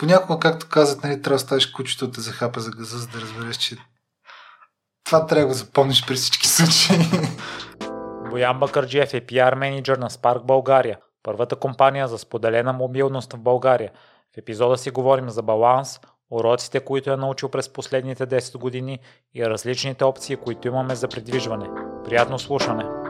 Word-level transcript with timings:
понякога, 0.00 0.40
както 0.40 0.68
казват, 0.68 1.04
нали, 1.04 1.22
трябва 1.22 1.34
да 1.34 1.38
ставиш 1.38 1.66
кучето 1.66 2.06
да 2.06 2.20
захапа 2.20 2.60
за 2.60 2.70
газа, 2.70 2.98
за 2.98 3.06
да 3.06 3.20
разбереш, 3.20 3.56
че 3.56 3.76
това 5.04 5.26
трябва 5.26 5.40
да 5.40 5.46
го 5.46 5.52
запомниш 5.52 6.06
при 6.06 6.14
всички 6.14 6.48
случаи. 6.48 6.98
Боян 8.30 8.58
Бакърджиев 8.58 9.14
е 9.14 9.26
пиар 9.26 9.54
менеджер 9.54 9.96
на 9.96 10.10
Spark 10.10 10.42
България, 10.44 10.98
първата 11.22 11.56
компания 11.56 12.08
за 12.08 12.18
споделена 12.18 12.72
мобилност 12.72 13.32
в 13.32 13.38
България. 13.38 13.90
В 14.34 14.38
епизода 14.38 14.78
си 14.78 14.90
говорим 14.90 15.30
за 15.30 15.42
баланс, 15.42 16.00
уроците, 16.30 16.80
които 16.80 17.10
е 17.10 17.16
научил 17.16 17.48
през 17.48 17.72
последните 17.72 18.26
10 18.26 18.58
години 18.58 18.98
и 19.34 19.46
различните 19.46 20.04
опции, 20.04 20.36
които 20.36 20.68
имаме 20.68 20.94
за 20.94 21.08
придвижване. 21.08 21.68
Приятно 22.04 22.38
слушане! 22.38 23.09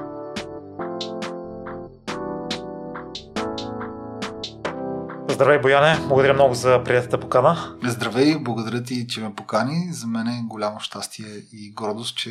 Здравей, 5.41 5.59
Бояне! 5.59 5.99
Благодаря 6.09 6.35
много 6.35 6.55
за 6.55 6.85
приятата 6.85 7.21
покана. 7.21 7.77
Здравей, 7.85 8.37
благодаря 8.41 8.83
ти, 8.83 9.07
че 9.07 9.21
ме 9.21 9.35
покани. 9.35 9.93
За 9.93 10.07
мен 10.07 10.27
е 10.27 10.43
голямо 10.45 10.81
щастие 10.81 11.27
и 11.53 11.73
гордост, 11.73 12.17
че, 12.17 12.31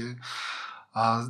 а, 0.94 1.22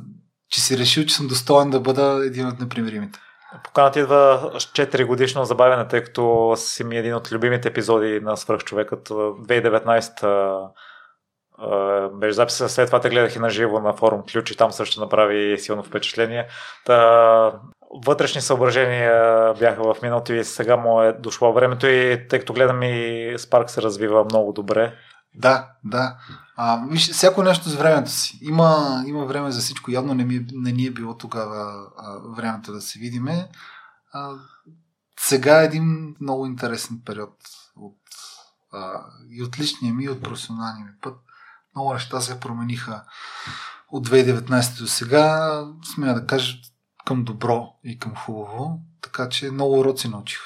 че 0.48 0.60
си 0.60 0.78
решил, 0.78 1.04
че 1.04 1.14
съм 1.14 1.26
достоен 1.26 1.70
да 1.70 1.80
бъда 1.80 2.22
един 2.26 2.46
от 2.48 2.60
непримиримите. 2.60 3.18
Поканата 3.64 4.00
идва 4.00 4.50
с 4.58 4.64
4 4.64 5.06
годишно 5.06 5.44
забавяне, 5.44 5.88
тъй 5.88 6.02
като 6.04 6.54
си 6.56 6.84
ми 6.84 6.96
един 6.96 7.14
от 7.14 7.32
любимите 7.32 7.68
епизоди 7.68 8.20
на 8.20 8.36
Свърхчовекът. 8.36 9.08
2019 9.08 10.68
беше 12.12 12.32
записа, 12.32 12.68
след 12.68 12.86
това 12.86 13.00
те 13.00 13.10
гледах 13.10 13.36
и 13.36 13.38
на 13.38 13.50
живо 13.50 13.80
на 13.80 13.92
форум 13.92 14.22
Ключ 14.32 14.50
и 14.50 14.56
там 14.56 14.72
също 14.72 15.00
направи 15.00 15.58
силно 15.58 15.82
впечатление. 15.82 16.46
Та, 16.86 17.52
вътрешни 18.06 18.40
съображения 18.40 19.54
бяха 19.54 19.94
в 19.94 20.02
миналото 20.02 20.32
и 20.32 20.44
сега 20.44 20.76
му 20.76 21.02
е 21.02 21.12
дошло 21.12 21.52
времето 21.52 21.86
и 21.86 22.26
тъй 22.28 22.38
като 22.38 22.52
гледам 22.52 22.82
и 22.82 23.34
Спарк 23.38 23.70
се 23.70 23.82
развива 23.82 24.24
много 24.24 24.52
добре. 24.52 24.94
Да, 25.34 25.68
да. 25.84 26.16
А, 26.56 26.82
виж, 26.90 27.10
всяко 27.10 27.42
нещо 27.42 27.68
с 27.68 27.74
времето 27.74 28.10
си. 28.10 28.38
Има, 28.42 29.02
има 29.06 29.24
време 29.24 29.50
за 29.50 29.60
всичко. 29.60 29.90
Явно 29.90 30.14
не, 30.14 30.24
ми, 30.24 30.46
не 30.52 30.72
ни 30.72 30.86
е 30.86 30.90
било 30.90 31.16
тогава 31.16 31.86
а, 31.98 32.18
времето 32.36 32.72
да 32.72 32.80
се 32.80 32.98
видиме. 32.98 33.48
А, 34.12 34.30
сега 35.20 35.62
е 35.62 35.64
един 35.64 36.16
много 36.20 36.46
интересен 36.46 37.00
период 37.06 37.34
от, 37.76 37.98
а, 38.72 39.04
и 39.30 39.42
от 39.42 39.58
личния 39.58 39.94
ми, 39.94 40.04
и 40.04 40.08
от 40.08 40.22
професионалния 40.22 40.86
ми 40.86 40.92
път. 41.02 41.16
Много 41.76 41.94
неща 41.94 42.20
се 42.20 42.40
промениха 42.40 43.04
от 43.88 44.08
2019 44.08 44.78
до 44.78 44.86
сега. 44.86 45.64
Смея 45.94 46.14
да 46.14 46.26
кажа 46.26 46.58
към 47.04 47.24
добро 47.24 47.68
и 47.84 47.98
към 47.98 48.16
хубаво. 48.16 48.80
Така 49.00 49.28
че 49.28 49.50
много 49.50 49.78
уроци 49.80 50.08
научих. 50.08 50.40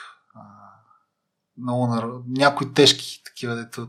Много, 1.58 2.22
някои 2.26 2.74
тежки 2.74 3.22
такива, 3.24 3.54
дето 3.54 3.88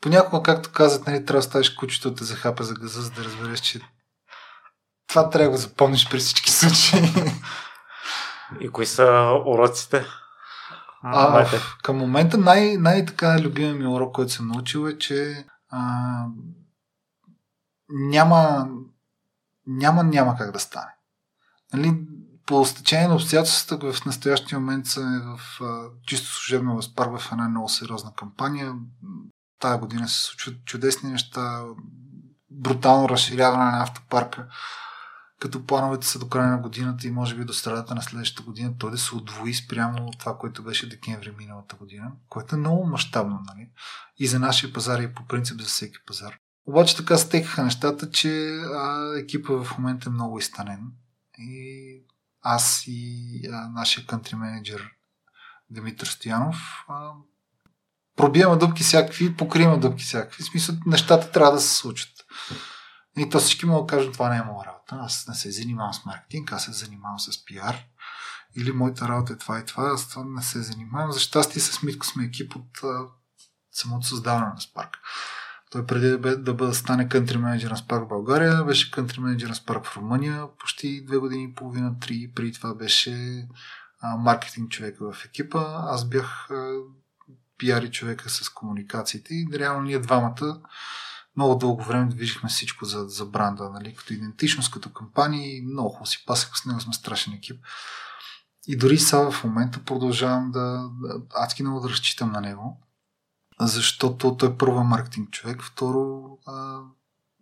понякога, 0.00 0.42
както 0.42 0.72
казват, 0.72 1.06
нали, 1.06 1.24
трябва 1.24 1.38
да 1.38 1.42
ставиш 1.42 1.70
кучето 1.70 2.10
да 2.10 2.24
захапа 2.24 2.64
за 2.64 2.74
газа, 2.74 3.02
за 3.02 3.10
да 3.10 3.24
разбереш, 3.24 3.60
че 3.60 3.80
това 5.08 5.30
трябва 5.30 5.44
да 5.44 5.50
го 5.50 5.56
запомниш 5.56 6.08
при 6.10 6.18
всички 6.18 6.50
случаи. 6.50 7.12
И 8.60 8.68
кои 8.68 8.86
са 8.86 9.30
уроците? 9.46 10.06
А, 11.02 11.46
към 11.82 11.96
момента 11.96 12.38
най- 12.38 12.76
най-така 12.76 13.40
любимия 13.40 13.74
ми 13.74 13.86
урок, 13.86 14.14
който 14.14 14.32
съм 14.32 14.48
научил 14.48 14.88
е, 14.88 14.98
че 14.98 15.46
а, 15.68 16.26
няма, 17.88 18.68
няма, 19.66 20.04
няма 20.04 20.36
как 20.36 20.52
да 20.52 20.58
стане. 20.58 20.92
Нали, 21.72 22.06
по 22.46 22.64
стечение 22.64 23.08
на 23.08 23.14
обстоятелствата 23.14 23.92
в 23.92 24.04
настоящия 24.04 24.60
момент 24.60 24.86
са 24.86 25.22
в 25.36 25.60
а, 25.64 25.88
чисто 26.06 26.28
служебно 26.28 26.76
възпар 26.76 27.06
в 27.06 27.32
една 27.32 27.48
много 27.48 27.68
сериозна 27.68 28.12
кампания 28.14 28.74
Тая 29.58 29.78
година 29.78 30.08
се 30.08 30.20
случват 30.20 30.64
чудесни 30.64 31.10
неща, 31.10 31.64
брутално 32.50 33.08
разширяване 33.08 33.64
на 33.64 33.82
автопарка, 33.82 34.48
като 35.40 35.66
плановете 35.66 36.06
са 36.06 36.18
до 36.18 36.28
края 36.28 36.50
на 36.50 36.58
годината 36.58 37.06
и 37.06 37.10
може 37.10 37.34
би 37.36 37.44
до 37.44 37.52
средата 37.52 37.94
на 37.94 38.02
следващата 38.02 38.42
година 38.42 38.74
той 38.78 38.90
да 38.90 38.98
се 38.98 39.14
удвои 39.14 39.54
спрямо 39.54 40.10
това, 40.18 40.38
което 40.38 40.62
беше 40.62 40.88
декември 40.88 41.34
миналата 41.38 41.76
година, 41.76 42.12
което 42.28 42.54
е 42.54 42.58
много 42.58 42.86
мащабно, 42.86 43.40
нали? 43.46 43.70
И 44.18 44.26
за 44.26 44.38
нашия 44.38 44.72
пазар 44.72 45.00
и 45.00 45.14
по 45.14 45.26
принцип 45.26 45.60
за 45.60 45.66
всеки 45.66 45.98
пазар. 46.06 46.38
Обаче 46.66 46.96
така 46.96 47.16
стекаха 47.16 47.64
нещата, 47.64 48.10
че 48.10 48.48
а, 48.74 49.12
екипа 49.18 49.52
в 49.52 49.78
момента 49.78 50.08
е 50.08 50.12
много 50.12 50.38
изтанен. 50.38 50.92
И 51.38 52.02
аз 52.42 52.84
и 52.86 53.40
а, 53.52 53.68
нашия 53.68 54.06
кантри 54.06 54.36
менеджер 54.36 54.90
Димитър 55.70 56.06
Стоянов 56.06 56.84
а, 56.88 57.10
пробиваме 58.16 58.56
дупки 58.56 58.82
всякакви, 58.82 59.36
покриваме 59.36 59.78
дупки 59.78 60.04
всякакви. 60.04 60.42
В 60.42 60.46
смисъл, 60.46 60.74
нещата 60.86 61.32
трябва 61.32 61.52
да 61.52 61.60
се 61.60 61.76
случат. 61.76 62.10
И 63.16 63.30
то 63.30 63.38
всички 63.38 63.66
могат 63.66 63.86
да 63.86 63.96
кажат, 63.96 64.12
това 64.12 64.28
не 64.28 64.36
е 64.36 64.42
моя 64.42 64.66
работа. 64.66 64.96
Аз 65.00 65.28
не 65.28 65.34
се 65.34 65.50
занимавам 65.50 65.94
с 65.94 66.04
маркетинг, 66.04 66.52
аз 66.52 66.64
се 66.64 66.72
занимавам 66.72 67.18
с 67.18 67.44
пиар. 67.44 67.76
Или 68.56 68.72
моята 68.72 69.08
работа 69.08 69.32
е 69.32 69.36
това 69.36 69.58
и 69.58 69.64
това, 69.64 69.90
аз 69.94 70.08
това 70.08 70.24
не 70.26 70.42
се 70.42 70.62
занимавам. 70.62 71.12
За 71.12 71.20
щастие 71.20 71.62
с 71.62 71.82
Митко 71.82 72.06
сме 72.06 72.24
екип 72.24 72.56
от 72.56 72.78
а, 72.84 73.06
самото 73.72 74.06
създаване 74.06 74.46
на 74.46 74.56
Spark. 74.56 74.90
Той 75.70 75.86
преди 75.86 76.08
да, 76.08 76.18
бъде, 76.18 76.36
да 76.36 76.54
бъде 76.54 76.74
стане 76.74 77.08
кънтри 77.08 77.38
менеджер 77.38 77.70
на 77.70 77.76
Spark 77.76 78.04
в 78.04 78.08
България, 78.08 78.64
беше 78.64 78.90
кънтри 78.90 79.20
менеджер 79.20 79.48
на 79.48 79.54
Spark 79.54 79.84
в 79.84 79.96
Румъния 79.96 80.46
почти 80.58 81.04
две 81.04 81.16
години 81.16 81.44
и 81.44 81.54
половина, 81.54 81.98
три. 82.00 82.32
Преди 82.34 82.52
това 82.52 82.74
беше 82.74 83.46
а, 84.00 84.16
маркетинг 84.16 84.70
човека 84.70 85.12
в 85.12 85.24
екипа. 85.24 85.64
Аз 85.82 86.08
бях 86.08 86.50
а, 86.50 86.72
пиари 87.58 87.90
човека 87.90 88.30
с 88.30 88.48
комуникациите 88.48 89.34
и 89.34 89.48
реално 89.52 89.82
ние 89.82 89.98
двамата 89.98 90.60
много 91.36 91.54
дълго 91.54 91.82
време 91.82 92.06
движихме 92.06 92.48
всичко 92.48 92.84
за, 92.84 93.04
за 93.08 93.26
бранда, 93.26 93.70
нали, 93.70 93.94
като 93.94 94.12
идентичност, 94.12 94.70
като 94.70 94.92
кампании, 94.92 95.62
много 95.62 96.06
си 96.06 96.24
пасах 96.26 96.58
с 96.58 96.64
него, 96.64 96.80
сме 96.80 96.92
страшен 96.92 97.32
екип. 97.32 97.64
И 98.66 98.76
дори 98.76 98.98
сега 98.98 99.30
в 99.30 99.44
момента 99.44 99.84
продължавам 99.84 100.50
да, 100.50 100.90
да 101.02 101.20
адски 101.34 101.62
много 101.62 101.80
да 101.80 101.90
разчитам 101.90 102.32
на 102.32 102.40
него, 102.40 102.82
защото 103.60 104.36
той 104.36 104.48
е 104.48 104.56
първо 104.56 104.84
маркетинг 104.84 105.30
човек, 105.30 105.62
второ 105.62 106.28
а, 106.46 106.80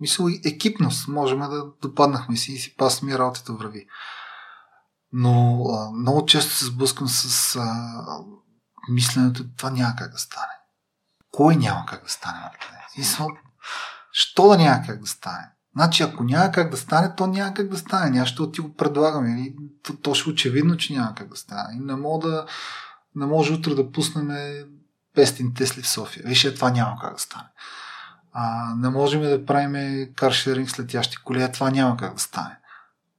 мисля 0.01 0.31
и 0.31 0.41
екипност, 0.45 1.09
можем 1.09 1.39
да 1.39 1.65
допаднахме 1.83 2.37
си 2.37 2.53
и 2.53 2.59
си 2.59 2.77
пасме 2.77 3.19
работата 3.19 3.53
върви. 3.53 3.87
Но 5.13 5.65
а, 5.65 5.91
много 5.91 6.27
често 6.27 6.53
се 6.53 6.65
сблъскам 6.65 7.09
с 7.09 7.57
а, 7.57 7.95
мисленето, 8.91 9.45
това 9.57 9.71
няма 9.71 9.95
как 9.97 10.13
да 10.13 10.19
стане. 10.19 10.53
Кой 11.31 11.57
няма 11.57 11.87
как 11.87 12.03
да 12.03 12.09
стане? 12.09 12.51
Смисъл, 12.95 13.29
що 14.17 14.49
да 14.49 14.59
няма 14.59 14.83
как 14.87 15.01
да 15.01 15.07
стане? 15.07 15.51
Значи, 15.77 16.03
ако 16.03 16.25
няма 16.25 16.51
как 16.53 16.71
да 16.71 16.77
стане, 16.77 17.15
то 17.17 17.27
няма 17.27 17.55
как 17.55 17.69
да 17.69 17.79
стане. 17.79 18.11
Няма, 18.11 18.27
ще 18.27 18.51
ти 18.53 18.61
го 18.61 18.75
предлагаме. 18.75 19.41
И 19.41 19.57
то, 19.83 19.97
то 19.97 20.15
ще 20.15 20.31
е 20.31 20.33
очевидно, 20.33 20.77
че 20.77 20.93
няма 20.93 21.15
как 21.15 21.29
да 21.29 21.37
стане. 21.37 21.77
И 21.77 21.81
не 21.81 21.95
мога 21.97 22.29
да, 22.29 22.47
не 23.15 23.27
може 23.27 23.53
утре 23.53 23.75
да 23.75 23.91
пуснем 23.91 24.29
500 25.17 25.57
Тесли 25.57 25.83
в 25.83 25.89
София. 25.89 26.23
Виж, 26.27 26.55
това 26.55 26.71
няма 26.71 26.97
как 27.01 27.15
да 27.15 27.21
стане. 27.21 27.49
А, 28.33 28.75
не 28.77 28.89
можем 28.89 29.23
да 29.23 29.47
правим 29.47 30.07
каршеринг 30.15 30.71
с 30.71 30.79
летящи 30.79 31.17
коли, 31.25 31.53
това 31.53 31.71
няма 31.71 31.97
как 31.97 32.15
да 32.15 32.21
стане. 32.21 32.59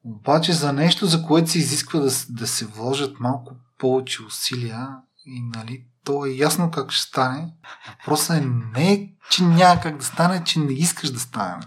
Обаче 0.04 0.54
за 0.54 0.74
нещо, 0.74 1.06
за 1.06 1.24
което 1.24 1.50
се 1.50 1.60
изисква 1.60 2.00
да, 2.00 2.10
да 2.30 2.48
се 2.48 2.66
вложат 2.66 3.20
малко 3.20 3.56
повече 3.80 4.24
усилия, 4.24 4.90
и 5.26 5.42
нали, 5.42 5.86
то 6.06 6.26
е 6.26 6.30
ясно 6.30 6.72
как 6.72 6.92
ще 6.92 7.10
стане. 7.10 7.54
Въпросът 8.00 8.38
е 8.38 8.46
не, 8.76 9.14
че 9.30 9.44
няма 9.44 9.82
как 9.82 9.98
да 9.98 10.06
стане, 10.06 10.44
че 10.44 10.60
не 10.60 10.74
искаш 10.74 11.12
да 11.12 11.20
стане. 11.20 11.64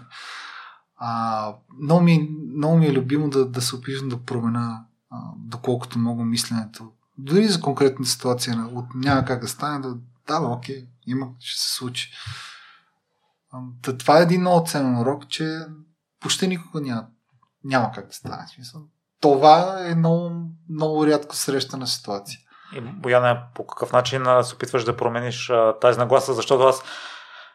А, 0.97 1.53
много, 1.81 2.01
ми, 2.01 2.29
много 2.55 2.77
ми 2.77 2.85
е 2.85 2.93
любимо 2.93 3.29
да, 3.29 3.45
да 3.45 3.61
се 3.61 3.75
опитвам 3.75 4.09
да 4.09 4.23
променя 4.23 4.85
а, 5.09 5.17
доколкото 5.37 5.99
много 5.99 6.25
мисленето. 6.25 6.91
Дори 7.17 7.47
за 7.47 7.61
конкретна 7.61 8.05
ситуация, 8.05 8.69
от 8.73 8.85
няма 8.95 9.25
как 9.25 9.41
да 9.41 9.47
стане, 9.47 9.79
да, 9.79 9.97
да, 10.27 10.39
окей, 10.41 10.87
има, 11.07 11.27
ще 11.39 11.61
се 11.61 11.75
случи. 11.75 12.11
А, 13.51 13.59
това 13.97 14.19
е 14.19 14.23
един 14.23 14.41
много 14.41 14.67
ценен 14.67 14.97
урок, 14.97 15.27
че 15.27 15.59
почти 16.19 16.47
никога 16.47 16.81
няма, 16.81 17.05
няма 17.63 17.91
как 17.91 18.07
да 18.07 18.13
стане. 18.13 18.47
Смисъл. 18.55 18.81
Това 19.21 19.87
е 19.87 19.95
много, 19.95 20.49
много 20.69 21.07
рядко 21.07 21.35
срещана 21.35 21.87
ситуация. 21.87 22.39
И 22.75 22.81
Бояна, 22.81 23.41
по 23.55 23.67
какъв 23.67 23.91
начин 23.91 24.23
се 24.43 24.55
опитваш 24.55 24.83
да 24.83 24.97
промениш 24.97 25.51
тази 25.81 25.99
нагласа, 25.99 26.33
защото 26.33 26.63
аз, 26.63 26.83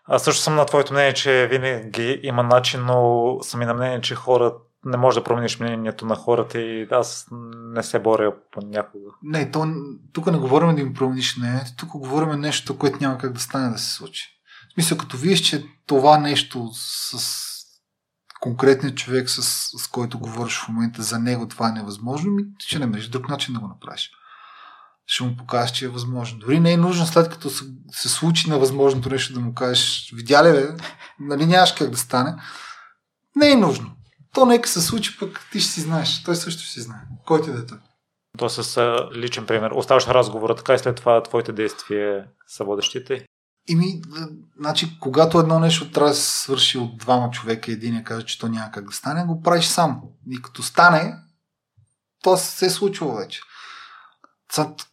аз 0.04 0.22
също 0.22 0.42
съм 0.42 0.54
на 0.54 0.66
твоето 0.66 0.92
мнение, 0.92 1.14
че 1.14 1.48
винаги 1.50 2.20
има 2.22 2.42
начин, 2.42 2.84
но 2.84 3.38
съм 3.42 3.62
и 3.62 3.66
на 3.66 3.74
мнение, 3.74 4.00
че 4.00 4.14
хора 4.14 4.54
не 4.84 4.96
може 4.96 5.18
да 5.18 5.24
промениш 5.24 5.60
мнението 5.60 6.06
на 6.06 6.14
хората 6.14 6.60
и 6.60 6.88
аз 6.90 7.26
не 7.74 7.82
се 7.82 7.98
боря 7.98 8.34
понякога. 8.52 9.10
Не, 9.22 9.50
то, 9.50 9.66
тук 10.12 10.26
не 10.26 10.38
говорим 10.38 10.74
да 10.74 10.80
им 10.80 10.94
промениш 10.94 11.36
мнението, 11.36 11.70
тук 11.76 11.88
говорим 11.88 12.40
нещо, 12.40 12.78
което 12.78 12.98
няма 13.00 13.18
как 13.18 13.32
да 13.32 13.40
стане 13.40 13.70
да 13.70 13.78
се 13.78 13.94
случи. 13.94 14.24
В 14.70 14.74
смисъл, 14.74 14.98
като 14.98 15.16
виж, 15.16 15.40
че 15.40 15.66
това 15.86 16.18
нещо 16.18 16.70
с 16.72 17.18
конкретният 18.40 18.96
човек, 18.96 19.30
с, 19.30 19.42
с 19.78 19.88
който 19.88 20.18
говориш 20.18 20.58
в 20.58 20.68
момента, 20.68 21.02
за 21.02 21.18
него 21.18 21.48
това 21.48 21.68
е 21.68 21.72
невъзможно, 21.72 22.32
ми 22.32 22.42
ще 22.58 22.78
намериш 22.78 23.08
друг 23.08 23.28
начин 23.28 23.54
да 23.54 23.60
го 23.60 23.68
направиш. 23.68 24.10
Ще 25.06 25.24
му 25.24 25.36
покажеш, 25.36 25.70
че 25.70 25.84
е 25.84 25.88
възможно. 25.88 26.38
Дори 26.38 26.60
не 26.60 26.72
е 26.72 26.76
нужно 26.76 27.06
след 27.06 27.28
като 27.28 27.50
се, 27.50 27.64
се 27.92 28.08
случи 28.08 28.50
на 28.50 28.58
възможното 28.58 29.10
нещо 29.10 29.32
да 29.32 29.40
му 29.40 29.54
кажеш, 29.54 30.12
видя 30.14 30.44
ли 30.44 30.52
бе, 30.52 30.68
нали 31.20 31.46
нямаш 31.46 31.72
как 31.72 31.90
да 31.90 31.96
стане. 31.96 32.34
Не 33.36 33.50
е 33.50 33.56
нужно. 33.56 33.90
То 34.34 34.46
нека 34.46 34.68
се 34.68 34.80
случи, 34.80 35.18
пък 35.18 35.40
ти 35.52 35.60
ще 35.60 35.72
си 35.72 35.80
знаеш. 35.80 36.22
Той 36.22 36.36
също 36.36 36.62
ще 36.62 36.72
си 36.72 36.80
знае. 36.80 37.00
Кой 37.26 37.42
ти 37.42 37.52
да 37.52 37.58
е 37.58 37.66
той? 37.66 37.78
То 38.38 38.48
с 38.48 38.98
личен 39.14 39.46
пример. 39.46 39.70
Оставаш 39.70 40.06
разговора 40.06 40.56
така 40.56 40.74
и 40.74 40.78
след 40.78 40.96
това 40.96 41.22
твоите 41.22 41.52
действия 41.52 42.26
са 42.46 42.64
водещите. 42.64 43.26
Ими, 43.68 44.02
значи, 44.58 44.98
когато 45.00 45.38
едно 45.38 45.58
нещо 45.58 45.90
трябва 45.90 46.10
да 46.10 46.16
се 46.16 46.42
свърши 46.42 46.78
от 46.78 46.98
двама 46.98 47.30
човека 47.30 47.70
и 47.70 47.74
един 47.74 47.94
я 47.94 48.04
каже, 48.04 48.26
че 48.26 48.38
то 48.38 48.48
няма 48.48 48.70
как 48.70 48.86
да 48.86 48.92
стане, 48.92 49.24
го 49.24 49.42
правиш 49.42 49.64
сам. 49.64 50.02
И 50.30 50.42
като 50.42 50.62
стане, 50.62 51.14
то 52.22 52.36
се 52.36 52.66
е 52.66 52.70
случило 52.70 53.14
вече. 53.16 53.40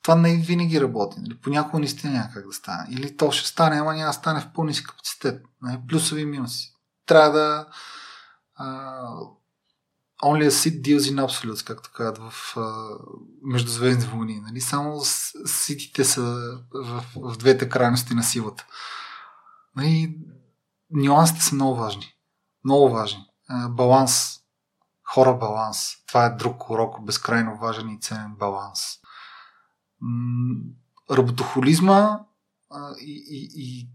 Това, 0.01 0.15
не 0.15 0.37
винаги 0.37 0.81
работи. 0.81 1.19
Нали? 1.19 1.37
Понякога 1.37 1.79
наистина 1.79 2.13
няма 2.13 2.29
как 2.33 2.47
да 2.47 2.53
стане. 2.53 2.87
Или 2.89 3.17
то 3.17 3.31
ще 3.31 3.49
стане, 3.49 3.79
ама 3.79 3.93
няма 3.93 4.07
да 4.07 4.13
стане 4.13 4.41
в 4.41 4.53
пълни 4.53 4.83
капацитет. 4.83 5.45
Нали? 5.61 5.79
Плюсови 5.89 6.21
и 6.21 6.25
минуси. 6.25 6.73
Трябва 7.05 7.39
да 7.39 7.67
uh, 8.61 9.29
only 10.23 10.47
a 10.47 10.49
seat 10.49 10.81
deals 10.81 10.99
in 10.99 11.27
absolutes, 11.27 11.67
както 11.67 11.91
казват 11.93 12.17
в 12.31 12.55
Междузвездни 13.43 14.05
войни. 14.05 14.39
Нали? 14.39 14.61
Само 14.61 15.01
ситите 15.45 16.05
са 16.05 16.21
в, 16.73 17.05
в 17.15 17.37
двете 17.37 17.69
крайности 17.69 18.13
на 18.13 18.23
силата. 18.23 18.65
Нали? 19.75 20.17
Нюансите 20.91 21.41
са 21.41 21.55
много 21.55 21.75
важни. 21.75 22.13
Много 22.65 22.89
важни. 22.89 23.25
Uh, 23.51 23.69
баланс. 23.69 24.37
Хора 25.13 25.33
баланс. 25.33 25.93
Това 26.07 26.25
е 26.25 26.35
друг 26.35 26.69
урок, 26.69 27.05
безкрайно 27.05 27.57
важен 27.57 27.89
и 27.89 27.99
ценен 28.01 28.35
баланс. 28.39 28.79
Работохолизма 31.11 32.19
и, 33.01 33.25
и, 33.29 33.49
и 33.55 33.89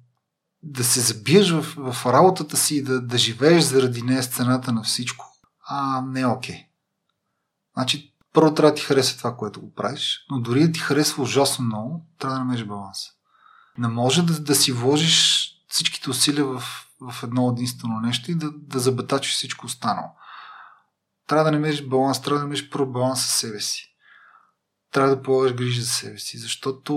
да 0.62 0.84
се 0.84 1.00
забиеш 1.00 1.50
в, 1.50 1.62
в 1.76 2.06
работата 2.06 2.56
си 2.56 2.76
и 2.76 2.82
да, 2.82 3.00
да 3.00 3.18
живееш 3.18 3.64
заради 3.64 4.02
нея 4.02 4.22
сцената 4.22 4.72
на 4.72 4.82
всичко, 4.82 5.26
а 5.68 6.00
не 6.00 6.20
е 6.20 6.26
окей. 6.26 6.56
Okay. 6.56 6.66
Значи, 7.74 8.14
първо 8.32 8.54
трябва 8.54 8.70
да 8.70 8.74
ти 8.74 8.82
хареса 8.82 9.18
това, 9.18 9.36
което 9.36 9.60
го 9.60 9.74
правиш, 9.74 10.26
но 10.30 10.40
дори 10.40 10.66
да 10.66 10.72
ти 10.72 10.80
харесва 10.80 11.22
ужасно 11.22 11.64
много, 11.64 12.06
трябва 12.18 12.38
да 12.38 12.44
намериш 12.44 12.64
баланс. 12.64 12.98
Не 13.78 13.88
може 13.88 14.22
да, 14.22 14.40
да 14.40 14.54
си 14.54 14.72
вложиш 14.72 15.48
всичките 15.68 16.10
усилия 16.10 16.44
в, 16.44 16.62
в 17.00 17.22
едно 17.22 17.50
единствено 17.50 18.00
нещо 18.00 18.30
и 18.30 18.34
да, 18.34 18.50
да 18.52 18.78
забатачиш 18.78 19.34
всичко 19.34 19.66
останало. 19.66 20.08
Трябва 21.28 21.44
да 21.44 21.52
намериш 21.52 21.86
баланс, 21.86 22.22
трябва 22.22 22.38
да 22.38 22.44
намериш 22.44 22.70
първо 22.70 22.92
баланс 22.92 23.22
със 23.22 23.34
себе 23.34 23.60
си 23.60 23.95
трябва 24.96 25.16
да 25.16 25.22
полагаш 25.22 25.54
грижи 25.54 25.80
за 25.80 25.90
себе 25.90 26.18
си, 26.18 26.38
защото, 26.38 26.94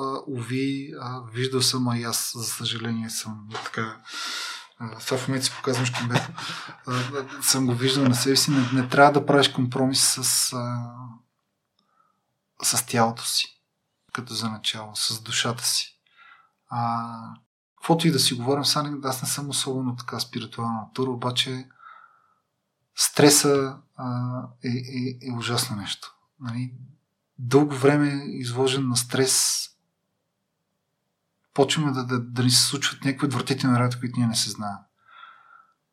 а, 0.00 0.20
уви, 0.26 0.92
а, 1.00 1.20
виждал 1.32 1.62
съм, 1.62 1.88
а 1.88 1.98
и 1.98 2.02
аз, 2.02 2.32
за 2.36 2.44
съжаление, 2.44 3.10
съм 3.10 3.48
така. 3.64 4.00
Това 5.06 5.18
в 5.18 5.28
момента 5.28 5.46
си 5.46 5.52
показвам 5.56 5.86
шкембето. 5.86 6.28
съм 7.42 7.66
го 7.66 7.74
виждал 7.74 8.04
на 8.04 8.14
себе 8.14 8.36
си. 8.36 8.50
Не, 8.50 8.70
не 8.72 8.88
трябва 8.88 9.12
да 9.12 9.26
правиш 9.26 9.48
компромис 9.48 10.18
с, 10.18 10.52
а, 10.52 10.94
с 12.62 12.86
тялото 12.86 13.26
си, 13.26 13.62
като 14.12 14.34
за 14.34 14.50
начало, 14.50 14.96
с 14.96 15.22
душата 15.22 15.64
си. 15.64 15.98
А, 16.70 17.08
каквото 17.76 18.08
и 18.08 18.12
да 18.12 18.18
си 18.18 18.34
говорим, 18.34 18.64
сега 18.64 18.98
аз 19.04 19.22
не 19.22 19.28
съм 19.28 19.48
особено 19.48 19.96
така 19.96 20.20
спиритуална 20.20 20.80
натура, 20.80 21.10
обаче 21.10 21.68
стреса 22.96 23.76
а, 23.96 24.38
е, 24.64 24.68
е, 24.68 25.28
е 25.28 25.32
ужасно 25.32 25.76
нещо. 25.76 26.14
Нали? 26.40 26.74
Дълго 27.38 27.74
време 27.74 28.24
изложен 28.26 28.88
на 28.88 28.96
стрес, 28.96 29.68
почваме 31.54 31.92
да, 31.92 32.06
да, 32.06 32.20
да 32.20 32.44
ни 32.44 32.50
се 32.50 32.62
случват 32.62 33.04
някакви 33.04 33.26
отвратителни 33.26 33.78
работи, 33.78 34.00
които 34.00 34.18
ние 34.18 34.28
не 34.28 34.36
се 34.36 34.50
знаем. 34.50 34.76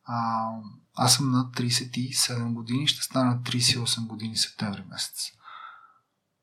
А, 0.03 0.47
аз 0.95 1.15
съм 1.15 1.31
на 1.31 1.51
37 1.51 2.53
години, 2.53 2.87
ще 2.87 3.03
стана 3.03 3.25
на 3.25 3.41
38 3.41 4.07
години 4.07 4.37
септември 4.37 4.83
месец. 4.89 5.31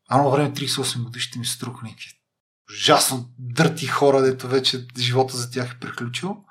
А 0.09 0.23
на 0.23 0.31
време 0.31 0.55
38 0.55 1.05
години 1.05 1.21
ще 1.21 1.39
ми 1.39 1.47
се 1.47 1.53
струха 1.53 1.87
някакви 1.87 2.17
ужасно 2.71 3.31
дърти 3.39 3.87
хора, 3.87 4.23
дето 4.23 4.49
вече 4.49 4.87
живота 4.99 5.37
за 5.37 5.51
тях 5.51 5.73
е 5.73 5.79
приключил. 5.81 6.45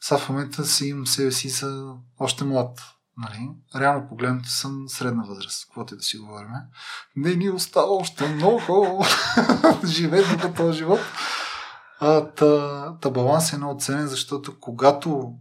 Сега 0.00 0.18
в 0.18 0.28
момента 0.28 0.66
си 0.66 0.86
имам 0.86 1.06
себе 1.06 1.32
си 1.32 1.48
за 1.48 1.94
още 2.18 2.44
млад. 2.44 2.80
Нали? 3.18 3.50
Реално 3.76 4.08
погледнато 4.08 4.48
съм 4.48 4.88
средна 4.88 5.22
възраст, 5.22 5.64
каквото 5.64 5.94
и 5.94 5.96
да 5.96 6.02
си 6.02 6.18
говорим. 6.18 6.48
Не 7.16 7.34
ни 7.34 7.50
остава 7.50 7.86
още 7.86 8.28
много. 8.28 9.04
Живее 9.84 10.36
до 10.36 10.52
този 10.56 10.78
живот. 10.78 11.00
А, 12.00 12.30
та, 12.30 12.94
та 13.00 13.10
баланс 13.10 13.52
е 13.52 13.56
много 13.56 13.80
ценен, 13.80 14.06
защото 14.06 14.60
когато 14.60 15.34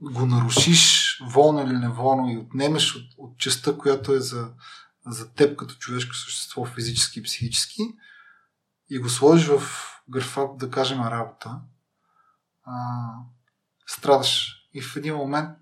го 0.00 0.26
нарушиш 0.26 1.16
волно 1.26 1.62
или 1.62 1.78
неволно 1.78 2.30
и 2.30 2.38
отнемеш 2.38 2.96
от, 2.96 3.02
от 3.18 3.38
частта, 3.38 3.76
която 3.78 4.14
е 4.14 4.20
за, 4.20 4.50
за 5.06 5.32
теб 5.32 5.58
като 5.58 5.74
човешко 5.74 6.14
същество, 6.14 6.64
физически 6.64 7.18
и 7.18 7.22
психически, 7.22 7.82
и 8.90 8.98
го 8.98 9.08
сложиш 9.08 9.46
в 9.46 9.62
графа, 10.08 10.48
да 10.58 10.70
кажем, 10.70 11.00
работа, 11.00 11.60
а, 12.64 12.72
страдаш. 13.86 14.56
И 14.74 14.82
в 14.82 14.96
един 14.96 15.16
момент 15.16 15.59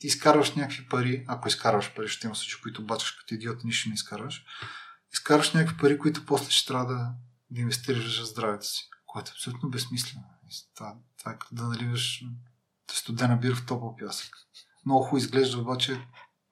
ти 0.00 0.06
изкарваш 0.06 0.54
някакви 0.54 0.88
пари, 0.88 1.24
ако 1.28 1.48
изкарваш 1.48 1.94
пари, 1.94 2.08
ще 2.08 2.26
има 2.26 2.36
случаи, 2.36 2.60
които 2.62 2.86
бачаш 2.86 3.10
като 3.10 3.34
идиот, 3.34 3.64
нищо 3.64 3.88
не 3.88 3.94
изкарваш, 3.94 4.44
изкарваш 5.12 5.52
някакви 5.52 5.76
пари, 5.76 5.98
които 5.98 6.26
после 6.26 6.50
ще 6.50 6.68
трябва 6.68 6.94
да, 6.94 7.12
да 7.50 7.60
инвестираш 7.60 8.22
в 8.22 8.26
здравето 8.26 8.66
си, 8.66 8.88
което 9.06 9.30
е 9.30 9.32
абсолютно 9.32 9.70
безсмислено. 9.70 10.24
Това, 10.74 10.94
това 11.18 11.32
е 11.32 11.38
като 11.38 11.54
да 11.54 11.62
наливаш 11.62 12.24
студена 12.90 13.36
бира 13.36 13.54
в 13.54 13.66
топъл 13.66 13.96
пясък. 13.96 14.36
Много 14.86 15.02
хубаво 15.02 15.16
изглежда, 15.16 15.58
обаче 15.58 16.06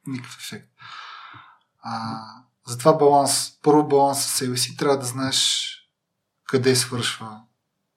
никакъв 0.06 0.38
ефект. 0.38 0.68
А, 1.78 2.20
затова 2.66 2.92
баланс, 2.92 3.58
първо 3.62 3.88
баланс 3.88 4.22
със 4.22 4.32
себе 4.32 4.56
си, 4.56 4.76
трябва 4.76 4.98
да 4.98 5.06
знаеш 5.06 5.72
къде 6.44 6.76
свършва 6.76 7.42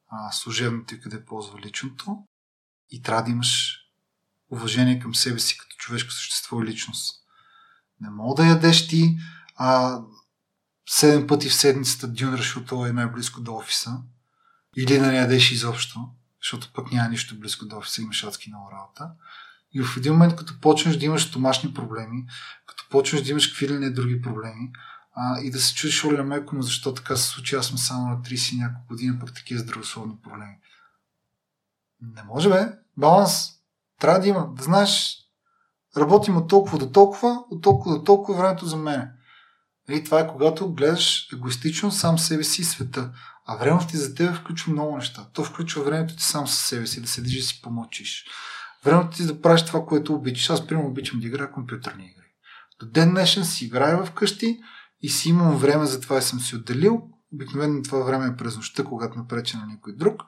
а, 0.08 0.32
служебното 0.32 0.96
и 0.96 1.02
къде 1.02 1.26
ползва 1.26 1.60
личното 1.60 2.28
и 2.90 3.02
трябва 3.02 3.24
да 3.24 3.32
имаш 3.32 3.81
уважение 4.52 5.00
към 5.00 5.16
себе 5.16 5.40
си 5.40 5.58
като 5.58 5.76
човешко 5.76 6.12
същество 6.12 6.62
и 6.62 6.66
личност. 6.66 7.16
Не 8.02 8.10
мога 8.10 8.44
да 8.44 8.50
ядеш 8.50 8.88
ти 8.88 9.18
а, 9.56 10.00
седем 10.90 11.28
пъти 11.28 11.50
в 11.50 11.56
седмицата 11.56 12.08
дюн, 12.08 12.38
защото 12.38 12.86
е 12.86 12.92
най-близко 12.92 13.42
до 13.42 13.56
офиса. 13.56 13.98
Или 14.78 15.00
да 15.00 15.08
не 15.08 15.18
ядеш 15.18 15.52
изобщо, 15.52 16.10
защото 16.42 16.74
пък 16.74 16.92
няма 16.92 17.10
нищо 17.10 17.40
близко 17.40 17.66
до 17.66 17.78
офиса, 17.78 18.02
имаш 18.02 18.24
адски 18.24 18.50
много 18.50 18.72
работа. 18.72 19.12
И 19.74 19.84
в 19.84 19.98
един 19.98 20.14
момент, 20.14 20.36
като 20.36 20.60
почнеш 20.60 20.98
да 20.98 21.06
имаш 21.06 21.32
домашни 21.32 21.74
проблеми, 21.74 22.26
като 22.66 22.86
почнеш 22.90 23.22
да 23.22 23.32
имаш 23.32 23.48
какви 23.48 23.70
ли 23.70 23.80
не 23.80 23.90
други 23.90 24.22
проблеми, 24.22 24.72
а, 25.16 25.42
и 25.42 25.52
да 25.52 25.60
се 25.60 25.76
чудиш, 25.76 26.04
оля 26.04 26.24
меко, 26.24 26.56
но 26.56 26.62
защо 26.62 26.94
така 26.94 27.16
се 27.16 27.28
случи, 27.28 27.56
аз 27.56 27.68
съм 27.68 27.78
само 27.78 28.10
на 28.10 28.22
30 28.22 28.58
няколко 28.58 28.88
години, 28.88 29.20
пък 29.20 29.34
такива 29.34 29.60
здравословни 29.60 30.16
проблеми. 30.24 30.58
Не 32.02 32.24
може, 32.24 32.50
бе. 32.50 32.68
Баланс. 32.98 33.61
Трябва 34.02 34.20
да 34.20 34.28
има. 34.28 34.54
Да 34.58 34.64
знаеш, 34.64 35.18
работим 35.98 36.38
от 36.38 36.50
толкова 36.50 36.78
до 36.78 36.92
толкова, 36.92 37.44
от 37.50 37.62
толкова 37.62 37.98
до 37.98 38.04
толкова 38.04 38.38
времето 38.38 38.66
за 38.66 38.78
мен. 38.78 39.02
И 39.02 39.92
нали, 39.92 40.04
това 40.04 40.20
е 40.20 40.28
когато 40.28 40.74
гледаш 40.74 41.28
егоистично 41.34 41.92
сам 41.92 42.20
себе 42.20 42.44
си 42.44 42.62
и 42.62 42.66
света. 42.66 43.12
А 43.46 43.56
времето 43.56 43.88
ти 43.88 43.98
за 43.98 44.16
теб 44.16 44.36
включва 44.36 44.72
много 44.72 44.96
неща. 44.96 45.28
То 45.34 45.44
включва 45.44 45.84
времето 45.84 46.16
ти 46.16 46.24
сам 46.24 46.48
със 46.48 46.60
себе 46.60 46.88
си, 46.88 47.02
да 47.02 47.08
седиш 47.08 47.36
и 47.36 47.42
си 47.42 47.62
помълчиш. 47.62 48.26
Времето 48.86 49.18
ти 49.18 49.26
да 49.26 49.42
правиш 49.42 49.66
това, 49.66 49.86
което 49.86 50.14
обичаш. 50.14 50.50
Аз, 50.50 50.68
примерно, 50.68 50.90
обичам 50.90 51.20
да 51.20 51.28
играя 51.28 51.52
компютърни 51.52 52.04
игри. 52.04 52.28
До 52.80 52.86
ден 52.86 53.10
днешен 53.10 53.46
си 53.46 53.66
играя 53.66 54.06
вкъщи 54.06 54.60
и 55.02 55.10
си 55.10 55.30
имам 55.30 55.58
време, 55.58 55.86
за 55.86 56.02
това 56.02 56.18
и 56.18 56.22
съм 56.22 56.40
си 56.40 56.56
отделил. 56.56 57.02
Обикновено 57.34 57.82
това 57.82 58.00
време 58.00 58.28
е 58.28 58.38
през 58.38 58.56
нощта, 58.56 58.84
когато 58.84 59.18
напреча 59.18 59.58
на 59.58 59.66
някой 59.66 59.96
друг 59.96 60.24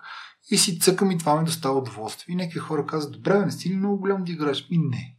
и 0.52 0.58
си 0.58 0.80
цъкам 0.80 1.12
и 1.12 1.18
това 1.18 1.40
ми 1.40 1.46
достава 1.46 1.78
удоволствие. 1.78 2.34
И 2.34 2.36
някакви 2.36 2.60
хора 2.60 2.86
казват, 2.86 3.14
добре, 3.14 3.46
не 3.46 3.52
си 3.52 3.70
ли 3.70 3.76
много 3.76 4.00
голям 4.00 4.24
да 4.24 4.32
играеш? 4.32 4.68
Ми 4.70 4.78
не. 4.78 5.18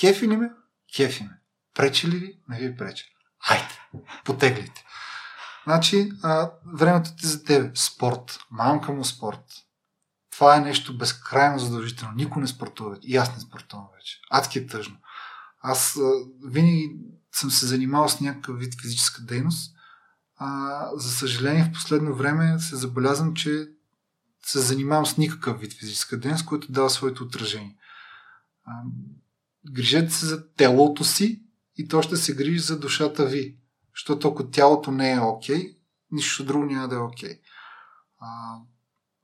Кефи 0.00 0.28
ли 0.28 0.36
ме? 0.36 0.50
Кефи 0.96 1.22
ме. 1.22 1.40
Пречи 1.74 2.08
ли 2.08 2.16
ви? 2.16 2.38
Не 2.48 2.60
ви 2.60 2.76
преча. 2.76 3.04
Хайде, 3.46 3.78
потеглите. 4.24 4.84
Значи, 5.64 6.12
а, 6.22 6.50
времето 6.74 7.10
ти 7.16 7.26
за 7.26 7.44
тебе. 7.44 7.70
Спорт. 7.74 8.38
Мамка 8.50 8.92
му 8.92 9.04
спорт. 9.04 9.44
Това 10.30 10.56
е 10.56 10.60
нещо 10.60 10.98
безкрайно 10.98 11.58
задължително. 11.58 12.14
Никой 12.14 12.42
не 12.42 12.48
спортува. 12.48 12.98
И 13.02 13.16
аз 13.16 13.34
не 13.34 13.40
спортувам 13.40 13.86
вече. 13.96 14.20
Адски 14.30 14.58
е 14.58 14.66
тъжно. 14.66 14.96
Аз 15.62 15.96
а, 15.96 16.12
винаги 16.44 16.96
съм 17.32 17.50
се 17.50 17.66
занимавал 17.66 18.08
с 18.08 18.20
някакъв 18.20 18.58
вид 18.58 18.80
физическа 18.82 19.22
дейност. 19.22 19.74
А, 20.36 20.88
за 20.96 21.10
съжаление, 21.10 21.64
в 21.64 21.72
последно 21.72 22.14
време 22.14 22.58
се 22.58 22.76
забелязвам, 22.76 23.34
че 23.34 23.68
се 24.50 24.60
занимавам 24.60 25.06
с 25.06 25.16
никакъв 25.16 25.60
вид 25.60 25.72
физическа 25.72 26.18
дейност, 26.18 26.46
който 26.46 26.72
дава 26.72 26.90
своето 26.90 27.24
отражение. 27.24 27.76
Грижете 29.70 30.12
се 30.12 30.26
за 30.26 30.52
телото 30.52 31.04
си 31.04 31.42
и 31.76 31.88
то 31.88 32.02
ще 32.02 32.16
се 32.16 32.34
грижи 32.34 32.58
за 32.58 32.80
душата 32.80 33.26
ви. 33.26 33.58
Защото 33.94 34.28
ако 34.28 34.50
тялото 34.50 34.90
не 34.90 35.12
е 35.12 35.20
окей, 35.20 35.56
okay, 35.56 35.76
нищо 36.12 36.44
друго 36.44 36.64
няма 36.64 36.88
да 36.88 36.94
е 36.94 36.98
окей. 36.98 37.30
Okay. 37.30 37.40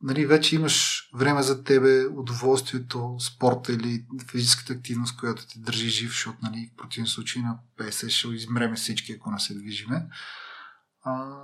нали, 0.02 0.26
вече 0.26 0.56
имаш 0.56 1.08
време 1.14 1.42
за 1.42 1.64
тебе, 1.64 2.06
удоволствието, 2.06 3.16
спорта 3.20 3.72
или 3.72 4.06
физическата 4.30 4.72
активност, 4.72 5.16
която 5.16 5.46
те 5.46 5.58
държи 5.58 5.88
жив, 5.88 6.10
защото 6.10 6.38
нали, 6.42 6.70
в 6.72 6.76
противен 6.76 7.06
случай 7.06 7.42
на 7.42 7.58
50 7.78 8.08
ще 8.08 8.28
измреме 8.28 8.76
всички, 8.76 9.12
ако 9.12 9.30
не 9.30 9.40
се 9.40 9.54
движиме. 9.54 10.08
А, 11.02 11.36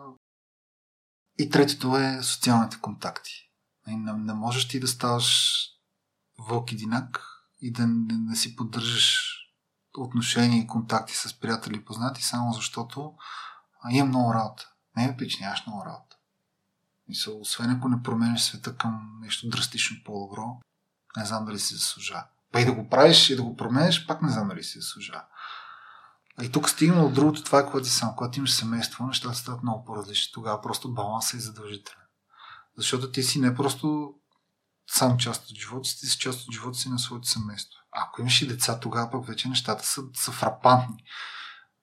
и 1.39 1.51
третото 1.51 1.97
е 1.97 2.23
социалните 2.23 2.81
контакти. 2.81 3.46
Не, 3.87 4.13
не 4.13 4.35
можеш 4.35 4.69
ти 4.69 4.81
да 4.81 4.89
ставаш 4.89 5.59
вълк 6.49 6.73
и 6.73 6.77
динак 6.77 7.27
и 7.61 7.73
да 7.73 7.87
не, 7.87 8.15
не 8.15 8.37
си 8.37 8.57
поддържаш 8.57 9.37
отношения 9.97 10.63
и 10.63 10.67
контакти 10.67 11.15
с 11.15 11.41
приятели 11.41 11.77
и 11.77 11.85
познати, 11.85 12.23
само 12.23 12.53
защото 12.53 13.15
а, 13.83 13.93
имам 13.93 14.09
много 14.09 14.35
работа. 14.35 14.69
Не 14.97 15.05
е 15.05 15.17
пич, 15.17 15.39
нямаш 15.41 15.67
много 15.67 15.85
работа. 15.85 16.17
Мисъл, 17.09 17.41
освен 17.41 17.71
ако 17.71 17.89
не 17.89 18.03
промениш 18.03 18.43
света 18.43 18.77
към 18.77 19.19
нещо 19.21 19.49
драстично 19.49 19.97
по-добро, 20.05 20.61
не 21.17 21.25
знам 21.25 21.45
дали 21.45 21.59
си 21.59 21.75
заслужава. 21.75 22.25
Па 22.53 22.61
и 22.61 22.65
да 22.65 22.73
го 22.73 22.89
правиш 22.89 23.31
и 23.31 23.37
да 23.37 23.43
го 23.43 23.57
променеш, 23.57 24.07
пак 24.07 24.23
не 24.23 24.29
знам 24.29 24.49
дали 24.49 24.65
си 24.65 24.81
заслужава. 24.81 25.25
И 26.43 26.53
тук 26.53 26.71
стигна 26.71 27.05
от 27.05 27.15
другото, 27.15 27.45
това 27.45 27.61
е 27.61 27.71
което 27.71 27.89
сам. 27.89 28.15
Когато 28.17 28.39
имаш 28.39 28.53
семейство, 28.53 29.07
нещата 29.07 29.35
стават 29.35 29.63
много 29.63 29.85
по-различни. 29.85 30.33
Тогава 30.33 30.63
просто 30.63 30.95
балансът 30.95 31.35
е 31.35 31.43
задължителен. 31.43 32.06
Защото 32.77 33.11
ти 33.11 33.23
си 33.23 33.41
не 33.41 33.55
просто 33.55 34.15
сам 34.91 35.19
част 35.19 35.51
от 35.51 35.57
живота 35.57 35.89
си, 35.89 36.01
ти 36.01 36.07
си 36.07 36.19
част 36.19 36.49
от 36.49 36.55
живота 36.55 36.79
си 36.79 36.89
на 36.89 36.99
своето 36.99 37.29
семейство. 37.29 37.79
Ако 37.91 38.21
имаш 38.21 38.43
и 38.43 38.47
деца, 38.47 38.81
тогава 38.81 39.11
пък 39.11 39.27
вече 39.27 39.49
нещата 39.49 39.87
са, 39.87 40.03
са 40.15 40.33
фрапантни. 40.33 41.05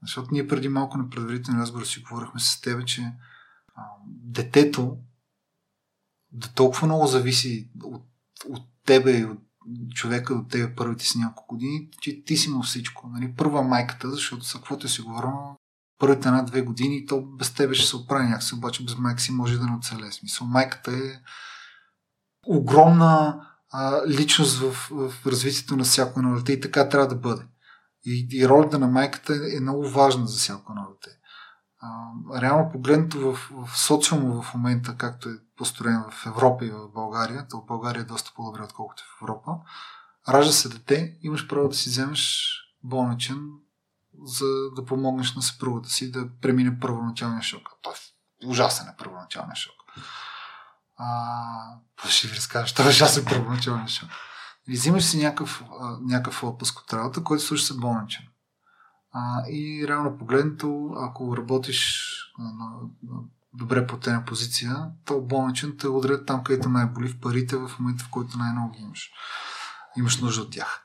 Защото 0.01 0.29
ние 0.31 0.47
преди 0.47 0.69
малко 0.69 0.97
на 0.97 1.09
предварителен 1.09 1.61
разговор 1.61 1.85
си 1.85 2.01
говорихме 2.01 2.39
с 2.39 2.61
теб, 2.61 2.85
че 2.85 3.13
а, 3.75 3.83
детето 4.07 4.97
да 6.31 6.47
толкова 6.53 6.87
много 6.87 7.07
зависи 7.07 7.71
от, 7.83 8.03
от 8.49 8.63
тебе 8.85 9.17
и 9.17 9.25
от 9.25 9.39
човека 9.95 10.35
до 10.35 10.43
тебе 10.43 10.75
първите 10.75 11.05
си 11.05 11.17
няколко 11.17 11.55
години, 11.55 11.89
че 12.01 12.23
ти 12.23 12.37
си 12.37 12.49
му 12.49 12.63
всичко. 12.63 13.09
Нали? 13.09 13.35
Първа 13.35 13.63
майката, 13.63 14.11
защото 14.11 14.43
са 14.43 14.57
каквото 14.57 14.87
си 14.87 15.01
говорим, 15.01 15.31
първите 15.99 16.27
една-две 16.27 16.61
години, 16.61 17.05
то 17.05 17.21
без 17.21 17.53
тебе 17.53 17.73
ще 17.73 17.87
се 17.87 17.95
оправи 17.95 18.25
някакси, 18.25 18.55
обаче 18.55 18.85
без 18.85 18.97
майка 18.97 19.21
си 19.21 19.31
може 19.31 19.57
да 19.57 19.65
не 19.65 19.77
оцеле. 19.77 20.11
Смисъл, 20.11 20.47
майката 20.47 20.91
е 20.91 21.21
огромна 22.47 23.41
а, 23.71 24.07
личност 24.07 24.59
в, 24.59 24.71
в 24.91 25.13
развитието 25.25 25.77
на 25.77 25.83
всяко 25.83 26.19
едно 26.19 26.35
дете 26.35 26.53
и 26.53 26.61
така 26.61 26.89
трябва 26.89 27.07
да 27.07 27.15
бъде. 27.15 27.41
И, 28.05 28.27
и 28.31 28.47
ролята 28.47 28.79
на 28.79 28.87
майката 28.87 29.33
е 29.57 29.59
много 29.59 29.89
важна 29.89 30.27
за 30.27 30.37
всяко 30.37 30.71
едно 30.71 30.87
дете. 30.91 31.17
А, 31.81 32.41
реално 32.41 32.71
погледнато 32.71 33.19
в, 33.19 33.51
в 33.67 33.77
социума 33.77 34.41
в 34.41 34.53
момента, 34.53 34.95
както 34.97 35.29
е 35.29 35.33
построен 35.57 36.03
в 36.11 36.25
Европа 36.25 36.65
и 36.65 36.69
в 36.69 36.89
България, 36.93 37.47
то 37.49 37.57
в 37.57 37.65
България 37.65 38.01
е 38.01 38.05
доста 38.05 38.31
по-добре, 38.35 38.63
отколкото 38.63 39.03
в 39.03 39.21
Европа, 39.21 39.51
ражда 40.29 40.51
се 40.51 40.69
дете, 40.69 41.17
имаш 41.21 41.47
право 41.47 41.67
да 41.67 41.75
си 41.75 41.89
вземеш 41.89 42.53
болничен, 42.83 43.39
за 44.23 44.45
да 44.75 44.85
помогнеш 44.85 45.35
на 45.35 45.41
съпругата 45.41 45.89
си 45.89 46.11
да 46.11 46.29
премине 46.41 46.79
първоначалния 46.79 47.41
шок. 47.41 47.69
Той 47.81 47.93
е 48.43 48.47
ужасен 48.47 48.87
е 48.87 48.95
първоначалния 48.97 49.55
шок. 49.55 49.73
А, 50.97 52.09
ще 52.09 52.27
ви 52.27 52.35
разкажа, 52.35 52.73
това 52.73 52.85
е 52.85 52.89
ужасен 52.89 53.25
първоначалния 53.25 53.87
шок. 53.87 54.09
И 54.67 54.73
взимаш 54.73 55.03
си 55.03 55.23
някакъв, 55.23 55.63
някакъв 56.01 56.43
отпуск 56.43 56.79
от 56.79 56.93
работа, 56.93 57.23
който 57.23 57.43
служи 57.43 57.65
се 57.65 57.77
болничен. 57.77 58.27
А, 59.11 59.43
и 59.47 59.87
реално 59.87 60.17
погледнато, 60.17 60.93
ако 60.97 61.37
работиш 61.37 62.09
на, 62.39 62.53
на, 62.53 62.65
на 63.03 63.21
добре 63.53 63.87
платена 63.87 64.25
позиция, 64.25 64.91
то 65.05 65.21
болничен 65.21 65.77
те 65.77 65.87
удрят 65.87 66.25
там, 66.25 66.43
където 66.43 66.69
най-боли 66.69 67.07
в 67.07 67.19
парите, 67.19 67.55
в 67.55 67.71
момента 67.79 68.03
в 68.03 68.09
който 68.09 68.37
най-много 68.37 68.71
ги 68.71 68.81
имаш. 68.83 69.11
Имаш 69.97 70.21
нужда 70.21 70.41
от 70.41 70.51
тях. 70.51 70.83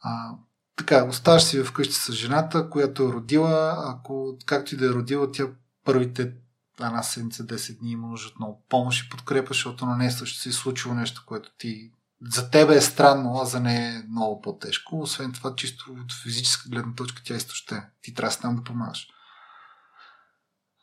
А, 0.00 0.30
така, 0.78 1.04
оставаш 1.04 1.42
си 1.42 1.64
вкъщи 1.64 1.94
с 1.94 2.12
жената, 2.12 2.70
която 2.70 3.02
е 3.02 3.12
родила. 3.12 3.84
Ако, 3.86 4.36
както 4.46 4.74
и 4.74 4.78
да 4.78 4.86
е 4.86 4.92
родила, 4.92 5.32
тя 5.32 5.44
първите 5.84 6.32
една 6.80 7.02
седмица, 7.02 7.46
10 7.46 7.78
дни 7.78 7.90
има 7.90 8.08
нужда 8.08 8.28
от 8.28 8.38
много 8.38 8.64
помощ 8.68 9.06
и 9.06 9.08
подкрепа, 9.08 9.48
защото 9.48 9.86
на 9.86 9.96
нея 9.96 10.12
също 10.12 10.38
се 10.38 10.48
е 10.48 10.52
случило 10.52 10.94
нещо, 10.94 11.22
което 11.26 11.50
ти 11.58 11.90
за 12.22 12.50
тебе 12.50 12.76
е 12.76 12.80
странно, 12.80 13.38
а 13.42 13.44
за 13.44 13.60
нея 13.60 13.94
е 13.94 14.02
много 14.10 14.40
по-тежко. 14.40 15.00
Освен 15.00 15.32
това, 15.32 15.56
чисто 15.56 15.96
от 16.04 16.12
физическа 16.22 16.68
гледна 16.68 16.94
точка, 16.94 17.22
тя 17.24 17.34
е 17.34 17.36
изтощена. 17.36 17.86
Ти 18.02 18.14
трябва 18.14 18.36
да 18.36 18.40
там 18.40 18.56
да 18.56 18.64
помагаш. 18.64 19.08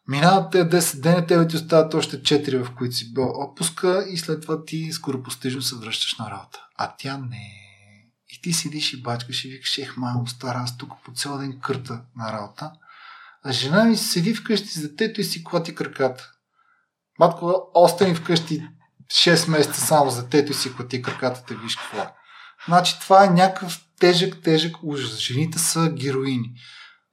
Минават 0.07 0.51
те 0.51 0.69
10 0.69 1.01
дни, 1.01 1.27
тебе 1.27 1.47
ти 1.47 1.55
остават 1.55 1.93
още 1.93 2.21
4, 2.21 2.63
в 2.63 2.75
които 2.75 2.95
си 2.95 3.13
бил 3.13 3.29
отпуска 3.35 4.05
и 4.09 4.17
след 4.17 4.41
това 4.41 4.65
ти 4.65 4.91
скоро 4.91 5.23
постижно 5.23 5.61
се 5.61 5.75
връщаш 5.75 6.17
на 6.17 6.31
работа. 6.31 6.65
А 6.77 6.95
тя 6.97 7.17
не. 7.17 7.64
И 8.35 8.41
ти 8.41 8.53
седиш 8.53 8.93
и 8.93 9.01
бачкаш 9.01 9.45
и 9.45 9.49
викаш, 9.49 9.77
ех, 9.77 9.97
мамо, 9.97 10.27
стара, 10.27 10.57
аз 10.57 10.77
тук 10.77 10.91
по 11.05 11.11
цял 11.11 11.37
ден 11.37 11.59
кърта 11.59 12.01
на 12.15 12.33
работа. 12.33 12.71
А 13.43 13.51
жена 13.51 13.83
ми 13.83 13.97
седи 13.97 14.33
вкъщи 14.33 14.67
с 14.67 14.81
детето 14.81 15.21
и 15.21 15.23
си 15.23 15.43
клати 15.43 15.75
краката. 15.75 16.31
Матко, 17.19 17.71
остани 17.73 18.15
вкъщи 18.15 18.67
6 19.07 19.49
месеца 19.49 19.81
само 19.81 20.09
за 20.09 20.23
детето 20.23 20.51
и 20.51 20.55
си 20.55 20.75
клати 20.75 21.01
краката, 21.01 21.43
те 21.47 21.55
виж 21.55 21.75
какво 21.75 21.97
е. 21.97 22.13
Значи 22.67 22.99
това 22.99 23.25
е 23.25 23.29
някакъв 23.29 23.85
тежък, 23.99 24.41
тежък 24.43 24.75
ужас. 24.83 25.19
Жените 25.19 25.59
са 25.59 25.89
героини. 25.89 26.51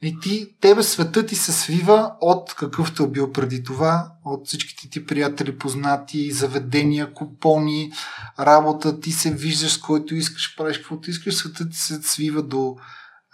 И 0.04 0.20
ти, 0.20 0.54
тебе 0.60 0.82
светът 0.82 1.28
ти 1.28 1.36
се 1.36 1.52
свива 1.52 2.12
от 2.20 2.54
какъвто 2.54 3.02
е 3.02 3.08
бил 3.08 3.32
преди 3.32 3.62
това, 3.62 4.12
от 4.24 4.46
всичките 4.46 4.90
ти 4.90 5.06
приятели, 5.06 5.58
познати, 5.58 6.32
заведения, 6.32 7.14
купони, 7.14 7.92
работа, 8.38 9.00
ти 9.00 9.12
се 9.12 9.34
виждаш 9.34 9.72
с 9.72 9.78
който 9.78 10.14
искаш, 10.14 10.56
правиш 10.56 10.78
каквото 10.78 11.10
искаш, 11.10 11.34
светът 11.34 11.70
ти 11.70 11.76
се 11.76 12.02
свива 12.02 12.42
до 12.42 12.76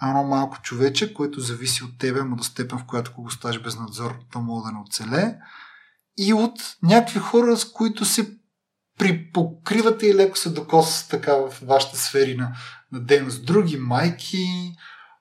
едно 0.03 0.25
малко 0.25 0.63
човече, 0.63 1.15
което 1.15 1.41
зависи 1.41 1.85
от 1.85 1.99
тебе, 1.99 2.23
но 2.23 2.37
до 2.37 2.43
степен, 2.43 2.79
в 2.79 2.85
която 2.87 3.13
го 3.13 3.31
ставаш 3.31 3.63
без 3.63 3.79
надзор, 3.79 4.19
то 4.33 4.41
мога 4.41 4.69
да 4.69 4.73
не 4.73 4.81
оцеле. 4.81 5.39
И 6.19 6.33
от 6.35 6.77
някакви 6.83 7.19
хора, 7.19 7.57
с 7.57 7.73
които 7.73 8.05
се 8.05 8.39
припокривате 8.99 10.07
и 10.07 10.15
леко 10.15 10.39
се 10.39 10.51
докосвате 10.51 11.11
така 11.11 11.35
в 11.35 11.55
вашата 11.63 11.97
сфери 11.97 12.37
на, 12.37 12.57
на 12.93 13.01
дейност. 13.01 13.47
Други 13.47 13.77
майки, 13.77 14.47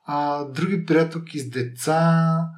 а, 0.08 0.46
други 0.46 0.86
приятелки 0.86 1.40
с 1.40 1.50
деца. 1.50 2.50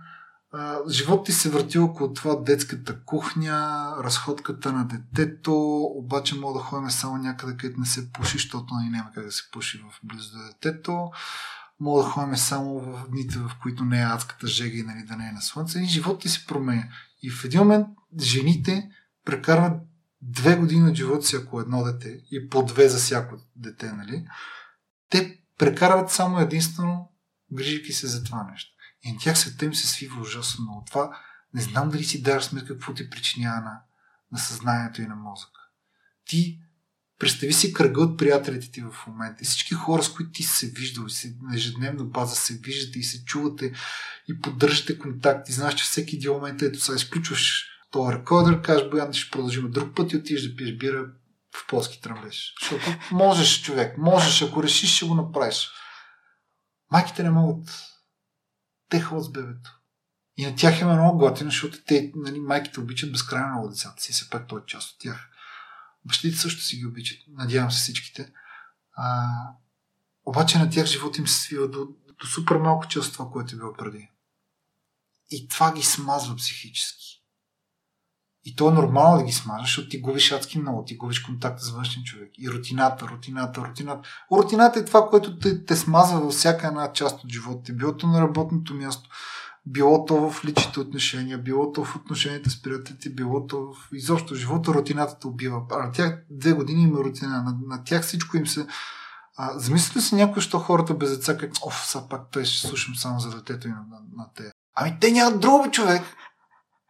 Живот 0.90 1.26
ти 1.26 1.32
се 1.32 1.50
върти 1.50 1.80
около 1.80 2.14
това 2.14 2.36
детската 2.36 3.04
кухня, 3.06 3.88
разходката 4.04 4.74
на 4.74 4.88
детето, 4.88 5.82
обаче 5.82 6.36
мога 6.36 6.60
да 6.60 6.66
ходим 6.66 6.90
само 6.90 7.18
някъде, 7.18 7.58
където 7.58 7.80
не 7.80 7.86
се 7.86 8.12
пуши, 8.12 8.38
защото 8.38 8.74
и 8.88 8.90
няма 8.90 9.12
как 9.14 9.26
да 9.26 9.32
се 9.32 9.44
пуши 9.52 9.78
в 9.78 10.00
близо 10.04 10.32
до 10.32 10.44
детето. 10.44 11.12
Мога 11.80 12.04
да 12.04 12.10
ходим 12.10 12.38
само 12.38 12.80
в 12.80 13.08
дните, 13.10 13.38
в 13.38 13.52
които 13.62 13.86
не 13.86 14.02
е 14.02 14.06
адската 14.06 14.48
жега 14.48 14.78
и 14.78 14.84
нали, 14.84 15.04
да 15.04 15.16
не 15.16 15.28
е 15.28 15.32
на 15.32 15.42
слънце. 15.42 15.80
И 15.80 15.86
живот 15.86 16.22
ти 16.22 16.30
се 16.30 16.46
променя. 16.46 16.84
И 17.22 17.32
в 17.32 17.46
един 17.46 17.60
момент 17.60 17.88
жените 18.22 18.90
прекарват 19.26 19.82
две 20.22 20.56
години 20.56 20.90
от 20.90 20.96
живота 20.96 21.26
си, 21.26 21.36
ако 21.36 21.62
едно 21.62 21.84
дете, 21.84 22.22
и 22.32 22.50
по 22.50 22.64
две 22.64 22.90
за 22.90 22.98
всяко 22.98 23.36
дете, 23.56 23.92
нали, 23.92 24.26
те 25.10 25.40
прекарват 25.58 26.12
само 26.12 26.40
единствено 26.40 27.10
грижики 27.54 27.94
се 27.94 28.08
за 28.08 28.24
това 28.24 28.48
нещо. 28.52 28.72
И 29.04 29.12
на 29.12 29.20
тях 29.20 29.40
света 29.40 29.66
им 29.66 29.76
се 29.76 29.88
свива 29.88 30.22
ужасно 30.22 30.64
много. 30.64 30.84
Това 30.88 31.18
не 31.54 31.62
знам 31.62 31.90
дали 31.90 32.04
си 32.04 32.24
даваш 32.24 32.44
сметка 32.44 32.68
какво 32.68 32.94
ти 32.94 33.10
причинява 33.10 33.62
на, 33.62 33.82
на 34.32 34.40
съзнанието 34.40 35.02
и 35.02 35.08
на 35.08 35.16
мозъка. 35.16 35.62
Ти 36.26 36.60
представи 37.20 37.54
си 37.54 37.74
кръга 37.74 38.02
от 38.02 38.18
приятелите 38.18 38.72
ти 38.72 38.82
в 38.82 39.08
момента 39.08 39.38
и 39.42 39.46
всички 39.46 39.74
хора, 39.74 40.04
с 40.04 40.14
които 40.14 40.32
ти 40.32 40.44
се 40.44 40.68
виждал 40.68 41.06
и 41.08 41.10
се, 41.10 41.36
на 41.42 41.56
ежедневна 41.56 42.04
база 42.04 42.36
се 42.36 42.54
виждате 42.54 43.00
и 43.00 43.04
се 43.04 43.26
чувате 43.26 43.74
и 44.28 44.42
поддържате 44.42 45.00
контакт 45.00 45.50
и 45.50 45.54
знаеш, 45.54 45.76
че 45.76 45.84
всеки 45.84 46.16
един 46.16 46.32
момент 46.32 46.62
ето 46.62 46.80
сега 46.80 46.96
изключваш 46.96 47.66
този 47.92 48.18
рекордер, 48.18 48.62
кажеш, 48.62 48.90
Боян, 48.90 49.14
ще 49.14 49.32
продължим 49.32 49.72
друг 49.72 49.96
път 49.96 50.12
и 50.12 50.18
отидеш 50.18 50.48
да 50.48 50.56
пиеш 50.56 50.78
бира 50.78 51.06
в 51.56 51.68
полски 51.68 52.02
тръмбеш. 52.02 52.54
Защото 52.62 52.98
можеш, 53.12 53.62
човек, 53.62 53.98
можеш, 53.98 54.42
ако 54.42 54.64
решиш, 54.64 54.96
ще 54.96 55.06
го 55.06 55.16
направиш. 55.16 55.70
Майките 56.92 57.24
не 57.24 57.30
могат. 57.30 57.70
Те 58.90 59.06
с 59.20 59.30
бебето. 59.30 59.80
И 60.38 60.46
на 60.46 60.56
тях 60.56 60.82
има 60.82 60.94
много 60.94 61.18
готино, 61.18 61.50
защото 61.50 61.84
те, 61.84 62.12
нали, 62.16 62.40
майките 62.40 62.80
обичат 62.80 63.12
безкрайно 63.12 63.50
много 63.50 63.70
децата 63.70 64.02
си, 64.02 64.14
все 64.14 64.30
пак 64.30 64.48
той 64.48 64.62
е 64.62 64.66
част 64.66 64.92
от 64.92 65.00
тях. 65.00 65.30
Бащите 66.06 66.38
също 66.38 66.62
си 66.62 66.78
ги 66.78 66.86
обичат. 66.86 67.20
Надявам 67.28 67.72
се 67.72 67.78
всичките. 67.78 68.34
А, 68.94 69.28
обаче 70.26 70.58
на 70.60 70.70
тях 70.70 70.86
живота 70.86 71.22
им 71.22 71.28
се 71.28 71.42
свива 71.42 71.68
до, 71.68 71.88
до 72.20 72.28
супер 72.28 72.56
малко 72.56 72.88
част 72.88 73.08
от 73.08 73.14
това, 73.14 73.32
което 73.32 73.56
е 73.56 73.58
било 73.58 73.74
преди. 73.74 74.10
И 75.30 75.48
това 75.48 75.74
ги 75.74 75.84
смазва 75.84 76.36
психически. 76.36 77.19
И 78.46 78.56
то 78.56 78.70
е 78.70 78.74
нормално 78.74 79.18
да 79.18 79.24
ги 79.24 79.32
смажеш, 79.32 79.68
защото 79.68 79.90
ти 79.90 80.02
губиш 80.02 80.32
адски 80.32 80.60
много, 80.60 80.84
ти 80.86 80.98
губиш 80.98 81.20
контакт 81.20 81.62
с 81.62 81.70
външния 81.70 82.04
човек. 82.04 82.32
И 82.38 82.50
рутината, 82.50 83.08
рутината, 83.08 83.62
рутината. 83.62 84.10
Рутината 84.32 84.80
е 84.80 84.86
това, 84.86 85.08
което 85.10 85.40
те, 85.40 85.66
те 85.66 85.76
смазва 85.76 86.20
във 86.20 86.34
всяка 86.34 86.68
една 86.68 86.94
част 86.94 87.24
от 87.24 87.32
живота. 87.32 87.74
Било 87.74 87.98
то 87.98 88.08
на 88.08 88.22
работното 88.22 88.74
място, 88.74 89.10
било 89.66 90.06
то 90.06 90.30
в 90.30 90.46
личните 90.46 90.80
отношения, 90.80 91.38
било 91.38 91.72
то 91.72 91.84
в 91.84 91.96
отношенията 91.96 92.50
с 92.50 92.62
приятелите, 92.62 93.10
било 93.10 93.48
то 93.48 93.58
в 93.58 93.94
изобщо 93.94 94.36
живота, 94.36 94.74
рутината 94.74 95.20
те 95.20 95.28
убива. 95.28 95.62
А 95.72 95.86
на 95.86 95.92
тях 95.92 96.24
две 96.30 96.54
години 96.54 96.84
има 96.84 97.00
рутина. 97.00 97.44
На, 97.44 97.58
на 97.68 97.84
тях 97.84 98.04
всичко 98.04 98.38
им 98.38 98.48
се... 98.48 98.68
А, 99.38 99.60
замисли 99.60 100.02
се 100.02 100.16
някой, 100.16 100.42
що 100.42 100.60
хората 100.60 100.94
без 100.94 101.18
деца, 101.18 101.38
как, 101.38 101.52
оф, 101.62 101.86
са 101.86 102.10
пак 102.10 102.22
той 102.32 102.46
ще 102.46 102.68
слушам 102.68 102.96
само 102.96 103.20
за 103.20 103.30
детето 103.30 103.68
и 103.68 103.72
на, 103.72 103.78
на, 103.78 104.00
на 104.18 104.30
те. 104.36 104.52
Ами 104.76 104.98
те 105.02 105.12
нямат 105.12 105.40
друго 105.40 105.72
човек. 105.72 106.02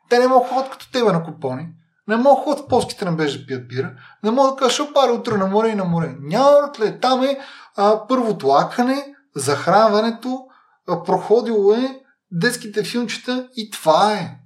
Те 0.09 0.19
не 0.19 0.27
могат 0.27 0.49
ходят 0.49 0.71
като 0.71 0.91
тебе 0.91 1.11
на 1.11 1.23
купони. 1.23 1.67
Не 2.07 2.15
могат 2.15 2.43
ходят 2.43 2.65
в 2.65 2.67
полските 2.67 3.05
набежи 3.05 3.39
да 3.39 3.45
пият 3.45 3.67
бира. 3.67 3.93
Не 4.23 4.31
могат 4.31 4.55
да 4.55 4.59
кажат, 4.59 4.75
шо 4.75 4.93
пари 4.93 5.11
утре 5.11 5.37
на 5.37 5.47
море 5.47 5.69
и 5.69 5.75
на 5.75 5.85
море. 5.85 6.15
Няма 6.19 6.71
ли? 6.81 6.99
Там 6.99 7.23
е 7.23 7.39
а, 7.75 8.07
първото 8.07 8.47
лакане, 8.47 9.15
захранването, 9.35 10.45
а, 10.87 11.03
проходило 11.03 11.73
е 11.73 12.01
детските 12.31 12.83
филмчета 12.83 13.49
и 13.55 13.71
това 13.71 14.13
е. 14.13 14.39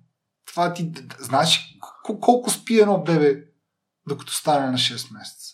Това 0.46 0.74
ти, 0.74 0.92
знаеш 1.20 1.78
колко 2.22 2.50
спи 2.50 2.80
едно 2.80 3.04
бебе, 3.04 3.44
докато 4.08 4.34
стане 4.34 4.68
на 4.68 4.78
6 4.78 5.14
месеца. 5.14 5.54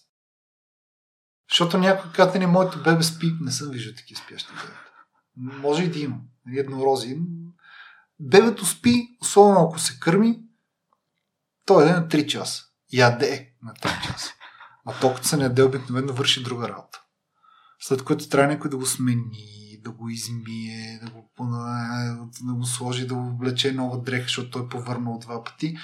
Защото 1.49 1.77
някой 1.77 2.11
казва, 2.11 2.39
не, 2.39 2.47
моето 2.47 2.83
бебе 2.83 3.03
спи. 3.03 3.33
Не 3.41 3.51
съм 3.51 3.69
виждал 3.69 3.95
такива 3.95 4.21
спящи 4.21 4.51
бебе. 4.53 4.73
Може 5.61 5.83
и 5.83 5.91
да 5.91 5.99
има. 5.99 6.15
Еднорози. 6.55 7.17
Бебето 8.19 8.65
спи, 8.65 9.07
особено 9.21 9.61
ако 9.61 9.79
се 9.79 9.99
кърми, 9.99 10.39
той 11.65 11.89
е 11.89 11.91
на 11.91 12.07
3 12.07 12.25
часа. 12.25 12.63
Яде 12.93 13.53
на 13.63 13.73
3 13.73 14.07
часа. 14.07 14.33
А 14.85 14.99
то 14.99 15.13
като 15.13 15.27
се 15.27 15.37
не 15.37 15.63
обикновено 15.63 16.13
върши 16.13 16.43
друга 16.43 16.69
работа. 16.69 17.01
След 17.79 18.03
което 18.03 18.29
трябва 18.29 18.53
някой 18.53 18.69
да 18.69 18.77
го 18.77 18.85
смени, 18.85 19.79
да 19.83 19.91
го 19.91 20.09
измие, 20.09 20.99
да 21.03 21.11
го, 21.11 21.31
да 22.41 22.53
го 22.53 22.65
сложи, 22.65 23.07
да 23.07 23.15
го 23.15 23.27
облече 23.27 23.71
нова 23.71 24.01
дреха, 24.01 24.23
защото 24.23 24.49
той 24.49 24.65
е 24.65 24.69
повърнал 24.69 25.19
два 25.19 25.43
пъти 25.43 25.77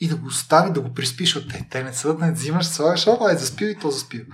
и 0.00 0.08
да 0.08 0.16
го 0.16 0.26
остави, 0.26 0.72
да 0.72 0.80
го 0.80 0.94
приспи, 0.94 1.24
защото 1.24 1.48
те, 1.48 1.68
те 1.70 1.84
не 1.84 1.92
са 1.92 2.14
да 2.14 2.26
не 2.26 2.32
взимаш, 2.32 2.66
слагаш, 2.66 3.06
ай, 3.06 3.36
заспива 3.36 3.70
и 3.70 3.78
то 3.78 3.90
заспива. 3.90 4.26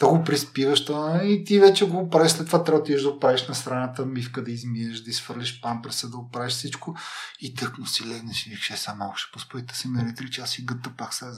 Да 0.00 0.08
го 0.08 0.24
приспиваш, 0.24 0.84
то, 0.84 1.20
и 1.24 1.44
ти 1.44 1.60
вече 1.60 1.88
го 1.88 2.10
правиш, 2.10 2.32
след 2.32 2.46
това 2.46 2.64
трябва 2.64 2.78
да 2.78 2.82
отидеш 2.82 3.02
да 3.02 3.08
оправиш 3.08 3.48
на 3.48 3.54
страната 3.54 4.06
мивка, 4.06 4.44
да 4.44 4.50
измиеш, 4.50 5.00
да 5.00 5.10
изфърлиш 5.10 5.60
памперса, 5.60 6.08
да 6.08 6.16
оправиш 6.16 6.52
всичко 6.52 6.96
и 7.40 7.54
тък 7.54 7.78
му 7.78 7.86
си 7.86 8.08
легнеш 8.08 8.46
и 8.46 8.50
викаш, 8.50 8.70
е, 8.70 8.76
само 8.76 8.98
малко 8.98 9.16
ще 9.16 9.32
поспойте 9.32 9.76
си 9.76 9.88
мере 9.88 10.08
3 10.08 10.30
часа 10.30 10.62
и 10.62 10.64
гъдта 10.64 10.90
пак 10.96 11.14
се 11.14 11.24
е 11.24 11.28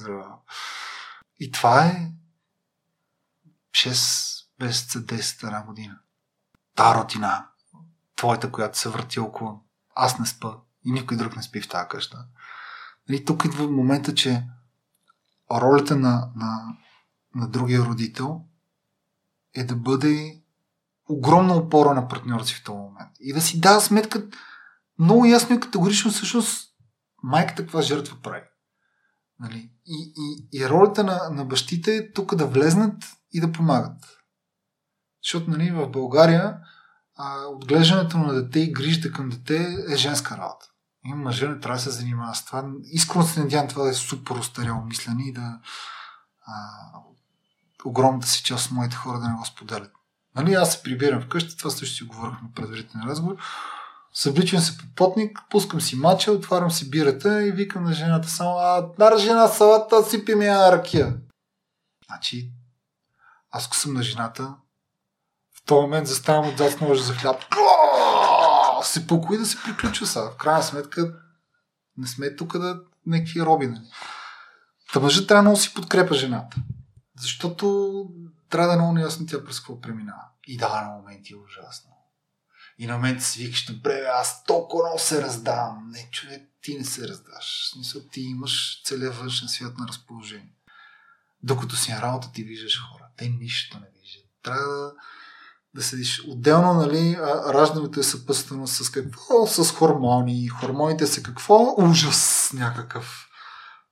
И 1.41 1.53
това 1.53 1.87
е 1.87 2.13
6 3.73 4.45
месеца, 4.61 4.99
10 4.99 5.47
една 5.47 5.65
година. 5.65 5.99
Та 6.77 6.95
рутина, 6.95 7.47
твоята, 8.17 8.53
която 8.53 8.79
се 8.79 8.89
върти 8.89 9.21
около 9.21 9.69
аз 9.99 10.19
не 10.19 10.27
спа 10.27 10.55
и 10.85 10.93
никой 10.93 11.17
друг 11.17 11.37
не 11.37 11.43
спи 11.43 11.61
в 11.61 11.69
тази 11.69 11.89
къща. 11.89 12.25
Нали, 13.09 13.25
тук 13.25 13.45
идва 13.45 13.69
момента, 13.69 14.15
че 14.15 14.47
ролята 15.51 15.97
на, 15.97 16.31
на, 16.37 16.77
на 17.35 17.49
другия 17.49 17.85
родител 17.85 18.41
е 19.55 19.65
да 19.65 19.77
бъде 19.77 20.43
огромна 21.09 21.55
опора 21.55 21.95
на 21.95 22.09
партньора 22.09 22.45
си 22.45 22.55
в 22.55 22.65
този 22.65 22.79
момент. 22.79 23.11
И 23.21 23.33
да 23.33 23.41
си 23.41 23.61
дава 23.61 23.81
сметка 23.81 24.27
много 24.99 25.25
ясно 25.25 25.57
и 25.57 25.61
категорично 25.61 26.11
всъщност 26.11 26.75
майката 27.23 27.63
каква 27.63 27.83
жертва 27.83 28.17
прави. 28.23 28.47
Нали? 29.41 29.73
И, 29.87 30.13
и, 30.17 30.59
и 30.59 30.69
ролята 30.69 31.05
на, 31.05 31.31
на 31.31 31.45
бащите 31.45 31.97
е 31.97 32.13
тук 32.13 32.35
да 32.35 32.47
влезнат 32.47 33.05
и 33.33 33.41
да 33.41 33.53
помагат. 33.53 34.19
Защото 35.23 35.51
нали, 35.51 35.71
в 35.71 35.89
България 35.89 36.59
а, 37.17 37.47
отглеждането 37.47 38.19
на 38.19 38.35
дете 38.35 38.61
и 38.61 38.73
грижата 38.73 39.13
към 39.13 39.29
дете 39.29 39.77
е 39.89 39.97
женска 39.97 40.37
работа. 40.37 40.67
И 41.05 41.15
мъжа 41.15 41.49
не 41.49 41.61
трябва 41.61 41.77
да 41.77 41.83
се 41.83 41.91
занимава 41.91 42.35
с 42.35 42.45
това. 42.45 42.71
Искрено 42.85 43.25
се 43.25 43.41
надявам 43.41 43.69
това 43.69 43.85
да 43.85 43.91
е 43.91 43.95
супер 43.95 44.35
устаряло 44.35 44.85
мислене 44.85 45.29
и 45.29 45.33
да 45.33 45.61
а, 46.47 46.53
огромната 47.85 48.27
си 48.27 48.43
част 48.43 48.67
от 48.67 48.73
моите 48.73 48.97
хора 48.97 49.19
да 49.19 49.29
не 49.29 49.35
го 49.35 49.45
споделят. 49.45 49.93
Нали, 50.37 50.55
аз 50.55 50.73
се 50.73 50.83
прибирам 50.83 51.23
вкъщи, 51.23 51.57
това 51.57 51.71
също 51.71 51.97
си 51.97 52.05
говорихме 52.05 52.49
предварителен 52.55 53.09
разговор. 53.09 53.37
Събличам 54.15 54.61
се 54.61 54.79
по 54.79 54.85
потник, 54.97 55.41
пускам 55.51 55.81
си 55.81 55.97
мача, 55.97 56.33
отварям 56.33 56.71
си 56.71 56.91
бирата 56.91 57.47
и 57.47 57.53
викам 57.53 57.85
на 57.85 57.93
жената 57.93 58.29
само, 58.29 58.59
а, 58.59 58.89
на 58.99 59.19
жена 59.19 59.49
салата, 59.49 60.05
сипи 60.05 60.35
ми 60.35 60.49
ракия. 60.49 61.17
Значи, 62.07 62.53
аз 63.51 63.67
ако 63.67 63.77
съм 63.77 63.95
на 63.95 64.03
жената, 64.03 64.55
този 65.69 65.83
момент 65.83 66.07
заставам 66.07 66.49
отзад 66.49 66.81
ножа 66.81 67.03
за 67.03 67.15
хляб. 67.15 67.37
Се 68.83 69.07
покои 69.07 69.39
да 69.39 69.47
се 69.47 69.57
приключва 69.65 70.07
сега. 70.07 70.31
В 70.31 70.37
крайна 70.37 70.63
сметка 70.63 71.13
не 71.97 72.07
сме 72.07 72.37
тук 72.37 72.59
да 72.59 72.81
някакви 73.07 73.41
роби. 73.41 73.67
Нали? 73.67 73.87
Та 74.93 75.01
мъжът 75.01 75.29
трябва 75.29 75.51
да 75.51 75.57
си 75.57 75.75
подкрепа 75.75 76.15
жената. 76.15 76.57
Защото 77.21 78.07
трябва 78.51 78.69
да 78.69 78.75
е 78.75 78.77
много 78.77 78.93
неясно 78.93 79.27
тя 79.27 79.45
през 79.45 79.61
какво 79.61 79.81
преминава. 79.81 80.25
И 80.47 80.57
да, 80.57 80.83
на 80.83 80.97
моменти 80.97 81.33
е 81.33 81.37
ужасно. 81.37 81.91
И 82.79 82.87
на 82.87 82.95
моменти 82.95 83.25
си 83.25 83.45
викаш, 83.45 83.67
добре, 83.67 84.05
аз 84.15 84.45
толкова 84.45 84.85
много 84.85 84.99
се 84.99 85.23
раздавам. 85.23 85.91
Не, 85.91 86.09
човек, 86.11 86.43
ти 86.63 86.79
не 86.79 86.85
се 86.85 87.09
раздаш. 87.09 87.65
В 87.65 87.71
смисъл, 87.71 88.03
ти 88.13 88.21
имаш 88.21 88.83
целият 88.85 89.17
външен 89.17 89.49
свят 89.49 89.79
на 89.79 89.89
разположение. 89.89 90.55
Докато 91.43 91.77
си 91.77 91.93
на 91.93 92.03
работа 92.03 92.33
ти 92.33 92.43
виждаш 92.43 92.81
хора. 92.81 93.05
Те 93.17 93.29
нищо 93.29 93.81
не 93.81 93.87
виждат. 94.01 94.27
Трябва 94.43 94.67
да 94.67 94.93
да 95.75 95.83
седиш. 95.83 96.25
Отделно, 96.29 96.75
нали, 96.75 97.17
раждането 97.55 98.01
е 98.01 98.03
съпъствано 98.03 98.67
с 98.67 98.91
какво? 98.91 99.47
С 99.47 99.73
хормони. 99.73 100.49
Хормоните 100.49 101.07
са 101.07 101.23
какво? 101.23 101.75
Ужас 101.79 102.51
някакъв. 102.55 103.28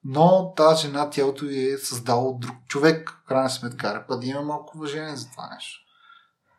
Но 0.08 0.54
тази 0.56 0.82
жена, 0.82 1.10
тялото 1.10 1.44
е 1.44 1.78
създало 1.78 2.38
друг 2.38 2.56
човек. 2.66 3.10
В 3.10 3.28
крайна 3.28 3.50
сметка, 3.50 3.94
репа 3.94 4.18
да 4.18 4.26
има 4.26 4.42
малко 4.42 4.78
уважение 4.78 5.16
за 5.16 5.30
това 5.30 5.54
нещо. 5.54 5.80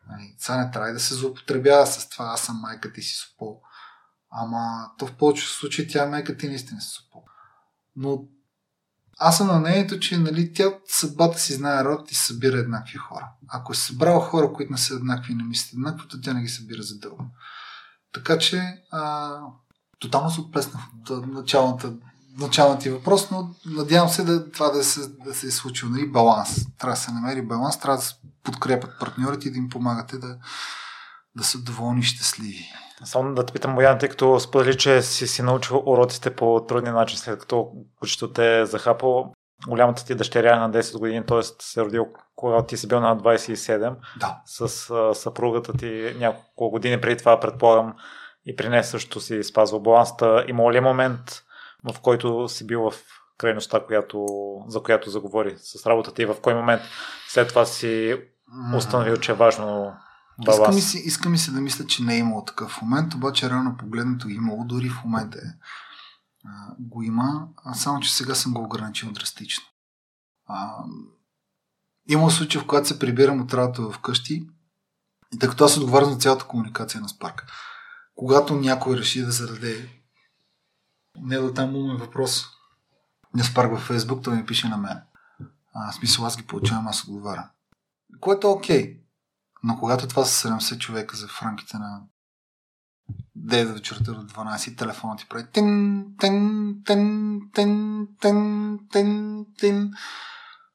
Нали, 0.09 0.35
сега 0.37 0.57
не 0.57 0.71
трябва 0.71 0.93
да 0.93 0.99
се 0.99 1.15
злоупотребява 1.15 1.87
с 1.87 2.09
това, 2.09 2.25
аз 2.25 2.41
съм 2.41 2.59
майка 2.61 2.93
ти 2.93 3.01
си 3.01 3.15
супол. 3.15 3.61
Ама 4.31 4.91
то 4.97 5.07
в 5.07 5.15
повечето 5.15 5.51
случаи 5.51 5.87
тя 5.87 6.03
е 6.03 6.09
майка 6.09 6.37
ти 6.37 6.47
наистина 6.47 6.81
си 6.81 6.89
супол. 6.89 7.23
Но 7.95 8.23
аз 9.19 9.37
съм 9.37 9.47
на 9.47 9.59
мнението, 9.59 9.99
че 9.99 10.17
нали, 10.17 10.53
тя 10.53 10.73
съдбата 10.87 11.39
си 11.39 11.53
знае 11.53 11.83
род 11.83 12.11
и 12.11 12.15
събира 12.15 12.57
еднакви 12.57 12.97
хора. 12.97 13.29
Ако 13.47 13.71
е 13.71 13.75
събрал 13.75 14.19
хора, 14.19 14.53
които 14.53 14.71
не 14.71 14.77
са 14.77 14.95
еднакви 14.95 15.33
и 15.33 15.35
не 15.35 15.43
мислят 15.43 15.73
еднакво, 15.73 16.07
то 16.07 16.21
тя 16.21 16.33
не 16.33 16.41
ги 16.41 16.49
събира 16.49 16.81
за 16.81 16.99
дълго. 16.99 17.25
Така 18.13 18.37
че 18.37 18.83
а, 18.91 19.31
тотално 19.99 20.29
се 20.29 20.41
отплеснах 20.41 20.83
от 21.09 21.27
началната, 21.27 21.93
началната 22.37 22.81
ти 22.81 22.89
въпрос, 22.89 23.31
но 23.31 23.49
надявам 23.65 24.09
се 24.09 24.23
да, 24.23 24.51
това 24.51 24.69
да 24.69 24.83
се, 24.83 25.07
да 25.25 25.33
се 25.33 25.47
е 25.47 25.51
случило. 25.51 25.91
Нали, 25.91 26.11
баланс. 26.11 26.77
Трябва 26.79 26.93
да 26.93 27.01
се 27.01 27.11
намери 27.11 27.41
баланс, 27.41 27.79
трябва 27.79 27.97
да 27.97 28.03
се 28.03 28.15
подкрепят 28.43 28.99
партньорите 28.99 29.47
и 29.47 29.51
да 29.51 29.57
им 29.57 29.69
помагате 29.69 30.17
да, 30.17 30.37
да 31.35 31.43
са 31.43 31.57
доволни 31.57 31.99
и 31.99 32.03
щастливи. 32.03 32.65
Само 33.03 33.33
да 33.33 33.45
те 33.45 33.53
питам, 33.53 33.75
Боян, 33.75 33.99
тъй 33.99 34.09
като 34.09 34.39
сподели, 34.39 34.77
че 34.77 35.01
си 35.01 35.27
си 35.27 35.41
научил 35.41 35.83
уроците 35.85 36.35
по 36.35 36.65
трудния 36.67 36.93
начин, 36.93 37.17
след 37.17 37.39
като 37.39 37.71
кучето 37.99 38.33
те 38.33 38.59
е 38.59 38.65
захапало. 38.65 39.33
Голямата 39.67 40.05
ти 40.05 40.15
дъщеря 40.15 40.55
е 40.55 40.59
на 40.59 40.71
10 40.71 40.99
години, 40.99 41.25
т.е. 41.25 41.41
се 41.59 41.79
е 41.79 41.83
родил 41.83 42.05
когато 42.37 42.67
ти 42.67 42.77
си 42.77 42.87
бил 42.87 42.99
на 42.99 43.17
27. 43.17 43.95
Да. 44.19 44.41
С 44.45 44.89
а, 44.89 45.15
съпругата 45.15 45.73
ти 45.73 46.15
няколко 46.19 46.69
години 46.69 47.01
преди 47.01 47.17
това, 47.17 47.39
предполагам, 47.39 47.93
и 48.45 48.55
при 48.55 48.69
нея 48.69 48.83
също 48.83 49.19
си 49.19 49.43
спазва 49.43 49.79
баланста. 49.79 50.45
Има 50.47 50.73
ли 50.73 50.79
момент, 50.79 51.43
в 51.83 51.99
който 52.01 52.49
си 52.49 52.67
бил 52.67 52.91
в 52.91 52.93
крайността, 53.37 53.85
която, 53.85 54.25
за 54.67 54.83
която 54.83 55.09
заговори 55.09 55.55
с 55.57 55.85
работата 55.85 56.21
и 56.21 56.25
в 56.25 56.35
кой 56.41 56.53
момент 56.53 56.81
след 57.27 57.49
това 57.49 57.65
си 57.65 58.21
установил, 58.75 59.17
че 59.17 59.31
е 59.31 59.35
важно 59.35 59.93
иска 60.41 60.71
ми, 60.71 60.81
си, 60.81 60.97
иска 60.97 61.29
ми 61.29 61.37
се 61.37 61.51
да 61.51 61.61
мисля, 61.61 61.85
че 61.85 62.03
не 62.03 62.15
е 62.15 62.17
имало 62.17 62.45
такъв 62.45 62.81
момент, 62.81 63.13
обаче 63.13 63.49
реално 63.49 63.77
погледнато 63.77 64.29
имало, 64.29 64.65
дори 64.65 64.89
в 64.89 65.03
момента 65.03 65.37
е. 65.37 65.49
А, 66.45 66.75
го 66.79 67.03
има, 67.03 67.47
а 67.65 67.73
само 67.73 67.99
че 67.99 68.13
сега 68.13 68.35
съм 68.35 68.53
го 68.53 68.63
ограничил 68.63 69.11
драстично. 69.11 69.63
А, 70.47 70.83
има 72.09 72.31
случаи, 72.31 72.61
в 72.61 72.67
когато 72.67 72.87
се 72.87 72.99
прибирам 72.99 73.41
от 73.41 73.53
работа 73.53 73.91
вкъщи 73.91 74.47
и 75.33 75.39
тъй 75.39 75.49
като 75.49 75.65
аз 75.65 75.77
отговарям 75.77 76.09
за 76.09 76.17
цялата 76.17 76.45
комуникация 76.45 77.01
на 77.01 77.07
Spark. 77.07 77.41
Когато 78.15 78.55
някой 78.55 78.97
реши 78.97 79.21
да 79.21 79.31
зададе 79.31 79.89
не 81.21 81.37
да 81.37 81.53
там 81.53 81.71
му 81.71 81.97
въпрос 81.97 82.45
не 83.37 83.43
Spark 83.43 83.69
във 83.69 83.89
Facebook, 83.89 84.23
той 84.23 84.35
ми 84.35 84.45
пише 84.45 84.67
на 84.67 84.77
мен. 84.77 85.01
А, 85.73 85.91
смисъл 85.91 86.25
аз 86.25 86.37
ги 86.37 86.43
получавам, 86.43 86.87
аз 86.87 87.03
отговарям. 87.03 87.45
Което 88.19 88.47
е 88.47 88.49
окей. 88.49 88.99
Но 89.63 89.77
когато 89.77 90.07
това 90.07 90.25
са 90.25 90.49
70 90.49 90.77
човека 90.77 91.17
за 91.17 91.27
в 91.27 91.41
рамките 91.41 91.77
на 91.77 92.01
9 93.37 93.73
вечерта 93.73 94.11
до 94.11 94.23
12 94.23 94.77
телефона 94.77 95.15
ти 95.15 95.25
прави 95.29 95.45
тин, 95.53 96.05
тин, 96.19 96.75
тин, 96.85 97.41
тин, 97.53 98.07
тин, 98.21 98.79
тин, 98.91 99.45
тин. 99.59 99.93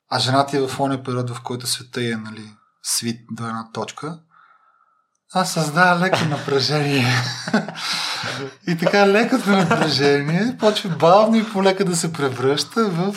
А 0.08 0.18
жената 0.18 0.56
е 0.56 0.68
в 0.68 0.80
ония 0.80 1.04
период, 1.04 1.30
в 1.30 1.42
който 1.42 1.66
света 1.66 2.12
е 2.12 2.16
нали, 2.16 2.56
свит 2.82 3.20
до 3.30 3.46
една 3.46 3.70
точка. 3.72 4.22
Аз 5.34 5.52
създава 5.52 6.00
леко 6.00 6.24
напрежение. 6.24 7.14
и 8.66 8.78
така 8.78 9.08
лекото 9.08 9.50
напрежение 9.50 10.56
почва 10.58 10.90
бавно 10.90 11.36
и 11.36 11.52
полека 11.52 11.84
да 11.84 11.96
се 11.96 12.12
превръща 12.12 12.90
в 12.90 13.16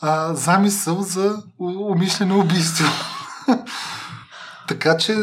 а, 0.00 0.34
замисъл 0.34 1.02
за 1.02 1.42
умишлено 1.58 2.40
убийство. 2.40 2.86
така 4.68 4.96
че 4.96 5.16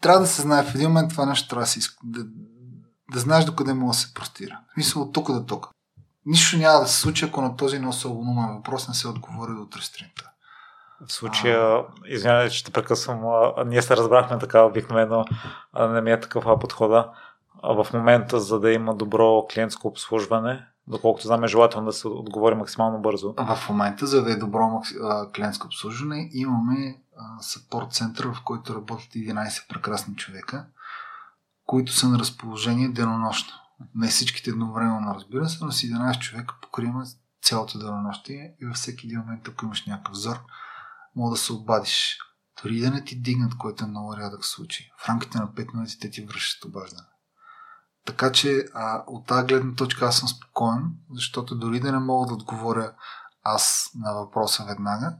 трябва 0.00 0.20
да 0.20 0.26
се 0.26 0.42
знае 0.42 0.62
в 0.62 0.74
един 0.74 0.88
момент 0.88 1.10
това 1.10 1.26
нещо 1.26 1.48
трябва 1.48 1.64
да, 1.64 1.70
си, 1.70 1.80
да, 2.04 2.24
да 3.12 3.20
знаеш 3.20 3.44
докъде 3.44 3.74
може 3.74 3.98
да 3.98 4.04
се 4.04 4.14
простира. 4.14 4.60
Смисъл 4.74 5.02
от 5.02 5.12
тук 5.12 5.32
до 5.32 5.46
тук. 5.46 5.68
Нищо 6.26 6.56
няма 6.56 6.80
да 6.80 6.86
се 6.86 7.00
случи, 7.00 7.24
ако 7.24 7.42
на 7.42 7.56
този 7.56 7.78
особено 7.78 8.54
въпрос 8.56 8.88
не 8.88 8.94
се 8.94 9.08
отговори 9.08 9.52
до 9.54 9.62
утре 9.62 9.80
В 11.06 11.12
случая, 11.12 11.84
извинявай, 12.06 12.50
че 12.50 12.64
те 12.64 12.70
прекъсвам, 12.70 13.20
ние 13.66 13.82
се 13.82 13.96
разбрахме 13.96 14.38
така 14.38 14.62
обикновено, 14.62 15.24
не 15.80 16.00
ми 16.00 16.12
е 16.12 16.20
такъв 16.20 16.44
подхода. 16.60 17.10
В 17.62 17.86
момента, 17.94 18.40
за 18.40 18.60
да 18.60 18.72
има 18.72 18.94
добро 18.94 19.46
клиентско 19.54 19.88
обслужване, 19.88 20.66
доколкото 20.86 21.26
знаме, 21.26 21.48
желателно 21.48 21.86
да 21.86 21.92
се 21.92 22.08
отговори 22.08 22.54
максимално 22.54 22.98
бързо. 22.98 23.34
В 23.38 23.68
момента, 23.68 24.06
за 24.06 24.24
да 24.24 24.32
е 24.32 24.36
добро 24.36 24.82
клиентско 25.36 25.66
обслужване, 25.66 26.28
имаме 26.32 26.96
съпорт 27.40 27.92
център, 27.92 28.26
в 28.26 28.42
който 28.44 28.74
работят 28.74 29.12
11 29.12 29.68
прекрасни 29.68 30.16
човека, 30.16 30.66
които 31.66 31.92
са 31.92 32.08
на 32.08 32.18
разположение 32.18 32.88
денонощно. 32.88 33.54
Не 33.94 34.08
всичките 34.08 34.50
едновременно, 34.50 35.14
разбира 35.14 35.48
се, 35.48 35.64
но 35.64 35.72
с 35.72 35.82
11 35.82 36.18
човека 36.18 36.54
покриваме 36.62 37.04
цялото 37.42 37.78
денонощие 37.78 38.54
и 38.62 38.66
във 38.66 38.76
всеки 38.76 39.06
един 39.06 39.18
момент, 39.18 39.48
ако 39.48 39.64
имаш 39.64 39.86
някакъв 39.86 40.12
взор, 40.12 40.36
мога 41.16 41.30
да 41.30 41.36
се 41.36 41.52
обадиш. 41.52 42.18
Дори 42.62 42.80
да 42.80 42.90
не 42.90 43.04
ти 43.04 43.20
дигнат, 43.20 43.58
което 43.58 43.84
е 43.84 43.88
много 43.88 44.16
рядък 44.16 44.44
случай. 44.44 44.86
В 44.98 45.08
рамките 45.08 45.38
на 45.38 45.48
5 45.48 45.74
минути 45.74 45.98
те 46.00 46.10
ти 46.10 46.24
връщат 46.24 46.64
обаждане. 46.64 47.08
Така 48.06 48.32
че 48.32 48.64
а, 48.74 49.04
от 49.06 49.26
тази 49.26 49.46
гледна 49.46 49.74
точка 49.74 50.06
аз 50.06 50.18
съм 50.18 50.28
спокоен, 50.28 50.82
защото 51.10 51.58
дори 51.58 51.80
да 51.80 51.92
не 51.92 51.98
мога 51.98 52.26
да 52.26 52.34
отговоря 52.34 52.92
аз 53.42 53.90
на 53.94 54.12
въпроса 54.14 54.64
веднага, 54.64 55.16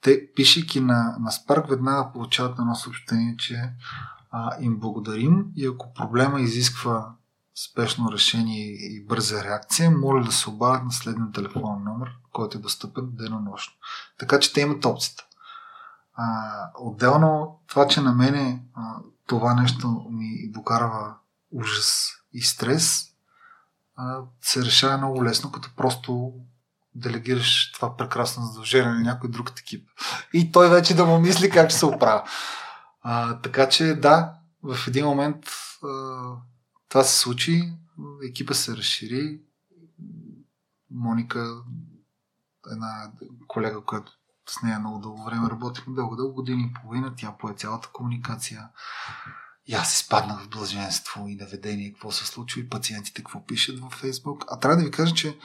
те, 0.00 0.32
пишейки 0.34 0.80
на, 0.80 1.16
на 1.20 1.30
Spark, 1.30 1.68
веднага 1.68 2.12
получават 2.12 2.58
едно 2.58 2.74
съобщение, 2.74 3.36
че 3.36 3.72
а, 4.30 4.56
им 4.60 4.78
благодарим 4.78 5.46
и 5.56 5.66
ако 5.66 5.92
проблема 5.92 6.40
изисква 6.40 7.14
спешно 7.54 8.12
решение 8.12 8.66
и 8.66 9.04
бърза 9.06 9.44
реакция, 9.44 9.90
моля 9.90 10.24
да 10.24 10.32
се 10.32 10.50
обадят 10.50 10.84
на 10.84 10.92
следния 10.92 11.32
телефонен 11.32 11.84
номер, 11.84 12.10
който 12.32 12.58
е 12.58 12.60
достъпен 12.60 13.04
денонощно. 13.12 13.74
Така 14.18 14.40
че 14.40 14.52
те 14.52 14.60
имат 14.60 14.84
опцията. 14.84 15.24
А, 16.14 16.26
отделно 16.78 17.60
това, 17.66 17.88
че 17.88 18.00
на 18.00 18.12
мене 18.12 18.62
а, 18.74 18.96
това 19.26 19.54
нещо 19.54 20.06
ми 20.10 20.50
докарва 20.50 21.14
ужас 21.52 22.10
и 22.32 22.42
стрес, 22.42 23.04
а, 23.96 24.20
се 24.40 24.64
решава 24.64 24.98
много 24.98 25.24
лесно, 25.24 25.52
като 25.52 25.70
просто 25.76 26.32
делегираш 26.94 27.72
това 27.72 27.96
прекрасно 27.96 28.44
задължение 28.44 28.92
на 28.92 29.00
някой 29.00 29.30
друг 29.30 29.50
екип. 29.60 29.88
И 30.32 30.52
той 30.52 30.70
вече 30.70 30.96
да 30.96 31.04
му 31.04 31.18
мисли 31.18 31.50
как 31.50 31.70
ще 31.70 31.78
се 31.78 31.86
оправя. 31.86 32.22
А, 33.02 33.40
така 33.40 33.68
че 33.68 33.94
да, 33.94 34.32
в 34.62 34.88
един 34.88 35.06
момент 35.06 35.46
а, 35.84 35.88
това 36.94 37.04
се 37.04 37.20
случи, 37.20 37.72
екипа 38.28 38.54
се 38.54 38.76
разшири. 38.76 39.40
Моника, 40.90 41.62
една 42.72 43.12
колега, 43.48 43.84
която 43.84 44.12
с 44.48 44.62
нея 44.62 44.78
много 44.78 44.98
дълго 44.98 45.24
време 45.24 45.50
работихме, 45.50 45.94
дълго, 45.94 46.16
дълго 46.16 46.34
години 46.34 46.62
и 46.62 46.80
половина, 46.80 47.14
тя 47.16 47.36
пое 47.38 47.54
цялата 47.54 47.88
комуникация. 47.92 48.68
И 49.66 49.74
аз 49.74 49.94
изпаднах 49.94 50.42
в 50.42 50.48
блаженство 50.48 51.28
и 51.28 51.36
наведение, 51.36 51.92
какво 51.92 52.12
се 52.12 52.26
случва 52.26 52.60
и 52.60 52.68
пациентите 52.68 53.22
какво 53.22 53.46
пишат 53.46 53.80
във 53.80 53.92
Фейсбук. 53.92 54.44
А 54.48 54.60
трябва 54.60 54.76
да 54.76 54.84
ви 54.84 54.90
кажа, 54.90 55.14
че 55.14 55.38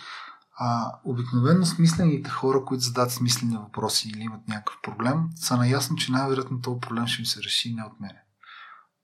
а, 0.58 1.00
обикновено 1.04 1.66
смислените 1.66 2.30
хора, 2.30 2.66
които 2.66 2.84
задават 2.84 3.12
смислени 3.12 3.58
въпроси 3.58 4.10
или 4.10 4.22
имат 4.22 4.48
някакъв 4.48 4.82
проблем, 4.84 5.30
са 5.36 5.58
наясно, 5.58 5.96
че 5.96 6.12
най-вероятно 6.12 6.62
този 6.62 6.80
проблем 6.80 7.08
ще 7.08 7.22
им 7.22 7.26
се 7.26 7.44
реши 7.44 7.74
не 7.74 7.84
от 7.84 8.00
мене. 8.00 8.24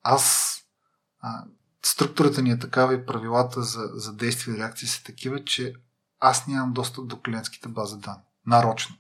Аз 0.03 0.55
а, 1.19 1.45
структурата 1.87 2.41
ни 2.41 2.51
е 2.51 2.59
такава 2.59 2.93
и 2.93 3.05
правилата 3.05 3.61
за, 3.61 3.89
за 3.93 4.13
действие 4.13 4.53
и 4.55 4.57
реакции 4.57 4.87
са 4.87 5.03
такива, 5.03 5.43
че 5.43 5.73
аз 6.19 6.47
нямам 6.47 6.73
достъп 6.73 7.07
до 7.07 7.21
клиентските 7.21 7.69
бази 7.69 7.97
данни. 7.97 8.23
Нарочно. 8.45 8.95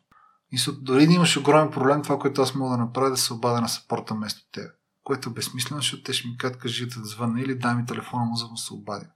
И 0.51 0.57
дори 0.81 1.07
да 1.07 1.13
имаш 1.13 1.37
огромен 1.37 1.71
проблем, 1.71 2.01
това, 2.01 2.19
което 2.19 2.41
аз 2.41 2.55
мога 2.55 2.71
да 2.71 2.83
направя, 2.83 3.07
е 3.07 3.09
да 3.09 3.17
се 3.17 3.33
обадя 3.33 3.61
на 3.61 3.69
сапорта 3.69 4.13
вместо 4.13 4.51
теб. 4.51 4.71
Което 5.03 5.29
е 5.29 5.33
безсмислено, 5.33 5.81
защото 5.81 6.03
те 6.03 6.13
ще 6.13 6.27
ми 6.27 6.37
кажат, 6.37 6.57
кажи 6.57 6.85
да 6.85 7.05
звънна 7.05 7.41
или 7.41 7.55
дай 7.55 7.75
ми 7.75 7.85
телефона 7.85 8.25
му, 8.25 8.35
за 8.35 8.47
да 8.47 8.57
се 8.57 8.73
обадя. 8.73 9.07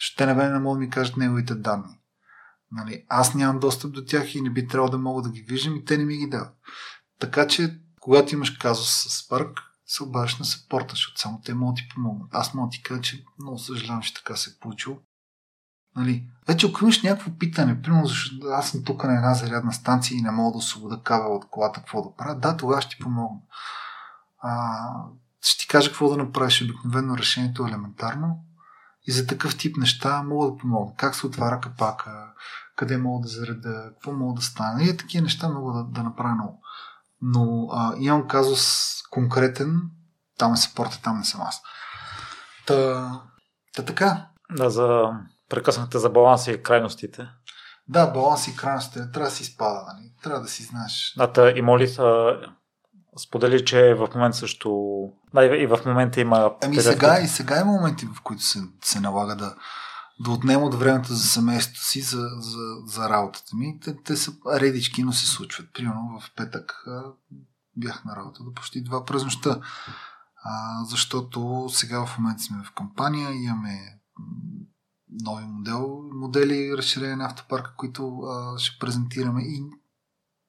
Защото 0.00 0.16
те 0.16 0.26
не, 0.26 0.50
не 0.50 0.58
могат 0.58 0.80
да 0.80 0.84
ми 0.84 0.90
кажат 0.90 1.16
неговите 1.16 1.54
данни. 1.54 1.98
Нали, 2.72 3.04
аз 3.08 3.34
нямам 3.34 3.60
достъп 3.60 3.92
до 3.92 4.04
тях 4.04 4.34
и 4.34 4.40
не 4.40 4.50
би 4.50 4.68
трябвало 4.68 4.90
да 4.90 4.98
мога 4.98 5.22
да 5.22 5.30
ги 5.30 5.42
виждам 5.42 5.76
и 5.76 5.84
те 5.84 5.98
не 5.98 6.04
ми 6.04 6.16
ги 6.16 6.26
дават. 6.26 6.56
Така 7.18 7.46
че, 7.46 7.80
когато 8.00 8.34
имаш 8.34 8.50
казус 8.50 8.88
с 8.88 9.28
Spark, 9.28 9.52
се 9.92 10.02
обадиш 10.02 10.38
на 10.38 10.44
съпорта, 10.44 10.90
защото 10.90 11.20
само 11.20 11.40
те 11.40 11.54
могат 11.54 11.74
да 11.74 11.82
ти 11.82 11.88
помогнат. 11.94 12.34
Аз 12.34 12.54
мога 12.54 12.70
ти 12.70 12.82
кажа, 12.82 13.00
че 13.00 13.24
много 13.38 13.58
съжалявам, 13.58 14.02
че 14.02 14.14
така 14.14 14.36
се 14.36 14.50
е 14.50 14.58
получило. 14.60 14.98
Нали? 15.96 16.28
Вече 16.48 16.66
ако 16.66 16.84
имаш 16.84 17.02
някакво 17.02 17.30
питане, 17.30 17.82
примерно 17.82 18.06
защото 18.06 18.46
аз 18.46 18.70
съм 18.70 18.84
тук 18.84 19.04
на 19.04 19.16
една 19.16 19.34
зарядна 19.34 19.72
станция 19.72 20.18
и 20.18 20.22
не 20.22 20.30
мога 20.30 20.52
да 20.52 20.58
освобода 20.58 21.00
кабел 21.04 21.36
от 21.36 21.48
колата, 21.50 21.80
какво 21.80 22.02
да 22.02 22.16
правя, 22.16 22.34
да, 22.34 22.56
тогава 22.56 22.82
ще 22.82 22.96
ти 22.96 23.02
помогна. 23.02 23.40
А, 24.42 24.80
ще 25.42 25.58
ти 25.58 25.68
кажа 25.68 25.90
какво 25.90 26.08
да 26.08 26.16
направиш. 26.16 26.62
Обикновено 26.62 27.18
решението 27.18 27.66
е 27.66 27.68
елементарно. 27.68 28.44
И 29.06 29.12
за 29.12 29.26
такъв 29.26 29.58
тип 29.58 29.76
неща 29.76 30.22
мога 30.22 30.50
да 30.50 30.56
помогна. 30.56 30.96
Как 30.96 31.14
се 31.14 31.26
отваря 31.26 31.60
капака, 31.60 32.32
къде 32.76 32.96
мога 32.96 33.22
да 33.22 33.28
зареда, 33.28 33.90
какво 33.92 34.12
мога 34.12 34.34
да 34.34 34.42
стане. 34.42 34.84
И 34.84 34.96
такива 34.96 35.22
неща 35.22 35.48
мога 35.48 35.72
да, 35.72 35.84
да 35.84 36.02
направя 36.02 36.34
много. 36.34 36.61
Но 37.22 37.68
а, 37.72 37.94
имам 37.98 38.28
казус 38.28 38.92
конкретен, 39.10 39.80
там 40.38 40.52
е 40.52 40.56
съпорта, 40.56 41.00
там 41.02 41.18
не 41.18 41.24
съм 41.24 41.40
аз. 41.40 41.62
Та, 42.66 43.20
та 43.74 43.84
така. 43.84 44.26
Да, 44.50 44.70
за 44.70 45.10
прекъснахте 45.48 45.98
за 45.98 46.10
баланса 46.10 46.52
и 46.52 46.62
крайностите. 46.62 47.28
Да, 47.88 48.06
баланс 48.06 48.48
и 48.48 48.56
крайностите. 48.56 49.10
Трябва 49.12 49.30
да 49.30 49.36
си 49.36 49.44
спада, 49.44 49.84
нали? 49.86 50.12
Трябва 50.22 50.40
да 50.40 50.48
си 50.48 50.62
знаеш. 50.62 51.14
Да, 51.16 51.32
та, 51.32 51.50
и 51.50 51.62
моли 51.62 51.96
сподели, 53.18 53.64
че 53.64 53.94
в 53.94 54.08
момента 54.14 54.36
също... 54.36 55.02
Да, 55.34 55.44
и 55.44 55.66
в 55.66 55.80
момента 55.86 56.20
има... 56.20 56.54
Ами 56.64 56.76
сега, 56.76 57.20
и 57.20 57.28
сега 57.28 57.60
има 57.60 57.72
моменти, 57.72 58.06
в 58.06 58.22
които 58.22 58.42
се, 58.42 58.60
се 58.84 59.00
налага 59.00 59.36
да, 59.36 59.54
да 60.20 60.30
отнема 60.30 60.64
от 60.64 60.74
времето 60.74 61.14
за 61.14 61.28
семейството 61.28 61.84
си, 61.84 62.00
за, 62.00 62.28
за, 62.38 62.76
за 62.86 63.08
работата 63.08 63.56
ми. 63.56 63.80
Те, 63.80 64.02
те 64.02 64.16
са 64.16 64.32
редички, 64.46 65.02
но 65.02 65.12
се 65.12 65.26
случват. 65.26 65.72
Примерно 65.74 66.20
в 66.20 66.32
петък 66.36 66.84
бях 67.76 68.04
на 68.04 68.16
работа 68.16 68.44
до 68.44 68.52
почти 68.54 68.82
два 68.82 69.04
през 69.04 69.24
нощта. 69.24 69.60
А, 70.44 70.84
защото 70.84 71.68
сега 71.72 72.06
в 72.06 72.18
момента 72.18 72.42
сме 72.42 72.64
в 72.64 72.72
кампания, 72.72 73.32
имаме 73.32 74.00
нови 75.22 75.44
модел, 75.44 76.02
модели 76.14 76.76
разширение 76.76 77.16
на 77.16 77.24
автопарка, 77.24 77.74
които 77.76 78.18
а, 78.18 78.58
ще 78.58 78.78
презентираме 78.78 79.42
и 79.42 79.62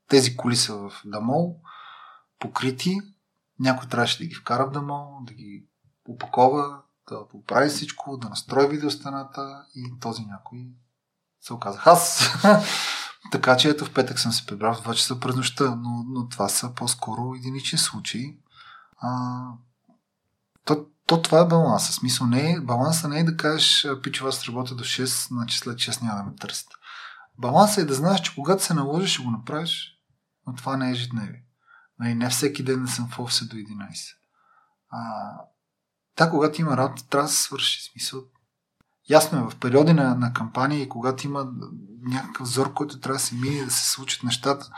тези 0.10 0.38
коли 0.38 0.56
са 0.56 0.76
в 0.76 0.92
Дамол, 1.06 1.60
покрити. 2.40 2.98
Някой 3.60 3.90
трябваше 3.90 4.18
да 4.18 4.26
ги 4.26 4.36
вкара 4.36 4.68
в 4.68 4.72
Дамол, 4.72 5.20
да 5.22 5.34
ги 5.34 5.66
опакова, 6.08 6.82
да 7.10 7.28
поправи 7.28 7.70
всичко, 7.70 8.18
да 8.18 8.30
настрои 8.30 8.68
видеостената 8.68 9.66
и 9.76 9.94
този 10.00 10.26
някой 10.26 10.68
се 11.42 11.54
оказах 11.54 11.88
аз. 11.88 12.30
така 13.32 13.58
че 13.58 13.70
ето 13.70 13.86
в 13.86 13.94
петък 13.94 14.20
съм 14.20 14.32
се 14.32 14.46
прибрал 14.46 14.74
в 14.74 14.84
2 14.84 14.94
часа 14.94 15.20
през 15.20 15.36
нощта, 15.36 15.76
но, 15.76 16.06
но 16.08 16.30
това 16.30 16.50
са 16.50 16.74
по-скоро 16.76 17.36
единични 17.36 17.78
случаи. 17.78 18.38
А, 18.98 19.42
то, 20.66 20.86
то 21.08 21.22
това 21.22 21.40
е 21.40 21.48
баланса. 21.48 21.94
Смисъл 21.94 22.28
не 22.28 22.52
е, 22.52 22.60
баланса 22.60 23.08
не 23.08 23.20
е 23.20 23.24
да 23.24 23.38
кажеш, 23.38 23.88
пичо, 24.04 24.28
аз 24.28 24.46
работя 24.46 24.76
до 24.76 24.84
6, 24.84 25.28
значи 25.28 25.58
след 25.58 25.76
6 25.78 26.02
няма 26.02 26.18
да 26.18 26.24
ме 26.24 26.36
търсите. 26.36 26.76
Балансът 27.38 27.78
е 27.78 27.86
да 27.86 27.94
знаеш, 27.94 28.22
че 28.22 28.36
когато 28.36 28.64
се 28.64 28.74
наложиш, 28.74 29.14
ще 29.14 29.24
го 29.24 29.32
направиш, 29.32 30.00
но 30.48 30.56
това 30.56 30.78
не 30.78 30.88
е 30.88 30.92
ежедневие. 30.92 31.44
Нали, 32.00 32.16
не 32.16 32.30
всеки 32.30 32.64
ден 32.64 32.82
не 32.82 32.88
съм 32.88 33.10
в 33.10 33.20
офиса 33.20 33.46
до 33.46 33.56
11. 33.56 34.16
А, 34.90 35.00
Та, 36.16 36.30
когато 36.30 36.62
има 36.62 36.78
работа, 36.78 37.08
трябва 37.10 37.28
да 37.28 37.34
се 37.34 37.42
свърши 37.42 37.84
смисъл. 37.92 38.24
Ясно 39.10 39.40
е, 39.40 39.50
в 39.50 39.56
периоди 39.56 39.94
на, 39.94 40.16
на 40.16 40.34
кампания 40.34 40.82
и 40.82 40.90
когато 40.90 41.28
има 41.28 41.48
някакъв 42.02 42.48
взор, 42.48 42.74
който 42.74 43.00
трябва 43.00 43.16
да 43.16 43.24
се 43.24 43.36
мине, 43.36 43.66
да 43.66 43.72
се 43.72 43.90
случат 43.90 44.24
нещата, 44.24 44.70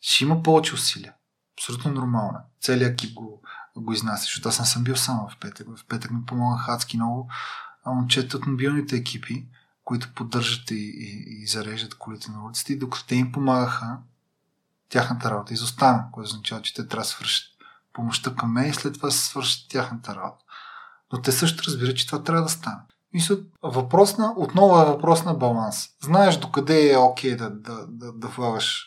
ще 0.00 0.24
има 0.24 0.42
повече 0.42 0.74
усилия. 0.74 1.14
Абсолютно 1.58 1.92
нормално. 1.92 2.38
Целият 2.60 2.92
екип 2.92 3.14
го, 3.14 3.42
го 3.76 3.92
изнася, 3.92 4.22
защото 4.22 4.48
аз 4.48 4.58
не 4.58 4.66
съм 4.66 4.84
бил 4.84 4.96
само 4.96 5.28
в 5.28 5.36
петък. 5.40 5.66
В 5.76 5.86
петък 5.86 6.10
ми 6.10 6.24
помогнаха 6.26 6.72
адски 6.72 6.96
много 6.96 7.30
момчета 7.86 8.36
от 8.36 8.46
мобилните 8.46 8.96
екипи, 8.96 9.46
които 9.84 10.14
поддържат 10.14 10.70
и, 10.70 10.74
и, 10.74 11.42
и 11.42 11.46
зареждат 11.46 11.94
колите 11.94 12.30
на 12.30 12.44
улицата 12.44 12.72
и 12.72 12.78
докато 12.78 13.06
те 13.06 13.16
им 13.16 13.32
помагаха, 13.32 13.98
тяхната 14.88 15.30
работа 15.30 15.54
изостана, 15.54 16.04
което 16.12 16.28
означава, 16.28 16.62
че 16.62 16.74
те 16.74 16.88
трябва 16.88 17.02
да 17.02 17.08
свършат 17.08 17.57
помощта 17.98 18.34
към 18.34 18.52
мен 18.52 18.70
и 18.70 18.74
след 18.74 18.94
това 18.94 19.10
се 19.10 19.26
свършат 19.26 19.68
тяхната 19.70 20.14
работа. 20.14 20.44
Но 21.12 21.22
те 21.22 21.32
също 21.32 21.64
разбират, 21.66 21.96
че 21.96 22.06
това 22.06 22.22
трябва 22.22 22.42
да 22.42 22.48
стане. 22.48 22.80
Мисля, 23.12 23.36
въпрос 23.62 24.18
на, 24.18 24.34
отново 24.36 24.82
е 24.82 24.84
въпрос 24.84 25.24
на 25.24 25.34
баланс. 25.34 25.88
Знаеш 26.02 26.36
докъде 26.36 26.92
е 26.92 26.96
окей 26.96 27.36
да, 27.36 27.50
да, 27.50 27.86
да, 27.86 28.12
да 28.12 28.28
влагаш 28.28 28.86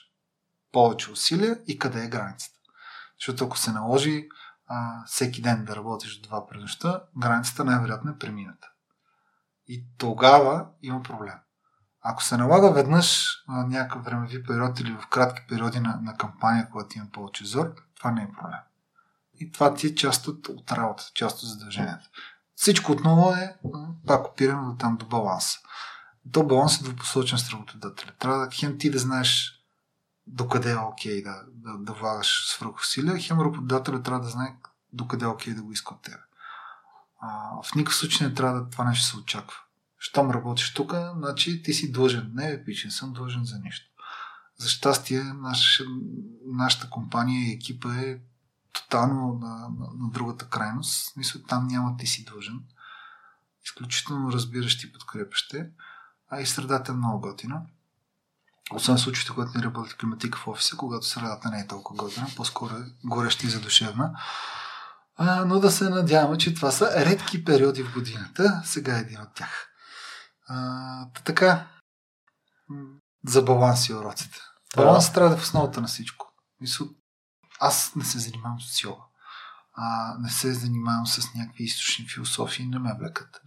повече 0.72 1.12
усилия 1.12 1.60
и 1.68 1.80
къде 1.80 2.04
е 2.04 2.10
границата. 2.10 2.60
Защото 3.20 3.46
ако 3.46 3.58
се 3.58 3.72
наложи 3.72 4.28
а, 4.68 5.06
всеки 5.06 5.42
ден 5.42 5.66
да 5.66 5.76
работиш 5.76 6.20
до 6.20 6.28
два 6.28 6.48
през 6.48 6.62
нощта, 6.62 7.04
границата 7.18 7.64
най-вероятно 7.64 8.12
е 8.12 8.18
премината. 8.18 8.68
И 9.68 9.86
тогава 9.98 10.66
има 10.82 11.04
проблем. 11.04 11.36
Ако 12.02 12.24
се 12.24 12.38
налага 12.38 12.74
веднъж 12.74 13.28
на 13.48 13.68
някакъв 13.68 14.04
времеви 14.04 14.44
период 14.44 14.80
или 14.80 14.92
в 14.92 15.08
кратки 15.08 15.42
периоди 15.50 15.80
на, 15.80 16.00
на 16.02 16.18
кампания, 16.18 16.70
когато 16.72 16.98
има 16.98 17.08
повече 17.14 17.46
зор, 17.46 17.76
това 17.98 18.12
не 18.12 18.22
е 18.22 18.32
проблем. 18.40 18.60
И 19.42 19.52
това 19.52 19.74
ти 19.74 19.88
е 19.88 19.96
част 19.96 20.28
от, 20.28 20.48
от 20.48 20.72
работата, 20.72 21.12
част 21.14 21.44
от 21.44 21.50
задълженията. 21.50 22.10
Всичко 22.56 22.92
отново 22.92 23.32
е, 23.32 23.56
пак 24.08 24.28
опираме 24.28 24.72
до 24.72 24.78
там 24.78 24.98
до 24.98 25.06
баланса. 25.06 25.60
До 26.26 26.44
баланс 26.44 26.80
е 26.80 26.84
двупосочен 26.84 27.38
с 27.38 27.50
работодателя. 27.50 28.12
Трябва 28.20 28.40
да 28.40 28.52
хем 28.52 28.78
ти 28.78 28.92
да 28.92 29.00
знаеш 29.00 29.62
докъде 30.28 30.72
е 30.72 30.78
окей 30.78 31.24
да, 31.24 31.44
да, 31.54 31.78
да 31.78 31.94
влагаш 31.94 32.52
свръхусилия, 32.52 33.20
хем 33.20 33.40
работодателя 33.40 34.04
трябва 34.04 34.22
да 34.22 34.30
знае 34.30 34.56
докъде 34.94 35.26
е 35.26 35.28
окей 35.28 35.54
да 35.54 35.64
го 35.64 35.72
иска 35.72 35.94
от 35.94 36.02
тебе. 36.02 36.24
А, 37.22 37.62
в 37.64 37.76
никакъв 37.76 37.96
случай 37.96 38.28
не 38.28 38.34
трябва 38.34 38.60
да 38.60 38.70
това 38.70 38.84
нещо 38.84 39.06
се 39.06 39.18
очаква. 39.18 39.58
Щом 39.98 40.32
работиш 40.32 40.74
тук, 40.74 40.94
значи 41.18 41.64
ти 41.64 41.74
си 41.74 41.92
длъжен. 41.92 42.32
Не, 42.34 42.66
пич, 42.66 42.86
не 42.86 42.92
съм 42.92 43.14
длъжен 43.14 43.46
за 43.46 43.60
нищо. 43.60 43.92
За 44.58 44.70
щастие, 44.70 45.24
наш, 45.24 45.82
нашата 46.46 46.90
компания 46.90 47.50
и 47.50 47.54
екипа 47.54 47.96
е 47.96 48.20
тотално 48.74 49.40
на, 49.42 49.56
на, 49.56 49.88
на 49.98 50.10
другата 50.10 50.50
крайност. 50.50 51.18
Мисля, 51.18 51.40
там 51.48 51.68
няма 51.68 51.98
ти 51.98 52.08
си 52.08 52.26
длъжен. 52.26 52.60
Изключително 53.66 54.32
разбиращи 54.32 54.88
и 54.88 54.92
подкрепящи. 54.92 55.64
А 56.30 56.42
и 56.42 56.46
средата 56.46 56.92
е 56.92 56.96
много 56.96 57.20
готина. 57.20 57.62
Освен 58.74 58.98
случаите, 58.98 59.32
когато 59.34 59.58
не 59.58 59.64
работи 59.64 59.96
климатика 59.98 60.40
в 60.40 60.48
офиса, 60.48 60.78
когато 60.78 61.06
средата 61.06 61.50
не 61.50 61.60
е 61.60 61.68
толкова 61.68 62.04
готина, 62.04 62.28
по-скоро 62.36 62.76
е 62.76 62.94
гореща 63.04 63.48
и 63.48 63.50
задушевна. 63.50 64.20
А, 65.16 65.46
но 65.46 65.60
да 65.60 65.72
се 65.72 65.90
надяваме, 65.90 66.38
че 66.38 66.54
това 66.54 66.72
са 66.72 67.06
редки 67.06 67.46
периоди 67.46 67.84
в 67.84 67.94
годината. 67.94 68.62
Сега 68.66 68.98
е 68.98 69.02
един 69.02 69.22
от 69.22 69.34
тях. 69.36 69.70
А, 70.48 71.08
така, 71.26 71.68
за 73.28 73.42
баланс 73.42 73.90
и 73.90 73.94
уроците. 73.94 74.40
Баланс 74.76 75.14
трябва 75.14 75.30
да 75.30 75.36
е 75.36 75.40
в 75.40 75.44
основата 75.44 75.82
на 75.82 75.88
всичко. 75.88 76.34
Мисъл, 76.62 76.88
аз 77.62 77.96
не 77.96 78.06
се 78.06 78.20
занимавам 78.20 78.62
с 78.62 78.84
йога. 78.84 79.02
А, 79.74 80.16
не 80.20 80.30
се 80.30 80.54
занимавам 80.54 81.08
с 81.08 81.34
някакви 81.34 81.64
източни 81.64 82.08
философии, 82.08 82.66
не 82.66 82.80
ме 82.80 82.96
влекат. 83.00 83.42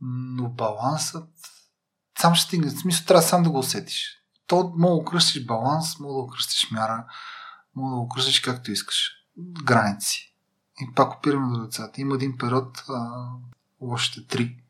Но 0.00 0.48
балансът 0.48 1.30
сам 2.18 2.34
ще 2.34 2.46
стигне. 2.46 2.70
В 2.70 2.80
смисъл, 2.80 3.06
трябва 3.06 3.22
сам 3.22 3.42
да 3.42 3.50
го 3.50 3.58
усетиш. 3.58 4.18
То 4.46 4.72
мога 4.76 4.94
да 4.94 5.00
окръстиш 5.00 5.46
баланс, 5.46 5.98
мога 5.98 6.14
да 6.14 6.20
окръстиш 6.20 6.70
мяра, 6.70 7.04
мога 7.76 7.94
да 7.94 8.00
окръстиш 8.00 8.40
както 8.40 8.72
искаш. 8.72 9.10
Граници. 9.64 10.34
И 10.80 10.94
пак 10.94 11.14
опираме 11.14 11.56
до 11.56 11.64
децата. 11.64 12.00
Има 12.00 12.14
един 12.14 12.38
период, 12.38 12.84
а, 12.88 13.26
още 13.80 14.26
три, 14.26 14.62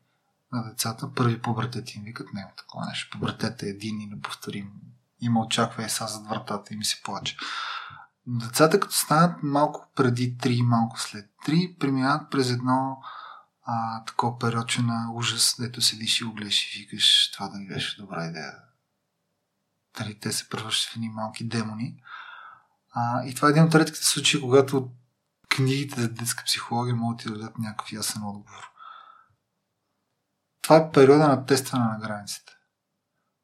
на 0.53 0.69
децата. 0.69 1.13
Първи 1.15 1.41
пубертет 1.41 1.95
им 1.95 2.03
викат, 2.03 2.33
няма 2.33 2.49
такова 2.57 2.85
нещо. 2.85 3.09
Пубертет 3.19 3.63
е 3.63 3.69
един 3.69 4.01
и 4.01 4.07
неповторим. 4.07 4.71
Има 5.21 5.41
очаква 5.41 5.89
са 5.89 6.07
зад 6.07 6.27
вратата 6.27 6.73
и 6.73 6.77
ми 6.77 6.85
се 6.85 7.01
плаче. 7.03 7.37
Децата, 8.27 8.79
като 8.79 8.95
станат 8.95 9.43
малко 9.43 9.91
преди 9.95 10.37
3, 10.37 10.61
малко 10.61 10.99
след 10.99 11.31
3, 11.47 11.77
преминават 11.77 12.31
през 12.31 12.49
едно 12.49 12.97
а, 13.65 14.03
такова 14.03 14.39
периодче 14.39 14.81
на 14.81 15.11
ужас, 15.13 15.55
дето 15.59 15.81
седиш 15.81 16.21
и 16.21 16.25
оглеш 16.25 16.75
и 16.75 16.79
викаш, 16.79 17.31
това 17.31 17.47
да 17.47 17.57
ми 17.57 17.67
беше 17.67 18.01
добра 18.01 18.25
идея. 18.25 18.53
Дали 19.97 20.19
те 20.19 20.31
се 20.31 20.49
превръщат 20.49 20.93
в 20.93 20.95
едни 20.95 21.09
малки 21.09 21.47
демони. 21.47 22.03
А, 22.91 23.25
и 23.25 23.35
това 23.35 23.47
е 23.47 23.51
един 23.51 23.63
от 23.63 23.75
редките 23.75 24.05
случаи, 24.05 24.41
когато 24.41 24.91
книгите 25.49 26.01
за 26.01 26.09
детска 26.09 26.43
психология 26.43 26.95
могат 26.95 27.25
да 27.25 27.33
дадат 27.33 27.57
някакъв 27.57 27.91
ясен 27.91 28.23
отговор. 28.23 28.71
Това 30.61 30.77
е 30.77 30.91
периода 30.91 31.27
на 31.27 31.45
тестване 31.45 31.85
на 31.85 31.99
границите. 31.99 32.53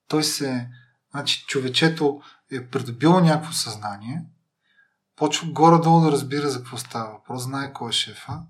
Той 0.08 0.24
се... 0.24 0.70
Значи, 1.12 1.46
човечето 1.48 2.22
е 2.52 2.70
придобило 2.70 3.20
някакво 3.20 3.54
съзнание, 3.54 4.26
почва 5.20 5.48
горе-долу 5.48 6.02
да 6.02 6.12
разбира 6.12 6.50
за 6.50 6.58
какво 6.58 6.78
става 6.78 7.12
въпрос, 7.12 7.44
знае 7.44 7.74
кой 7.74 7.90
е 7.90 7.94
шефа. 7.94 8.42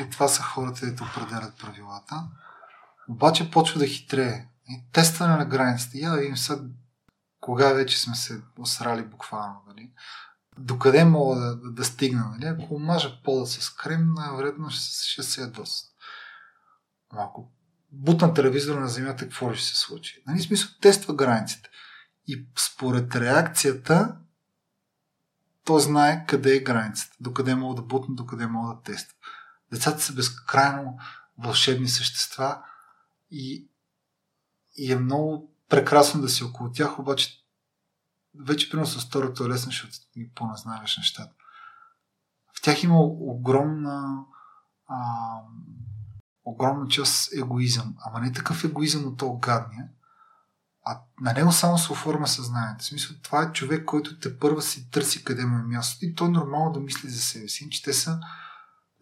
И 0.00 0.10
това 0.10 0.28
са 0.28 0.42
хората, 0.42 0.80
които 0.80 1.04
определят 1.04 1.58
правилата. 1.58 2.28
Обаче 3.08 3.50
почва 3.50 3.78
да 3.78 3.86
хитрее. 3.86 4.48
И 4.68 4.92
тестване 4.92 5.36
на 5.36 5.44
границите. 5.44 5.98
Я 5.98 6.10
да 6.10 6.16
видим 6.16 6.36
сега 6.36 6.60
кога 7.40 7.72
вече 7.72 8.00
сме 8.00 8.14
се 8.14 8.42
осрали 8.58 9.02
буквално. 9.02 9.62
Нали? 9.68 9.90
Докъде 10.58 11.04
мога 11.04 11.36
да, 11.36 11.56
да, 11.56 11.70
да 11.70 11.84
стигна. 11.84 12.30
Нали? 12.30 12.46
Ако 12.46 12.78
мажа 12.78 13.22
пода 13.24 13.46
с 13.46 13.70
крем, 13.70 14.14
най-вероятно 14.14 14.70
ще, 14.70 15.08
ще 15.08 15.22
се 15.22 15.40
ядоса. 15.40 15.84
Ако 17.10 17.50
бутна 17.92 18.34
телевизора 18.34 18.80
на 18.80 18.88
земята, 18.88 19.24
какво 19.24 19.54
ще 19.54 19.64
се 19.64 19.76
случи? 19.76 20.22
Нали, 20.26 20.40
смисъл, 20.40 20.70
тества 20.80 21.14
границите. 21.14 21.68
И 22.26 22.46
според 22.58 23.16
реакцията, 23.16 24.16
то 25.68 25.78
знае 25.78 26.26
къде 26.26 26.56
е 26.56 26.62
границата, 26.62 27.16
докъде 27.20 27.54
мога 27.54 27.74
да 27.74 27.82
бутна, 27.82 28.14
докъде 28.14 28.46
мога 28.46 28.74
да 28.74 28.82
тества. 28.82 29.16
Децата 29.72 30.00
са 30.00 30.12
безкрайно 30.12 30.98
вълшебни 31.38 31.88
същества 31.88 32.62
и, 33.30 33.70
и 34.76 34.92
е 34.92 34.96
много 34.96 35.54
прекрасно 35.68 36.20
да 36.20 36.28
си 36.28 36.44
около 36.44 36.72
тях, 36.72 36.98
обаче 36.98 37.44
вече 38.34 38.70
примерно 38.70 38.86
с 38.86 39.06
второто 39.06 39.44
е 39.44 39.48
лесно, 39.48 39.70
защото 39.70 39.92
ни 40.16 40.30
по-назнаваш 40.34 40.96
нещата. 40.96 41.34
В 42.58 42.62
тях 42.62 42.82
има 42.82 43.00
огромна 43.00 44.24
а, 44.86 44.98
огромна 46.44 46.88
част 46.88 47.32
егоизъм. 47.32 47.94
Ама 48.04 48.20
не 48.20 48.32
такъв 48.32 48.64
егоизъм 48.64 49.06
от 49.06 49.18
то 49.18 49.32
гадния, 49.32 49.88
а 50.90 51.00
на 51.20 51.32
него 51.32 51.52
само 51.52 51.78
се 51.78 51.92
оформя 51.92 52.28
съзнанието. 52.28 52.84
В 52.84 52.86
смисъл, 52.86 53.16
това 53.22 53.42
е 53.42 53.52
човек, 53.52 53.84
който 53.84 54.18
те 54.18 54.38
първа 54.38 54.62
си 54.62 54.90
търси 54.90 55.24
къде 55.24 55.46
му 55.46 55.58
е 55.58 55.62
място 55.62 56.04
и 56.04 56.14
той 56.14 56.28
е 56.28 56.30
нормално 56.30 56.72
да 56.72 56.80
мисли 56.80 57.08
за 57.08 57.20
себе 57.20 57.48
си. 57.48 57.70
Че 57.70 57.82
те 57.82 57.92
са 57.92 58.20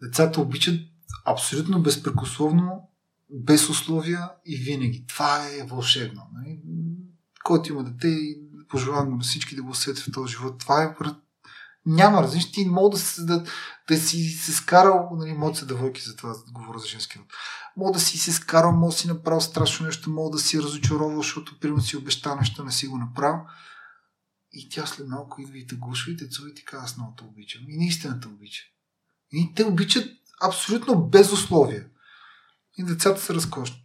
децата 0.03 0.41
обичат 0.41 0.79
абсолютно 1.25 1.83
безпрекословно, 1.83 2.89
без 3.29 3.69
условия 3.69 4.31
и 4.45 4.57
винаги. 4.57 5.05
Това 5.07 5.47
е 5.47 5.63
вълшебно. 5.63 6.21
Нали? 6.33 6.59
Който 7.43 7.71
има 7.71 7.83
дете 7.83 8.17
пожелавам 8.69 9.17
на 9.17 9.23
всички 9.23 9.55
да 9.55 9.63
го 9.63 9.69
усетят 9.69 10.03
в 10.03 10.11
този 10.13 10.33
живот. 10.33 10.59
Това 10.59 10.83
е 10.83 10.95
няма 11.87 12.23
различни. 12.23 12.51
Ти 12.51 12.65
мога 12.65 12.97
да, 12.97 13.25
да, 13.25 13.43
да 13.87 13.97
си 13.97 14.29
се 14.29 14.53
скарал, 14.53 15.09
нали, 15.11 15.33
мога 15.33 15.51
да 15.51 15.57
се 15.57 15.65
девойки 15.65 16.01
за 16.01 16.15
това, 16.15 16.29
да 16.29 16.51
говоря 16.51 16.79
за 16.79 16.87
женски 16.87 17.19
род. 17.19 17.27
Мога 17.77 17.91
да 17.91 17.99
си 17.99 18.17
се 18.17 18.33
скарал, 18.33 18.71
мога 18.71 18.91
да 18.91 18.97
си 18.97 19.07
направил 19.07 19.41
страшно 19.41 19.85
нещо, 19.85 20.09
мога 20.09 20.37
да 20.37 20.43
си 20.43 20.61
разочаровал, 20.61 21.17
защото 21.17 21.59
примерно 21.59 21.81
си 21.81 21.97
обеща 21.97 22.35
нещо, 22.35 22.63
не 22.63 22.71
си 22.71 22.87
го 22.87 22.97
направил. 22.97 23.39
И 24.51 24.69
тя 24.69 24.85
след 24.85 25.07
малко 25.07 25.41
идва 25.41 25.57
и 25.57 25.67
те 25.67 25.75
гушва 25.75 26.11
и 26.11 26.17
те 26.17 26.25
и 26.25 26.53
ти 26.55 26.65
казва, 26.65 26.85
аз 26.85 26.97
много 26.97 27.13
те 27.17 27.23
обичам. 27.23 27.61
И 27.67 27.77
наистина 27.77 28.19
те 28.19 28.27
обича. 28.27 28.63
И 29.31 29.53
те 29.55 29.63
обичат 29.63 30.09
абсолютно 30.43 31.07
без 31.07 31.31
условия. 31.31 31.85
И 32.77 32.83
децата 32.83 33.21
са 33.21 33.33
разкошни. 33.33 33.83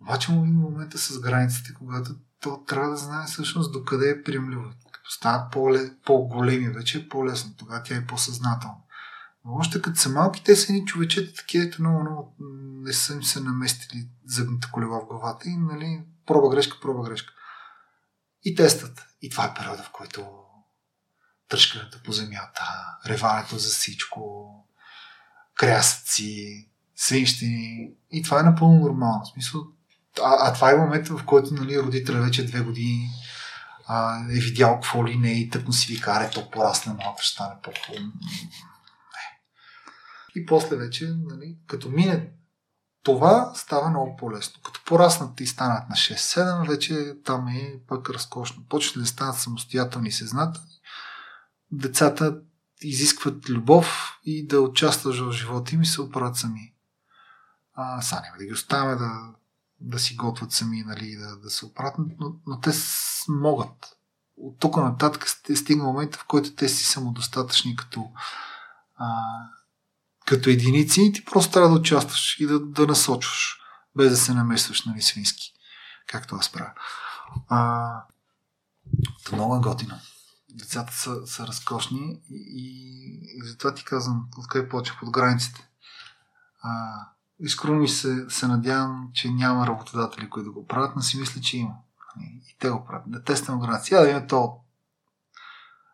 Обаче 0.00 0.32
му 0.32 0.44
момента 0.44 0.98
с 0.98 1.20
границите, 1.20 1.74
когато 1.74 2.10
то 2.40 2.64
трябва 2.64 2.90
да 2.90 2.96
знае 2.96 3.26
всъщност 3.26 3.72
докъде 3.72 4.10
е 4.10 4.22
приемливо 4.22 4.72
стават 5.10 5.52
по-големи 6.04 6.68
вече, 6.68 6.98
е 6.98 7.08
по-лесно. 7.08 7.56
Тогава 7.56 7.82
тя 7.82 7.96
е 7.96 8.06
по-съзнателна. 8.06 8.76
Но 9.44 9.54
още 9.54 9.82
като 9.82 10.00
са 10.00 10.08
малки, 10.08 10.44
те 10.44 10.56
са 10.56 10.72
ни 10.72 10.84
човечета, 10.84 11.34
такива, 11.34 11.70
много, 11.78 12.00
много 12.00 12.34
не 12.86 12.92
са 12.92 13.12
им 13.12 13.22
се 13.22 13.40
наместили 13.40 14.08
зъбната 14.26 14.68
колева 14.72 15.00
в 15.00 15.06
главата 15.06 15.48
и, 15.48 15.56
нали, 15.56 16.04
проба 16.26 16.48
грешка, 16.48 16.80
проба 16.80 17.08
грешка. 17.08 17.32
И 18.44 18.54
тестът. 18.54 19.06
И 19.22 19.30
това 19.30 19.44
е 19.44 19.54
периода, 19.54 19.82
в 19.82 19.90
който 19.92 20.26
тръжкането 21.48 22.02
по 22.02 22.12
земята, 22.12 22.62
реването 23.06 23.58
за 23.58 23.68
всичко, 23.68 24.52
крясъци, 25.54 26.70
свинщини. 26.96 27.90
И 28.10 28.22
това 28.22 28.40
е 28.40 28.42
напълно 28.42 28.80
нормално. 28.80 29.24
В 29.24 29.28
смисъл, 29.28 29.60
а, 30.22 30.48
а 30.48 30.52
това 30.52 30.70
е 30.70 30.76
момента, 30.76 31.16
в 31.16 31.24
който 31.24 31.54
нали, 31.54 31.82
родителя 31.82 32.22
вече 32.22 32.46
две 32.46 32.60
години 32.60 33.08
а, 33.86 34.20
е 34.20 34.40
видял 34.40 34.74
какво 34.74 35.06
ли 35.06 35.16
не 35.16 35.32
и 35.32 35.50
тъкно 35.50 35.72
си 35.72 35.94
ви 35.94 36.00
каре, 36.00 36.30
то 36.30 36.50
порасне 36.50 36.92
малко, 36.92 37.22
ще 37.22 37.34
стане 37.34 37.54
по-хубаво. 37.62 38.12
И 40.36 40.46
после 40.46 40.76
вече, 40.76 41.14
нали, 41.16 41.56
като 41.66 41.88
мине 41.88 42.30
това, 43.02 43.52
става 43.54 43.90
много 43.90 44.16
по-лесно. 44.16 44.62
Като 44.62 44.80
пораснат 44.86 45.40
и 45.40 45.46
станат 45.46 45.88
на 45.88 45.96
6-7, 45.96 46.68
вече 46.68 47.14
там 47.24 47.48
е 47.48 47.80
пък 47.88 48.10
разкошно. 48.10 48.64
Почват 48.68 49.02
да 49.02 49.06
станат 49.06 49.36
самостоятелни 49.36 50.12
съзнателни. 50.12 50.80
Децата 51.72 52.40
изискват 52.80 53.48
любов 53.48 54.18
и 54.24 54.46
да 54.46 54.60
участваш 54.60 55.20
в 55.20 55.32
живота 55.32 55.74
им 55.74 55.82
и 55.82 55.86
се 55.86 56.00
оправят 56.00 56.36
сами. 56.36 56.74
А, 57.74 58.02
са, 58.02 58.14
няма 58.14 58.38
да 58.38 58.44
ги 58.44 58.52
оставяме 58.52 58.96
да, 58.96 59.10
да 59.80 59.98
си 59.98 60.16
готвят 60.16 60.52
сами, 60.52 60.82
нали, 60.82 61.16
да, 61.16 61.36
да 61.36 61.50
се 61.50 61.66
оправят, 61.66 61.94
но, 61.98 62.34
но 62.46 62.60
те 62.60 62.70
могат. 63.28 63.96
От 64.36 64.58
тук 64.58 64.76
нататък 64.76 65.26
е 65.48 65.56
стигна 65.56 65.84
момента, 65.84 66.18
в 66.18 66.24
който 66.24 66.54
те 66.54 66.68
си 66.68 66.84
самодостатъчни 66.84 67.76
като, 67.76 68.10
а, 68.96 69.06
като 70.26 70.50
единици 70.50 71.02
и 71.02 71.12
ти 71.12 71.24
просто 71.24 71.52
трябва 71.52 71.68
да 71.68 71.80
участваш 71.80 72.40
и 72.40 72.46
да, 72.46 72.60
да 72.60 72.86
насочваш, 72.86 73.58
без 73.96 74.10
да 74.10 74.16
се 74.16 74.34
намесваш, 74.34 74.84
нали, 74.84 75.02
свински, 75.02 75.52
както 76.06 76.36
аз 76.36 76.52
правя. 76.52 76.72
А, 77.48 77.90
много 79.32 79.56
е 79.56 79.60
готино. 79.60 80.00
Децата 80.50 80.92
са, 80.92 81.26
са 81.26 81.46
разкошни 81.46 82.20
и, 82.30 82.72
и, 83.22 83.48
затова 83.48 83.74
ти 83.74 83.84
казвам, 83.84 84.28
откъде 84.38 84.68
почвах 84.68 85.02
от 85.02 85.10
границите. 85.10 85.68
А, 86.62 86.94
искрено 87.40 87.88
се, 87.88 88.26
се 88.28 88.46
надявам, 88.46 89.10
че 89.14 89.30
няма 89.30 89.66
работодатели, 89.66 90.30
които 90.30 90.44
да 90.44 90.52
го 90.52 90.66
правят, 90.66 90.96
но 90.96 91.02
си 91.02 91.20
мисля, 91.20 91.40
че 91.40 91.58
има. 91.58 91.74
И 92.20 92.56
те 92.58 92.70
го 92.70 92.84
правят. 92.84 93.04
Да 93.06 93.22
тестваме 93.22 93.66
граници. 93.66 93.94
Я 93.94 94.00
да 94.00 94.10
има 94.10 94.26
то. 94.26 94.56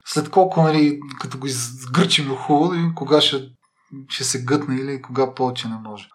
След 0.04 0.30
колко, 0.30 0.62
нали, 0.62 1.00
като 1.20 1.38
го 1.38 1.46
изгърчим 1.46 2.36
хубаво, 2.36 2.68
да 2.68 2.76
видим 2.76 2.94
кога 2.94 3.20
ще, 3.20 3.52
ще 4.08 4.24
се 4.24 4.44
гътне 4.44 4.76
или 4.76 5.02
кога 5.02 5.34
повече 5.34 5.68
не 5.68 5.76
може. 5.76 6.08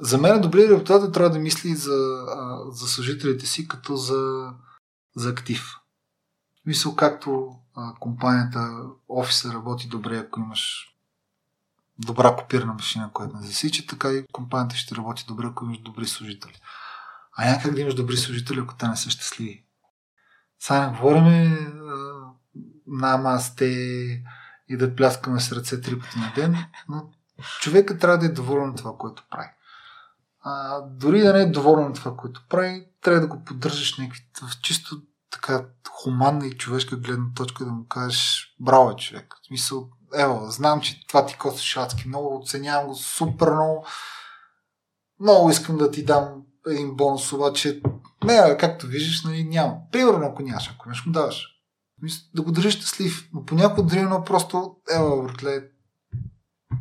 За 0.00 0.18
мен 0.18 0.40
добрият 0.40 0.70
работодател 0.70 1.10
трябва 1.10 1.30
да 1.30 1.38
мисли 1.38 1.74
за, 1.74 2.26
за 2.70 2.88
служителите 2.88 3.46
си 3.46 3.68
като 3.68 3.96
за, 3.96 4.52
за 5.16 5.30
актив. 5.30 5.76
Мисъл, 6.66 6.96
както 6.96 7.56
компанията, 8.00 8.76
офиса 9.08 9.52
работи 9.52 9.88
добре, 9.88 10.16
ако 10.16 10.40
имаш 10.40 10.91
добра 12.06 12.36
копирана 12.36 12.72
машина, 12.72 13.10
която 13.12 13.36
не 13.36 13.46
засича, 13.46 13.86
така 13.86 14.12
и 14.12 14.24
компанията 14.32 14.76
ще 14.76 14.96
работи 14.96 15.24
добре, 15.28 15.46
ако 15.46 15.64
имаш 15.64 15.78
добри 15.78 16.06
служители. 16.06 16.60
А 17.36 17.44
няма 17.44 17.62
как 17.62 17.74
да 17.74 17.80
имаш 17.80 17.94
добри 17.94 18.16
служители, 18.16 18.60
ако 18.60 18.74
те 18.74 18.88
не 18.88 18.96
са 18.96 19.10
щастливи. 19.10 19.64
Сега 20.60 20.86
не 20.86 20.96
говорим 20.96 21.72
намасте 22.86 23.66
и 24.68 24.76
да 24.76 24.96
пляскаме 24.96 25.40
с 25.40 25.52
ръце 25.52 25.80
три 25.80 25.98
пъти 25.98 26.18
на 26.18 26.32
ден, 26.34 26.56
но 26.88 27.10
човека 27.60 27.98
трябва 27.98 28.18
да 28.18 28.26
е 28.26 28.28
доволен 28.28 28.70
от 28.70 28.76
това, 28.76 28.96
което 28.98 29.24
прави. 29.30 29.48
А, 30.44 30.80
дори 30.80 31.20
да 31.20 31.32
не 31.32 31.40
е 31.40 31.50
доволен 31.50 31.86
от 31.86 31.94
това, 31.94 32.16
което 32.16 32.46
прави, 32.48 32.86
трябва 33.02 33.20
да 33.20 33.26
го 33.26 33.44
поддържаш 33.44 33.98
някакви, 33.98 34.26
в 34.42 34.60
чисто 34.60 35.02
така 35.30 35.64
хуманна 35.90 36.46
и 36.46 36.58
човешка 36.58 36.96
гледна 36.96 37.26
точка 37.34 37.64
да 37.64 37.72
му 37.72 37.86
кажеш 37.86 38.54
браво 38.60 38.96
човек. 38.96 39.34
В 39.42 39.46
смисъл, 39.46 39.90
ево, 40.14 40.50
знам, 40.50 40.80
че 40.80 41.06
това 41.06 41.26
ти 41.26 41.38
костваш 41.38 41.76
адски 41.76 42.08
много, 42.08 42.36
оценявам 42.36 42.86
го 42.86 42.94
супер 42.94 43.50
много. 43.50 43.86
Много 45.20 45.50
искам 45.50 45.76
да 45.76 45.90
ти 45.90 46.04
дам 46.04 46.42
един 46.66 46.94
бонус, 46.94 47.32
обаче 47.32 47.80
не, 48.24 48.56
както 48.60 48.86
виждаш, 48.86 49.24
нали, 49.24 49.44
няма. 49.44 49.76
Примерно, 49.92 50.26
ако 50.26 50.42
нямаш, 50.42 50.70
ако 50.70 50.88
имаш, 50.88 51.06
му 51.06 51.12
даваш. 51.12 51.48
Да 52.34 52.42
го 52.42 52.52
държиш 52.52 52.76
щастлив. 52.76 53.28
Но 53.32 53.44
понякога 53.44 53.82
дори 53.82 53.98
едно 53.98 54.24
просто, 54.24 54.76
ева, 54.90 55.22
братле, 55.22 55.62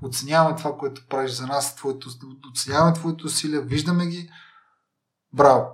оценяваме 0.02 0.56
това, 0.56 0.78
което 0.78 1.08
правиш 1.08 1.32
за 1.32 1.48
нас, 1.48 1.76
твоето, 1.76 2.10
оценяваме 2.52 2.94
твоето 2.94 3.26
усилия, 3.26 3.62
виждаме 3.62 4.08
ги. 4.08 4.32
Браво! 5.34 5.66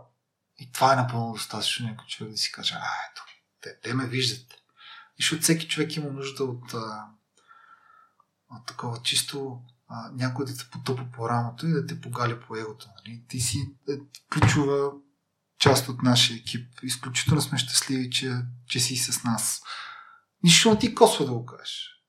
И 0.60 0.72
това 0.72 0.94
е 0.94 0.96
напълно 0.96 1.34
достатъчно 1.34 1.88
някой 1.88 2.06
човек 2.06 2.32
да 2.32 2.38
си 2.38 2.52
каже, 2.52 2.74
а, 2.74 2.88
ето, 3.12 3.22
те, 3.62 3.80
те 3.84 3.94
ме 3.94 4.08
виждат. 4.08 4.48
Защото 5.20 5.42
всеки 5.42 5.68
човек 5.68 5.96
има 5.96 6.10
нужда 6.10 6.44
от, 6.44 6.74
а, 6.74 7.06
от 8.52 8.66
такова 8.66 9.02
чисто 9.04 9.62
а, 9.88 10.12
някой 10.14 10.46
да 10.46 10.58
те 10.58 10.70
потъпа 10.72 11.06
по 11.14 11.30
рамото 11.30 11.68
и 11.68 11.72
да 11.72 11.86
те 11.86 12.02
погали 12.02 12.40
по 12.40 12.56
егото. 12.56 12.88
Нали? 12.96 13.24
Ти 13.28 13.40
си 13.40 13.76
е, 13.90 13.94
ключова 14.34 14.92
част 15.60 15.90
от 15.90 16.02
нашия 16.02 16.38
екип. 16.38 16.70
Изключително 16.84 17.42
сме 17.42 17.58
щастливи, 17.58 18.10
че, 18.10 18.42
че 18.66 18.80
си 18.80 18.98
с 18.98 19.24
нас. 19.24 19.62
Нищо 20.44 20.70
не 20.70 20.80
ти 20.80 20.96
косва 20.96 21.26
да 21.26 21.34
го 21.34 21.46
кажеш. 21.46 22.04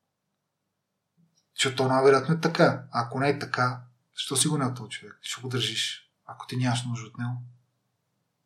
Защото 1.55 1.77
то 1.77 1.89
най-вероятно 1.89 2.35
е 2.35 2.41
така. 2.41 2.85
А 2.93 3.07
ако 3.07 3.21
не 3.21 3.29
е 3.29 3.39
така, 3.39 3.81
защо 4.15 4.37
си 4.37 4.49
го 4.49 4.59
не 4.59 4.75
този 4.75 4.91
човек? 4.91 5.19
Ще 5.23 5.43
го 5.43 5.49
държиш. 5.49 6.11
Ако 6.27 6.47
ти 6.47 6.57
нямаш 6.57 6.85
нужда 6.85 7.07
от 7.07 7.19
него. 7.19 7.43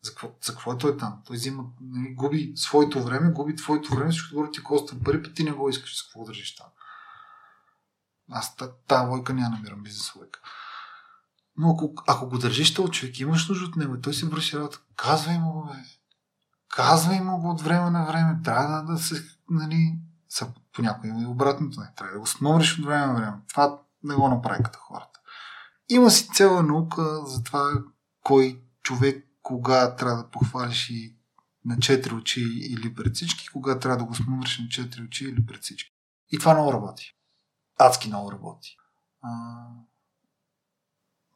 За 0.02 0.10
какво, 0.10 0.34
за 0.42 0.52
какво 0.52 0.72
е 0.72 0.78
той 0.78 0.96
там? 0.96 1.22
Той 1.26 1.36
взима, 1.36 1.64
нали, 1.80 2.14
губи 2.14 2.52
своето 2.56 3.04
време, 3.04 3.32
губи 3.32 3.56
твоето 3.56 3.94
време, 3.94 4.10
защото 4.10 4.50
ти 4.52 4.62
коства 4.62 5.00
пари, 5.04 5.22
път 5.22 5.34
ти 5.34 5.44
не 5.44 5.50
го 5.50 5.68
искаш, 5.68 5.98
за 5.98 6.04
какво 6.04 6.20
го 6.20 6.26
държиш 6.26 6.56
там. 6.56 6.66
Аз 8.32 8.56
тази 8.88 9.06
лойка 9.06 9.34
няма 9.34 9.56
намирам 9.56 9.82
бизнес 9.82 10.14
лойка. 10.14 10.40
Но 11.56 11.70
ако, 11.70 11.92
ако 12.06 12.28
го 12.28 12.38
държиш 12.38 12.74
този 12.74 12.92
човек, 12.92 13.20
имаш 13.20 13.48
нужда 13.48 13.66
от 13.66 13.76
него 13.76 14.00
той 14.00 14.14
си 14.14 14.24
върши 14.24 14.56
работа, 14.56 14.78
казвай 14.96 15.38
му 15.38 15.52
го, 15.52 15.64
бе. 15.64 15.78
Казвай 16.68 17.20
му 17.20 17.40
го 17.40 17.50
от 17.50 17.60
време 17.60 17.90
на 17.90 18.04
време. 18.04 18.40
Трябва 18.44 18.76
да, 18.76 18.92
да 18.92 18.98
се, 18.98 19.24
нали, 19.50 19.98
са, 20.28 20.52
понякога 20.72 21.08
има 21.08 21.22
и 21.22 21.26
обратното. 21.26 21.80
Не, 21.80 21.94
трябва 21.96 22.12
да 22.12 22.20
го 22.20 22.26
смогнеш 22.26 22.78
от 22.78 22.84
време 22.84 23.06
на 23.06 23.14
време. 23.14 23.36
Това 23.48 23.80
не 24.02 24.14
го 24.14 24.28
направи 24.28 24.62
като 24.62 24.78
хората. 24.78 25.20
Има 25.88 26.10
си 26.10 26.28
цяла 26.28 26.62
наука 26.62 27.26
за 27.26 27.42
това 27.42 27.72
кой 28.22 28.62
човек 28.82 29.28
кога 29.42 29.96
трябва 29.96 30.22
да 30.22 30.30
похвалиш 30.30 30.90
и 30.90 31.16
на 31.64 31.78
четири 31.78 32.14
очи 32.14 32.42
или 32.70 32.94
пред 32.94 33.14
всички, 33.14 33.48
кога 33.48 33.78
трябва 33.78 33.98
да 33.98 34.04
го 34.04 34.14
смъмриш 34.14 34.58
на 34.58 34.68
четири 34.68 35.02
очи 35.02 35.24
или 35.24 35.46
пред 35.46 35.62
всички. 35.62 35.92
И 36.30 36.38
това 36.38 36.54
много 36.54 36.72
работи. 36.72 37.16
Адски 37.78 38.08
много 38.08 38.32
работи. 38.32 38.76
А... 39.22 39.30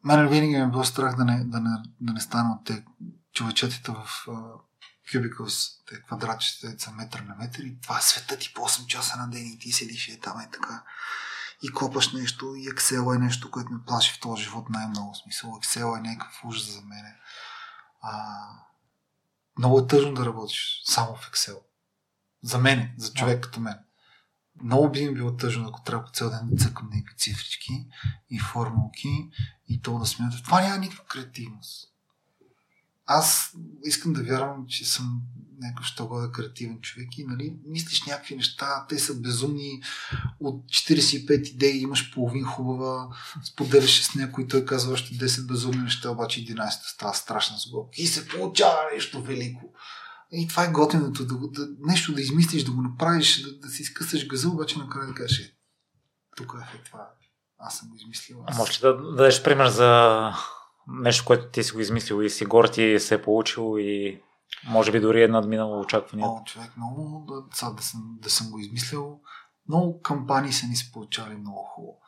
Мене 0.04 0.28
винаги 0.28 0.56
ми 0.56 0.62
е 0.62 0.66
било 0.66 0.84
страх 0.84 1.16
да 1.16 1.24
не, 1.24 1.44
да 1.44 1.60
не, 1.60 1.70
да 2.00 2.12
не 2.12 2.20
стана 2.20 2.52
от 2.52 2.66
те 2.66 2.84
човечетите 3.32 3.92
в 3.92 4.26
кубикълс, 5.12 5.84
те 5.86 6.02
квадратчета 6.02 6.74
са 6.78 6.92
метър 6.92 7.20
на 7.20 7.34
метър 7.34 7.62
и 7.62 7.80
това 7.80 7.98
е 7.98 8.02
света 8.02 8.38
ти 8.38 8.52
по 8.54 8.62
8 8.62 8.86
часа 8.86 9.16
на 9.16 9.30
ден 9.30 9.46
и 9.46 9.58
ти 9.58 9.72
седиш 9.72 10.08
и 10.08 10.20
там 10.20 10.40
е 10.40 10.50
така 10.50 10.84
и 11.62 11.72
копаш 11.72 12.12
нещо 12.12 12.54
и 12.54 12.68
Excel 12.68 13.16
е 13.16 13.18
нещо, 13.18 13.50
което 13.50 13.72
ме 13.72 13.84
плаши 13.86 14.12
в 14.12 14.20
този 14.20 14.42
живот 14.42 14.70
най-много 14.70 15.14
смисъл. 15.14 15.50
Excel 15.50 15.98
е 15.98 16.00
някакъв 16.00 16.44
ужас 16.44 16.72
за 16.72 16.80
мене 16.80 17.16
а, 18.00 18.38
много 19.58 19.78
е 19.78 19.86
тъжно 19.86 20.14
да 20.14 20.26
работиш 20.26 20.82
само 20.84 21.14
в 21.14 21.30
Excel. 21.30 21.58
За 22.42 22.58
мен, 22.58 22.94
за 22.98 23.12
човек 23.12 23.44
като 23.44 23.60
мен. 23.60 23.78
Много 24.62 24.90
би 24.90 25.08
ми 25.08 25.14
било 25.14 25.36
тъжно, 25.36 25.68
ако 25.68 25.82
трябва 25.82 26.04
по 26.04 26.10
цял 26.10 26.30
ден 26.30 26.40
да 26.50 26.64
цъкам 26.64 26.88
някакви 26.92 27.16
цифрички 27.18 27.86
и 28.30 28.38
формулки 28.38 29.30
и 29.68 29.82
то 29.82 29.98
да 29.98 30.06
смятам. 30.06 30.40
Това 30.44 30.60
няма 30.60 30.78
никаква 30.78 31.04
креативност 31.04 31.96
аз 33.06 33.52
искам 33.84 34.12
да 34.12 34.22
вярвам, 34.22 34.66
че 34.68 34.84
съм 34.84 35.22
някакъв 35.60 35.86
що 35.86 36.06
года 36.06 36.32
креативен 36.32 36.80
човек 36.80 37.18
и 37.18 37.24
нали, 37.24 37.56
мислиш 37.66 38.06
някакви 38.06 38.36
неща, 38.36 38.86
те 38.88 38.98
са 38.98 39.14
безумни, 39.14 39.82
от 40.40 40.64
45 40.64 41.50
идеи 41.50 41.80
имаш 41.80 42.12
половин 42.14 42.44
хубава, 42.44 43.08
споделяш 43.44 44.02
с 44.02 44.14
някой, 44.14 44.46
той 44.46 44.64
казва 44.64 44.92
още 44.92 45.14
10 45.14 45.46
безумни 45.46 45.82
неща, 45.82 46.10
обаче 46.10 46.44
11 46.44 46.70
става 46.70 47.14
страшна 47.14 47.56
сглобка 47.58 48.02
и 48.02 48.06
се 48.06 48.28
получава 48.28 48.80
нещо 48.94 49.22
велико. 49.22 49.72
И 50.32 50.48
това 50.48 50.64
е 50.64 50.72
готиното, 50.72 51.26
да, 51.26 51.34
да, 51.34 51.68
нещо 51.78 52.14
да 52.14 52.20
измислиш, 52.20 52.64
да 52.64 52.72
го 52.72 52.82
направиш, 52.82 53.42
да, 53.42 53.58
да 53.58 53.68
си 53.68 53.82
изкъсаш 53.82 54.28
газа, 54.28 54.48
обаче 54.48 54.78
накрая 54.78 55.06
да 55.06 55.14
кажеш, 55.14 55.40
«Е, 55.40 55.52
тук 56.36 56.54
е 56.74 56.84
това, 56.84 57.08
аз 57.58 57.78
съм 57.78 57.88
го 57.88 57.96
измислил. 57.96 58.44
Аз... 58.46 58.58
Може 58.58 58.80
да 58.80 58.96
дадеш 58.96 59.42
пример 59.42 59.68
за 59.68 60.32
нещо, 60.88 61.24
което 61.26 61.50
ти 61.50 61.62
си 61.64 61.72
го 61.72 61.80
измислил 61.80 62.22
и 62.22 62.30
си 62.30 62.44
гор 62.44 62.64
ти 62.64 63.00
се 63.00 63.14
е 63.14 63.22
получил 63.22 63.78
и 63.78 64.22
може 64.64 64.92
би 64.92 65.00
дори 65.00 65.22
е 65.22 65.28
надминало 65.28 65.80
очаквания. 65.80 66.28
О, 66.28 66.44
човек, 66.44 66.76
много 66.76 67.26
да, 67.28 67.70
да, 67.72 67.82
съм, 67.82 68.18
да 68.22 68.30
съм 68.30 68.50
го 68.50 68.58
измислил. 68.58 69.20
Много 69.68 70.02
кампании 70.02 70.52
са 70.52 70.66
ни 70.66 70.76
се 70.76 70.92
получали 70.92 71.34
много 71.34 71.62
хубаво. 71.62 71.98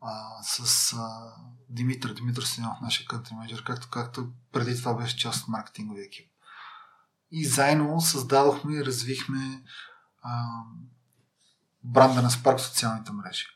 А, 0.00 0.42
с 0.42 0.92
а, 0.92 1.32
Димитър, 1.68 2.14
Димитър 2.14 2.42
Синов, 2.42 2.76
нашия 2.82 3.06
кънтри 3.06 3.34
менеджер, 3.34 3.64
както, 3.64 3.88
както 3.90 4.28
преди 4.52 4.76
това 4.76 4.94
беше 4.94 5.18
част 5.18 5.42
от 5.42 5.48
маркетинговия 5.48 6.04
екип. 6.04 6.30
И 7.36 7.46
заедно 7.46 8.00
създадохме 8.00 8.76
и 8.76 8.84
развихме 8.84 9.64
а, 10.22 10.44
бранда 11.82 12.22
на 12.22 12.30
Spark 12.30 12.56
в 12.56 12.62
социалните 12.62 13.12
мрежи. 13.12 13.46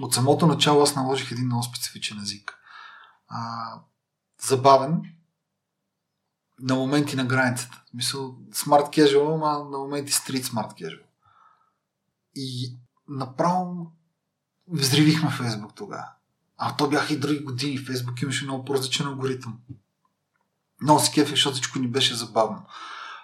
От 0.00 0.14
самото 0.14 0.46
начало 0.46 0.82
аз 0.82 0.94
наложих 0.94 1.30
един 1.30 1.46
много 1.46 1.62
специфичен 1.62 2.18
език 2.18 2.56
а, 3.28 3.72
забавен 4.40 5.02
на 6.60 6.74
моменти 6.74 7.16
на 7.16 7.24
границата. 7.24 7.82
Мисъл, 7.94 8.38
смарт 8.52 8.86
casual, 8.86 9.34
ама 9.34 9.70
на 9.70 9.78
моменти 9.78 10.12
стрит 10.12 10.44
смарт 10.44 10.72
casual. 10.72 11.02
И 12.34 12.76
направо 13.08 13.92
взривихме 14.68 15.30
Фейсбук 15.30 15.74
тогава. 15.74 16.08
А 16.56 16.76
то 16.76 16.88
бяха 16.88 17.14
и 17.14 17.18
други 17.20 17.38
години. 17.38 17.78
Фейсбук 17.78 18.22
имаше 18.22 18.44
много 18.44 18.64
по-различен 18.64 19.06
алгоритъм. 19.06 19.58
Много 20.82 21.00
се 21.00 21.12
кефе, 21.12 21.30
защото 21.30 21.54
всичко 21.54 21.78
ни 21.78 21.88
беше 21.88 22.14
забавно. 22.14 22.66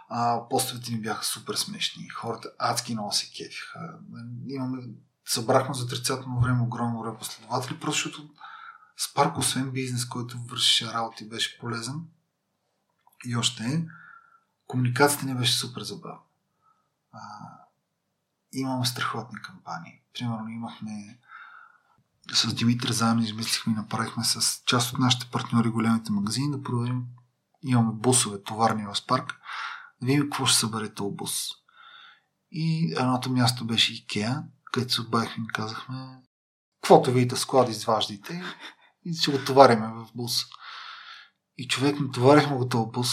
А, 0.08 0.48
постовете 0.48 0.92
ни 0.92 1.00
бяха 1.00 1.24
супер 1.24 1.54
смешни. 1.54 2.08
Хората 2.08 2.48
адски 2.58 2.92
много 2.92 3.12
се 3.12 3.26
кефиха. 3.26 3.98
Имаме, 4.48 4.82
събрахме 5.26 5.74
за 5.74 5.84
отрицателно 5.84 6.40
време 6.40 6.62
огромно 6.62 7.02
време 7.02 7.18
последователи, 7.18 7.80
просто 7.80 8.08
защото 8.08 8.28
Спарк, 8.96 9.38
освен 9.38 9.70
бизнес, 9.70 10.04
който 10.04 10.38
вършеше 10.38 10.92
и 11.20 11.28
беше 11.28 11.58
полезен, 11.58 12.00
и 13.24 13.36
още 13.36 13.64
е, 13.64 13.86
комуникацията 14.66 15.26
ни 15.26 15.34
беше 15.34 15.52
супер 15.52 15.82
забавна. 15.82 16.20
А, 17.12 17.20
имаме 18.52 18.86
страхотни 18.86 19.42
кампании. 19.42 20.00
Примерно 20.14 20.48
имахме 20.48 21.18
с 22.32 22.54
Димитър 22.54 22.92
заедно 22.92 23.22
измислихме 23.22 23.72
и 23.72 23.76
направихме 23.76 24.24
с 24.24 24.62
част 24.66 24.92
от 24.92 24.98
нашите 24.98 25.30
партньори 25.30 25.68
големите 25.68 26.12
магазини 26.12 26.50
да 26.50 26.62
проверим. 26.62 27.04
Имаме 27.62 27.92
бусове, 27.92 28.42
товарни 28.42 28.86
в 28.86 28.96
Спарк, 28.96 29.40
да 30.02 30.20
какво 30.20 30.46
ще 30.46 30.58
събере 30.58 30.94
този 30.94 31.16
бус. 31.16 31.48
И 32.50 32.94
едното 32.98 33.30
място 33.30 33.66
беше 33.66 33.94
Икеа, 33.94 34.42
където 34.72 34.92
се 34.92 35.00
отбавихме 35.00 35.44
и 35.44 35.52
казахме 35.52 36.22
каквото 36.82 37.12
видите 37.12 37.36
склад 37.36 37.68
изваждайте 37.68 38.42
и 39.04 39.14
ще 39.14 39.30
го 39.30 39.44
товариме 39.44 39.86
в 39.86 40.08
бус. 40.14 40.44
И 41.56 41.68
човек 41.68 42.00
натоварихме 42.00 42.56
го 42.56 42.68
този 42.68 42.90
бус, 42.92 43.08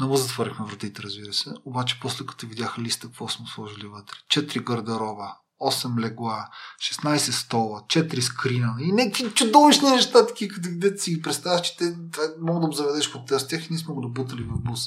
не 0.00 0.06
му 0.06 0.16
затворихме 0.16 0.66
вратите, 0.66 1.02
разбира 1.02 1.32
се, 1.32 1.54
обаче 1.64 2.00
после 2.00 2.26
като 2.26 2.46
видяха 2.46 2.82
листа, 2.82 3.06
какво 3.06 3.28
сме 3.28 3.46
сложили 3.46 3.86
вътре. 3.86 4.16
Четири 4.28 4.64
гардероба, 4.64 5.36
8 5.60 6.00
легла, 6.00 6.48
16 6.80 7.16
стола, 7.30 7.82
4 7.82 8.20
скрина 8.20 8.76
и 8.80 8.92
някакви 8.92 9.34
чудовищни 9.34 9.90
неща, 9.90 10.26
такива, 10.26 10.54
като 10.54 10.68
да 10.72 10.98
си 10.98 11.14
ги 11.14 11.22
представяш, 11.22 11.60
че 11.60 11.76
те 11.76 11.96
могат 12.40 12.70
да 12.70 12.76
заведеш 12.76 13.12
под 13.12 13.28
с 13.28 13.48
тях 13.48 13.64
и 13.64 13.68
ние 13.70 13.78
сме 13.78 13.94
го 13.94 14.00
добутали 14.00 14.42
в 14.42 14.58
бус. 14.58 14.80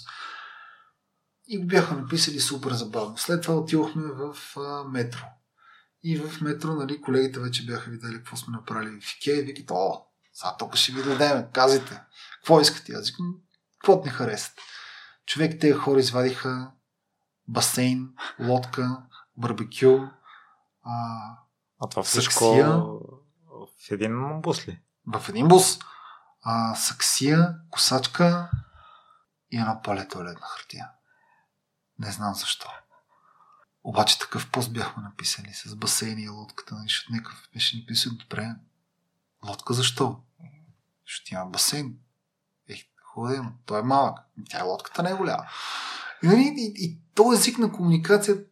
И 1.47 1.57
го 1.57 1.67
бяха 1.67 1.95
написали 1.95 2.39
супер 2.39 2.72
забавно. 2.72 3.17
След 3.17 3.41
това 3.41 3.55
отивахме 3.55 4.03
в 4.03 4.36
а, 4.57 4.84
метро. 4.84 5.26
И 6.03 6.17
в 6.17 6.41
метро, 6.41 6.76
нали, 6.76 7.01
колегите 7.01 7.39
вече 7.39 7.65
бяха 7.65 7.91
видели 7.91 8.13
какво 8.13 8.36
сме 8.36 8.51
направили 8.51 9.01
в 9.01 9.17
Икея 9.17 9.39
и 9.39 9.41
викат, 9.41 9.72
о, 9.72 10.01
сега 10.34 10.55
тук 10.59 10.76
ще 10.76 10.91
ви 10.91 11.03
дадем, 11.03 11.45
казите, 11.53 12.01
какво 12.36 12.61
искате? 12.61 12.93
Аз 12.93 13.09
викам, 13.09 13.36
какво 13.80 14.01
не 14.05 14.11
харесат. 14.11 14.53
Човек, 15.26 15.59
тези 15.59 15.74
хора 15.74 15.99
извадиха 15.99 16.72
басейн, 17.47 18.09
лодка, 18.39 18.97
барбекю, 19.38 19.99
а, 20.84 21.21
а 21.84 21.88
това 21.89 22.03
всичко 22.03 22.34
саксия, 22.34 22.67
в 22.69 23.91
един 23.91 24.41
бус 24.41 24.67
ли? 24.67 24.82
В 25.07 25.29
един 25.29 25.47
бус. 25.47 25.79
А, 26.41 26.75
саксия, 26.75 27.55
косачка 27.69 28.51
и 29.51 29.57
едно 29.57 29.82
пале 29.84 30.07
туалетна 30.07 30.47
хартия. 30.47 30.89
Не 31.99 32.11
знам 32.11 32.36
защо. 32.36 32.69
Обаче 33.84 34.19
такъв 34.19 34.51
пост 34.51 34.73
бяхме 34.73 35.03
написали 35.03 35.53
с 35.53 35.75
басейни 35.75 36.23
и 36.23 36.29
лодката, 36.29 36.75
защото 36.84 37.13
някакъв 37.13 37.49
беше 37.53 37.77
написан 37.77 38.17
добре. 38.19 38.55
Лодка 39.45 39.73
защо? 39.73 40.21
Защото 41.07 41.34
има 41.34 41.45
басейн. 41.45 41.97
Ех, 42.69 42.84
хубаво, 43.03 43.51
той 43.65 43.79
е 43.79 43.84
малък. 43.84 44.19
Тя 44.49 44.59
е 44.59 44.63
лодката 44.63 45.03
не 45.03 45.09
е 45.09 45.13
голяма. 45.13 45.45
И, 46.23 46.27
и, 46.27 46.53
и, 46.57 46.73
и 46.86 46.99
този 47.15 47.39
език 47.39 47.57
на 47.57 47.71
комуникация 47.71 48.43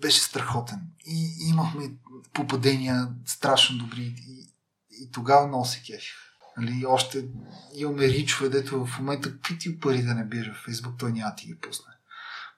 беше 0.00 0.20
страхотен. 0.20 0.80
И, 1.06 1.48
имахме 1.48 1.90
попадения 2.32 3.08
страшно 3.26 3.78
добри. 3.78 4.14
И, 4.28 4.48
и 4.90 5.10
тогава 5.12 5.46
много 5.46 5.64
се 5.64 5.82
кефих. 5.82 6.14
Нали, 6.56 6.86
още 6.86 7.28
имаме 7.74 8.08
ричове, 8.08 8.48
дето 8.48 8.86
в 8.86 8.98
момента 8.98 9.40
какви 9.40 9.80
пари 9.80 10.02
да 10.02 10.14
не 10.14 10.24
бира 10.24 10.54
в 10.54 10.64
Фейсбук, 10.64 10.98
той 10.98 11.12
няма 11.12 11.34
ти 11.34 11.46
ги 11.46 11.54
пусне. 11.54 11.92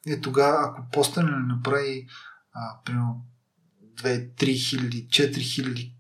И 0.07 0.21
тогава, 0.21 0.69
ако 0.69 0.91
постане 0.91 1.31
не 1.31 1.55
направи 1.55 2.09
а, 2.53 2.83
примерно 2.85 3.25
2, 3.95 4.31
3 4.35 4.69
хиляди, 4.69 5.09
4 5.09 5.41
хиляди 5.41 5.95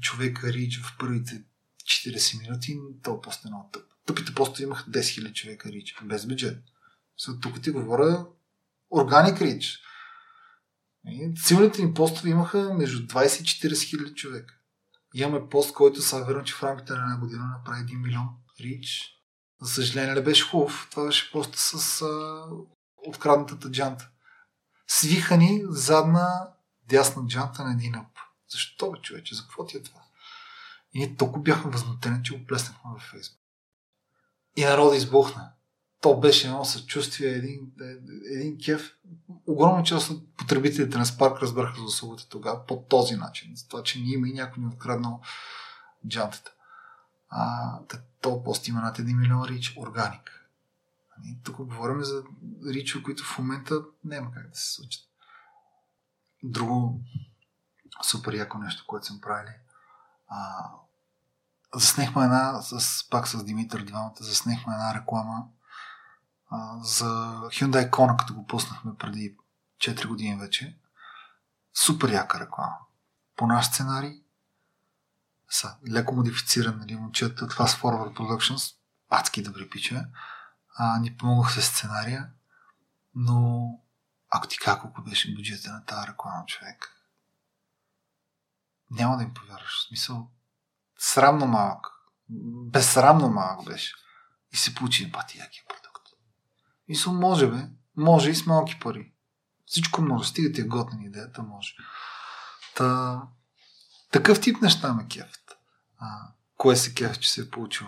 човека 0.00 0.52
рич 0.52 0.80
в 0.80 0.96
първите 0.98 1.42
40 1.82 2.40
минути, 2.40 2.78
то 3.02 3.20
пост 3.20 3.44
е 3.44 3.48
много 3.48 3.68
тъп. 3.72 3.82
Тъпите 4.06 4.34
поста 4.34 4.62
имаха 4.62 4.90
10 4.90 5.08
хиляди 5.08 5.34
човека 5.34 5.72
рич, 5.72 5.94
без 6.04 6.26
бюджет. 6.26 6.58
тук 7.42 7.62
ти 7.62 7.70
говоря 7.70 8.26
органик 8.90 9.40
рич. 9.40 9.78
Силните 11.36 11.84
ни 11.84 11.94
постове 11.94 12.30
имаха 12.30 12.74
между 12.74 13.06
20 13.06 13.40
и 13.40 13.44
40 13.44 13.82
хиляди 13.82 14.14
човека. 14.14 14.54
Имаме 15.14 15.48
пост, 15.48 15.74
който 15.74 16.02
са 16.02 16.24
верно, 16.24 16.44
че 16.44 16.54
в 16.54 16.62
рамките 16.62 16.92
на 16.92 16.98
една 16.98 17.18
година 17.18 17.44
направи 17.44 17.86
1 17.86 18.02
милион 18.02 18.28
рич. 18.60 19.16
За 19.60 19.72
съжаление 19.72 20.14
не 20.14 20.22
беше 20.22 20.48
хубав. 20.48 20.88
Това 20.90 21.06
беше 21.06 21.32
поста 21.32 21.58
с 21.58 22.02
а, 22.02 22.44
откраднатата 22.96 23.70
джанта. 23.70 24.08
Свихани 24.86 25.62
задна 25.68 26.48
дясна 26.88 27.26
джанта 27.26 27.64
на 27.64 27.72
един 27.72 27.94
ъп. 27.94 28.18
Защо 28.48 28.90
бе, 28.90 28.98
човече? 28.98 29.34
За 29.34 29.42
какво 29.42 29.66
ти 29.66 29.76
е 29.76 29.82
това? 29.82 30.00
И 30.92 30.98
ние 30.98 31.16
толкова 31.16 31.42
бяхме 31.42 31.70
възмутени, 31.70 32.24
че 32.24 32.38
го 32.38 32.46
плеснахме 32.46 32.90
във 32.92 33.02
Фейсбук. 33.02 33.40
И 34.56 34.64
народа 34.64 34.96
избухна 34.96 35.52
то 36.00 36.20
беше 36.20 36.46
едно 36.46 36.64
съчувствие, 36.64 37.28
един, 37.28 37.72
един 38.30 38.58
кеф. 38.64 38.92
Огромна 39.46 39.82
част 39.82 40.10
от 40.10 40.36
потребителите 40.36 40.98
на 40.98 41.04
Spark 41.04 41.42
разбраха 41.42 41.76
за 41.76 41.84
услугата 41.84 42.28
тогава 42.28 42.66
по 42.66 42.76
този 42.76 43.16
начин. 43.16 43.56
За 43.56 43.68
това, 43.68 43.82
че 43.82 44.00
не 44.00 44.12
има 44.12 44.28
и 44.28 44.32
някой 44.32 44.62
ни 44.62 44.68
откраднал 44.68 45.20
джантата. 46.08 46.52
А, 47.28 47.78
то 48.20 48.44
пост 48.44 48.68
има 48.68 48.80
над 48.80 48.98
1 48.98 49.16
милион 49.16 49.44
рич 49.44 49.76
органик. 49.76 50.48
Ами, 51.16 51.38
тук 51.44 51.56
говорим 51.56 52.02
за 52.02 52.22
ричо, 52.66 53.02
които 53.02 53.24
в 53.24 53.38
момента 53.38 53.74
няма 54.04 54.32
как 54.32 54.50
да 54.50 54.56
се 54.56 54.72
случат. 54.72 55.04
Друго 56.42 57.00
супер 58.02 58.32
яко 58.32 58.58
нещо, 58.58 58.84
което 58.86 59.06
съм 59.06 59.20
правили. 59.20 59.54
А, 60.28 60.70
заснехме 61.74 62.24
една, 62.24 62.62
с, 62.62 63.08
пак 63.10 63.28
с 63.28 63.44
Димитър 63.44 63.84
двамата, 63.84 64.14
заснехме 64.20 64.72
една 64.72 64.94
реклама 64.94 65.44
за 66.82 67.04
Hyundai 67.52 67.90
Kona, 67.90 68.16
като 68.16 68.34
го 68.34 68.46
пуснахме 68.46 68.96
преди 68.98 69.36
4 69.80 70.06
години 70.06 70.40
вече. 70.40 70.78
Супер 71.74 72.08
яка 72.08 72.40
реклама. 72.40 72.76
По 73.36 73.46
наш 73.46 73.66
сценарий 73.66 74.22
са 75.50 75.76
леко 75.90 76.14
модифициран, 76.14 76.78
нали, 76.78 76.96
момчета 76.96 77.44
от 77.44 77.52
Fast 77.52 77.80
Forward 77.80 78.16
Productions, 78.16 78.74
адски 79.08 79.42
добри 79.42 79.70
пичове, 79.70 80.06
а, 80.76 80.98
ни 80.98 81.16
помогнах 81.16 81.52
с 81.52 81.62
сценария, 81.62 82.30
но 83.14 83.68
ако 84.30 84.48
ти 84.48 84.58
колко 84.58 85.02
беше 85.02 85.34
бюджета 85.34 85.72
на 85.72 85.84
тази 85.84 86.08
реклама, 86.08 86.44
човек, 86.46 86.96
няма 88.90 89.16
да 89.16 89.22
им 89.22 89.34
повярваш. 89.34 89.78
В 89.78 89.88
смисъл, 89.88 90.30
срамно 90.98 91.46
малък. 91.46 91.86
Безсрамно 92.70 93.28
малък 93.28 93.66
беше. 93.66 93.94
И 94.52 94.56
се 94.56 94.74
получи 94.74 95.12
пати 95.12 95.38
якия 95.38 95.64
Мисля, 96.90 97.12
може 97.12 97.46
бе. 97.46 97.68
Може 97.96 98.30
и 98.30 98.34
с 98.34 98.46
малки 98.46 98.78
пари. 98.80 99.12
Всичко 99.66 100.02
може. 100.02 100.28
Стига 100.28 100.52
ти 100.52 100.60
е 100.60 100.64
готна 100.64 101.04
идеята, 101.04 101.42
може. 101.42 101.74
Та, 102.76 103.22
такъв 104.12 104.40
тип 104.40 104.62
неща 104.62 104.94
ме 104.94 105.06
кефят. 105.06 105.58
А, 105.98 106.06
кое 106.56 106.76
се 106.76 106.94
кеф, 106.94 107.18
че 107.18 107.32
се 107.32 107.40
е 107.40 107.50
получил? 107.50 107.86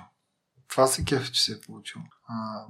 Това 0.69 0.87
се 0.87 1.05
кеф, 1.05 1.33
че 1.33 1.43
се 1.43 1.53
е 1.53 1.61
получил. 1.61 2.01
А, 2.29 2.65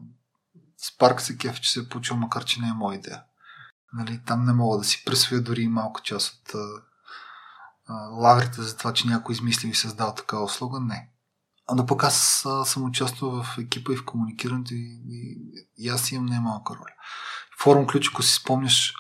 Спарк 0.77 1.21
се 1.21 1.39
кеф, 1.39 1.61
че 1.61 1.73
се 1.73 1.81
е 1.81 1.89
получил, 1.89 2.17
макар 2.17 2.45
че 2.45 2.61
не 2.61 2.69
е 2.69 2.73
моя 2.73 2.99
идея. 2.99 3.23
Нали, 3.93 4.21
там 4.27 4.45
не 4.45 4.53
мога 4.53 4.79
да 4.79 4.85
си 4.85 5.05
присвоя 5.05 5.43
дори 5.43 5.63
и 5.63 5.69
малка 5.69 6.03
част 6.03 6.35
от 6.35 6.55
а, 6.55 6.83
а, 7.87 7.95
лаврите 7.95 8.63
за 8.63 8.77
това, 8.77 8.93
че 8.93 9.09
някой 9.09 9.33
измисли 9.33 9.69
и 9.69 9.75
създал 9.75 10.15
такава 10.15 10.45
услуга. 10.45 10.81
Не. 10.81 11.12
Да 11.75 11.87
пък 11.87 12.05
аз 12.05 12.47
съм 12.65 12.85
участвал 12.85 13.43
в 13.43 13.59
екипа 13.59 13.93
и 13.93 13.97
в 13.97 14.05
комуникирането 14.05 14.75
и, 14.75 15.03
и, 15.09 15.39
и 15.79 15.89
аз 15.89 16.13
имам 16.13 16.27
немалка 16.27 16.75
роля. 16.75 16.95
Форум 17.59 17.87
ключ, 17.87 18.09
ако 18.09 18.23
си 18.23 18.35
спомняш, 18.35 18.95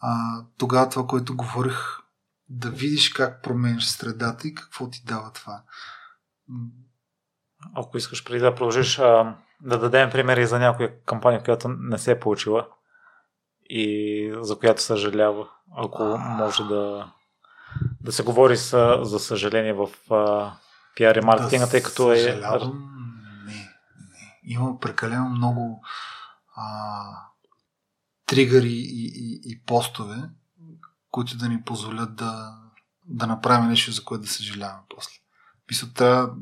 а, 0.00 0.42
тогава 0.58 0.88
това, 0.88 1.06
което 1.06 1.36
говорих, 1.36 1.78
да 2.48 2.70
видиш 2.70 3.08
как 3.08 3.42
променяш 3.42 3.86
средата 3.86 4.48
и 4.48 4.54
какво 4.54 4.90
ти 4.90 5.02
дава 5.06 5.32
това. 5.32 5.62
Ако 7.74 7.96
искаш 7.96 8.24
преди 8.24 8.40
да 8.40 8.54
продължиш, 8.54 8.98
а, 8.98 9.36
да 9.60 9.78
дадем 9.78 10.10
примери 10.10 10.46
за 10.46 10.58
някоя 10.58 11.04
кампания, 11.04 11.42
която 11.42 11.68
не 11.68 11.98
се 11.98 12.12
е 12.12 12.20
получила 12.20 12.68
и 13.70 14.36
за 14.40 14.58
която 14.58 14.82
съжалява, 14.82 15.48
ако 15.76 16.02
а... 16.02 16.18
може 16.18 16.64
да, 16.64 17.12
да 18.00 18.12
се 18.12 18.22
говори 18.22 18.56
с, 18.56 18.98
за 19.02 19.18
съжаление 19.18 19.72
в 19.72 19.88
а, 20.10 20.52
пиар 20.96 21.16
и 21.16 21.20
маркетинга, 21.20 21.64
да, 21.64 21.70
тъй 21.70 21.82
като 21.82 22.12
е... 22.12 22.16
Не, 22.16 23.52
не. 23.52 23.74
Има 24.42 24.80
прекалено 24.80 25.28
много 25.28 25.84
а, 26.56 27.04
тригъри 28.26 28.72
и, 28.72 29.06
и, 29.06 29.40
и 29.44 29.60
постове, 29.66 30.16
които 31.10 31.36
да 31.36 31.48
ни 31.48 31.62
позволят 31.62 32.16
да, 32.16 32.58
да 33.06 33.26
направим 33.26 33.68
нещо, 33.68 33.92
за 33.92 34.04
което 34.04 34.22
да 34.22 34.28
съжаляваме 34.28 34.82
после. 34.88 35.20
Мисля, 35.70 35.88
трябва 35.94 36.34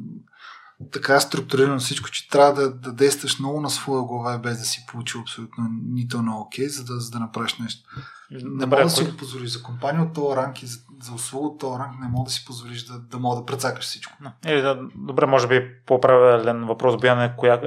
така 0.92 1.20
структурирано 1.20 1.78
всичко, 1.78 2.10
че 2.10 2.28
трябва 2.28 2.54
да, 2.54 2.70
да 2.70 2.92
действаш 2.92 3.38
много 3.38 3.60
на 3.60 3.70
своя 3.70 4.02
глава, 4.02 4.38
без 4.38 4.58
да 4.58 4.64
си 4.64 4.84
получил 4.88 5.20
абсолютно 5.20 5.64
нито 5.92 6.22
на 6.22 6.40
окей, 6.40 6.68
за 6.68 6.84
да, 6.84 7.00
за 7.00 7.10
да 7.10 7.18
направиш 7.18 7.58
нещо. 7.58 7.88
Не 8.30 8.66
мога 8.66 8.82
да 8.82 8.90
си 8.90 9.04
го 9.04 9.16
позволиш 9.16 9.50
за 9.50 9.62
компания 9.62 10.02
от 10.02 10.14
този 10.14 10.36
ранг 10.36 10.62
и 10.62 10.66
за, 10.66 10.78
за 11.02 11.12
услуга 11.14 11.46
от 11.46 11.60
този 11.60 11.78
ранг, 11.78 12.00
не 12.00 12.08
мога 12.08 12.24
да 12.24 12.30
си 12.30 12.44
позволиш 12.46 12.84
да, 12.84 12.98
да 12.98 13.18
мога 13.18 13.36
да 13.40 13.46
прецакаш 13.46 13.84
всичко. 13.84 14.12
Е, 14.44 14.60
да, 14.60 14.80
добре, 14.94 15.26
може 15.26 15.48
би 15.48 15.68
по-правилен 15.86 16.66
въпрос 16.66 17.00
би 17.00 17.08
на 17.08 17.36
коя 17.36 17.60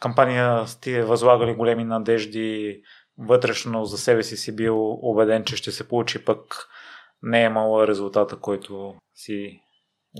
кампания 0.00 0.66
сте 0.66 1.04
възлагали 1.04 1.54
големи 1.54 1.84
надежди 1.84 2.80
вътрешно 3.18 3.84
за 3.84 3.98
себе 3.98 4.22
си 4.22 4.36
си 4.36 4.56
бил 4.56 4.92
убеден, 4.92 5.44
че 5.44 5.56
ще 5.56 5.70
се 5.70 5.88
получи, 5.88 6.24
пък 6.24 6.68
не 7.22 7.42
е 7.42 7.46
имала 7.46 7.86
резултата, 7.86 8.36
който 8.36 8.94
си 9.14 9.60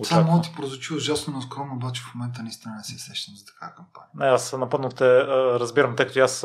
Това 0.05 0.22
може 0.22 0.36
да 0.36 0.43
ти 0.43 0.55
прозвучи 0.57 0.95
ужасно 0.95 1.32
наскромно, 1.32 1.74
обаче 1.74 2.03
в 2.03 2.14
момента 2.14 2.43
наистина 2.43 2.74
не 2.76 2.84
се 2.84 2.99
сещам 2.99 3.34
за 3.36 3.45
такава 3.45 3.74
кампания. 3.74 4.11
Не, 4.14 4.26
аз 4.26 4.53
напълно 4.53 4.88
те 4.88 5.26
разбирам, 5.61 5.97
тъй 5.97 6.07
като 6.07 6.20
аз 6.20 6.45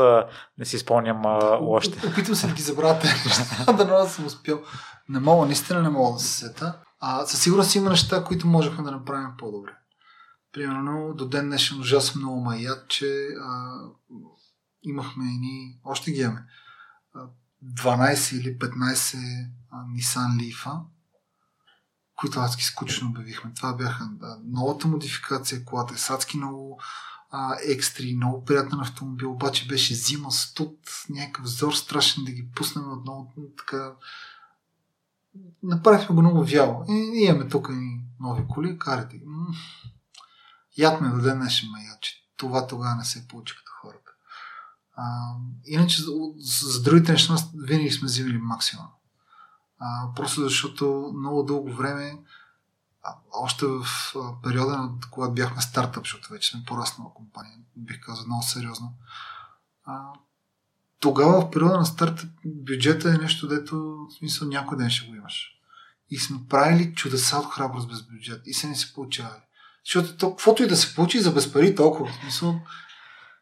не 0.57 0.65
си 0.65 0.79
спомням 0.79 1.21
да, 1.21 1.57
още. 1.61 2.07
Опитвам 2.07 2.35
се 2.35 2.47
да 2.47 2.53
ги 2.53 2.61
забравя 2.61 2.95
неща, 3.03 3.73
да 3.73 4.03
не 4.03 4.09
съм 4.09 4.25
успял. 4.25 4.61
Не 5.09 5.19
мога, 5.19 5.45
наистина 5.45 5.81
не 5.81 5.89
мога 5.89 6.13
да 6.13 6.19
се 6.19 6.27
сета. 6.27 6.79
А 6.99 7.25
със 7.25 7.41
сигурност 7.41 7.75
има 7.75 7.89
неща, 7.89 8.23
които 8.23 8.47
можехме 8.47 8.83
да 8.83 8.91
направим 8.91 9.29
по-добре. 9.37 9.71
Примерно, 10.53 11.13
до 11.13 11.27
ден 11.27 11.47
днешен 11.47 11.79
ужасно 11.79 12.21
много 12.21 12.41
маят, 12.41 12.89
че 12.89 13.27
а, 13.41 13.77
имахме 14.83 15.23
ни, 15.23 15.79
още 15.83 16.11
ги 16.11 16.21
имаме, 16.21 16.45
12 17.63 18.39
или 18.39 18.59
15 18.59 19.17
Nissan 19.95 20.37
Leaf, 20.39 20.81
които 22.15 22.39
адски 22.39 22.63
скучно 22.63 23.09
обявихме. 23.09 23.53
Това 23.53 23.73
бяха 23.73 24.09
да, 24.11 24.37
новата 24.45 24.87
модификация, 24.87 25.65
колата 25.65 25.93
е 25.93 25.97
садски 25.97 26.37
много 26.37 26.79
а, 27.31 27.57
екстри, 27.67 28.15
много 28.15 28.45
приятен 28.45 28.79
автомобил, 28.79 29.31
обаче 29.31 29.67
беше 29.67 29.93
зима, 29.93 30.31
студ, 30.31 30.79
някакъв 31.09 31.45
взор 31.45 31.73
страшен 31.73 32.23
да 32.23 32.31
ги 32.31 32.51
пуснем 32.55 32.91
отново 32.91 33.33
така. 33.57 33.93
Направихме 35.63 36.15
го 36.15 36.21
много 36.21 36.45
вяло. 36.45 36.85
И, 36.89 36.93
и 36.93 37.25
имаме 37.25 37.47
тук 37.47 37.69
и 37.71 38.01
нови 38.19 38.43
коли, 38.49 38.79
карате. 38.79 39.21
Яд 40.77 41.01
ме 41.01 41.09
до 41.09 41.21
ден 41.21 41.39
днешен 41.39 41.69
ме 41.71 41.83
яд, 41.83 42.01
че 42.01 42.13
това 42.37 42.67
тогава 42.67 42.95
не 42.95 43.05
се 43.05 43.27
получи 43.27 43.55
като 43.55 43.71
хората. 43.81 44.11
А, 44.95 45.35
иначе 45.65 46.01
за, 46.01 46.11
за 46.71 46.83
другите 46.83 47.11
неща 47.11 47.35
винаги 47.55 47.91
сме 47.91 48.05
взимали 48.05 48.37
максимум. 48.37 48.85
А, 49.79 50.13
просто 50.15 50.41
защото 50.41 51.13
много 51.17 51.43
дълго 51.43 51.73
време, 51.73 52.19
а, 53.03 53.15
още 53.33 53.65
в 53.65 53.85
а, 54.15 54.41
периода, 54.43 54.77
на 54.77 54.91
когато 55.11 55.33
бяхме 55.33 55.61
стартъп, 55.61 56.03
защото 56.03 56.33
вече 56.33 56.49
сме 56.49 56.63
пораснала 56.67 57.13
компания, 57.13 57.57
бих 57.75 57.99
казал 58.01 58.25
много 58.25 58.43
сериозно. 58.43 58.93
А, 59.85 60.01
тогава 60.99 61.41
в 61.41 61.51
периода 61.51 61.77
на 61.77 61.85
стартъп 61.85 62.29
бюджета 62.45 63.09
е 63.09 63.17
нещо, 63.17 63.47
дето 63.47 64.07
в 64.09 64.13
смисъл 64.17 64.47
някой 64.47 64.77
ден 64.77 64.89
ще 64.89 65.07
го 65.07 65.15
имаш. 65.15 65.51
И 66.09 66.19
сме 66.19 66.37
правили 66.49 66.93
чудеса 66.95 67.37
от 67.37 67.53
храброст 67.53 67.89
без 67.89 68.01
бюджет 68.01 68.41
и 68.45 68.53
се 68.53 68.67
не 68.67 68.75
се 68.75 68.93
получавали. 68.93 69.41
Защото 69.85 70.17
то, 70.17 70.29
каквото 70.29 70.63
и 70.63 70.67
да 70.67 70.75
се 70.75 70.95
получи 70.95 71.19
за 71.19 71.31
без 71.31 71.53
пари, 71.53 71.75
толкова. 71.75 72.11
В 72.11 72.15
смисъл, 72.21 72.61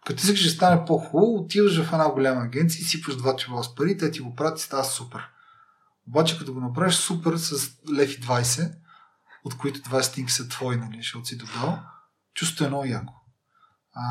като 0.05 0.21
искаш 0.23 0.43
да 0.43 0.49
стане 0.49 0.85
по-хубаво, 0.85 1.35
отиваш 1.35 1.81
в 1.81 1.93
една 1.93 2.09
голяма 2.09 2.41
агенция 2.41 2.81
и 2.81 2.83
сипваш 2.83 3.15
два 3.15 3.35
чела 3.35 3.63
с 3.63 3.75
пари, 3.75 3.97
те 3.97 4.11
ти 4.11 4.19
го 4.19 4.35
правят 4.35 4.59
и 4.59 4.63
става 4.63 4.83
супер. 4.83 5.21
Обаче 6.07 6.39
като 6.39 6.53
го 6.53 6.59
направиш 6.59 6.95
супер 6.95 7.37
с 7.37 7.53
лев 7.93 8.17
и 8.17 8.21
20, 8.21 8.75
от 9.43 9.57
които 9.57 9.79
20 9.79 10.01
стинки 10.01 10.31
са 10.31 10.49
твои, 10.49 10.75
нали, 10.75 10.97
защото 10.97 11.25
си 11.25 11.37
додал, 11.37 11.79
чувството 12.33 12.63
е 12.63 12.67
много 12.67 12.85
яко. 12.85 13.13
А, 13.93 14.03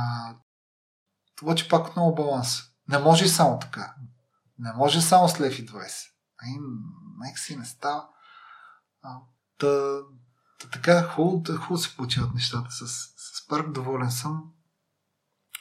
обаче 1.43 1.68
пак 1.68 1.88
отново 1.88 2.14
баланс. 2.14 2.62
Не 2.88 2.99
може 2.99 3.24
и 3.24 3.28
само 3.28 3.59
така. 3.59 3.95
Не 4.59 4.72
може 4.72 5.03
само 5.03 5.28
с 5.28 5.40
лев 5.40 5.59
и 5.59 5.66
20. 5.66 5.82
Ай, 6.43 6.51
нека 7.18 7.38
си 7.38 7.57
не 7.57 7.64
става. 7.64 8.09
А, 9.03 9.18
та, 9.59 9.99
та, 10.61 10.68
така 10.72 11.03
хубаво, 11.03 11.59
хубаво 11.59 11.78
се 11.78 11.97
получават 11.97 12.34
нещата. 12.34 12.70
С, 12.70 12.86
с 13.16 13.47
парк 13.49 13.72
доволен 13.72 14.11
съм. 14.11 14.43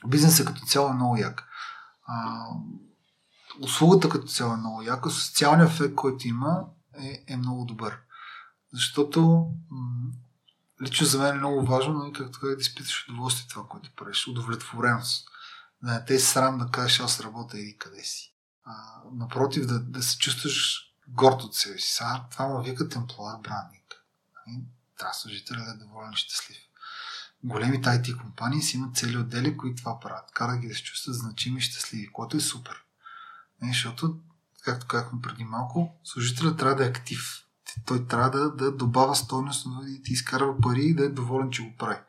Бизнесът 0.07 0.47
като 0.47 0.65
цяло 0.65 0.89
е 0.89 0.93
много 0.93 1.17
як. 1.17 1.47
А, 2.07 2.45
услугата 3.59 4.09
като 4.09 4.27
цяло 4.27 4.53
е 4.53 4.57
много 4.57 4.81
яка, 4.81 5.09
социалният 5.09 5.71
ефект, 5.71 5.95
който 5.95 6.27
има 6.27 6.65
е, 6.99 7.23
е 7.27 7.37
много 7.37 7.65
добър. 7.65 7.99
Защото 8.73 9.49
м- 9.69 10.11
лично 10.81 11.07
за 11.07 11.19
мен 11.19 11.35
е 11.35 11.39
много 11.39 11.65
важно, 11.65 11.93
нали, 11.93 12.13
както 12.13 12.39
как 12.39 12.55
да 12.55 12.61
изпиташ 12.61 13.07
удоволствие 13.09 13.47
това, 13.47 13.67
което 13.67 13.91
правиш, 13.95 14.27
удовлетвореност. 14.27 15.27
Да 15.83 15.91
не 15.93 16.05
те 16.05 16.15
е 16.15 16.19
срам 16.19 16.57
да 16.57 16.67
кажеш 16.71 16.99
аз 16.99 17.19
работя 17.19 17.59
и 17.59 17.77
къде 17.77 18.03
си. 18.03 18.35
А, 18.63 18.73
напротив, 19.13 19.65
да, 19.65 19.79
да 19.79 20.03
се 20.03 20.17
чувстваш 20.17 20.87
горд 21.07 21.41
от 21.41 21.55
себе 21.55 21.79
си. 21.79 21.93
Сега 21.93 22.25
това 22.31 22.47
му 22.47 22.63
вика 22.63 22.89
темплуар 22.89 23.37
брандинг. 23.43 24.05
Нали? 24.47 24.63
Трябва 24.97 25.13
служителя 25.13 25.63
да 25.65 25.71
е 25.71 25.85
доволен 25.85 26.11
и 26.13 26.15
щастлив. 26.15 26.57
Големите 27.43 27.89
IT 27.89 28.21
компании 28.21 28.61
си 28.61 28.77
имат 28.77 28.95
цели 28.95 29.17
отдели, 29.17 29.57
които 29.57 29.77
това 29.77 29.99
правят. 29.99 30.31
Кара 30.31 30.57
ги 30.57 30.67
да 30.67 30.75
се 30.75 30.83
чувстват 30.83 31.15
значими 31.15 31.57
и 31.57 31.61
щастливи, 31.61 32.11
което 32.11 32.37
е 32.37 32.39
супер. 32.39 32.83
Не, 33.61 33.67
защото, 33.67 34.19
както 34.63 34.87
казахме 34.87 35.21
преди 35.21 35.43
малко, 35.43 35.99
служителят 36.03 36.57
трябва 36.57 36.75
да 36.75 36.85
е 36.85 36.89
актив. 36.89 37.45
Той 37.85 38.07
трябва 38.07 38.29
да, 38.29 38.55
да 38.55 38.71
добавя 38.71 39.15
стойност, 39.15 39.67
да 39.67 40.01
ти 40.03 40.13
изкарва 40.13 40.57
пари 40.61 40.81
и 40.81 40.95
да 40.95 41.05
е 41.05 41.09
доволен, 41.09 41.51
че 41.51 41.63
го 41.63 41.75
прави. 41.77 41.99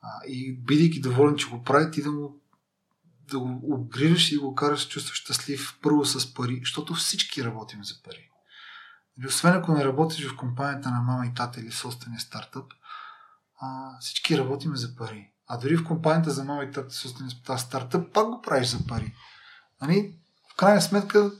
А, 0.00 0.08
и 0.26 0.60
бидейки 0.60 1.00
доволен, 1.00 1.36
че 1.36 1.48
го 1.48 1.64
прави, 1.64 1.90
ти 1.90 2.02
да 2.02 2.12
му 2.12 2.40
да 3.30 3.38
го 3.38 3.74
обгрижаш 3.74 4.32
и 4.32 4.36
го 4.36 4.54
караш 4.54 4.84
да 4.84 4.90
чувстваш 4.90 5.18
щастлив 5.18 5.78
първо 5.82 6.04
с 6.04 6.34
пари, 6.34 6.60
защото 6.62 6.94
всички 6.94 7.44
работим 7.44 7.84
за 7.84 8.02
пари. 8.02 8.30
И 9.18 9.20
нали, 9.20 9.28
освен 9.28 9.54
ако 9.54 9.72
не 9.72 9.84
работиш 9.84 10.28
в 10.28 10.36
компанията 10.36 10.90
на 10.90 11.00
мама 11.00 11.26
и 11.26 11.34
тата 11.34 11.60
или 11.60 11.72
собствения 11.72 12.20
стартъп, 12.20 12.72
а, 13.60 13.98
всички 14.00 14.38
работим 14.38 14.76
за 14.76 14.96
пари. 14.96 15.32
А 15.46 15.56
дори 15.58 15.76
в 15.76 15.84
компанията 15.84 16.30
за 16.30 16.44
мама 16.44 16.64
и 16.64 16.72
тата 16.72 16.94
собствения 16.94 17.58
стартъп, 17.58 18.12
пак 18.14 18.26
го 18.26 18.42
правиш 18.42 18.68
за 18.68 18.86
пари. 18.86 19.14
Нали? 19.82 20.18
Крайна 20.58 20.82
сметка 20.82 21.32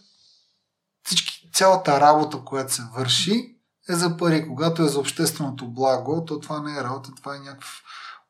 всички, 1.02 1.50
цялата 1.52 2.00
работа, 2.00 2.38
която 2.44 2.74
се 2.74 2.82
върши, 2.96 3.56
е 3.88 3.94
за 3.94 4.16
пари. 4.16 4.48
Когато 4.48 4.82
е 4.82 4.88
за 4.88 4.98
общественото 5.00 5.68
благо, 5.68 6.24
то 6.24 6.40
това 6.40 6.62
не 6.62 6.78
е 6.78 6.84
работа, 6.84 7.14
това 7.16 7.36
е 7.36 7.38
някаква 7.38 7.70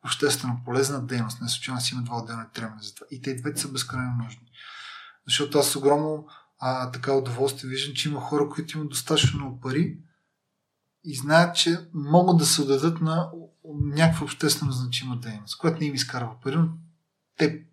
обществено 0.05 0.61
полезна 0.65 1.05
дейност. 1.05 1.41
Не 1.41 1.49
случайно 1.49 1.81
си 1.81 1.93
има 1.93 2.03
два 2.03 2.17
отделни 2.17 2.45
термина 2.53 2.81
за 2.81 2.95
това. 2.95 3.07
И 3.11 3.21
те 3.21 3.35
двете 3.35 3.61
са 3.61 3.67
безкрайно 3.67 4.23
нужни. 4.23 4.51
Защото 5.27 5.59
аз 5.59 5.67
с 5.67 5.75
огромно 5.75 6.27
а, 6.59 6.91
така 6.91 7.13
удоволствие 7.13 7.69
виждам, 7.69 7.95
че 7.95 8.09
има 8.09 8.21
хора, 8.21 8.49
които 8.49 8.77
имат 8.77 8.89
достатъчно 8.89 9.39
много 9.39 9.59
пари 9.59 9.97
и 11.03 11.15
знаят, 11.15 11.55
че 11.55 11.89
могат 11.93 12.37
да 12.37 12.45
се 12.45 12.61
отдадат 12.61 13.01
на 13.01 13.31
някаква 13.81 14.23
обществено 14.23 14.71
значима 14.71 15.17
дейност, 15.17 15.57
която 15.57 15.79
не 15.79 15.85
им 15.85 15.95
изкарва 15.95 16.39
пари, 16.43 16.55
но 16.55 16.69
те 17.37 17.68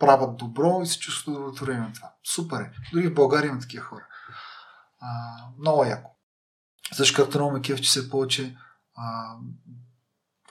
правят 0.00 0.36
добро 0.36 0.80
и 0.82 0.86
се 0.86 0.98
чувстват 0.98 1.36
удовлетворени 1.36 1.86
от 1.86 1.94
това. 1.94 2.12
Супер 2.24 2.60
е. 2.60 2.72
Дори 2.92 3.08
в 3.08 3.14
България 3.14 3.48
има 3.48 3.60
такива 3.60 3.84
хора. 3.84 4.06
А, 5.00 5.08
много 5.58 5.84
яко. 5.84 6.16
Също 6.92 7.22
както 7.22 7.38
много 7.38 7.52
ме 7.52 7.62
кеф, 7.62 7.80
че 7.80 7.92
се 7.92 8.10
повече 8.10 8.56
а, 8.94 9.36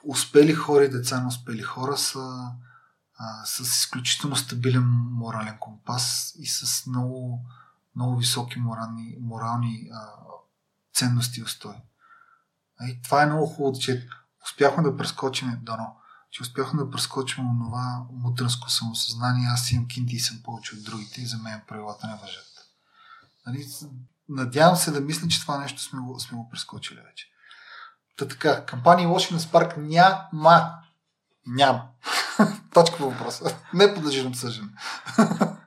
успели 0.04 0.54
хора 0.54 0.84
и 0.84 0.90
деца 0.90 1.22
на 1.22 1.28
успели 1.28 1.62
хора 1.62 1.98
са 1.98 2.52
а, 3.18 3.46
с 3.46 3.60
изключително 3.60 4.36
стабилен 4.36 4.88
морален 5.12 5.58
компас 5.60 6.36
и 6.40 6.48
с 6.48 6.86
много, 6.86 7.46
много 7.96 8.18
високи 8.18 8.60
морални, 8.60 9.18
морални 9.22 9.90
а, 9.94 10.10
ценности 10.94 11.40
и 11.40 11.44
устои. 11.44 11.76
И 12.82 13.02
това 13.02 13.24
е 13.24 13.26
много 13.26 13.46
хубаво, 13.46 13.80
че 13.80 14.08
успяхме 14.44 14.84
да 14.84 14.98
прескочим 14.98 15.60
дано 15.62 15.96
че 16.32 16.42
успяхме 16.42 16.84
да 16.84 16.92
прескочим 16.92 17.46
това 17.66 18.06
мутранско 18.12 18.70
самосъзнание. 18.70 19.48
Аз 19.48 19.72
имам 19.72 19.88
кинти 19.88 20.16
и 20.16 20.20
съм 20.20 20.40
повече 20.44 20.76
от 20.76 20.84
другите 20.84 21.22
и 21.22 21.26
за 21.26 21.38
мен 21.38 21.62
правилата 21.68 22.08
не 22.08 22.16
въжат. 22.22 22.46
Нали? 23.48 23.66
Надявам 24.30 24.76
се 24.76 24.92
да 24.92 25.02
мисля, 25.02 25.28
че 25.28 25.42
това 25.42 25.58
нещо 25.58 25.82
сме 25.82 26.00
го, 26.00 26.20
сме 26.20 26.38
го 26.38 26.50
прескочили 26.50 27.00
вече. 27.00 27.26
Та 28.18 28.28
така, 28.28 28.66
кампания 28.66 29.08
лоши 29.08 29.34
на 29.34 29.40
Спарк 29.40 29.78
няма. 29.78 30.74
Няма. 31.48 31.88
Точка 32.74 32.98
по 32.98 33.12
въпроса. 33.12 33.58
Не 33.74 33.94
подлежи 33.94 34.24
на 34.24 34.30
обсъждане. 34.30 34.70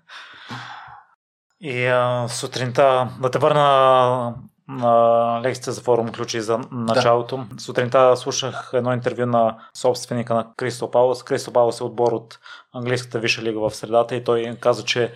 И 1.61 1.87
а, 1.87 2.29
сутринта 2.29 3.17
да 3.21 3.31
те 3.31 3.39
върна 3.39 4.35
на 4.77 5.41
лекцията 5.43 5.73
за 5.73 5.81
форум 5.81 6.13
ключи 6.13 6.41
за 6.41 6.61
началото. 6.73 7.37
Да. 7.37 7.61
Сутринта 7.61 8.17
слушах 8.17 8.71
едно 8.73 8.93
интервю 8.93 9.27
на 9.27 9.59
собственика 9.75 10.35
на 10.35 10.47
Кристо 10.57 10.91
Паулос. 10.91 11.23
Кристо 11.23 11.53
Паулос 11.53 11.81
е 11.81 11.85
отбор 11.85 12.13
от 12.13 12.39
английската 12.75 13.19
виша 13.19 13.43
лига 13.43 13.61
в 13.61 13.75
средата 13.75 14.17
и 14.17 14.25
той 14.25 14.57
каза, 14.61 14.85
че 14.85 15.13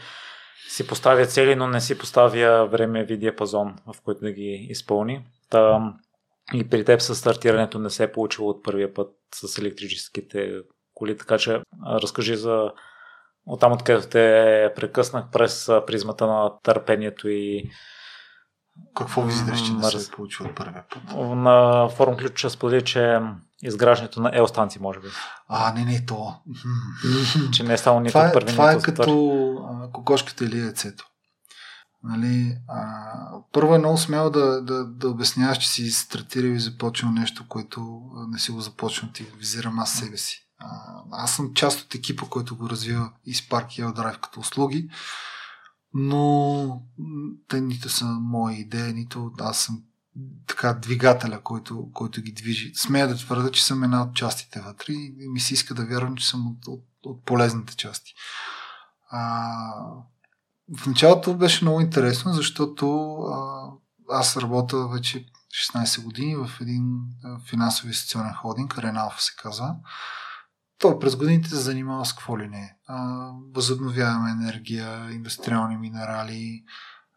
си 0.68 0.86
поставя 0.86 1.26
цели, 1.26 1.56
но 1.56 1.66
не 1.66 1.80
си 1.80 1.98
поставя 1.98 2.66
времеви 2.66 3.16
диапазон, 3.16 3.74
в 3.86 4.02
който 4.04 4.20
да 4.20 4.32
ги 4.32 4.66
изпълни. 4.70 5.24
Та, 5.50 5.92
И 6.54 6.68
при 6.68 6.84
теб 6.84 7.00
с 7.00 7.14
стартирането 7.14 7.78
не 7.78 7.90
се 7.90 8.04
е 8.04 8.12
получило 8.12 8.48
от 8.48 8.64
първия 8.64 8.94
път 8.94 9.08
с 9.34 9.58
електрическите 9.58 10.52
коли, 10.94 11.16
така 11.16 11.38
че 11.38 11.60
разкажи 11.86 12.36
за 12.36 12.72
оттам 13.46 13.72
откъдето 13.72 14.08
те 14.08 14.72
прекъснах 14.76 15.24
през 15.32 15.70
призмата 15.86 16.26
на 16.26 16.52
търпението 16.62 17.28
и 17.28 17.70
какво 18.96 19.22
визираш, 19.22 19.66
че 19.66 19.72
не 19.72 19.84
се 19.84 19.96
е 19.96 20.14
получил 20.16 20.46
от 20.46 20.54
първия 20.54 20.84
път? 20.90 21.02
На 21.36 21.88
форум 21.88 22.16
ключ 22.16 22.46
сподели, 22.48 22.84
че 22.84 23.20
изграждането 23.62 24.20
на 24.20 24.30
ел 24.32 24.46
станции, 24.46 24.80
може 24.80 25.00
би. 25.00 25.06
А, 25.48 25.72
не, 25.72 25.84
не, 25.84 26.06
то. 26.06 26.34
че 27.52 27.62
не 27.62 27.74
е 27.74 27.78
само 27.78 28.00
нито 28.00 28.12
това 28.12 28.26
е, 28.28 28.32
първи, 28.32 28.52
Това 28.52 28.72
е 28.72 28.78
като 28.78 29.52
а, 29.70 29.92
кокошката 29.92 30.44
или 30.44 30.60
яйцето. 30.60 31.04
Нали, 32.02 32.56
а, 32.68 32.82
първо 33.52 33.74
е 33.74 33.78
много 33.78 33.98
смело 33.98 34.30
да, 34.30 34.62
да, 34.62 34.84
да 34.84 35.08
обясняваш, 35.08 35.58
че 35.58 35.68
си 35.68 35.90
стартирал 35.90 36.48
и 36.48 36.60
започнал 36.60 37.12
нещо, 37.12 37.44
което 37.48 38.00
не 38.28 38.38
си 38.38 38.50
го 38.50 38.60
започнал, 38.60 39.10
ти 39.12 39.26
визирам 39.38 39.78
аз 39.78 39.92
себе 39.92 40.16
си. 40.16 40.46
А, 40.58 40.66
аз 41.10 41.36
съм 41.36 41.54
част 41.54 41.80
от 41.80 41.94
екипа, 41.94 42.26
който 42.30 42.56
го 42.56 42.70
развива 42.70 43.10
и 43.26 43.34
Spark 43.34 43.78
и 43.78 43.84
L-Drive 43.84 44.20
като 44.20 44.40
услуги, 44.40 44.88
но 45.98 46.82
те 47.48 47.60
нито 47.60 47.88
са 47.88 48.04
мои 48.04 48.54
идеи, 48.54 48.92
нито 48.92 49.32
аз 49.40 49.58
съм 49.58 49.82
така 50.46 50.72
двигателя, 50.72 51.40
който, 51.40 51.90
който 51.92 52.22
ги 52.22 52.32
движи. 52.32 52.72
Смея 52.74 53.08
да 53.08 53.16
твърда, 53.16 53.50
че 53.50 53.64
съм 53.64 53.84
една 53.84 54.02
от 54.02 54.14
частите 54.14 54.60
вътре 54.60 54.92
и 54.92 55.28
ми 55.32 55.40
се 55.40 55.54
иска 55.54 55.74
да 55.74 55.86
вярвам, 55.86 56.16
че 56.16 56.28
съм 56.28 56.46
от, 56.46 56.66
от, 56.66 56.84
от 57.02 57.24
полезните 57.24 57.76
части. 57.76 58.14
А, 59.10 59.52
в 60.78 60.86
началото 60.86 61.34
беше 61.34 61.64
много 61.64 61.80
интересно, 61.80 62.32
защото 62.32 63.16
а, 63.16 63.70
аз 64.10 64.36
работя 64.36 64.88
вече 64.88 65.26
16 65.72 66.02
години 66.02 66.36
в 66.36 66.50
един 66.60 67.00
финансов 67.48 67.84
инвестиционен 67.84 68.34
холдинг, 68.34 68.78
Реналфа 68.78 69.22
се 69.22 69.32
казва. 69.36 69.76
Той 70.78 70.98
през 70.98 71.16
годините 71.16 71.48
се 71.48 71.56
занимава 71.56 72.06
с 72.06 72.12
какво 72.12 72.38
ли 72.38 72.48
не. 72.48 72.76
възобновяема 73.54 74.30
енергия, 74.30 75.12
индустриални 75.12 75.76
минерали, 75.76 76.64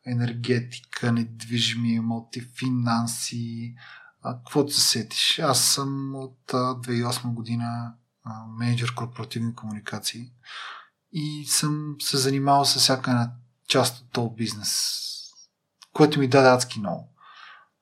енергетика, 0.05 1.11
недвижими 1.11 1.93
имоти, 1.93 2.41
финанси, 2.59 3.75
а, 4.21 4.37
каквото 4.37 4.73
се 4.73 4.81
сетиш. 4.81 5.39
Аз 5.39 5.63
съм 5.63 6.15
от 6.15 6.39
2008 6.51 7.33
година 7.33 7.93
менеджер 8.57 8.95
корпоративни 8.95 9.55
комуникации 9.55 10.31
и 11.11 11.45
съм 11.47 11.95
се 11.99 12.17
занимавал 12.17 12.65
с 12.65 12.75
всяка 12.75 13.11
една 13.11 13.31
част 13.67 14.01
от 14.01 14.11
този 14.11 14.35
бизнес, 14.35 14.91
което 15.93 16.19
ми 16.19 16.27
даде 16.27 16.49
адски 16.49 16.79
много. 16.79 17.15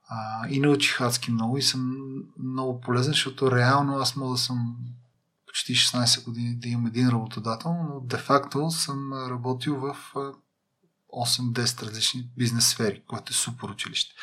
А, 0.09 0.47
и 0.47 0.59
научих 0.59 1.01
адски 1.01 1.31
много 1.31 1.57
и 1.57 1.61
съм 1.61 1.97
много 2.39 2.81
полезен, 2.81 3.13
защото 3.13 3.51
реално 3.51 3.97
аз 3.97 4.15
мога 4.15 4.31
да 4.31 4.37
съм 4.37 4.77
почти 5.57 5.75
16 5.75 6.23
години 6.23 6.55
да 6.55 6.67
имам 6.69 6.85
един 6.85 7.09
работодател, 7.09 7.71
но 7.71 8.01
де-факто 8.03 8.71
съм 8.71 9.13
работил 9.13 9.75
в 9.75 9.97
8-10 11.13 11.83
различни 11.83 12.29
бизнес 12.37 12.67
сфери, 12.67 13.03
което 13.07 13.31
е 13.31 13.33
супер 13.33 13.67
училище. 13.67 14.15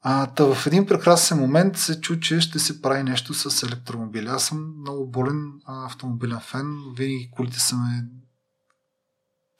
А, 0.00 0.26
та 0.26 0.44
в 0.44 0.66
един 0.66 0.86
прекрасен 0.86 1.38
момент 1.38 1.78
се 1.78 2.00
чу, 2.00 2.20
че 2.20 2.40
ще 2.40 2.58
се 2.58 2.82
прави 2.82 3.02
нещо 3.02 3.34
с 3.34 3.62
електромобили. 3.62 4.26
Аз 4.26 4.44
съм 4.44 4.80
много 4.80 5.10
болен 5.10 5.52
а, 5.64 5.86
автомобилен 5.86 6.40
фен. 6.40 6.76
Винаги 6.96 7.30
колите 7.36 7.60
са 7.60 7.76
ме 7.76 8.04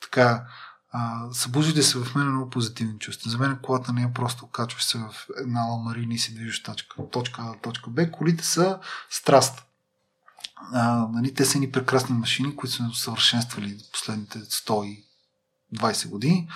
така 0.01 0.45
събужили 1.31 1.83
се 1.83 1.97
в 1.97 2.15
мен 2.15 2.31
много 2.31 2.49
позитивни 2.49 2.99
чувства. 2.99 3.31
За 3.31 3.37
мен 3.37 3.59
колата 3.61 3.93
не 3.93 4.03
е 4.03 4.13
просто 4.13 4.47
качваш 4.47 4.83
се 4.83 4.97
в 4.97 5.15
една 5.41 5.61
ламарина 5.61 6.13
и 6.13 6.19
се 6.19 6.33
движиш 6.33 6.63
точка, 6.63 7.09
точка 7.11 7.41
А, 7.41 7.61
точка 7.61 7.89
Б. 7.89 8.11
Колите 8.11 8.45
са 8.45 8.79
страст. 9.09 9.72
А, 10.71 11.07
нали, 11.11 11.33
те 11.33 11.45
са 11.45 11.59
ни 11.59 11.71
прекрасни 11.71 12.15
машини, 12.15 12.55
които 12.55 12.75
сме 12.75 12.87
усъвършенствали 12.87 13.77
последните 13.91 14.39
120 14.39 16.09
години 16.09 16.49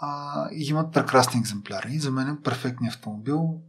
а, 0.00 0.48
и 0.52 0.64
имат 0.64 0.92
прекрасни 0.92 1.40
екземпляри. 1.40 1.98
За 1.98 2.10
мен 2.10 2.38
перфектният 2.44 2.94
автомобил 2.94 3.60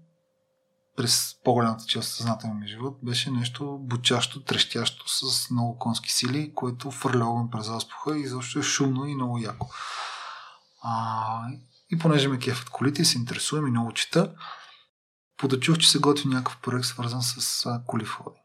през 0.97 1.36
по-голямата 1.43 1.86
част 1.86 2.09
от 2.09 2.16
съзнателния 2.16 2.59
ми 2.59 2.68
живот 2.68 2.99
беше 3.03 3.32
нещо 3.32 3.78
бучащо, 3.82 4.43
трещящо 4.43 5.09
с 5.09 5.49
много 5.49 5.78
конски 5.78 6.11
сили, 6.11 6.53
което 6.55 6.91
фърля 6.91 7.26
огън 7.26 7.49
през 7.49 7.70
аспуха 7.70 8.20
и 8.20 8.28
защо 8.28 8.59
е 8.59 8.64
шумно 8.64 9.05
и 9.05 9.16
много 9.16 9.38
яко. 9.38 9.70
А, 10.84 11.47
и 11.91 11.99
понеже 11.99 12.28
ме 12.28 12.39
кефът 12.39 12.70
колите 12.70 13.05
се 13.05 13.18
интересувам 13.18 13.68
и 13.68 13.72
много 13.72 13.93
чета, 13.93 14.34
подачух, 15.38 15.78
че 15.78 15.91
се 15.91 15.99
готви 15.99 16.30
някакъв 16.30 16.57
проект 16.61 16.86
свързан 16.86 17.22
с 17.22 17.68
коли 17.88 18.05
в 18.05 18.14
холдинг. 18.14 18.43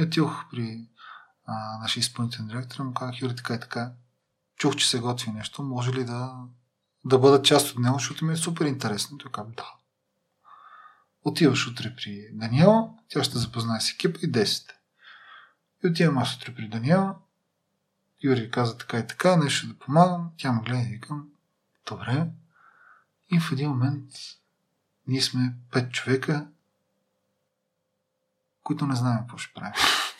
И 0.00 0.02
отидох 0.02 0.50
при 0.50 0.88
а, 1.46 1.78
нашия 1.78 2.00
изпълнителен 2.00 2.48
директор 2.48 2.80
и 2.80 2.82
му 2.82 2.94
казах, 2.94 3.22
Юри, 3.22 3.36
така 3.36 3.54
и 3.54 3.60
така, 3.60 3.92
чух, 4.56 4.76
че 4.76 4.88
се 4.88 5.00
готви 5.00 5.30
нещо, 5.30 5.62
може 5.62 5.92
ли 5.92 6.04
да, 6.04 6.34
да 7.04 7.18
бъда 7.18 7.42
част 7.42 7.70
от 7.70 7.78
него, 7.78 7.94
защото 7.94 8.24
ми 8.24 8.32
е 8.32 8.36
супер 8.36 8.64
интересно. 8.64 9.18
Той 9.18 9.32
каза, 9.32 9.50
да, 9.50 9.72
Отиваш 11.24 11.66
утре 11.66 11.94
при 11.96 12.28
Даниела, 12.32 12.90
тя 13.08 13.24
ще 13.24 13.38
запознае 13.38 13.80
с 13.80 13.90
екипа 13.90 14.18
и 14.22 14.32
10. 14.32 14.70
И 15.84 15.88
отивам 15.88 16.18
аз 16.18 16.36
утре 16.36 16.54
при 16.54 16.68
Даниела. 16.68 17.16
Юрий 18.22 18.50
каза 18.50 18.78
така 18.78 18.98
и 18.98 19.06
така, 19.06 19.36
нещо 19.36 19.68
да 19.68 19.78
помагам. 19.78 20.30
Тя 20.38 20.52
ме 20.52 20.62
гледа 20.62 20.80
и 20.80 20.92
викам, 20.92 21.28
добре. 21.88 22.26
И 23.32 23.40
в 23.40 23.52
един 23.52 23.70
момент 23.70 24.10
ние 25.06 25.22
сме 25.22 25.54
пет 25.70 25.92
човека, 25.92 26.46
които 28.62 28.86
не 28.86 28.96
знаем 28.96 29.18
какво 29.18 29.38
ще 29.38 29.54
правим. 29.54 29.72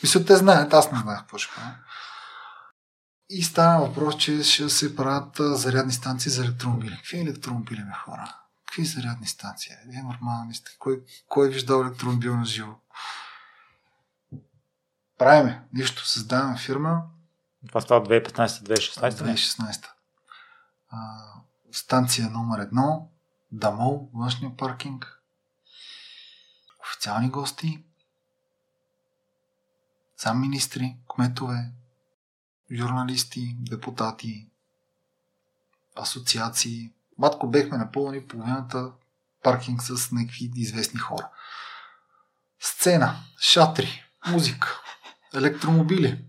Мисля, 0.02 0.24
те 0.24 0.36
знаят, 0.36 0.74
аз 0.74 0.92
не 0.92 0.98
знаех 0.98 1.20
какво 1.20 1.38
ще 1.38 1.54
правим. 1.54 1.74
И 3.28 3.42
стана 3.42 3.80
въпрос, 3.80 4.16
че 4.16 4.42
ще 4.42 4.68
се 4.68 4.96
правят 4.96 5.36
зарядни 5.38 5.92
станции 5.92 6.32
за 6.32 6.44
електромобили. 6.44 6.96
Какви 6.96 7.20
електромобили, 7.20 7.80
ме 7.80 7.92
хора? 7.92 8.36
Какви 8.66 8.84
зарядни 8.84 9.26
станции? 9.26 9.72
Е, 9.72 10.02
нормални 10.02 10.54
сте. 10.54 10.70
Кой, 10.78 11.02
кой 11.28 11.46
е 11.48 11.50
виждал 11.50 11.80
електромобил 11.80 12.36
на 12.36 12.44
живо? 12.44 12.74
Правиме. 15.18 15.62
Нищо. 15.72 16.06
Създаваме 16.06 16.58
фирма. 16.58 17.02
Това 17.68 17.80
става 17.80 18.06
2015-2016. 18.06 19.10
2016. 19.10 19.86
А, 20.90 20.98
станция 21.72 22.30
номер 22.30 22.58
едно. 22.58 23.10
Дамол, 23.52 24.10
външния 24.14 24.56
паркинг. 24.56 25.20
Официални 26.84 27.30
гости. 27.30 27.84
Сам 30.22 30.40
министри, 30.40 30.96
кметове, 31.14 31.72
журналисти, 32.72 33.56
депутати, 33.60 34.46
асоциации, 35.96 36.92
Матко 37.18 37.46
бехме 37.46 37.78
напълнени 37.78 38.26
половината 38.26 38.90
паркинг 39.42 39.82
с 39.82 40.12
някакви 40.12 40.50
известни 40.56 41.00
хора. 41.00 41.28
Сцена, 42.60 43.16
шатри, 43.40 44.04
музика, 44.26 44.80
електромобили. 45.34 46.24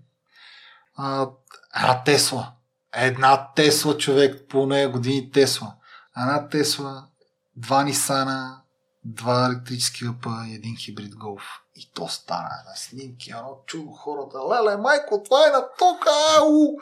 А, 0.95 1.27
една 1.75 2.03
Тесла. 2.03 2.51
Една 2.93 3.53
Тесла, 3.53 3.97
човек, 3.97 4.47
по 4.49 4.65
нея 4.65 4.89
години 4.89 5.31
Тесла. 5.31 5.75
Една 6.17 6.49
Тесла, 6.49 7.07
два 7.55 7.83
Нисана, 7.83 8.61
два 9.05 9.45
електрически 9.45 10.05
ВП 10.05 10.25
и 10.47 10.53
един 10.53 10.77
хибрид 10.77 11.15
Голф. 11.15 11.43
И 11.75 11.91
то 11.93 12.07
стана 12.07 12.49
на 12.69 12.75
снимки. 12.75 13.29
Едно 13.29 13.57
чудо 13.65 13.91
хората. 13.91 14.37
Леле, 14.37 14.77
майко, 14.77 15.23
това 15.25 15.47
е 15.47 15.51
на 15.51 15.61
тока! 15.79 16.09
Ау! 16.37 16.79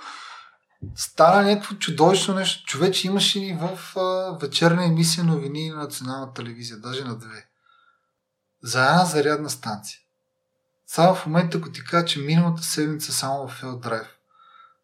стана 0.95 1.41
някакво 1.41 1.75
чудовищно 1.75 2.33
нещо. 2.35 2.65
Човече 2.65 3.07
имаше 3.07 3.39
и 3.39 3.53
в 3.53 3.97
а, 3.97 4.37
вечерна 4.41 4.85
емисия 4.85 5.23
новини 5.23 5.69
на 5.69 5.75
национална 5.75 6.33
телевизия, 6.33 6.77
даже 6.77 7.03
на 7.03 7.17
две. 7.17 7.47
За 8.63 8.79
една 8.79 9.05
зарядна 9.05 9.49
станция. 9.49 9.99
Само 10.87 11.15
в 11.15 11.25
момента, 11.25 11.57
ако 11.57 11.71
ти 11.71 11.83
кажа, 11.83 12.05
че 12.05 12.19
миналата 12.19 12.63
седмица 12.63 13.13
само 13.13 13.47
в 13.47 13.61
Field 13.61 13.87
Drive 13.87 14.07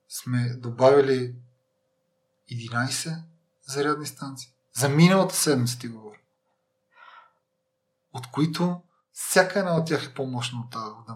сме 0.10 0.54
добавили 0.58 1.36
11 2.52 3.18
зарядни 3.68 4.06
станции. 4.06 4.50
За 4.74 4.90
миналата 4.90 5.36
седмица 5.36 5.80
ти 5.80 5.88
говоря. 5.88 6.18
От 8.16 8.32
които 8.32 8.82
всяка 9.14 9.60
една 9.60 9.76
от 9.76 9.88
тях 9.88 10.06
е 10.06 10.14
по-мощна 10.14 10.60
от 10.60 10.72
тази 10.72 10.86
вода 10.86 11.16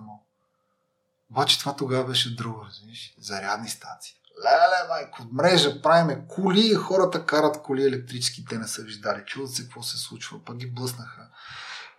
Обаче 1.32 1.60
това 1.60 1.76
тогава 1.76 2.06
беше 2.06 2.36
друго, 2.36 2.66
разбираш? 2.66 3.14
Зарядни 3.18 3.70
станции 3.70 4.20
леле, 4.44 4.90
майко, 4.90 5.28
мрежа, 5.32 5.82
правиме 5.82 6.22
коли, 6.28 6.74
хората 6.74 7.26
карат 7.26 7.62
коли 7.62 7.84
електрически, 7.84 8.46
те 8.46 8.58
не 8.58 8.68
са 8.68 8.82
виждали, 8.82 9.24
чуват 9.26 9.52
се 9.52 9.64
какво 9.64 9.84
се 9.84 9.98
случва, 9.98 10.46
пък 10.46 10.58
ги 10.58 10.72
блъснаха, 10.72 11.28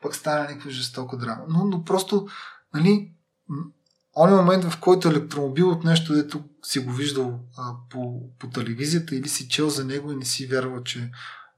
пък 0.03 0.15
стана 0.15 0.41
някаква 0.41 0.71
жестока 0.71 1.17
драма. 1.17 1.45
Но, 1.49 1.65
но 1.65 1.85
просто, 1.85 2.29
нали, 2.75 3.13
оня 4.17 4.37
момент, 4.37 4.65
в 4.65 4.81
който 4.81 5.09
електромобил 5.09 5.71
от 5.71 5.85
нещо, 5.85 6.15
дето 6.15 6.45
си 6.63 6.79
го 6.81 6.93
виждал 6.93 7.41
а, 7.59 7.73
по, 7.91 8.21
по 8.39 8.51
телевизията 8.51 9.17
или 9.17 9.29
си 9.29 9.49
чел 9.49 9.69
за 9.69 9.85
него 9.85 10.13
и 10.13 10.17
не 10.17 10.25
си 10.25 10.47
вярва, 10.47 10.85
че 10.85 11.11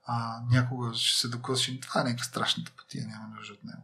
а, 0.06 0.40
някога 0.50 0.94
ще 0.94 1.20
се 1.20 1.28
докосиш, 1.28 1.80
това 1.80 2.00
е 2.00 2.04
някаква 2.04 2.24
страшната 2.24 2.72
пътия, 2.76 3.06
няма 3.06 3.28
нужда 3.36 3.52
от 3.54 3.64
него. 3.64 3.82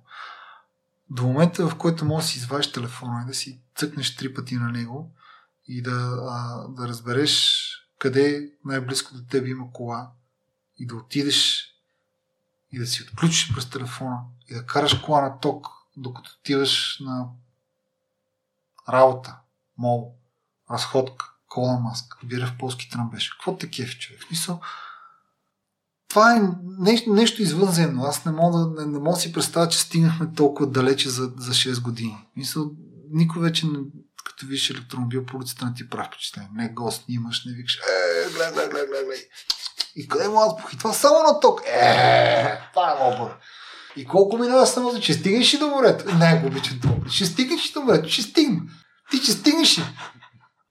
До 1.10 1.26
момента, 1.26 1.68
в 1.68 1.76
който 1.76 2.04
можеш 2.04 2.28
да 2.28 2.32
си 2.32 2.38
извадиш 2.38 2.72
телефона 2.72 3.22
и 3.22 3.26
да 3.26 3.34
си 3.34 3.60
цъкнеш 3.76 4.16
три 4.16 4.34
пъти 4.34 4.54
на 4.54 4.68
него 4.68 5.14
и 5.68 5.82
да, 5.82 6.18
а, 6.30 6.68
да 6.68 6.88
разбереш 6.88 7.64
къде 7.98 8.52
най-близко 8.64 9.14
до 9.14 9.24
теб 9.24 9.46
има 9.46 9.72
кола 9.72 10.10
и 10.78 10.86
да 10.86 10.96
отидеш 10.96 11.68
и 12.72 12.78
да 12.78 12.86
си 12.86 13.02
отключиш 13.02 13.54
през 13.54 13.70
телефона 13.70 14.18
и 14.48 14.54
да 14.54 14.66
караш 14.66 14.94
кола 14.94 15.20
на 15.20 15.40
ток, 15.40 15.66
докато 15.96 16.30
отиваш 16.40 16.98
на 17.00 17.28
работа, 18.88 19.36
мол, 19.78 20.14
разходка, 20.70 21.32
кола 21.48 21.80
маска, 21.80 22.18
бира 22.24 22.46
в 22.46 22.58
полски 22.58 22.90
тръмбеш. 22.90 23.28
Какво 23.28 23.56
те 23.56 23.70
кефи, 23.70 23.98
човек? 23.98 24.20
В 24.22 24.26
смисъл, 24.26 24.60
това 26.08 26.36
е 26.36 26.40
нещо, 26.78 27.12
нещо 27.12 27.42
извънземно. 27.42 28.04
Аз 28.04 28.24
не 28.24 28.32
мога, 28.32 28.80
не, 28.80 28.86
не 28.86 28.98
мога 28.98 29.16
да 29.16 29.20
си 29.20 29.32
представя, 29.32 29.68
че 29.68 29.80
стигнахме 29.80 30.32
толкова 30.36 30.70
далече 30.70 31.08
за, 31.08 31.30
за 31.36 31.52
6 31.52 31.82
години. 31.82 32.26
Мисъл, 32.36 32.70
никой 33.10 33.42
вече, 33.42 33.66
не, 33.66 33.78
като 34.24 34.46
видиш 34.46 34.70
електромобил 34.70 35.24
по 35.24 35.36
улицата, 35.36 35.66
не 35.66 35.74
ти 35.74 35.90
прави 35.90 36.08
впечатление. 36.08 36.50
Не 36.54 36.68
го 36.68 36.92
снимаш, 36.92 37.44
не 37.44 37.52
викаш, 37.52 37.76
е, 37.76 38.30
гледай, 38.30 38.52
гледай, 38.52 38.68
гледай, 38.68 39.04
гледай. 39.04 39.24
И 39.96 40.08
къде 40.08 40.28
му 40.28 40.40
аз 40.40 40.56
похитва 40.56 40.94
само 40.94 41.22
на 41.22 41.40
ток? 41.40 41.60
Е, 41.66 42.60
това 42.72 42.92
е 42.92 42.94
много 42.94 43.30
И 43.96 44.04
колко 44.04 44.38
минава 44.38 44.66
само, 44.66 45.00
че 45.00 45.14
стигнеш 45.14 45.54
и 45.54 45.58
до 45.58 45.66
морето? 45.66 46.14
Не, 46.14 46.40
го 46.40 46.46
обичам 46.46 46.80
това. 46.80 47.10
Ще 47.10 47.26
стигнеш 47.26 47.70
и 47.70 47.72
до 47.72 47.82
морето. 47.82 48.08
Ще 48.08 48.22
стигна. 48.22 48.60
Ти 49.10 49.16
ще 49.16 49.32
стигнеш 49.32 49.78
ли? 49.78 49.82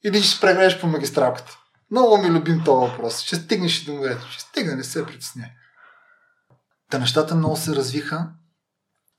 Или 0.06 0.24
ще 0.24 0.38
спрегнеш 0.38 0.80
по 0.80 0.88
магистралката? 0.88 1.58
Много 1.92 2.18
ми 2.18 2.30
любим 2.30 2.64
този 2.64 2.92
въпрос. 2.92 3.20
Ще 3.20 3.36
стигнеш 3.36 3.82
и 3.82 3.86
до 3.86 3.94
морето. 3.94 4.28
Ще 4.28 4.42
стигна, 4.42 4.76
не 4.76 4.84
се 4.84 5.06
притесня. 5.06 5.50
Та 6.90 7.00
нещата 7.00 7.36
много 7.36 7.58
се 7.58 7.76
развиха 7.76 8.30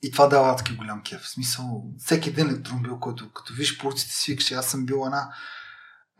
и 0.02 0.10
това 0.10 0.26
дава 0.26 0.52
адски 0.52 0.76
голям 0.76 1.02
кеф. 1.02 1.22
В 1.22 1.28
смисъл, 1.28 1.84
всеки 1.98 2.32
ден 2.32 2.50
електромобил, 2.50 3.00
който 3.00 3.32
като 3.32 3.52
виж 3.52 3.78
по 3.78 3.86
улиците 3.86 4.14
си 4.14 4.32
викаш, 4.32 4.52
аз 4.52 4.66
съм 4.66 4.86
бил 4.86 5.02
една, 5.06 5.34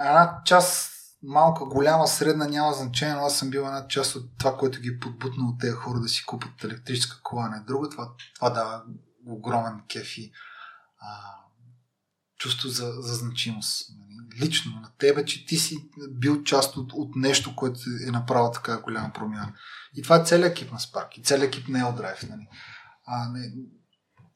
една 0.00 0.40
част 0.44 0.92
малка, 1.22 1.64
голяма, 1.64 2.06
средна, 2.06 2.46
няма 2.46 2.72
значение, 2.72 3.14
но 3.14 3.20
аз 3.20 3.38
съм 3.38 3.50
бил 3.50 3.60
една 3.60 3.88
част 3.88 4.16
от 4.16 4.38
това, 4.38 4.56
което 4.56 4.80
ги 4.80 4.88
е 4.88 4.98
подбутна 4.98 5.48
от 5.48 5.60
тези 5.60 5.72
хора 5.72 6.00
да 6.00 6.08
си 6.08 6.26
купат 6.26 6.64
електрическа 6.64 7.20
кола, 7.22 7.48
не 7.48 7.60
друга. 7.60 7.88
Това, 7.88 8.08
това 8.34 8.50
дава 8.50 8.82
огромен 9.26 9.82
кеф 9.88 10.18
и 10.18 10.32
а, 10.98 11.08
чувство 12.38 12.68
за, 12.68 12.92
за 12.98 13.14
значимост. 13.14 13.90
Лично 14.40 14.80
на 14.80 14.90
тебе, 14.98 15.24
че 15.24 15.46
ти 15.46 15.56
си 15.56 15.88
бил 16.10 16.42
част 16.42 16.76
от, 16.76 16.92
от 16.92 17.16
нещо, 17.16 17.56
което 17.56 17.80
е 18.08 18.10
направило 18.10 18.50
така 18.50 18.80
голяма 18.80 19.12
промяна. 19.12 19.52
И 19.94 20.02
това 20.02 20.16
е 20.16 20.24
целият 20.24 20.52
екип 20.52 20.72
на 20.72 20.78
Spark 20.78 21.18
и 21.18 21.22
целият 21.22 21.54
екип 21.54 21.68
на 21.68 21.78
Eldrive. 21.78 22.30
Нали? 22.30 22.48
А, 23.06 23.28
не, 23.28 23.52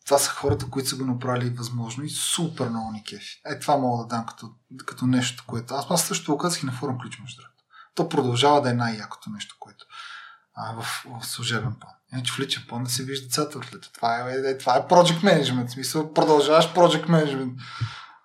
това 0.07 0.18
са 0.18 0.30
хората, 0.30 0.66
които 0.70 0.88
са 0.88 0.96
го 0.96 1.05
направили 1.05 1.50
възможно 1.50 2.05
и 2.05 2.11
супер 2.11 2.68
много 2.68 2.92
ни 2.92 3.05
кефи. 3.05 3.40
Е, 3.46 3.59
това 3.59 3.76
мога 3.76 4.05
да 4.05 4.09
дам 4.09 4.26
като, 4.26 4.50
като 4.86 5.07
нещо, 5.07 5.44
което... 5.46 5.74
Аз, 5.74 5.86
аз 5.90 6.07
също 6.07 6.32
го 6.32 6.38
казах 6.38 6.62
и 6.62 6.66
на 6.66 6.72
форум 6.72 6.98
ключ, 6.98 7.18
между 7.18 7.42
другото. 7.42 7.64
То 7.94 8.09
продължава 8.09 8.62
да 8.62 8.70
е 8.70 8.74
най-якото 8.74 9.30
нещо, 9.30 9.57
което 9.61 9.86
а, 10.55 10.74
в, 10.82 11.05
в 11.20 11.26
служебен 11.26 11.74
план. 11.80 11.92
Иначе 12.12 12.32
в 12.32 12.38
личен 12.38 12.64
план 12.68 12.84
да 12.84 12.90
се 12.90 13.05
вижда 13.05 13.26
децата 13.26 13.61
в 13.61 13.74
лето. 13.74 13.92
Това 13.92 14.30
е, 14.30 14.34
е, 14.34 14.59
това 14.59 14.76
е 14.76 14.88
project 14.88 15.20
management. 15.22 15.66
В 15.66 15.72
смисъл, 15.72 16.12
продължаваш 16.12 16.64
project 16.74 17.07
management. 17.07 17.55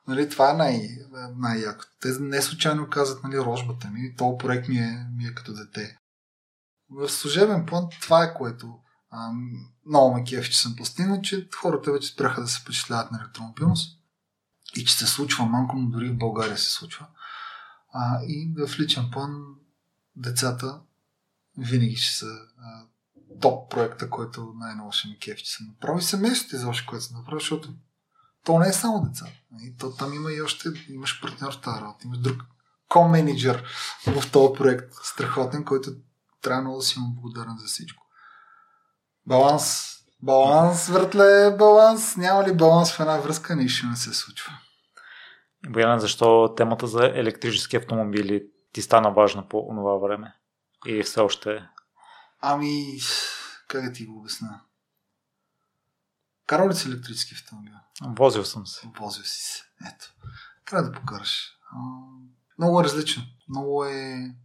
Нали, 0.08 0.30
това 0.30 0.52
е 0.52 0.54
най- 0.54 0.98
най-якото. 1.38 1.92
Те 2.02 2.10
не 2.20 2.42
случайно 2.42 2.90
казват 2.90 3.24
нали, 3.24 3.38
рожбата 3.38 3.88
ми. 3.88 4.16
Този 4.16 4.38
проект 4.38 4.68
ми 4.68 4.78
е, 4.78 5.08
ми 5.16 5.26
е 5.26 5.34
като 5.34 5.54
дете. 5.54 5.98
В 6.90 7.10
служебен 7.10 7.66
план 7.66 7.88
това 8.02 8.24
е 8.24 8.34
което 8.34 8.80
а, 9.10 9.32
много 9.86 10.14
ме 10.14 10.24
кефи, 10.24 10.52
че 10.52 10.62
съм 10.62 10.76
постигнал, 10.76 11.22
че 11.22 11.50
хората 11.56 11.92
вече 11.92 12.08
спряха 12.08 12.42
да 12.42 12.48
се 12.48 12.60
впечатляват 12.60 13.12
на 13.12 13.20
електромобилност 13.22 14.00
и 14.76 14.86
че 14.86 14.94
се 14.98 15.08
случва 15.08 15.46
малко, 15.46 15.76
но 15.76 15.90
дори 15.90 16.10
в 16.10 16.18
България 16.18 16.58
се 16.58 16.72
случва. 16.72 17.08
А, 17.94 18.20
и 18.24 18.54
в 18.58 18.80
личен 18.80 19.10
план 19.12 19.44
децата 20.16 20.80
винаги 21.58 21.96
ще 21.96 22.18
са 22.18 22.26
а, 22.58 22.86
топ 23.42 23.72
проекта, 23.72 24.10
който 24.10 24.54
най-много 24.56 24.92
ще 24.92 25.08
ми 25.08 25.20
кефи, 25.20 25.44
че 25.44 25.54
съм 25.54 25.68
направил. 25.68 26.00
И 26.00 26.04
семейството 26.04 26.56
изобщо, 26.56 26.86
което 26.90 27.06
съм 27.06 27.18
направил, 27.18 27.40
защото 27.40 27.74
то 28.48 28.60
не 28.60 28.68
е 28.68 28.74
само 28.74 29.02
деца. 29.02 29.26
И 29.62 29.78
то, 29.78 29.96
там 29.96 30.14
има 30.14 30.32
и 30.32 30.42
още, 30.42 30.70
имаш 30.90 31.22
партньор 31.22 31.54
в 31.54 31.62
тази 31.62 31.82
работа, 31.82 32.00
имаш 32.06 32.18
друг 32.18 32.44
ко-менеджер 32.90 33.64
в 34.08 34.32
този 34.32 34.58
проект, 34.58 34.94
страхотен, 35.04 35.66
който 35.66 35.92
трябва 36.42 36.62
много 36.62 36.78
да 36.78 36.84
си 36.84 37.00
му 37.00 37.08
благодарен 37.22 37.58
за 37.58 37.68
всичко. 37.68 38.06
Баланс. 39.26 39.94
Баланс, 40.24 40.88
въртле, 40.88 41.56
баланс. 41.58 42.18
Няма 42.18 42.48
ли 42.48 42.54
баланс 42.54 42.92
в 42.92 43.00
една 43.00 43.18
връзка, 43.18 43.56
нищо 43.56 43.88
не 43.88 43.96
се 43.96 44.14
случва. 44.14 44.54
Бояна, 45.70 46.00
защо 46.00 46.54
темата 46.58 46.88
за 46.88 47.06
електрически 47.06 47.76
автомобили 47.76 48.48
ти 48.74 48.82
стана 48.82 49.12
важна 49.12 49.50
по 49.50 49.68
това 49.70 49.98
време? 49.98 50.36
И 50.86 51.04
все 51.04 51.20
още 51.20 51.70
Ами, 52.42 53.00
как 53.68 53.84
да 53.84 53.94
ти 53.94 54.06
го 54.06 54.20
обясна? 54.20 54.62
Карал 56.46 56.70
ли 56.70 56.74
си 56.74 56.88
електрически 56.88 57.34
автомобил? 57.34 57.74
Возил 58.02 58.46
съм 58.46 58.68
се. 58.68 58.88
Возил 59.00 59.24
си 59.24 59.42
се. 59.42 59.64
Ето. 59.88 60.14
Трябва 60.66 60.90
да 60.90 61.00
покараш. 61.00 61.52
Много 62.58 62.80
е 62.80 62.84
различно. 62.84 63.24
Много 63.50 63.86
е 63.86 64.36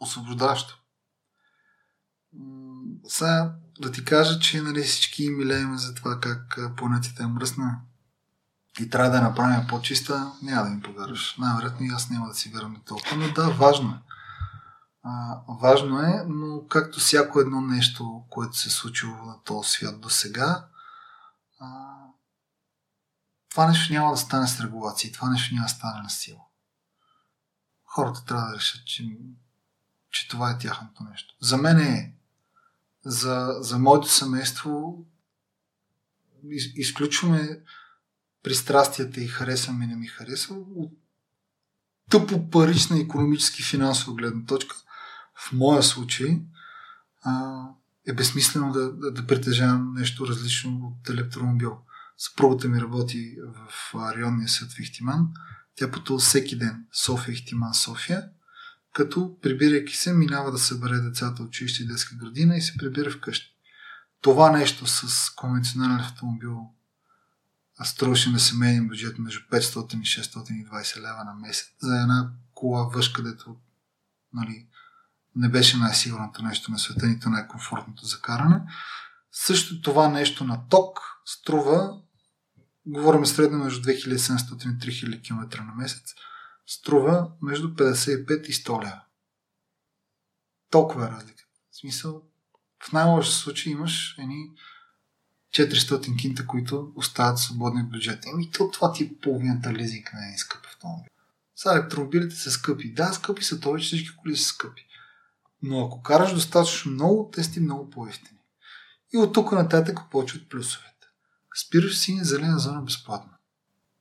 освобождаващо. 0.00 0.80
Сега 3.08 3.54
да 3.80 3.92
ти 3.92 4.04
кажа, 4.04 4.40
че 4.40 4.62
нали, 4.62 4.82
всички 4.82 5.30
милеем 5.30 5.76
за 5.76 5.94
това 5.94 6.20
как 6.20 6.58
планетата 6.76 7.22
е 7.22 7.26
мръсна 7.26 7.80
и 8.80 8.90
трябва 8.90 9.10
да 9.10 9.16
я 9.16 9.22
направим 9.22 9.66
по-чиста, 9.68 10.32
няма 10.42 10.64
да 10.64 10.70
ми 10.70 10.82
повярваш. 10.82 11.36
Най-вероятно 11.38 11.86
и 11.86 11.88
аз 11.88 12.10
няма 12.10 12.28
да 12.28 12.34
си 12.34 12.48
вярвам 12.48 12.82
толкова, 12.86 13.16
но 13.16 13.32
да, 13.32 13.50
важно 13.50 13.90
е. 13.90 13.98
А, 15.02 15.40
важно 15.60 16.00
е, 16.00 16.24
но 16.28 16.66
както 16.68 17.00
всяко 17.00 17.40
едно 17.40 17.60
нещо, 17.60 18.24
което 18.30 18.56
се 18.56 18.68
е 18.68 18.72
случило 18.72 19.12
на 19.12 19.42
този 19.44 19.70
свят 19.70 20.00
до 20.00 20.10
сега, 20.10 20.66
това 23.50 23.66
нещо 23.68 23.92
няма 23.92 24.10
да 24.10 24.16
стане 24.16 24.48
с 24.48 24.60
регулации, 24.60 25.12
това 25.12 25.30
нещо 25.30 25.54
няма 25.54 25.66
да 25.66 25.72
стане 25.72 26.02
на 26.02 26.10
сила. 26.10 26.40
Хората 27.84 28.24
трябва 28.24 28.48
да 28.48 28.56
решат, 28.56 28.86
че, 28.86 29.18
че 30.10 30.28
това 30.28 30.50
е 30.50 30.58
тяхното 30.58 31.04
нещо. 31.04 31.34
За 31.40 31.56
мен 31.56 31.78
е 31.78 32.14
за, 33.04 33.56
за 33.60 33.78
моето 33.78 34.08
семейство 34.08 35.04
из, 36.50 36.64
изключваме 36.74 37.60
пристрастията 38.42 39.20
и 39.20 39.28
харесваме, 39.28 39.86
не 39.86 39.96
ми 39.96 40.06
харесва 40.06 40.56
от 40.56 40.92
тъпо 42.10 42.50
парична, 42.50 42.98
економически, 42.98 43.62
финансова 43.62 44.14
гледна 44.16 44.44
точка. 44.44 44.76
В 45.34 45.52
моя 45.52 45.82
случай 45.82 46.42
а, 47.22 47.64
е 48.08 48.12
безсмислено 48.12 48.72
да, 48.72 48.92
да, 48.92 49.10
да 49.10 49.26
притежавам 49.26 49.94
нещо 49.94 50.26
различно 50.26 50.70
от 50.70 51.08
електромобил. 51.08 51.78
Съпругата 52.18 52.68
ми 52.68 52.80
работи 52.80 53.36
в 53.54 53.94
районния 53.94 54.48
съд 54.48 54.72
в 54.72 54.80
Ихтиман. 54.80 55.28
Тя 55.76 55.90
пътува 55.90 56.18
всеки 56.18 56.58
ден 56.58 56.86
София, 56.92 57.32
Ихтиман, 57.32 57.74
София 57.74 58.28
като 58.94 59.38
прибирайки 59.42 59.96
се, 59.96 60.12
минава 60.12 60.52
да 60.52 60.58
събере 60.58 60.96
децата 60.96 61.42
от 61.42 61.48
училище 61.48 61.82
и 61.82 61.86
детска 61.86 62.16
градина 62.16 62.56
и 62.56 62.60
се 62.60 62.76
прибира 62.76 63.10
вкъщи. 63.10 63.56
Това 64.20 64.50
нещо 64.50 64.86
с 64.86 65.30
конвенционален 65.30 66.00
автомобил 66.00 66.58
струваше 67.84 68.30
на 68.30 68.40
семейен 68.40 68.88
бюджет 68.88 69.18
между 69.18 69.40
500 69.40 70.00
и 70.00 70.04
620 70.04 70.96
лева 70.96 71.24
на 71.24 71.34
месец 71.34 71.74
за 71.82 72.00
една 72.00 72.30
кола 72.54 72.82
въж, 72.82 73.08
където 73.08 73.56
нали, 74.32 74.66
не 75.36 75.48
беше 75.48 75.76
най-сигурното 75.76 76.42
нещо 76.42 76.70
на 76.70 76.78
света, 76.78 77.06
нито 77.06 77.30
най-комфортното 77.30 78.06
за 78.06 78.20
каране. 78.20 78.60
Също 79.32 79.82
това 79.82 80.08
нещо 80.08 80.44
на 80.44 80.68
ток 80.68 81.00
струва, 81.24 82.00
говорим 82.86 83.26
средно 83.26 83.58
между 83.58 83.90
2700 83.90 84.74
и 84.74 84.92
3000 84.92 85.22
км 85.22 85.64
на 85.64 85.74
месец, 85.74 86.14
струва 86.66 87.30
между 87.42 87.68
55 87.68 88.46
и 88.46 88.52
100 88.52 88.82
лева. 88.82 89.00
Толкова 90.70 91.04
е 91.04 91.10
разлика. 91.10 91.44
В 91.70 91.76
смисъл, 91.76 92.22
в 92.84 92.92
най-лошия 92.92 93.34
случай 93.34 93.72
имаш 93.72 94.18
едни 94.18 94.50
400 95.54 96.18
кинта, 96.18 96.46
които 96.46 96.92
остават 96.96 97.38
свободни 97.38 97.82
от 97.82 97.90
бюджета. 97.90 98.28
Еми, 98.30 98.50
то 98.50 98.70
това 98.70 98.92
ти 98.92 99.04
е 99.04 99.20
половината 99.22 99.72
лизинг 99.72 100.12
на 100.14 100.26
един 100.26 100.38
скъп 100.38 100.66
автомобил. 100.66 101.10
Сега 101.56 101.74
електромобилите 101.74 102.34
са 102.34 102.50
скъпи. 102.50 102.94
Да, 102.94 103.12
скъпи 103.12 103.44
са, 103.44 103.60
това 103.60 103.78
всички 103.78 104.16
коли 104.16 104.36
са 104.36 104.44
скъпи. 104.44 104.86
Но 105.66 105.86
ако 105.86 106.02
караш 106.02 106.34
достатъчно 106.34 106.92
много, 106.92 107.30
те 107.32 107.42
сте 107.42 107.60
много 107.60 107.90
по-ефтини. 107.90 108.40
И 109.14 109.16
от 109.16 109.34
тук 109.34 109.52
нататък 109.52 110.00
почват 110.10 110.48
плюсовете. 110.48 111.06
Спираш 111.56 111.98
си 111.98 112.18
зелена 112.22 112.58
зона 112.58 112.82
безплатно, 112.82 113.32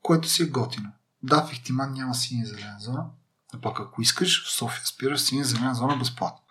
което 0.01 0.29
си 0.29 0.43
е 0.43 0.45
готино. 0.45 0.91
Да, 1.23 1.47
в 1.47 1.53
Ихтиман 1.53 1.93
няма 1.93 2.15
синя 2.15 2.45
зелена 2.45 2.79
зона, 2.79 3.05
а 3.53 3.61
пък 3.61 3.79
ако 3.79 4.01
искаш, 4.01 4.45
в 4.45 4.51
София 4.51 4.85
спираш 4.85 5.21
синя 5.21 5.43
зелена 5.43 5.75
зона 5.75 5.97
безплатно. 5.97 6.41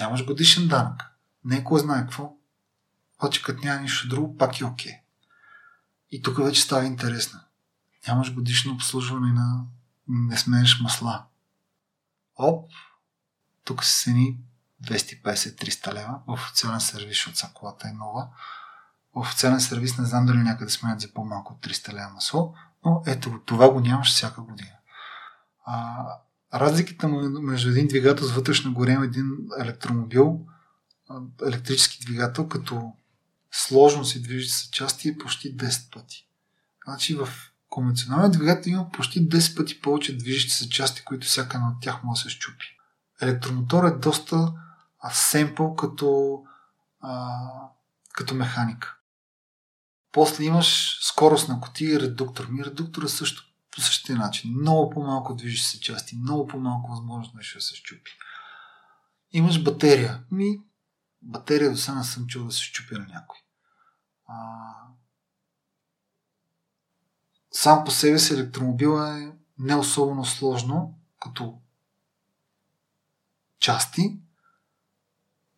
Нямаш 0.00 0.24
годишен 0.26 0.68
данък. 0.68 1.02
Не 1.44 1.64
кой 1.64 1.80
знае 1.80 2.00
какво. 2.00 2.36
Обаче 3.18 3.42
като 3.42 3.64
няма 3.64 3.80
нищо 3.80 4.08
друго, 4.08 4.36
пак 4.36 4.60
е 4.60 4.64
окей. 4.64 4.94
И 6.10 6.22
тук 6.22 6.44
вече 6.44 6.62
става 6.62 6.84
интересно. 6.84 7.40
Нямаш 8.08 8.34
годишно 8.34 8.74
обслужване 8.74 9.32
на 9.32 9.64
не 10.08 10.36
сменеш 10.38 10.80
масла. 10.80 11.24
Оп, 12.38 12.70
тук 13.70 13.84
са 13.84 14.02
цени 14.02 14.36
250-300 14.84 15.94
лева. 15.94 16.20
Официален 16.26 16.80
сервис, 16.80 17.08
защото 17.08 17.38
са 17.38 17.50
колата 17.54 17.88
е 17.88 17.92
нова. 17.92 18.28
Официален 19.14 19.60
сервис 19.60 19.98
не 19.98 20.04
знам 20.04 20.26
дали 20.26 20.38
някъде 20.38 20.70
сменят 20.70 21.00
за 21.00 21.12
по-малко 21.12 21.52
от 21.52 21.66
300 21.66 21.92
лева 21.92 22.10
масло, 22.14 22.54
но 22.84 23.02
ето 23.06 23.40
това 23.46 23.72
го 23.72 23.80
нямаш 23.80 24.08
всяка 24.08 24.42
година. 24.42 24.76
А, 25.64 26.04
разликата 26.54 27.08
между 27.08 27.70
един 27.70 27.86
двигател 27.86 28.26
с 28.26 28.32
вътрешно 28.32 28.74
горене 28.74 29.04
и 29.04 29.08
един 29.08 29.36
електромобил, 29.60 30.46
електрически 31.46 32.04
двигател, 32.04 32.48
като 32.48 32.92
сложно 33.52 34.04
се 34.04 34.20
движи 34.20 34.48
с 34.48 34.68
части 34.70 35.08
е 35.08 35.18
почти 35.18 35.56
10 35.56 35.92
пъти. 35.92 36.26
Значи 36.84 37.14
в 37.14 37.28
конвенционалния 37.68 38.30
двигател 38.30 38.70
има 38.70 38.90
почти 38.90 39.28
10 39.28 39.56
пъти 39.56 39.80
повече 39.80 40.16
движещи 40.16 40.50
се 40.50 40.68
части, 40.68 41.04
които 41.04 41.26
всяка 41.26 41.56
една 41.56 41.68
от 41.68 41.80
тях 41.80 42.04
може 42.04 42.22
да 42.22 42.30
се 42.30 42.36
щупи. 42.36 42.79
Електромотор 43.20 43.84
е 43.84 43.98
доста 43.98 44.52
семпъл 45.12 45.76
като, 45.76 46.42
а, 47.00 47.38
като 48.12 48.34
механика. 48.34 48.96
После 50.12 50.44
имаш 50.44 50.98
скорост 51.02 51.48
на 51.48 51.60
котия 51.60 51.94
и 51.94 52.00
редуктор. 52.00 52.46
Ми 52.46 52.64
редуктора 52.64 53.08
също 53.08 53.42
по 53.70 53.80
същия 53.80 54.18
начин. 54.18 54.54
Много 54.54 54.90
по-малко 54.90 55.34
движи 55.34 55.62
се 55.62 55.80
части, 55.80 56.16
много 56.16 56.46
по-малко 56.46 56.90
възможност 56.90 57.34
нещо 57.34 57.58
да 57.58 57.62
се 57.62 57.74
щупи. 57.74 58.10
Имаш 59.32 59.62
батерия. 59.62 60.24
Ми, 60.30 60.60
батерия 61.22 61.70
до 61.70 61.76
сега 61.76 61.94
не 61.94 62.04
съм 62.04 62.26
чул 62.26 62.44
да 62.44 62.52
се 62.52 62.62
щупи 62.62 62.94
на 62.94 63.06
някой. 63.06 63.38
А... 64.28 64.36
Сам 67.52 67.84
по 67.84 67.90
себе 67.90 68.18
си 68.18 68.34
електромобила 68.34 69.18
е 69.18 69.32
не 69.58 69.74
особено 69.76 70.24
сложно, 70.24 70.98
като 71.20 71.60
части. 73.60 74.18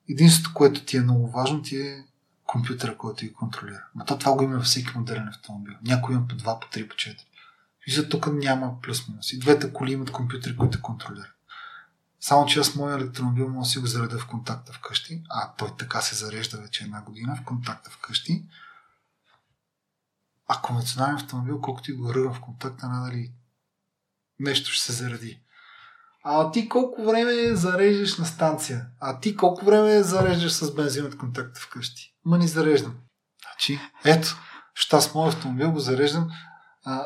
Единството, 0.09 0.55
което 0.55 0.85
ти 0.85 0.97
е 0.97 1.03
много 1.03 1.31
важно, 1.31 1.63
ти 1.63 1.81
е 1.81 2.05
компютъра, 2.47 2.97
който 2.97 3.25
ги 3.25 3.33
контролира. 3.33 3.85
Но 3.95 4.05
то 4.05 4.19
това 4.19 4.37
го 4.37 4.43
има 4.43 4.57
във 4.57 4.65
всеки 4.65 4.99
модерен 4.99 5.29
автомобил. 5.29 5.75
Някой 5.83 6.15
има 6.15 6.29
по 6.29 6.35
два, 6.35 6.61
по 6.61 6.69
три, 6.69 6.89
по 6.89 6.97
четири. 6.97 7.27
Вижда, 7.87 8.09
тук 8.09 8.27
няма 8.33 8.81
плюс-минус. 8.81 9.33
И 9.33 9.39
двете 9.39 9.73
коли 9.73 9.93
имат 9.93 10.11
компютри, 10.11 10.57
които 10.57 10.83
контролират. 10.83 11.33
Само 12.21 12.47
че 12.47 12.61
аз 12.61 12.75
моят 12.75 13.01
електромобил 13.01 13.49
мога 13.49 13.63
да 13.63 13.69
си 13.69 13.79
го 13.79 13.87
зареда 13.87 14.19
в 14.19 14.27
контакта 14.27 14.73
вкъщи, 14.73 15.23
а 15.31 15.55
той 15.55 15.77
така 15.79 16.01
се 16.01 16.15
зарежда 16.15 16.61
вече 16.61 16.85
една 16.85 17.03
година 17.03 17.37
в 17.37 17.45
контакта 17.45 17.91
вкъщи. 17.91 18.47
А 20.49 20.61
конвенционален 20.61 21.15
автомобил, 21.15 21.61
колкото 21.61 21.91
и 21.91 21.95
го 21.95 22.15
ръгам 22.15 22.35
в 22.35 22.41
контакта, 22.41 22.89
надали 22.89 23.33
нещо 24.41 24.71
ще 24.71 24.85
се 24.85 24.93
заради. 24.93 25.41
А 26.25 26.51
ти 26.51 26.69
колко 26.69 27.05
време 27.05 27.55
зареждаш 27.55 28.19
на 28.19 28.25
станция? 28.25 28.87
А 29.01 29.21
ти 29.21 29.37
колко 29.37 29.65
време 29.65 30.03
зареждаш 30.03 30.53
с 30.53 30.75
бензин 30.75 31.07
от 31.07 31.19
контакта 31.19 31.61
вкъщи? 31.61 32.15
Ма 32.25 32.39
ни 32.39 32.49
зареждам. 32.49 32.95
Значи, 33.43 33.81
ето, 34.05 34.37
ще 34.75 35.01
с 35.01 35.15
моят 35.15 35.35
автомобил 35.35 35.73
го 35.73 35.81
зареждам 35.81 36.31
а, 36.85 37.05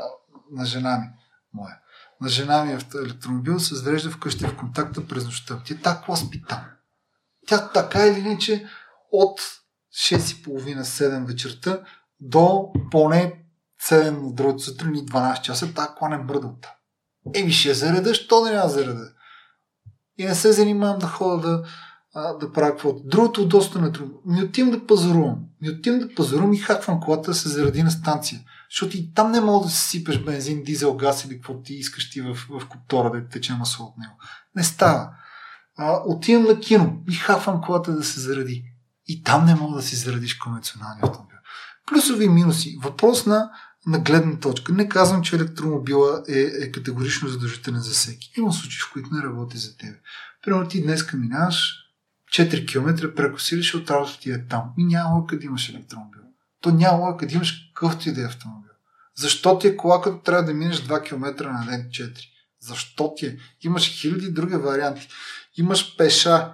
на 0.51 0.64
жена 0.64 0.99
ми. 0.99 1.07
Моя. 1.55 1.79
На 2.21 2.29
жена 2.29 2.64
ми 2.64 2.79
електромобил 2.95 3.61
се 3.61 3.75
зарежда 3.75 4.11
вкъщи 4.11 4.47
в 4.47 4.57
контакта 4.57 5.07
през 5.07 5.25
нощта. 5.25 5.62
Ти 5.62 5.83
така 5.83 6.17
спи 6.17 6.43
там. 6.49 6.64
Тя 7.47 7.69
така 7.69 8.07
или 8.07 8.19
иначе 8.19 8.69
от 9.12 9.41
6.30-7 9.95 11.27
вечерта 11.27 11.81
до 12.21 12.73
поне 12.91 13.45
7 13.83 14.27
от 14.27 14.35
другата 14.35 14.59
сутрин 14.59 14.95
и 14.95 15.07
12 15.07 15.41
часа, 15.41 15.75
така 15.75 15.95
кола 15.95 16.09
не 16.09 16.17
мръда 16.17 16.47
от 16.47 16.67
Еми 17.35 17.53
ще 17.53 17.74
зареда, 17.74 18.14
що 18.14 18.41
да 18.41 18.53
няма 18.53 18.68
зареда? 18.68 19.11
И 20.18 20.24
не 20.24 20.35
се 20.35 20.53
занимавам 20.53 20.99
да 20.99 21.07
ходя 21.07 21.49
да, 21.49 21.64
а, 22.14 22.33
да 22.33 22.53
правя 22.53 22.70
каквото. 22.70 23.03
Другото 23.05 23.43
удобство 23.43 23.81
на 23.81 23.91
друго. 23.91 24.22
Ми 24.27 24.43
отивам 24.43 24.70
да 24.70 24.87
пазарувам. 24.87 25.39
Ми 25.62 25.70
отивам 25.70 26.01
да 26.01 26.14
пазарувам 26.14 26.53
и 26.53 26.59
хаквам 26.59 27.01
колата 27.01 27.31
да 27.31 27.35
се 27.35 27.49
заради 27.49 27.83
на 27.83 27.91
станция. 27.91 28.41
Защото 28.70 28.97
и 28.97 29.12
там 29.14 29.31
не 29.31 29.41
мога 29.41 29.66
да 29.66 29.72
си 29.72 29.89
сипеш 29.89 30.18
бензин, 30.18 30.62
дизел, 30.62 30.97
газ 30.97 31.24
или 31.24 31.35
какво 31.35 31.62
ти 31.62 31.74
искаш 31.74 32.11
ти 32.11 32.20
в, 32.20 32.35
в 32.35 32.68
коптора 32.68 33.11
да 33.11 33.29
тече 33.29 33.55
масло 33.55 33.85
от 33.87 33.99
него. 33.99 34.12
Не 34.57 34.64
става. 34.64 35.11
А, 35.79 36.03
отивам 36.07 36.45
на 36.45 36.61
кино 36.61 36.99
и 37.11 37.14
хаквам 37.14 37.61
колата 37.61 37.93
да 37.93 38.05
се 38.05 38.20
заради. 38.20 38.64
И 39.07 39.22
там 39.22 39.45
не 39.45 39.55
мога 39.55 39.77
да 39.77 39.83
си 39.83 39.97
зарадиш 39.97 40.35
конвенционалния 40.35 41.05
автомобил. 41.05 41.37
Плюсови 41.87 42.24
и 42.24 42.29
минуси. 42.29 42.79
Въпрос 42.83 43.27
на, 43.27 43.51
на 43.87 43.99
гледна 43.99 44.39
точка. 44.39 44.72
Не 44.72 44.89
казвам, 44.89 45.22
че 45.22 45.37
електромобила 45.37 46.22
е, 46.28 46.41
е 46.41 46.72
категорично 46.72 47.28
задължителен 47.28 47.80
за 47.80 47.91
всеки. 47.91 48.32
Има 48.37 48.53
случаи, 48.53 48.80
в 48.80 48.93
които 48.93 49.14
не 49.14 49.22
работи 49.22 49.59
за 49.59 49.76
теб. 49.76 49.97
Примерно 50.45 50.68
ти 50.68 50.82
днес 50.82 51.12
минаваш 51.12 51.74
4 52.32 52.68
км, 52.68 53.14
прекосилиш 53.14 53.74
от 53.74 53.91
работата 53.91 54.20
ти 54.20 54.30
е 54.30 54.47
там. 54.47 54.72
И 54.78 54.84
няма 54.84 55.26
къде 55.26 55.47
имаш 55.47 55.68
електромобил. 55.68 56.22
То 56.61 56.70
няма 56.70 57.16
къде 57.16 57.34
имаш 57.34 57.72
какъвто 57.74 58.09
и 58.09 58.12
да 58.12 58.22
е 58.22 58.24
автомобил. 58.24 58.70
Защо 59.16 59.59
ти 59.59 59.66
е 59.66 59.76
кола, 59.76 60.03
като 60.03 60.18
трябва 60.18 60.45
да 60.45 60.55
минеш 60.55 60.76
2 60.76 61.03
км 61.05 61.53
на 61.53 61.66
ден 61.66 61.89
4? 61.91 62.20
Защо 62.61 63.14
ти 63.16 63.26
е? 63.26 63.39
Имаш 63.61 64.01
хиляди 64.01 64.30
други 64.30 64.57
варианти. 64.57 65.09
Имаш 65.57 65.97
пеша. 65.97 66.53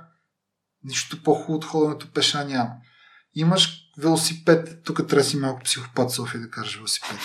Нищо 0.84 1.22
по-хубаво 1.22 1.54
от 1.54 1.64
ходенето 1.64 2.12
пеша 2.12 2.44
няма. 2.44 2.70
Имаш 3.34 3.81
велосипед. 3.98 4.82
Тук 4.84 5.08
трябва 5.08 5.24
си 5.24 5.36
малко 5.36 5.60
психопат 5.62 6.10
София 6.10 6.40
да 6.40 6.50
кажеш 6.50 6.76
велосипед. 6.76 7.18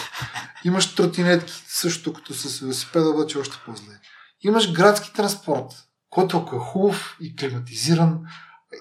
Имаш 0.64 0.96
тротинетки, 0.96 1.64
също 1.68 2.14
като 2.14 2.34
с 2.34 2.60
велосипеда, 2.60 3.10
обаче 3.10 3.38
още 3.38 3.58
по-зле. 3.66 4.00
Имаш 4.42 4.74
градски 4.74 5.14
транспорт, 5.14 5.88
който 6.10 6.38
ако 6.38 6.56
е 6.56 6.60
хубав 6.60 7.18
и 7.22 7.36
климатизиран 7.36 8.20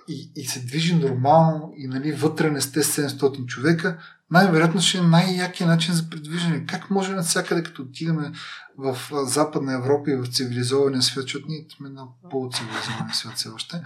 и, 0.09 0.33
и 0.37 0.47
се 0.47 0.61
движи 0.61 0.95
нормално 0.95 1.73
и 1.77 1.87
нали, 1.87 2.13
вътре 2.13 2.51
не 2.51 2.61
сте 2.61 2.83
700 2.83 3.47
човека, 3.47 3.99
най-вероятно 4.31 4.81
ще 4.81 4.99
е 4.99 5.03
най-якият 5.03 5.71
начин 5.71 5.95
за 5.95 6.11
придвижване. 6.11 6.67
Как 6.67 6.91
може 6.91 7.13
навсякъде, 7.13 7.63
като 7.63 7.83
отидем 7.83 8.35
в 8.79 8.99
Западна 9.13 9.75
Европа 9.75 10.11
и 10.11 10.17
в 10.17 10.27
цивилизования 10.27 11.03
свят, 11.03 11.23
защото 11.23 11.47
ние 11.49 11.67
сме 11.77 11.89
на 11.89 12.07
по-цивилизования 12.31 13.15
свят 13.15 13.37
все 13.37 13.49
още, 13.49 13.83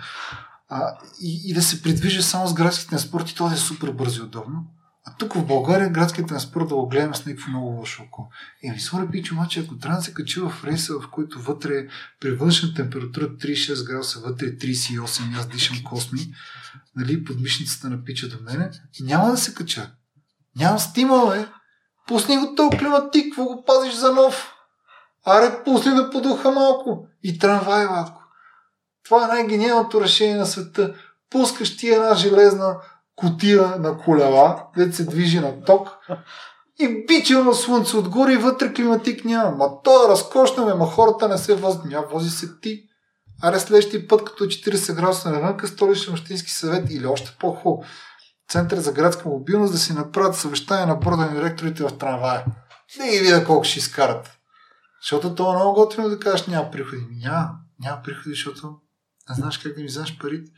а, 0.71 0.99
и, 1.21 1.41
и 1.45 1.55
да 1.55 1.63
се 1.63 1.83
придвижи 1.83 2.23
само 2.23 2.47
с 2.47 2.55
градски 2.55 2.89
транспорт 2.89 3.31
и 3.31 3.35
то 3.35 3.49
да 3.49 3.55
е 3.55 3.59
супер 3.59 3.91
бързо 3.91 4.23
и 4.23 4.25
удобно. 4.25 4.67
А 5.07 5.15
тук 5.19 5.35
в 5.35 5.47
България 5.47 5.91
градския 5.91 6.27
транспорт 6.27 6.69
да 6.69 6.75
го 6.75 6.89
гледаме 6.89 7.15
с 7.15 7.27
някакво 7.27 7.51
много 7.51 7.67
лошо 7.67 8.03
око. 8.03 8.29
Еми, 8.65 8.81
сори 8.81 9.11
пич, 9.11 9.33
обаче, 9.33 9.61
ако 9.61 9.79
трябва 9.79 9.99
да 9.99 10.05
се 10.05 10.15
качи 10.15 10.41
в 10.41 10.53
рейса, 10.65 10.95
в 11.01 11.11
който 11.11 11.43
вътре 11.43 11.87
при 12.21 12.31
външна 12.31 12.75
температура 12.75 13.25
36 13.25 13.87
градуса, 13.87 14.21
вътре 14.21 14.47
38, 14.47 15.39
аз 15.39 15.49
дишам 15.49 15.83
косми, 15.85 16.21
нали, 16.97 17.25
подмишницата 17.25 17.91
на 17.91 18.05
пича 18.05 18.29
до 18.29 18.37
мене, 18.43 18.71
няма 19.01 19.31
да 19.31 19.37
се 19.37 19.55
кача. 19.55 19.91
Няма 20.57 20.79
стимул, 20.79 21.33
е. 21.33 21.49
Пусни 22.07 22.39
го 22.39 22.55
този 22.55 22.79
климатик, 22.79 23.25
какво 23.25 23.45
го 23.45 23.65
пазиш 23.65 23.95
за 23.95 24.13
нов? 24.13 24.53
Аре, 25.27 25.65
пусни 25.65 25.95
да 25.95 26.11
подуха 26.11 26.51
малко. 26.51 27.07
И 27.23 27.39
трамвай, 27.39 27.87
ватко. 27.87 28.20
Това 29.05 29.25
е 29.25 29.27
най-гениалното 29.27 30.01
решение 30.01 30.37
на 30.37 30.47
света. 30.47 30.95
Пускаш 31.31 31.77
ти 31.77 31.89
една 31.89 32.15
железна 32.15 32.77
котия 33.17 33.77
на 33.79 33.99
колела, 33.99 34.65
където 34.75 34.97
се 34.97 35.05
движи 35.05 35.41
на 35.41 35.65
ток 35.65 35.89
и 36.81 37.07
бича 37.07 37.45
на 37.45 37.55
слънце 37.55 37.97
отгоре 37.97 38.33
и 38.33 38.37
вътре 38.37 38.73
климатик 38.73 39.25
няма. 39.25 39.51
Ма 39.51 39.83
то 39.85 40.05
е 40.05 40.09
разкошно, 40.09 40.77
ма 40.77 40.87
хората 40.87 41.29
не 41.29 41.39
се. 41.39 41.61
Няма, 41.85 42.07
вози 42.13 42.31
се 42.31 42.61
ти. 42.61 42.83
Аре 43.43 43.61
следващия 43.61 44.09
път, 44.09 44.25
като 44.25 44.45
40 44.45 44.95
градуса 44.95 45.31
навънка, 45.31 45.69
столичен 45.69 46.13
общински 46.13 46.51
съвет 46.51 46.91
или 46.91 47.07
още 47.07 47.37
по-хубаво. 47.41 47.85
Център 48.49 48.79
за 48.79 48.93
градска 48.93 49.29
мобилност 49.29 49.73
да 49.73 49.79
си 49.79 49.93
направят 49.93 50.37
съвещание 50.37 50.87
на 50.87 50.95
борда 50.95 51.17
на 51.17 51.35
директорите 51.35 51.83
в 51.83 51.99
трамвая. 51.99 52.45
Да 52.99 53.05
ги 53.05 53.19
видя 53.19 53.45
колко 53.45 53.65
ще 53.65 53.79
изкарат. 53.79 54.31
Защото 55.03 55.35
това 55.35 55.53
е 55.53 55.57
много 55.57 55.75
готино 55.75 56.09
да 56.09 56.19
кажеш 56.19 56.47
няма 56.47 56.71
приходи. 56.71 57.07
Няма, 57.11 57.51
няма 57.81 58.03
приходи, 58.03 58.31
защото 58.31 58.75
не 59.31 59.37
знаеш 59.37 59.59
как 59.59 59.75
да 59.75 59.81
ми 59.81 59.87
вземеш 59.87 60.19
парите. 60.19 60.53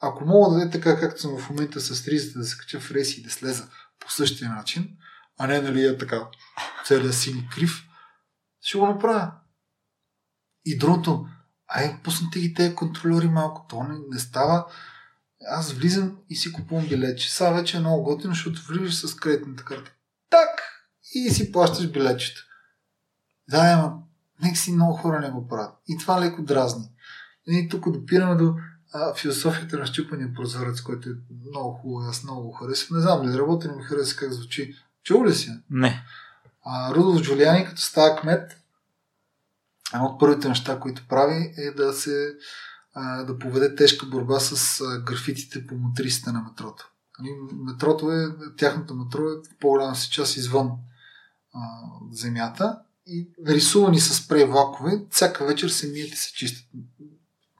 Ако 0.00 0.24
мога 0.24 0.56
да 0.56 0.62
е 0.62 0.70
така, 0.70 1.00
както 1.00 1.20
съм 1.20 1.38
в 1.38 1.50
момента 1.50 1.80
с 1.80 2.08
ризата, 2.08 2.38
да 2.38 2.44
се 2.44 2.58
кача 2.58 2.80
в 2.80 2.90
рейси 2.90 3.20
и 3.20 3.22
да 3.22 3.30
слеза 3.30 3.68
по 4.00 4.10
същия 4.10 4.50
начин, 4.50 4.96
а 5.38 5.46
не 5.46 5.60
нали 5.60 5.86
е 5.86 5.98
така 5.98 6.28
целият 6.86 7.14
син 7.14 7.48
крив, 7.52 7.86
ще 8.60 8.78
го 8.78 8.86
направя. 8.86 9.32
И 10.64 10.78
другото, 10.78 11.26
ай, 11.68 12.02
пуснете 12.02 12.40
ги 12.40 12.54
тези 12.54 12.74
контролери 12.74 13.28
малко. 13.28 13.66
То 13.68 13.82
не, 13.82 13.98
не 14.10 14.18
става. 14.18 14.66
Аз 15.50 15.72
влизам 15.72 16.18
и 16.28 16.36
си 16.36 16.52
купувам 16.52 16.88
билетче. 16.88 17.32
Сега 17.32 17.50
вече 17.50 17.76
е 17.76 17.80
много 17.80 18.02
готино, 18.02 18.34
защото 18.34 18.62
влизаш 18.68 18.94
с 18.94 19.16
кредитната 19.16 19.64
карта. 19.64 19.92
Так! 20.30 20.48
И 21.14 21.30
си 21.30 21.52
плащаш 21.52 21.90
билетчето. 21.90 22.40
Да, 23.48 23.58
ама, 23.58 23.98
нека 24.42 24.56
си 24.56 24.72
много 24.72 24.96
хора 24.96 25.20
не 25.20 25.30
го 25.30 25.48
правят. 25.48 25.74
И 25.88 25.98
това 25.98 26.20
леко 26.20 26.42
дразни. 26.42 26.90
И 27.46 27.68
тук 27.68 27.90
допираме 27.90 28.34
до 28.34 28.54
а, 28.92 29.14
философията 29.14 29.78
на 29.78 29.86
щупания 29.86 30.34
прозорец, 30.34 30.80
който 30.80 31.08
е 31.08 31.12
много 31.50 31.72
хубаво, 31.72 32.08
аз 32.08 32.24
много 32.24 32.42
го 32.42 32.52
харесвам. 32.52 32.98
Не 32.98 33.02
знам, 33.02 33.28
ли 33.28 33.38
работи, 33.38 33.68
не 33.68 33.76
ми 33.76 33.82
хареса 33.82 34.16
как 34.16 34.32
звучи. 34.32 34.74
Чул 35.04 35.24
ли 35.24 35.34
си? 35.34 35.50
Не. 35.70 36.04
А, 36.64 36.94
Рудолф 36.94 37.22
Джулиани, 37.22 37.66
като 37.66 37.80
става 37.80 38.16
кмет, 38.20 38.56
едно 39.94 40.06
от 40.06 40.20
първите 40.20 40.48
неща, 40.48 40.80
които 40.80 41.08
прави 41.08 41.54
е 41.56 41.70
да 41.70 41.92
се 41.92 42.34
а, 42.94 43.22
да 43.22 43.38
поведе 43.38 43.74
тежка 43.74 44.06
борба 44.06 44.40
с 44.40 44.80
а, 44.80 44.98
графитите 45.00 45.66
по 45.66 45.74
мотрисите 45.74 46.32
на 46.32 46.42
метрото. 46.42 46.90
Нали, 47.18 47.30
метрото 47.52 48.12
е, 48.12 48.28
тяхното 48.56 48.94
метро 48.94 49.22
е 49.22 49.36
в 49.50 49.58
по-голяма 49.60 49.96
си 49.96 50.10
част 50.10 50.36
извън 50.36 50.70
а, 51.54 51.60
земята 52.12 52.78
и 53.06 53.28
нарисувани 53.38 54.00
с 54.00 54.14
спрей 54.14 54.44
влакове, 54.44 55.04
всяка 55.10 55.46
вечер 55.46 55.68
се 55.68 55.88
мият 55.88 56.12
и 56.12 56.16
се 56.16 56.32
чистят. 56.32 56.64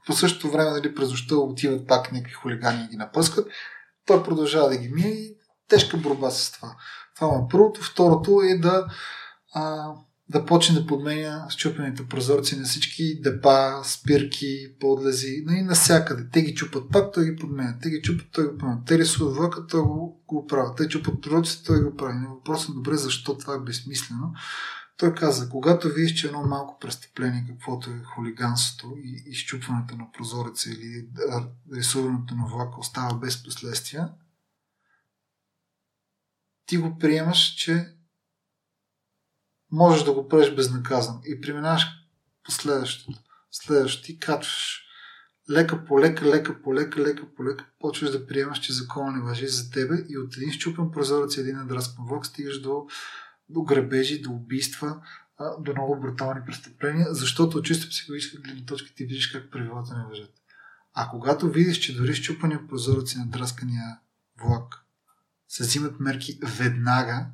По 0.06 0.12
същото 0.12 0.50
време, 0.50 0.70
нали, 0.70 0.94
през 0.94 1.10
нощта 1.10 1.36
отиват 1.36 1.86
пак 1.86 2.12
някакви 2.12 2.34
хулигани 2.34 2.84
и 2.84 2.88
ги 2.88 2.96
напъскат. 2.96 3.48
Той 4.06 4.22
продължава 4.22 4.68
да 4.68 4.76
ги 4.76 4.88
мие 4.88 5.08
и 5.08 5.36
тежка 5.68 5.96
борба 5.96 6.30
с 6.30 6.52
това. 6.52 6.76
Това 7.16 7.36
е 7.36 7.48
първото. 7.50 7.82
Второто 7.82 8.40
е 8.42 8.58
да 8.58 8.86
а, 9.54 9.92
да 10.28 10.44
почне 10.44 10.80
да 10.80 10.86
подменя 10.86 11.46
щупените 11.48 12.06
прозорци 12.06 12.58
на 12.58 12.64
всички 12.64 13.20
депа, 13.20 13.84
спирки, 13.84 14.76
подлези, 14.80 15.42
нали, 15.46 15.62
навсякъде. 15.62 16.28
Те 16.32 16.42
ги 16.42 16.54
чупат 16.54 16.90
пак, 16.92 17.12
той 17.12 17.24
ги 17.24 17.36
подменя. 17.36 17.74
Те 17.82 17.90
ги 17.90 18.02
чупат, 18.02 18.26
той 18.32 18.44
го 18.44 18.58
подменя. 18.58 18.84
Те 18.86 18.98
рисуват 18.98 19.36
влака, 19.36 19.66
той 19.66 19.80
го, 19.80 20.24
го 20.26 20.46
прави. 20.46 20.68
Те 20.76 20.88
чупат 20.88 21.22
прозорците, 21.22 21.64
той 21.64 21.82
го 21.82 21.96
прави. 21.96 22.26
Въпросът 22.28 22.68
е 22.68 22.72
добре, 22.72 22.96
защо 22.96 23.38
това 23.38 23.54
е 23.54 23.60
безсмислено. 23.66 24.32
Той 24.96 25.14
каза, 25.14 25.48
когато 25.48 25.88
видиш, 25.88 26.20
че 26.20 26.26
едно 26.26 26.42
малко 26.42 26.78
престъпление, 26.78 27.46
каквото 27.48 27.90
е 27.90 28.02
хулиганството 28.04 28.94
и 28.96 29.22
изчупването 29.26 29.96
на 29.96 30.12
прозореца 30.12 30.70
или 30.70 31.08
рисуването 31.72 32.34
на 32.34 32.46
влака 32.46 32.80
остава 32.80 33.14
без 33.14 33.42
последствия, 33.42 34.08
ти 36.66 36.76
го 36.76 36.98
приемаш, 36.98 37.54
че 37.54 37.94
можеш 39.70 40.04
да 40.04 40.12
го 40.12 40.28
правиш 40.28 40.54
безнаказан 40.54 41.20
и 41.24 41.40
преминаваш 41.40 41.86
по. 42.44 42.52
Следващото 43.50 44.06
ти 44.06 44.18
качваш 44.18 44.82
лека 45.50 45.84
по 45.84 46.00
лека, 46.00 46.24
лека 46.24 46.62
по 46.62 46.74
лека, 46.74 47.00
лека 47.00 47.34
по 47.34 47.44
лека, 47.44 47.66
почваш 47.78 48.10
да 48.10 48.26
приемаш, 48.26 48.58
че 48.58 48.72
закона 48.72 49.12
не 49.12 49.22
въжи 49.22 49.48
за 49.48 49.70
тебе 49.70 49.94
и 50.08 50.18
от 50.18 50.36
един 50.36 50.52
щупен 50.52 50.90
прозорец 50.90 51.36
и 51.36 51.40
един 51.40 51.56
надраскан 51.56 52.06
влак 52.06 52.26
стигаш 52.26 52.60
до, 52.60 52.86
до 53.48 53.62
грабежи, 53.62 54.22
до 54.22 54.30
убийства, 54.30 55.02
до 55.60 55.72
много 55.72 56.00
брутални 56.00 56.40
престъпления, 56.46 57.14
защото 57.14 57.58
от 57.58 57.64
чисто 57.64 57.88
психологическа 57.88 58.42
гледна 58.42 58.64
точка 58.66 58.94
ти 58.94 59.04
виждаш 59.04 59.26
как 59.26 59.50
правилата 59.50 59.98
не 59.98 60.04
въжат. 60.04 60.32
А 60.94 61.08
когато 61.08 61.50
видиш, 61.50 61.78
че 61.78 61.96
дори 61.96 62.14
щупания 62.14 62.68
прозорец 62.68 63.14
и 63.14 63.18
надраскания 63.18 63.98
влак 64.40 64.86
се 65.48 65.62
взимат 65.62 66.00
мерки 66.00 66.38
веднага, 66.58 67.26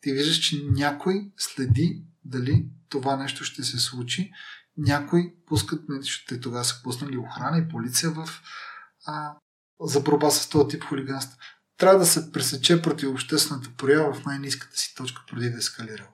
ти 0.00 0.12
виждаш, 0.12 0.36
че 0.36 0.64
някой 0.64 1.32
следи 1.36 2.04
дали 2.24 2.66
това 2.88 3.16
нещо 3.16 3.44
ще 3.44 3.62
се 3.62 3.78
случи. 3.78 4.32
Някой 4.76 5.34
пускат, 5.46 5.80
те 6.28 6.40
тогава 6.40 6.64
са 6.64 6.82
пуснали 6.82 7.18
охрана 7.18 7.58
и 7.58 7.68
полиция 7.68 8.10
в, 8.10 8.28
а, 9.06 9.36
за 9.80 10.00
борба 10.00 10.30
с 10.30 10.48
този 10.48 10.68
тип 10.68 10.84
хулиганство. 10.84 11.38
Трябва 11.78 11.98
да 11.98 12.06
се 12.06 12.32
пресече 12.32 12.82
против 12.82 13.08
обществената 13.08 13.70
проява 13.76 14.14
в 14.14 14.24
най-низката 14.24 14.76
си 14.76 14.94
точка 14.96 15.22
преди 15.30 15.50
да 15.50 15.56
е 15.56 15.58
ескалирала. 15.58 16.08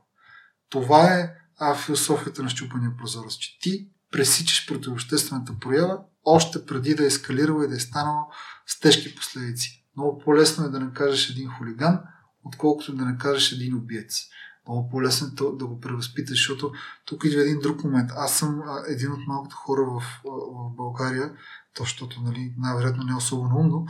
Това 0.70 1.14
е 1.14 1.34
а, 1.58 1.74
философията 1.74 2.42
на 2.42 2.48
щупания 2.48 2.96
прозорец, 2.98 3.34
че 3.34 3.58
ти 3.60 3.88
пресичаш 4.10 4.68
против 4.68 4.92
обществената 4.92 5.52
проява 5.60 5.98
още 6.24 6.66
преди 6.66 6.94
да 6.94 7.02
е 7.02 7.06
ескалирала 7.06 7.64
и 7.64 7.68
да 7.68 7.76
е 7.76 7.80
станала 7.80 8.26
с 8.66 8.80
тежки 8.80 9.14
последици. 9.14 9.86
Много 9.96 10.18
по-лесно 10.18 10.64
е 10.64 10.70
да 10.70 10.80
накажеш 10.80 11.30
един 11.30 11.50
хулиган, 11.50 12.00
отколкото 12.44 12.94
да 12.94 13.04
накажеш 13.04 13.52
един 13.52 13.74
убиец. 13.74 14.20
Много 14.68 14.88
по-лесно 14.88 15.26
е 15.26 15.30
да 15.56 15.66
го 15.66 15.80
превъзпиташ, 15.80 16.38
защото 16.38 16.72
тук 17.04 17.24
идва 17.24 17.42
един 17.42 17.60
друг 17.60 17.84
момент. 17.84 18.10
Аз 18.16 18.38
съм 18.38 18.62
един 18.88 19.12
от 19.12 19.26
малкото 19.26 19.56
хора 19.56 19.82
в, 19.84 20.02
в 20.24 20.76
България, 20.76 21.32
то, 21.74 21.82
защото 21.82 22.20
нали, 22.22 22.54
най-вероятно 22.58 23.04
не 23.04 23.12
е 23.12 23.16
особено 23.16 23.56
умно, 23.56 23.86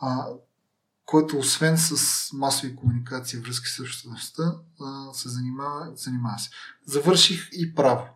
а, 0.00 0.26
който 1.08 1.38
освен 1.38 1.78
с 1.78 2.32
масови 2.32 2.76
комуникации, 2.76 3.38
връзки 3.38 3.68
с 3.68 3.80
обществеността, 3.80 4.54
се 5.12 5.28
занимава, 5.28 5.96
занимава 5.96 6.38
се. 6.38 6.50
Завърших 6.86 7.48
и 7.52 7.74
право, 7.74 8.08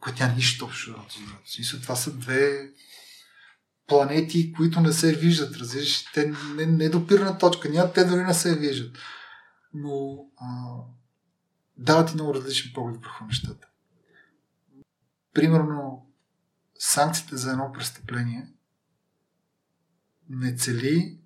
което 0.00 0.22
няма 0.22 0.34
нищо 0.34 0.64
общо. 0.64 1.06
Смисъл, 1.46 1.80
това 1.80 1.96
са 1.96 2.12
две 2.12 2.72
планети, 3.86 4.52
които 4.52 4.80
не 4.80 4.92
се 4.92 5.16
виждат. 5.16 5.56
Разбираш, 5.56 6.04
те 6.04 6.34
не, 6.56 6.66
не 6.66 6.88
допирна 6.88 7.38
точка, 7.38 7.68
няма, 7.68 7.92
те 7.92 8.04
дори 8.04 8.24
не 8.24 8.34
се 8.34 8.58
виждат. 8.58 8.98
Но 9.74 10.24
а, 10.36 10.76
дават 11.76 12.08
ти 12.08 12.14
много 12.14 12.34
различен 12.34 12.72
поглед 12.74 13.00
върху 13.00 13.24
нещата. 13.24 13.68
Примерно, 15.34 16.06
санкциите 16.78 17.36
за 17.36 17.50
едно 17.50 17.72
престъпление 17.72 18.52
не 20.28 20.56
цели 20.56 21.20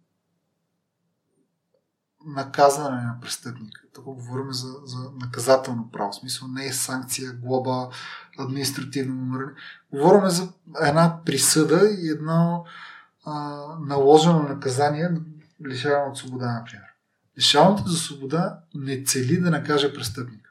наказване 2.26 3.02
на 3.02 3.18
престъпника. 3.20 3.80
Тук 3.94 4.04
говорим 4.04 4.52
за, 4.52 4.68
за 4.84 5.10
наказателно 5.20 5.90
право. 5.92 6.12
В 6.12 6.14
смисъл 6.14 6.48
не 6.48 6.66
е 6.66 6.72
санкция, 6.72 7.32
глоба, 7.32 7.88
административно 8.38 9.22
умиране. 9.22 9.52
Говорим 9.92 10.28
за 10.28 10.48
една 10.80 11.24
присъда 11.24 11.88
и 11.98 12.08
едно 12.08 12.64
а, 13.24 13.64
наложено 13.80 14.42
наказание, 14.42 15.10
лишаване 15.66 16.10
от 16.10 16.18
свобода, 16.18 16.52
например. 16.52 16.86
Лишаването 17.38 17.88
за 17.88 17.96
свобода 17.96 18.58
не 18.74 19.04
цели 19.04 19.40
да 19.40 19.50
накаже 19.50 19.94
престъпника. 19.94 20.50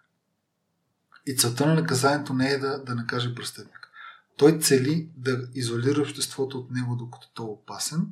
И 1.26 1.36
целта 1.36 1.66
на 1.66 1.74
наказанието 1.74 2.34
не 2.34 2.50
е 2.50 2.58
да, 2.58 2.84
да 2.84 2.96
накаже 2.96 3.36
престъпника. 3.36 3.90
Той 4.38 4.60
цели 4.60 5.10
да 5.18 5.48
изолира 5.54 6.02
обществото 6.02 6.58
от 6.58 6.72
него, 6.72 6.96
докато 6.96 7.28
той 7.34 7.46
е 7.46 7.50
опасен 7.50 8.08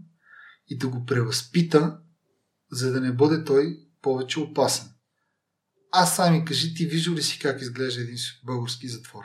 и 0.69 0.77
да 0.77 0.87
го 0.87 1.05
превъзпита 1.05 1.97
за 2.71 2.91
да 2.91 3.01
не 3.01 3.11
бъде 3.11 3.43
той 3.43 3.79
повече 4.01 4.39
опасен. 4.39 4.89
Аз 5.91 6.15
сами 6.15 6.45
кажи, 6.45 6.73
ти 6.73 6.85
виждал 6.85 7.13
ли 7.13 7.23
си 7.23 7.39
как 7.39 7.61
изглежда 7.61 8.01
един 8.01 8.17
български 8.45 8.87
затвор? 8.87 9.23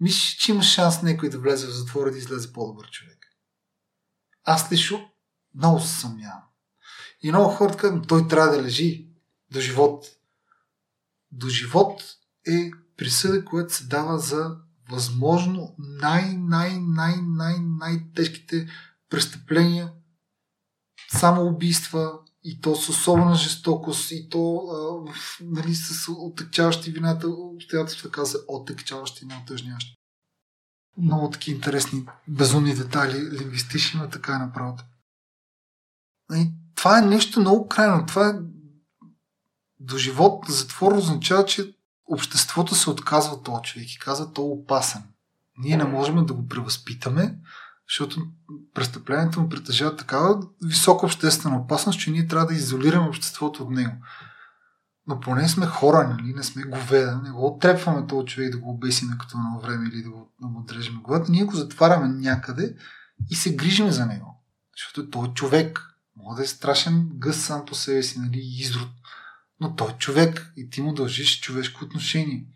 Мислиш, 0.00 0.36
че 0.36 0.52
има 0.52 0.62
шанс 0.62 1.02
някой 1.02 1.30
да 1.30 1.38
влезе 1.38 1.66
в 1.66 1.70
затвора 1.70 2.08
и 2.08 2.12
да 2.12 2.18
излезе 2.18 2.52
по-добър 2.52 2.90
човек. 2.90 3.18
Аз 4.44 4.72
лично 4.72 5.10
много 5.54 5.80
се 5.80 6.00
съмнявам. 6.00 6.42
И 7.22 7.28
много 7.28 7.54
хора 7.54 8.02
той 8.08 8.28
трябва 8.28 8.56
да 8.56 8.62
лежи 8.62 9.08
до 9.52 9.60
живот. 9.60 10.06
До 11.30 11.48
живот 11.48 12.02
е 12.46 12.70
присъда, 12.96 13.44
която 13.44 13.74
се 13.74 13.86
дава 13.86 14.18
за 14.18 14.56
възможно 14.90 15.74
най-най-най-най-най-тежките 15.78 18.68
престъпления, 19.10 19.92
само 21.08 21.42
убийства 21.42 22.12
и 22.44 22.60
то 22.60 22.76
с 22.76 22.88
особена 22.88 23.34
жестокост 23.34 24.10
и 24.10 24.28
то 24.28 24.56
а, 24.56 25.10
нали, 25.40 25.74
с 25.74 26.08
отекчаващи 26.08 26.90
вината 26.90 27.28
обстоятелства 27.28 28.10
каза 28.10 28.38
отекчаващи 28.48 29.24
и 29.24 29.26
неотъжняващи. 29.26 29.96
Много 30.98 31.30
таки 31.30 31.50
интересни, 31.50 32.06
безумни 32.28 32.74
детайли, 32.74 33.30
лингвистични, 33.30 34.00
но 34.00 34.08
така 34.08 34.34
е 34.34 34.38
направо. 34.38 34.78
И 36.34 36.50
това 36.74 36.98
е 36.98 37.02
нещо 37.02 37.40
много 37.40 37.68
крайно. 37.68 38.06
Това 38.06 38.28
е 38.28 38.34
до 39.80 39.98
живот 39.98 40.44
затвор 40.48 40.92
означава, 40.92 41.44
че 41.44 41.74
обществото 42.06 42.74
се 42.74 42.90
отказва 42.90 43.34
от 43.34 43.44
този 43.44 43.62
човек 43.62 43.92
и 43.92 43.98
казва, 43.98 44.32
то 44.32 44.42
е 44.42 44.44
опасен. 44.44 45.02
Ние 45.58 45.76
не 45.76 45.84
можем 45.84 46.26
да 46.26 46.34
го 46.34 46.48
превъзпитаме, 46.48 47.38
защото 47.88 48.26
престъплението 48.74 49.40
му 49.40 49.48
притежава 49.48 49.96
такава 49.96 50.46
висока 50.62 51.06
обществена 51.06 51.56
опасност, 51.56 52.00
че 52.00 52.10
ние 52.10 52.26
трябва 52.26 52.46
да 52.46 52.54
изолираме 52.54 53.08
обществото 53.08 53.62
от 53.62 53.70
него. 53.70 53.92
Но 55.06 55.20
поне 55.20 55.48
сме 55.48 55.66
хора, 55.66 56.08
нали? 56.08 56.34
не 56.34 56.42
сме 56.42 56.62
говеда, 56.62 57.20
не 57.24 57.30
го 57.30 57.46
оттрепваме 57.46 58.06
този 58.06 58.26
човек 58.26 58.52
да 58.52 58.58
го 58.58 58.70
обесиме 58.70 59.18
като 59.18 59.38
на 59.38 59.58
време 59.62 59.90
или 59.92 60.02
да, 60.02 60.10
го, 60.10 60.32
да 60.40 60.46
му 60.46 60.60
отрежем 60.60 61.02
главата. 61.02 61.32
Ние 61.32 61.44
го 61.44 61.56
затваряме 61.56 62.08
някъде 62.08 62.76
и 63.30 63.34
се 63.34 63.56
грижим 63.56 63.90
за 63.90 64.06
него. 64.06 64.44
Защото 64.76 65.10
той 65.10 65.28
е 65.28 65.34
човек. 65.34 65.82
Може 66.16 66.36
да 66.36 66.42
е 66.42 66.46
страшен 66.46 67.08
гъс 67.14 67.44
сам 67.44 67.64
по 67.66 67.74
себе 67.74 68.02
си, 68.02 68.18
нали, 68.18 68.40
изрод. 68.58 68.88
Но 69.60 69.76
той 69.76 69.90
е 69.90 69.98
човек 69.98 70.52
и 70.56 70.70
ти 70.70 70.82
му 70.82 70.94
дължиш 70.94 71.40
човешко 71.40 71.84
отношение. 71.84 72.46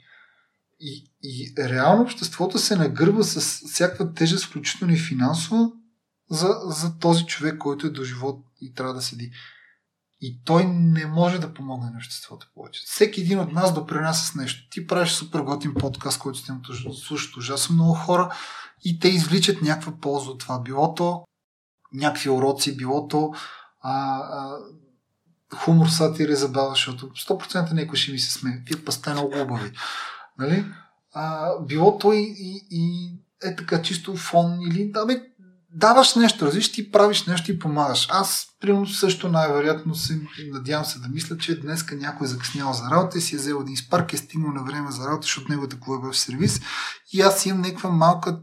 И, 0.80 1.12
и 1.22 1.54
реално 1.58 2.02
обществото 2.02 2.58
се 2.58 2.76
нагърва 2.76 3.24
с 3.24 3.40
всякаква 3.68 4.14
тежест, 4.14 4.44
включително 4.44 4.94
и 4.94 4.98
финансова, 4.98 5.70
за, 6.30 6.48
за 6.66 6.98
този 6.98 7.26
човек, 7.26 7.58
който 7.58 7.86
е 7.86 7.90
до 7.90 8.04
живот 8.04 8.44
и 8.60 8.74
трябва 8.74 8.94
да 8.94 9.02
седи. 9.02 9.30
И 10.20 10.40
той 10.44 10.64
не 10.66 11.06
може 11.06 11.38
да 11.38 11.54
помогне 11.54 11.90
на 11.90 11.96
обществото 11.96 12.50
повече. 12.54 12.82
Всеки 12.86 13.20
един 13.20 13.38
от 13.38 13.52
нас 13.52 13.74
допринася 13.74 14.26
с 14.26 14.34
нещо. 14.34 14.68
Ти 14.70 14.86
правиш 14.86 15.10
супер 15.10 15.40
готин 15.40 15.74
подкаст, 15.74 16.18
който 16.18 16.38
сте 16.38 16.52
слушат 17.06 17.36
ужасно 17.36 17.74
много 17.74 17.94
хора 17.94 18.34
и 18.84 18.98
те 18.98 19.08
извличат 19.08 19.62
някаква 19.62 19.92
полза 20.00 20.30
от 20.30 20.40
това. 20.40 20.58
Било 20.58 20.94
то 20.94 21.24
някакви 21.92 22.30
уроци, 22.30 22.76
било 22.76 23.08
то 23.08 23.32
а, 23.80 24.18
а, 24.18 24.58
хумор, 25.56 25.88
сатира 25.88 26.32
и 26.32 26.36
забава, 26.36 26.70
защото 26.70 27.06
100% 27.06 27.72
някой 27.72 27.98
ще 27.98 28.12
ми 28.12 28.18
се 28.18 28.32
смее. 28.32 28.62
Вие 28.66 28.84
па 28.84 28.92
сте 28.92 29.10
много 29.12 29.32
хубави. 29.32 29.72
Нали? 30.40 30.64
А, 31.14 31.50
било 31.60 31.98
то 31.98 32.12
и, 32.12 32.34
и, 32.70 33.12
е 33.42 33.56
така 33.56 33.82
чисто 33.82 34.16
фон 34.16 34.58
или 34.60 34.90
да, 34.90 35.06
бе, 35.06 35.22
даваш 35.70 36.14
нещо, 36.14 36.46
разлиш, 36.46 36.72
ти 36.72 36.90
правиш 36.92 37.26
нещо 37.26 37.52
и 37.52 37.58
помагаш. 37.58 38.08
Аз, 38.10 38.46
примерно, 38.60 38.86
също 38.86 39.28
най-вероятно 39.28 39.94
се 39.94 40.20
надявам 40.52 40.84
се 40.84 40.98
да 40.98 41.08
мисля, 41.08 41.38
че 41.38 41.60
днеска 41.60 41.96
някой 41.96 42.24
е 42.24 42.28
закъснял 42.28 42.72
за 42.72 42.90
работа 42.90 43.18
и 43.18 43.20
си 43.20 43.34
е 43.34 43.38
взел 43.38 43.58
един 43.60 43.76
спарк, 43.76 44.12
е 44.12 44.16
стигнал 44.16 44.52
на 44.52 44.64
време 44.64 44.90
за 44.90 45.06
работа, 45.06 45.22
защото 45.22 45.48
неговата 45.48 45.80
кола 45.80 45.96
е 45.96 46.12
в 46.12 46.18
сервис 46.18 46.60
и 47.12 47.20
аз 47.20 47.46
имам 47.46 47.60
някаква 47.60 47.90
малка 47.90 48.40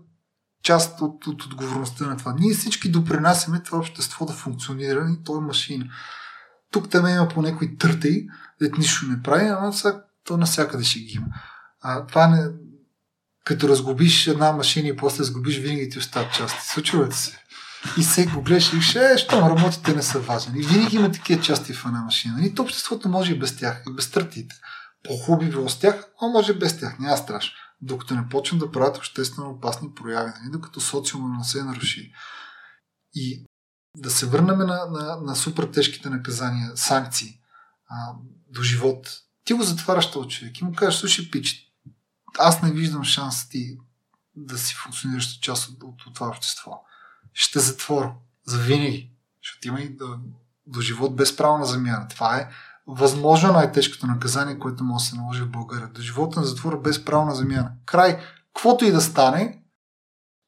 част 0.64 1.02
от, 1.02 1.28
от 1.28 1.46
отговорността 1.46 2.06
на 2.06 2.18
това. 2.18 2.36
Ние 2.40 2.54
всички 2.54 2.92
допринасяме 2.92 3.64
това 3.64 3.78
общество 3.78 4.26
да 4.26 4.34
функционира 4.34 5.08
и 5.20 5.24
то 5.24 5.38
е 5.38 5.42
машина. 5.42 5.86
Тук 6.72 6.90
там 6.90 7.08
има 7.08 7.28
по 7.28 7.42
някои 7.42 7.78
търтей, 7.78 8.26
дет 8.62 8.78
нищо 8.78 9.06
не 9.06 9.22
прави, 9.22 9.48
ама 9.48 9.74
сега 9.74 10.04
то 10.24 10.38
навсякъде 10.38 10.84
ще 10.84 11.00
ги 11.00 11.14
има. 11.14 11.28
А, 11.90 12.06
това 12.06 12.28
не, 12.28 12.50
като 13.46 13.70
разгубиш 13.70 14.28
една 14.28 14.52
машина 14.52 14.88
и 14.88 14.98
после 14.98 15.20
разгубиш, 15.20 15.58
винаги 15.58 15.90
ти 15.90 16.00
остават 16.00 16.34
части. 16.34 16.68
Случва 16.68 17.12
се. 17.12 17.40
И 17.98 18.04
се 18.04 18.26
го 18.26 18.42
гледаш 18.42 18.74
и 18.74 18.82
ще, 18.82 19.12
е, 19.14 19.18
що 19.18 19.42
работите 19.42 19.96
не 19.96 20.04
са 20.04 20.20
важни. 20.20 20.60
И 20.60 20.64
винаги 20.64 20.96
има 20.96 21.12
такива 21.12 21.42
части 21.42 21.74
в 21.74 21.86
една 21.86 22.02
машина. 22.02 22.46
И 22.46 22.56
то 22.56 22.62
обществото 22.62 23.10
може 23.10 23.32
и 23.32 23.40
без 23.40 23.58
тях, 23.58 23.84
и 23.90 23.94
без 23.94 24.12
търтите. 24.12 24.56
По-хубаво 25.04 25.52
било 25.52 25.70
с 25.70 25.80
тях, 25.80 26.06
а 26.22 26.28
може 26.28 26.54
без 26.54 26.80
тях. 26.80 27.00
Няма 27.00 27.18
страшно 27.18 27.54
докато 27.82 28.16
не 28.16 28.30
почнат 28.30 28.60
да 28.60 28.72
правят 28.72 28.98
обществено 28.98 29.50
опасни 29.50 29.94
прояви, 29.96 30.32
нали? 30.42 30.52
докато 30.52 30.82
социума 30.82 31.38
не 31.38 31.44
се 31.44 31.64
наруши. 31.64 32.12
И 33.14 33.46
да 33.96 34.10
се 34.10 34.26
върнем 34.26 34.58
на, 34.58 34.86
на, 34.86 35.18
на 35.22 35.36
супер 35.36 35.64
тежките 35.64 36.10
наказания, 36.10 36.72
санкции, 36.76 37.40
а, 37.90 38.14
до 38.48 38.64
живот. 38.64 39.08
Ти 39.44 39.54
го 39.54 39.64
затваряш 39.64 40.12
този 40.12 40.30
човек 40.30 40.60
и 40.60 40.64
му 40.64 40.74
кажеш, 40.74 41.00
слушай, 41.00 41.32
пич, 41.32 41.67
аз 42.40 42.62
не 42.62 42.72
виждам 42.72 43.04
шанс 43.04 43.50
ти 43.50 43.78
да 44.36 44.58
си 44.58 44.76
функционираш 44.76 45.40
част 45.40 45.70
от, 45.70 45.84
от, 45.84 46.06
от 46.06 46.14
това 46.14 46.28
общество. 46.28 46.84
Ще 47.34 47.60
затворя. 47.60 48.14
За. 48.46 48.58
Защото 49.44 49.68
има 49.68 49.80
и 49.80 49.90
до, 49.90 50.18
до 50.68 50.82
живот 50.82 51.16
без 51.16 51.38
право 51.38 51.58
на 51.58 51.66
замяна. 51.66 52.08
Това 52.08 52.38
е 52.38 52.50
възможно 52.88 53.54
най-тежкото 53.54 54.08
наказание, 54.08 54.60
което 54.60 54.84
може 54.84 55.04
да 55.04 55.10
се 55.10 55.16
наложи 55.16 55.42
в 55.42 55.52
България. 55.52 55.88
До 55.88 56.02
живота 56.02 56.40
на 56.40 56.46
затвора 56.46 56.78
без 56.78 57.06
право 57.06 57.26
на 57.26 57.36
замяна. 57.36 57.72
Край. 57.86 58.20
Каквото 58.54 58.86
и 58.86 58.92
да 58.92 59.02
стане, 59.02 59.64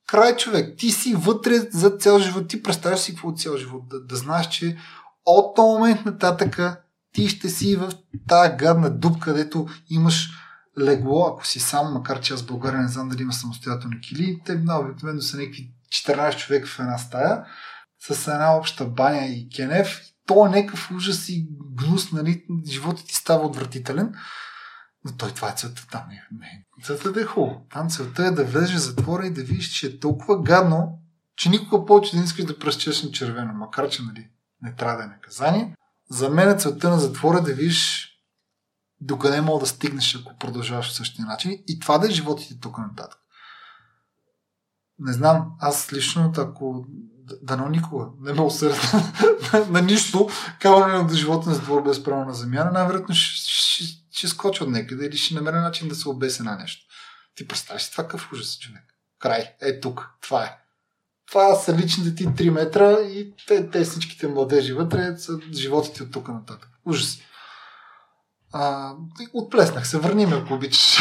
край 0.07 0.37
човек. 0.37 0.77
Ти 0.77 0.91
си 0.91 1.15
вътре 1.15 1.59
за 1.59 1.89
цял 1.89 2.19
живот. 2.19 2.47
Ти 2.47 2.63
представяш 2.63 2.99
си 2.99 3.11
какво 3.11 3.31
цял 3.31 3.57
живот. 3.57 3.89
Да, 3.89 3.99
да 3.99 4.15
знаеш, 4.15 4.47
че 4.47 4.77
от 5.25 5.55
този 5.55 5.65
момент 5.65 6.05
нататъка 6.05 6.81
ти 7.13 7.29
ще 7.29 7.49
си 7.49 7.75
в 7.75 7.91
тази 8.27 8.55
гадна 8.57 8.89
дупка, 8.89 9.19
където 9.19 9.67
имаш 9.89 10.31
легло, 10.79 11.27
ако 11.27 11.47
си 11.47 11.59
сам, 11.59 11.93
макар 11.93 12.21
че 12.21 12.33
аз 12.33 12.41
в 12.41 12.47
България 12.47 12.81
не 12.81 12.87
знам 12.87 13.09
дали 13.09 13.21
има 13.21 13.33
самостоятелни 13.33 14.01
кили, 14.01 14.41
те 14.45 14.55
много 14.55 14.85
обикновено 14.85 15.21
са 15.21 15.37
някакви 15.37 15.71
14 15.89 16.37
човека 16.37 16.67
в 16.67 16.79
една 16.79 16.97
стая, 16.97 17.45
с 17.99 18.27
една 18.27 18.57
обща 18.57 18.85
баня 18.85 19.25
и 19.25 19.49
кенев 19.55 20.01
то 20.29 20.45
е 20.45 20.49
някакъв 20.49 20.91
ужас 20.91 21.29
и 21.29 21.47
гнус, 21.75 22.11
нали, 22.11 22.45
животът 22.67 23.07
ти 23.07 23.15
става 23.15 23.45
отвратителен. 23.45 24.13
Но 25.05 25.17
той 25.17 25.31
това 25.31 25.49
е 25.49 25.55
целта 25.55 25.87
там. 25.91 26.03
Не, 26.09 26.23
не. 26.31 26.65
Целта 26.83 27.21
е 27.21 27.23
хубаво. 27.23 27.65
Там 27.73 27.89
целта 27.89 28.25
е 28.25 28.31
да 28.31 28.45
влезеш 28.45 28.75
в 28.75 28.79
затвора 28.79 29.25
и 29.25 29.33
да 29.33 29.43
видиш, 29.43 29.69
че 29.69 29.87
е 29.87 29.99
толкова 29.99 30.41
гадно, 30.41 30.99
че 31.35 31.49
никога 31.49 31.85
повече 31.85 32.17
не 32.17 32.23
искаш 32.23 32.45
да 32.45 32.59
пръщеш 32.59 33.03
на 33.03 33.11
червено, 33.11 33.53
макар 33.53 33.89
че 33.89 34.03
нали, 34.03 34.29
не 34.61 34.75
трябва 34.75 34.97
да 34.97 35.03
е 35.03 35.07
наказание. 35.07 35.75
За 36.09 36.29
мен 36.29 36.49
е 36.49 36.57
целта 36.57 36.89
на 36.89 36.99
затвора 36.99 37.37
е 37.37 37.41
да 37.41 37.53
видиш 37.53 38.08
докъде 39.01 39.41
мога 39.41 39.59
да 39.59 39.65
стигнеш, 39.65 40.15
ако 40.15 40.37
продължаваш 40.37 40.89
в 40.89 40.95
същия 40.95 41.25
начин. 41.25 41.63
И 41.67 41.79
това 41.79 41.97
да 41.97 42.07
е 42.07 42.11
животът 42.11 42.47
ти 42.47 42.59
тук 42.59 42.77
нататък. 42.77 43.19
Не 44.99 45.13
знам, 45.13 45.51
аз 45.59 45.93
лично, 45.93 46.33
ако 46.37 46.85
дано 47.41 47.69
никога 47.69 48.05
не 48.21 48.33
ме 48.33 48.41
усърда 48.41 48.77
на, 49.53 49.65
на 49.65 49.81
нищо, 49.81 50.29
камо 50.61 51.07
до 51.07 51.13
живота 51.13 51.49
на 51.49 51.55
затвор 51.55 51.83
без 51.83 52.03
право 52.03 52.25
на 52.25 52.33
замяна, 52.33 52.71
най-вероятно 52.71 53.15
ще, 53.15 53.51
ще, 53.51 53.83
ще 54.11 54.27
скоча 54.27 54.63
от 54.63 54.69
някъде 54.69 55.05
или 55.05 55.17
ще 55.17 55.35
намеря 55.35 55.61
начин 55.61 55.87
да 55.87 55.95
се 55.95 56.09
обесе 56.09 56.43
на 56.43 56.55
нещо. 56.55 56.85
Ти 57.35 57.47
представяш 57.47 57.83
си 57.83 57.91
това 57.91 58.03
какъв 58.03 58.31
ужас, 58.33 58.57
човек. 58.59 58.83
Край. 59.19 59.53
Е 59.61 59.79
тук. 59.79 60.09
Това 60.21 60.43
е. 60.43 60.57
Това 61.27 61.55
са 61.55 61.77
личните 61.77 62.15
ти 62.15 62.27
3 62.27 62.49
метра 62.49 62.91
и 62.91 63.33
те, 63.47 63.69
те 63.69 63.83
всичките 63.83 64.27
младежи 64.27 64.73
вътре 64.73 65.17
са 65.17 65.39
живота 65.53 65.93
ти 65.93 66.03
от 66.03 66.11
тук 66.11 66.27
нататък. 66.27 66.69
Ужас. 66.85 67.19
А, 68.53 68.93
отплеснах 69.33 69.87
се. 69.87 69.99
Върни 69.99 70.25
ме, 70.25 70.35
ако 70.35 70.53
обичаш. 70.53 70.97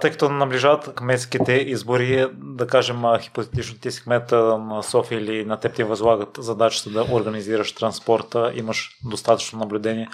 Тъй 0.00 0.10
като 0.10 0.28
наближават 0.28 0.94
кметските 0.94 1.52
избори, 1.52 2.28
да 2.32 2.66
кажем 2.66 3.02
хипотетично 3.20 3.78
ти 3.78 3.90
си 3.90 4.02
кмета 4.02 4.58
на 4.58 4.82
София 4.82 5.20
или 5.20 5.44
на 5.44 5.60
теб 5.60 5.74
ти 5.74 5.82
възлагат 5.82 6.38
задачата 6.38 6.90
да 6.90 7.14
организираш 7.14 7.74
транспорта, 7.74 8.52
имаш 8.54 8.90
достатъчно 9.04 9.58
наблюдение. 9.58 10.08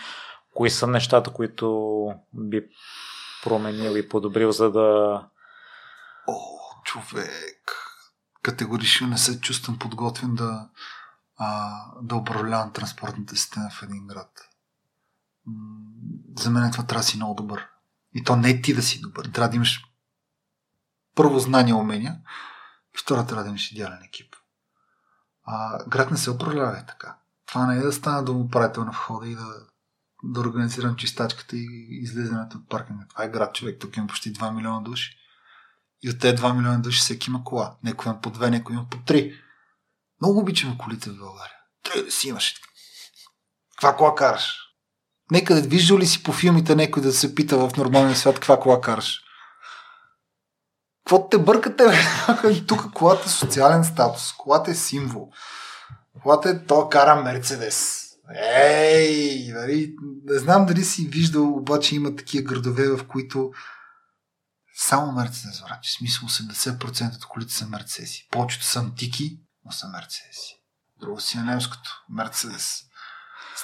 Кои 0.54 0.70
са 0.70 0.86
нещата, 0.86 1.30
които 1.30 2.06
би 2.34 2.62
променил 3.44 3.96
и 3.96 4.08
подобрил, 4.08 4.52
за 4.52 4.70
да... 4.70 5.20
О, 6.28 6.34
човек! 6.84 7.76
Категорично 8.42 9.06
не 9.06 9.18
се 9.18 9.40
чувствам 9.40 9.78
подготвен 9.78 10.34
да, 10.34 10.68
а, 11.36 11.70
да 12.02 12.16
управлявам 12.16 12.72
транспортната 12.72 13.36
система 13.36 13.70
в 13.70 13.82
един 13.82 14.06
град. 14.06 14.30
За 16.38 16.50
мен 16.50 16.70
това 16.72 16.86
трябва 16.86 17.00
да 17.00 17.06
си 17.06 17.16
много 17.16 17.34
добър 17.34 17.68
и 18.14 18.24
то 18.24 18.36
не 18.36 18.62
ти 18.62 18.74
да 18.74 18.82
си 18.82 19.00
добър. 19.00 19.24
Трябва 19.24 19.48
да 19.48 19.56
имаш 19.56 19.84
първо 21.14 21.38
знание, 21.38 21.74
умения 21.74 22.20
и 22.94 22.98
второ 22.98 23.26
трябва 23.26 23.42
да 23.42 23.48
имаш 23.48 23.72
идеален 23.72 24.02
екип. 24.02 24.36
А, 25.44 25.84
град 25.88 26.10
не 26.10 26.16
се 26.16 26.30
управлява 26.30 26.78
е 26.78 26.86
така. 26.86 27.16
Това 27.46 27.66
не 27.66 27.76
е 27.76 27.82
да 27.82 27.92
стана 27.92 28.24
домоправител 28.24 28.84
на 28.84 28.90
входа 28.90 29.28
и 29.28 29.34
да, 29.34 29.46
да 30.22 30.40
организирам 30.40 30.96
чистачката 30.96 31.56
и 31.56 31.88
излизането 32.02 32.58
от 32.58 32.68
паркинга. 32.68 33.06
Това 33.08 33.24
е 33.24 33.30
град, 33.30 33.54
човек. 33.54 33.80
Тук 33.80 33.96
има 33.96 34.06
почти 34.06 34.32
2 34.32 34.54
милиона 34.54 34.80
души. 34.80 35.16
И 36.02 36.10
от 36.10 36.18
тези 36.18 36.36
2 36.36 36.56
милиона 36.56 36.78
души 36.78 37.00
всеки 37.00 37.30
има 37.30 37.44
кола. 37.44 37.76
Некои 37.82 38.08
има 38.08 38.20
по 38.20 38.30
2, 38.30 38.50
некои 38.50 38.74
има 38.74 38.88
по 38.90 38.98
3. 38.98 39.40
Много 40.20 40.40
обичаме 40.40 40.78
колите 40.78 41.10
в 41.10 41.18
България. 41.18 41.56
Трябва 41.82 42.02
да 42.02 42.10
си 42.10 42.28
имаш. 42.28 42.54
Каква 43.70 43.96
кола 43.96 44.14
караш? 44.14 44.61
Нека 45.30 45.54
да 45.54 45.60
виждал 45.60 45.98
ли 45.98 46.06
си 46.06 46.22
по 46.22 46.32
филмите 46.32 46.74
някой 46.76 47.02
да 47.02 47.12
се 47.12 47.34
пита 47.34 47.58
в 47.58 47.76
нормалния 47.76 48.16
свят 48.16 48.34
каква 48.34 48.60
кола 48.60 48.80
караш? 48.80 49.20
Какво 51.04 51.28
те 51.28 51.38
бъркате? 51.38 51.84
Тук 52.66 52.92
колата 52.92 53.22
е 53.26 53.32
социален 53.32 53.84
статус. 53.84 54.32
Колата 54.32 54.70
е 54.70 54.74
символ. 54.74 55.28
Колата 56.22 56.50
е 56.50 56.64
то 56.66 56.88
кара 56.88 57.22
Мерцедес. 57.22 58.02
Ей, 58.34 59.48
нали? 59.48 59.94
Не 60.24 60.38
знам 60.38 60.66
дали 60.66 60.84
си 60.84 61.08
виждал, 61.08 61.56
обаче 61.56 61.94
има 61.96 62.16
такива 62.16 62.44
градове, 62.44 62.88
в 62.88 63.06
които 63.08 63.50
само 64.76 65.12
Мерцедес 65.12 65.60
врачи. 65.60 65.90
В 65.90 65.94
смисъл 65.94 66.28
80% 66.28 67.16
от 67.16 67.26
колите 67.26 67.54
са 67.54 67.66
Мерцедеси. 67.66 68.28
Повечето 68.30 68.64
са 68.64 68.78
антики, 68.78 69.40
но 69.64 69.72
са 69.72 69.88
Мерцедеси. 69.88 70.62
Друго 71.00 71.20
си 71.20 71.38
е 71.38 71.40
немското. 71.40 71.90
Мерцедес. 72.08 72.80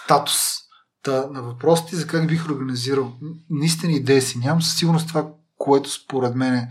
Статус. 0.05 0.68
Та, 1.09 1.27
на 1.31 1.43
въпросите 1.43 1.97
за 1.97 2.07
как 2.07 2.27
бих 2.27 2.47
организирал, 2.47 3.17
наистина 3.51 3.93
идея 3.93 4.23
си 4.23 4.39
нямам. 4.39 4.63
Със 4.63 4.77
сигурност 4.77 5.09
това, 5.09 5.33
което 5.59 5.91
според 5.91 6.35
мен 6.35 6.69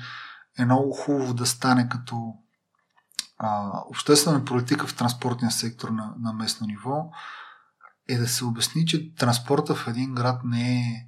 е 0.59 0.65
много 0.65 0.91
хубаво 0.91 1.33
да 1.33 1.45
стане 1.45 1.89
като 1.89 2.33
а, 3.37 3.71
обществена 3.89 4.45
политика 4.45 4.87
в 4.87 4.95
транспортния 4.95 5.51
сектор 5.51 5.89
на, 5.89 6.13
на 6.19 6.33
местно 6.33 6.67
ниво, 6.67 7.11
е 8.07 8.17
да 8.17 8.27
се 8.27 8.45
обясни, 8.45 8.85
че 8.85 9.15
транспорта 9.15 9.75
в 9.75 9.87
един 9.87 10.13
град 10.13 10.41
не 10.43 10.79
е 10.79 11.07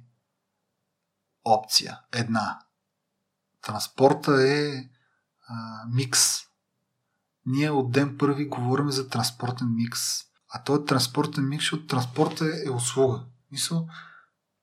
опция. 1.44 2.00
Една. 2.12 2.58
Транспорта 3.62 4.48
е 4.48 4.88
а, 5.48 5.54
микс. 5.92 6.40
Ние 7.46 7.70
от 7.70 7.92
ден 7.92 8.16
първи 8.18 8.48
говорим 8.48 8.90
за 8.90 9.08
транспортен 9.08 9.74
микс 9.74 10.29
а 10.50 10.64
той 10.64 10.78
е 10.78 10.84
транспортен 10.84 11.48
микс, 11.48 11.64
защото 11.64 11.86
транспорта 11.86 12.44
е 12.66 12.70
услуга. 12.70 13.20
Мисъл, 13.52 13.88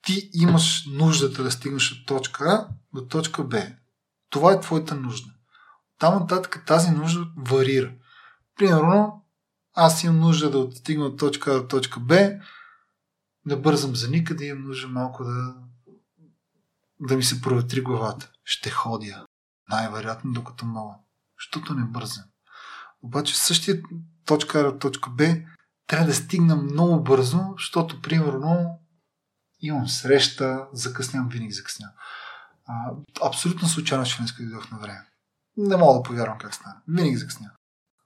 ти 0.02 0.30
имаш 0.34 0.86
нуждата 0.86 1.44
да 1.44 1.52
стигнеш 1.52 1.92
от 1.92 2.06
точка 2.06 2.46
А 2.50 2.68
до 2.94 3.08
точка 3.08 3.44
Б. 3.44 3.68
Това 4.30 4.54
е 4.54 4.60
твоята 4.60 4.96
нужда. 4.96 5.32
Там 6.00 6.20
нататък 6.20 6.64
тази 6.68 6.92
нужда 6.92 7.28
варира. 7.38 7.94
Примерно, 8.56 9.24
Аз 9.80 10.04
имам 10.04 10.20
нужда 10.20 10.52
да 10.52 10.58
отстигна 10.58 11.06
от 11.06 11.20
точка 11.20 11.52
А 11.52 11.62
до 11.62 11.68
точка 11.68 12.00
Б, 12.00 12.32
да 13.46 13.58
бързам 13.58 13.96
за 13.96 14.10
никъде, 14.10 14.46
имам 14.46 14.68
нужда 14.68 14.88
малко 14.88 15.24
да, 15.24 15.56
да 17.00 17.18
ми 17.18 17.24
се 17.24 17.42
проветри 17.42 17.82
главата. 17.82 18.32
Ще 18.44 18.70
ходя. 18.70 19.26
Най-вероятно, 19.70 20.32
докато 20.34 20.66
мога. 20.66 20.96
Защото 21.40 21.74
не 21.74 21.86
бързам. 21.86 22.24
Обаче 23.02 23.38
същия 23.38 23.82
точка 24.26 24.60
А 24.60 24.64
до 24.64 24.80
точка 24.80 25.10
Б 25.10 25.24
трябва 25.88 26.06
да 26.06 26.16
стигна 26.16 26.56
много 26.56 27.04
бързо, 27.04 27.40
защото, 27.58 28.02
примерно, 28.02 28.80
имам 29.60 29.88
среща, 29.88 30.68
закъснявам, 30.74 31.30
винаги 31.30 31.54
закъснявам. 31.54 31.96
А, 32.68 32.92
абсолютно 33.28 33.68
случайно, 33.68 34.06
днес 34.18 34.34
дойдох 34.40 34.72
на 34.72 34.80
време. 34.80 35.06
Не 35.58 35.78
мога 35.78 36.00
да 36.00 36.04
повярвам 36.04 36.38
как 36.38 36.56
стана. 36.56 36.76
Винаги 36.88 37.18
закъснявам. 37.18 37.56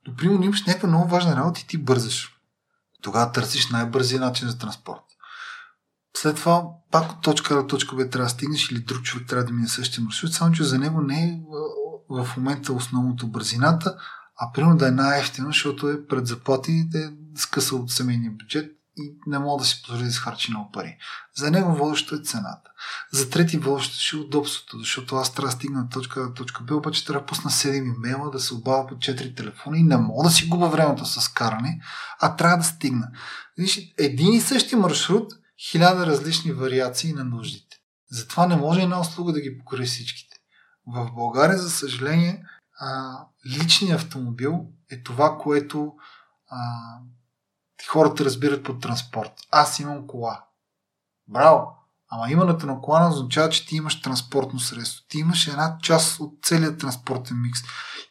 Но, 0.08 0.16
примерно, 0.16 0.44
имаш 0.44 0.66
някаква 0.66 0.90
много 0.90 1.08
важна 1.08 1.36
работа 1.36 1.60
и 1.60 1.68
ти 1.68 1.78
бързаш. 1.78 2.38
Тогава 3.02 3.32
търсиш 3.32 3.70
най-бързия 3.70 4.20
начин 4.20 4.49
за 4.49 4.58
транспорт. 4.58 5.03
След 6.18 6.36
това, 6.36 6.64
пак 6.91 7.12
от 7.12 7.22
точка 7.22 7.56
до 7.56 7.68
точка 7.68 7.95
Б 7.95 8.10
трябва 8.10 8.26
да 8.26 8.30
стигнеш 8.30 8.72
или 8.72 8.80
друг 8.80 9.03
човек 9.03 9.28
трябва 9.28 9.45
да 9.45 9.53
мине 9.53 9.68
същия 9.68 10.03
маршрут, 10.03 10.34
само 10.34 10.52
че 10.52 10.64
за 10.64 10.80
него 10.80 11.02
не 11.02 11.24
е 11.24 11.41
в 12.10 12.30
момента 12.38 12.74
основното 12.74 13.28
бързината, 13.28 13.95
а 14.40 14.52
примерно 14.53 14.78
да 14.78 14.88
е 14.88 14.91
най-ефтино, 14.91 15.48
защото 15.48 15.90
е 15.90 16.08
пред 16.08 16.28
заплати 16.28 16.88
скъсал 17.36 17.80
от 17.80 17.91
семейния 17.91 18.32
бюджет 18.32 18.72
и 18.98 19.14
не 19.28 19.40
мога 19.40 19.62
да 19.62 19.68
си 19.68 19.82
позволи 19.82 20.03
да 20.03 20.10
изхарчи 20.10 20.52
много 20.52 20.72
пари. 20.72 20.98
За 21.36 21.52
него 21.52 21.76
водещо 21.76 22.16
е 22.16 22.24
цената. 22.24 22.72
За 23.12 23.30
трети 23.30 23.58
водещо 23.58 23.95
ще 23.99 24.16
е 24.16 24.20
удобството, 24.20 24.80
защото 24.80 25.16
аз 25.16 25.34
трябва 25.34 25.48
да 25.48 25.56
стигна 25.56 25.90
точка 25.90 26.28
до 26.28 26.34
точка 26.34 26.64
Б, 26.64 26.76
обаче 26.76 27.06
трябва 27.06 27.20
да 27.20 27.26
пусна 27.26 27.52
7 27.52 27.95
имейла, 27.95 28.32
да 28.32 28.40
се 28.40 28.53
обава 28.53 28.88
по 28.88 28.95
4 28.95 29.38
телефона 29.38 29.78
и 29.78 29.84
не 29.84 29.98
мога 29.98 30.24
да 30.24 30.30
си 30.30 30.48
губа 30.48 30.68
времето 30.68 31.06
с 31.06 31.28
каране, 31.28 31.82
а 32.20 32.36
трябва 32.36 32.58
да 32.58 32.64
стигна. 32.64 33.12
Виж, 33.58 33.80
един 33.98 34.34
и 34.34 34.41
същи 34.41 34.76
маршрут, 34.76 35.34
хиляда 35.70 36.06
различни 36.06 36.52
вариации 36.52 37.14
на 37.14 37.24
нуждите. 37.24 37.78
Затова 38.12 38.48
не 38.48 38.56
може 38.56 38.82
една 38.82 38.99
услуга 38.99 39.34
да 39.34 39.41
ги 39.41 39.58
покори 39.58 39.86
всичките. 39.86 40.36
В 40.88 41.12
България, 41.16 41.58
за 41.58 41.72
съжаление, 41.72 42.44
а, 42.80 43.18
личният 43.48 44.02
автомобил 44.02 44.66
е 44.91 45.03
това, 45.03 45.38
което 45.38 45.94
а, 46.49 46.58
хората 47.88 48.26
разбират 48.26 48.64
под 48.64 48.82
транспорт. 48.82 49.32
Аз 49.52 49.80
имам 49.80 50.08
кола. 50.08 50.44
Браво! 51.28 51.78
Ама 52.14 52.32
имането 52.32 52.66
на 52.66 52.82
кола 52.82 53.10
означава, 53.10 53.49
че 53.49 53.68
ти 53.68 53.76
имаш 53.76 54.02
транспортно 54.02 54.60
средство. 54.60 55.06
Ти 55.08 55.18
имаш 55.18 55.48
една 55.48 55.78
част 55.82 56.20
от 56.20 56.34
целият 56.44 56.80
транспортен 56.80 57.41
микс. 57.41 57.60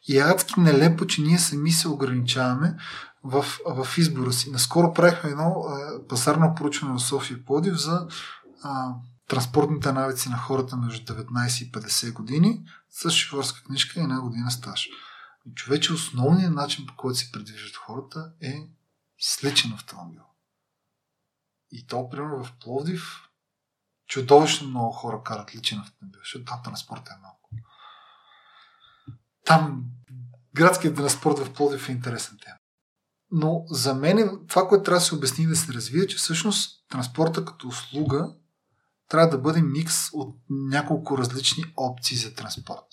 И 0.09 0.19
е 0.19 0.23
адски 0.23 0.61
нелепо, 0.61 1.07
че 1.07 1.23
ние 1.23 1.39
сами 1.39 1.73
се 1.73 1.89
ограничаваме 1.89 2.77
в, 3.25 3.45
в 3.67 3.99
избора 3.99 4.33
си. 4.33 4.51
Наскоро 4.51 4.95
правихме 4.95 5.31
едно 5.31 5.45
е, 5.49 6.09
пазарно 6.09 6.55
поручване 6.55 6.95
в 6.95 7.03
София 7.03 7.45
Плодив 7.45 7.75
за 7.75 8.07
а, 8.63 8.95
транспортните 9.29 9.93
навици 9.93 10.29
на 10.29 10.39
хората 10.39 10.77
между 10.77 11.15
19 11.15 11.63
и 11.63 11.73
50 11.73 12.13
години 12.13 12.65
с 12.91 13.11
шофьорска 13.11 13.63
книжка 13.65 14.01
и 14.01 14.03
една 14.03 14.21
година 14.21 14.51
стаж. 14.51 14.89
И 15.47 15.55
човече 15.55 15.93
основният 15.93 16.55
начин 16.55 16.87
по 16.87 16.95
който 16.97 17.19
се 17.19 17.33
придвижват 17.33 17.77
хората 17.77 18.31
е 18.43 18.55
с 19.21 19.45
личен 19.45 19.73
автомобил. 19.73 20.23
И 21.71 21.87
то, 21.87 22.09
примерно, 22.09 22.45
в 22.45 22.53
Пловдив 22.61 23.29
чудовищно 24.07 24.69
много 24.69 24.93
хора 24.93 25.23
карат 25.23 25.55
личен 25.55 25.81
автомобил, 25.81 26.21
защото 26.21 26.45
там 26.45 26.63
транспорт 26.65 27.09
е 27.09 27.21
малко. 27.23 27.51
Там 29.45 29.85
градският 30.55 30.97
транспорт 30.97 31.39
в 31.39 31.53
Пловдив 31.53 31.89
е 31.89 31.93
интересен 31.93 32.39
тема. 32.45 32.57
Но 33.31 33.65
за 33.67 33.95
мен 33.95 34.41
това, 34.49 34.69
което 34.69 34.85
трябва 34.85 34.99
да 34.99 35.05
се 35.05 35.15
обясни 35.15 35.47
да 35.47 35.57
се 35.57 35.73
развие, 35.73 36.07
че 36.07 36.17
всъщност 36.17 36.89
транспорта 36.89 37.45
като 37.45 37.69
услуга 37.69 38.35
трябва 39.09 39.31
да 39.31 39.39
бъде 39.39 39.63
микс 39.63 40.13
от 40.13 40.37
няколко 40.49 41.19
различни 41.19 41.65
опции 41.77 42.17
за 42.17 42.35
транспорт. 42.35 42.85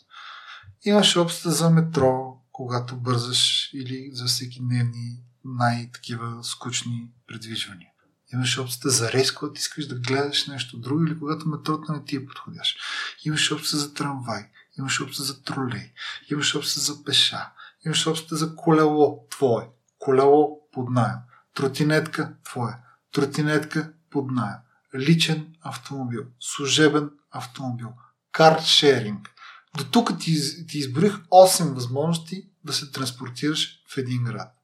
Имаш 0.86 1.18
опцията 1.18 1.52
за 1.52 1.70
метро, 1.70 2.42
когато 2.52 2.98
бързаш 2.98 3.70
или 3.74 4.10
за 4.14 4.26
всеки 4.26 4.60
дневни 4.60 5.24
най-такива 5.48 6.44
скучни 6.44 7.08
предвижвания. 7.28 7.90
Имаш 8.34 8.58
опцията 8.58 8.90
за 8.90 9.12
рейс, 9.12 9.32
когато 9.32 9.60
искаш 9.60 9.88
да 9.88 9.96
гледаш 9.96 10.48
нещо 10.48 10.78
друго 10.78 11.04
или 11.04 11.20
когато 11.20 11.50
метрото 11.50 11.92
не 11.92 12.06
ти 12.06 12.16
е 12.16 12.26
подходящ. 12.26 12.80
Имаш 13.26 13.52
опция 13.52 13.80
за 13.80 13.94
трамвай, 13.94 14.46
имаш 14.80 15.02
опция 15.02 15.26
за 15.26 15.44
тролей, 15.44 15.94
имаш 16.32 16.56
опция 16.56 16.82
за 16.82 17.04
пеша, 17.04 17.50
имаш 17.86 18.08
опция 18.08 18.38
за 18.38 18.56
колело 18.56 19.28
твое, 19.30 19.70
колело 20.00 20.60
под 20.72 20.90
найем, 20.90 21.18
тротинетка 21.54 22.34
твоя, 22.44 22.80
тротинетка 23.12 23.94
под 24.10 24.32
найем, 24.32 24.58
личен 24.96 25.56
автомобил, 25.62 26.24
служебен 26.40 27.10
автомобил, 27.32 27.90
каршеринг. 28.32 29.30
До 29.78 29.84
тук 29.84 30.20
ти, 30.20 30.68
ти 30.68 30.78
изборих 30.78 31.18
8 31.18 31.74
възможности 31.74 32.50
да 32.64 32.74
се 32.74 32.92
транспортираш 32.92 33.80
в 33.94 33.98
един 33.98 34.24
град. 34.24 34.57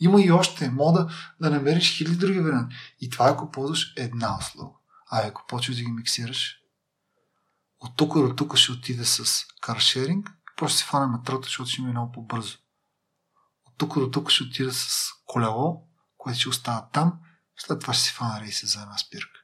Има 0.00 0.22
и 0.22 0.30
още. 0.30 0.70
Мода 0.70 1.08
да 1.40 1.50
намериш 1.50 1.96
хиляди 1.96 2.16
други 2.16 2.40
варианти. 2.40 2.76
И 3.00 3.10
това 3.10 3.28
ако 3.28 3.50
ползваш 3.50 3.92
една 3.96 4.38
услуга. 4.38 4.76
А 5.10 5.26
ако 5.26 5.44
почваш 5.48 5.76
да 5.76 5.82
ги 5.82 5.92
миксираш, 5.92 6.56
от 7.80 7.96
тук 7.96 8.14
до 8.14 8.34
тук 8.34 8.56
ще 8.56 8.72
отиде 8.72 9.04
с 9.04 9.44
каршеринг, 9.60 10.30
ще 10.66 10.78
се 10.78 10.84
фане 10.84 11.06
метрото, 11.06 11.48
защото 11.48 11.70
ще 11.70 11.82
ми 11.82 11.88
е 11.88 11.90
много 11.90 12.12
по-бързо. 12.12 12.58
От 13.66 13.74
тук 13.78 13.98
до 13.98 14.10
тук 14.10 14.30
ще 14.30 14.42
отида 14.42 14.74
с 14.74 15.10
колело, 15.26 15.82
което 16.16 16.40
ще 16.40 16.48
остава 16.48 16.88
там, 16.92 17.12
след 17.56 17.80
това 17.80 17.94
ще 17.94 18.02
си 18.02 18.12
фана 18.12 18.40
рейса 18.40 18.66
за 18.66 18.82
една 18.82 18.98
спирка. 18.98 19.40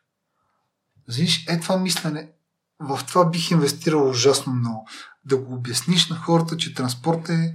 Знаеш, 1.09 1.47
е 1.49 1.61
това 1.61 1.77
мислене, 1.77 2.33
в 2.81 3.01
това 3.09 3.31
бих 3.31 3.51
инвестирал 3.51 4.11
ужасно 4.11 4.53
много. 4.53 4.89
Да 5.25 5.37
го 5.37 5.55
обясниш 5.55 6.09
на 6.09 6.17
хората, 6.17 6.57
че 6.57 6.75
транспорт 6.75 7.29
е 7.29 7.55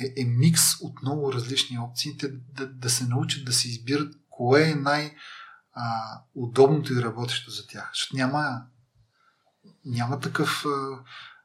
е, 0.00 0.14
е 0.16 0.24
микс 0.24 0.80
от 0.80 1.02
много 1.02 1.32
различни 1.32 1.78
опции, 1.78 2.16
те 2.16 2.28
да, 2.28 2.66
да 2.66 2.90
се 2.90 3.04
научат 3.04 3.44
да 3.44 3.52
се 3.52 3.68
избират 3.68 4.14
кое 4.30 4.70
е 4.70 4.74
най-удобното 4.74 6.92
и 6.92 7.02
работещо 7.02 7.50
за 7.50 7.66
тях. 7.66 7.90
Защото 7.94 8.16
няма, 8.16 8.62
няма 9.84 10.20
такъв 10.20 10.64
а, 10.66 10.68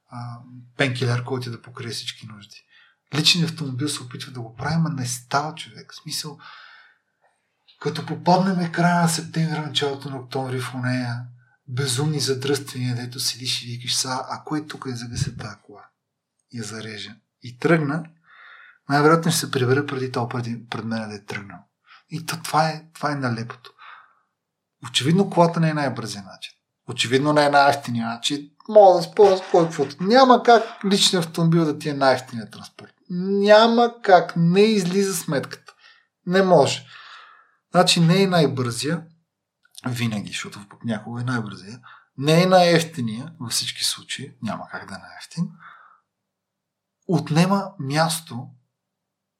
а, 0.09 0.39
пенкилер, 0.77 1.23
който 1.23 1.51
да 1.51 1.61
покрие 1.61 1.91
всички 1.91 2.27
нужди. 2.27 2.65
Личният 3.15 3.51
автомобил 3.51 3.89
се 3.89 4.03
опитва 4.03 4.31
да 4.31 4.41
го 4.41 4.55
прави, 4.55 4.75
но 4.75 4.89
не 4.89 5.05
става 5.05 5.55
човек. 5.55 5.91
В 5.91 5.95
смисъл, 5.95 6.39
като 7.79 8.05
попаднем 8.05 8.71
края 8.71 9.01
на 9.01 9.09
септември, 9.09 9.59
началото 9.59 10.09
на 10.09 10.17
октомври 10.17 10.59
в 10.59 10.73
нея, 10.73 11.25
безумни 11.67 12.19
задръствания, 12.19 12.95
дето 12.95 13.19
седиш 13.19 13.63
и 13.63 13.67
викаш 13.67 13.95
са, 13.95 14.25
а 14.29 14.43
кой 14.43 14.67
тук 14.67 14.85
е 14.91 14.95
загаси 14.95 15.37
тази 15.37 15.55
кола? 15.63 15.85
Я 16.53 16.63
зарежа. 16.63 17.15
И 17.41 17.57
тръгна, 17.57 18.05
най-вероятно 18.89 19.31
ще 19.31 19.39
се 19.39 19.51
прибера 19.51 19.85
преди 19.85 20.11
това 20.11 20.29
преди, 20.29 20.65
пред 20.69 20.85
мен 20.85 21.09
да 21.09 21.15
е 21.15 21.25
тръгнал. 21.25 21.59
И 22.09 22.25
то, 22.25 22.37
това, 22.43 22.69
е, 22.69 22.85
това 22.93 23.11
е 23.11 23.15
налепото. 23.15 23.71
Очевидно 24.89 25.29
колата 25.29 25.59
не 25.59 25.69
е 25.69 25.73
най-бързия 25.73 26.23
начин. 26.23 26.53
Очевидно 26.89 27.33
не 27.33 27.45
е 27.45 27.49
най-ефтиния 27.49 28.07
начин. 28.07 28.49
Мога 28.69 28.97
да 28.97 29.03
споря 29.03 29.37
с 29.37 29.41
кой 29.51 29.63
каквото. 29.63 30.03
Няма 30.03 30.43
как 30.43 30.63
личният 30.85 31.25
автомобил 31.25 31.65
да 31.65 31.79
ти 31.79 31.89
е 31.89 31.93
най-ефтиният 31.93 32.51
транспорт. 32.51 32.93
Няма 33.09 33.93
как. 34.03 34.33
Не 34.35 34.61
излиза 34.61 35.15
сметката. 35.15 35.73
Не 36.25 36.41
може. 36.41 36.85
Значи 37.71 37.99
не 37.99 38.23
е 38.23 38.27
най-бързия, 38.27 39.03
винаги, 39.87 40.27
защото 40.27 40.59
някога 40.85 41.21
е 41.21 41.23
най-бързия. 41.23 41.79
Не 42.17 42.43
е 42.43 42.45
най-ефтиния 42.45 43.33
във 43.39 43.51
всички 43.51 43.83
случаи. 43.83 44.37
Няма 44.41 44.67
как 44.71 44.89
да 44.89 44.95
е 44.95 44.97
най-ефтин. 44.97 45.49
Отнема 47.07 47.71
място 47.79 48.47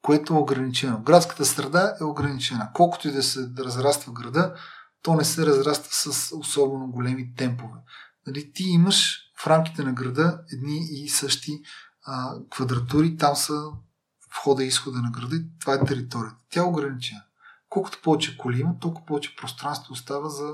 което 0.04 0.34
е 0.34 0.38
ограничено. 0.38 1.02
Градската 1.02 1.44
среда 1.44 1.96
е 2.00 2.04
ограничена. 2.04 2.70
Колкото 2.74 3.08
и 3.08 3.12
да 3.12 3.22
се 3.22 3.50
разраства 3.58 4.12
града, 4.12 4.54
то 5.02 5.14
не 5.14 5.24
се 5.24 5.46
разраства 5.46 6.12
с 6.12 6.32
особено 6.36 6.86
големи 6.86 7.34
темпове. 7.34 7.78
Нали, 8.26 8.52
ти 8.52 8.62
имаш 8.62 9.20
в 9.38 9.46
рамките 9.46 9.82
на 9.82 9.92
града 9.92 10.40
едни 10.52 10.78
и 10.90 11.08
същи 11.08 11.62
а, 12.06 12.34
квадратури, 12.50 13.16
там 13.16 13.36
са 13.36 13.62
входа 14.32 14.64
и 14.64 14.66
изхода 14.66 14.98
на 14.98 15.10
града 15.10 15.36
и 15.36 15.58
това 15.60 15.74
е 15.74 15.84
територията. 15.84 16.38
Тя 16.50 16.60
е 16.60 16.64
ограничена. 16.64 17.22
Колкото 17.68 18.00
повече 18.02 18.38
коли 18.38 18.60
има, 18.60 18.78
толкова 18.78 19.06
повече 19.06 19.36
пространство 19.36 19.92
остава 19.92 20.28
за 20.28 20.52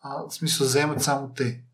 а, 0.00 0.28
в 0.28 0.34
смисъл 0.34 0.66
заемат 0.66 1.02
само 1.02 1.32
те. 1.36 1.64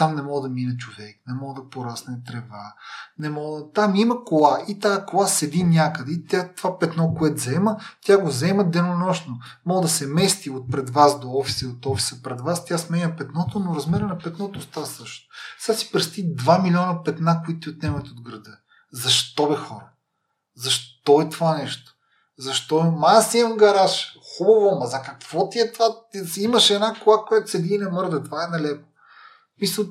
Там 0.00 0.14
не 0.14 0.22
мога 0.22 0.48
да 0.48 0.54
мине 0.54 0.76
човек, 0.76 1.16
не 1.26 1.34
мога 1.34 1.62
да 1.62 1.68
порасне 1.68 2.18
трева, 2.26 2.74
не 3.18 3.30
мога 3.30 3.72
Там 3.74 3.96
има 3.96 4.24
кола 4.24 4.58
и 4.68 4.78
тази 4.78 5.00
кола 5.06 5.26
седи 5.26 5.64
някъде 5.64 6.12
и 6.12 6.26
тя, 6.26 6.52
това 6.56 6.78
петно, 6.78 7.14
което 7.14 7.36
взема, 7.36 7.76
тя 8.04 8.18
го 8.18 8.26
взема 8.26 8.64
денонощно. 8.64 9.38
Мога 9.66 9.82
да 9.82 9.88
се 9.88 10.06
мести 10.06 10.50
от 10.50 10.70
пред 10.70 10.90
вас 10.90 11.20
до 11.20 11.32
офиса 11.32 11.64
и 11.64 11.68
от 11.68 11.86
офиса 11.86 12.22
пред 12.22 12.40
вас, 12.40 12.64
тя 12.64 12.78
сменя 12.78 13.16
петното, 13.16 13.58
но 13.58 13.74
размера 13.74 14.06
на 14.06 14.18
петното 14.18 14.60
става 14.60 14.86
също. 14.86 15.28
Сега 15.58 15.78
си 15.78 15.92
пръсти 15.92 16.34
2 16.34 16.62
милиона 16.62 17.02
петна, 17.02 17.42
които 17.44 17.60
ти 17.60 17.76
отнемат 17.76 18.08
от 18.08 18.20
града. 18.20 18.58
Защо 18.92 19.48
бе 19.48 19.56
хора? 19.56 19.88
Защо 20.56 21.20
е 21.20 21.28
това 21.28 21.56
нещо? 21.56 21.94
Защо? 22.38 22.90
Ма 22.90 23.06
аз 23.08 23.34
имам 23.34 23.56
гараж. 23.56 24.18
Хубаво, 24.36 24.78
ма 24.80 24.86
за 24.86 25.02
какво 25.02 25.48
ти 25.48 25.58
е 25.58 25.72
това? 25.72 25.86
Имаш 26.36 26.70
една 26.70 26.94
кола, 27.04 27.24
която 27.24 27.50
седи 27.50 27.74
и 27.74 27.78
не 27.78 27.88
мърда. 27.88 28.22
Това 28.22 28.44
е 28.44 28.58
нелепо. 28.58 28.89
Мисля, 29.60 29.84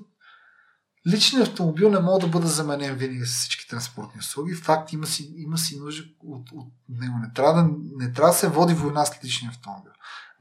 личният 1.07 1.47
автомобил 1.47 1.89
не 1.89 1.99
може 1.99 2.25
да 2.25 2.31
бъде 2.31 2.47
заменен 2.47 2.95
винаги 2.95 3.25
с 3.25 3.33
всички 3.33 3.67
транспортни 3.67 4.19
услуги. 4.19 4.53
Факт 4.53 4.93
има 4.93 5.07
си, 5.07 5.33
има 5.37 5.57
си 5.57 5.79
нужда 5.79 6.03
от, 6.19 6.51
от 6.51 6.73
него. 6.89 7.17
Не 7.17 7.33
трябва, 7.33 7.63
да, 7.63 7.69
не 7.97 8.13
трябва 8.13 8.31
да 8.31 8.37
се 8.37 8.49
води 8.49 8.73
война 8.73 9.05
с 9.05 9.23
личния 9.25 9.49
автомобил. 9.49 9.91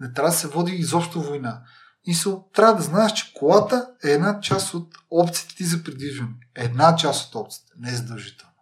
Не 0.01 0.13
трябва 0.13 0.31
да 0.31 0.37
се 0.37 0.49
води 0.49 0.73
изобщо 0.73 1.23
война. 1.23 1.63
Мисъл, 2.07 2.49
трябва 2.55 2.75
да 2.75 2.83
знаеш, 2.83 3.13
че 3.13 3.35
колата 3.35 3.91
е 4.05 4.11
една 4.11 4.41
част 4.41 4.75
от 4.75 4.95
опциите 5.11 5.55
ти 5.55 5.65
за 5.65 5.85
придвижване. 5.85 6.33
Една 6.55 6.97
част 6.97 7.29
от 7.29 7.35
опциите, 7.35 7.73
не 7.79 7.91
е 7.91 7.95
задължително. 7.95 8.55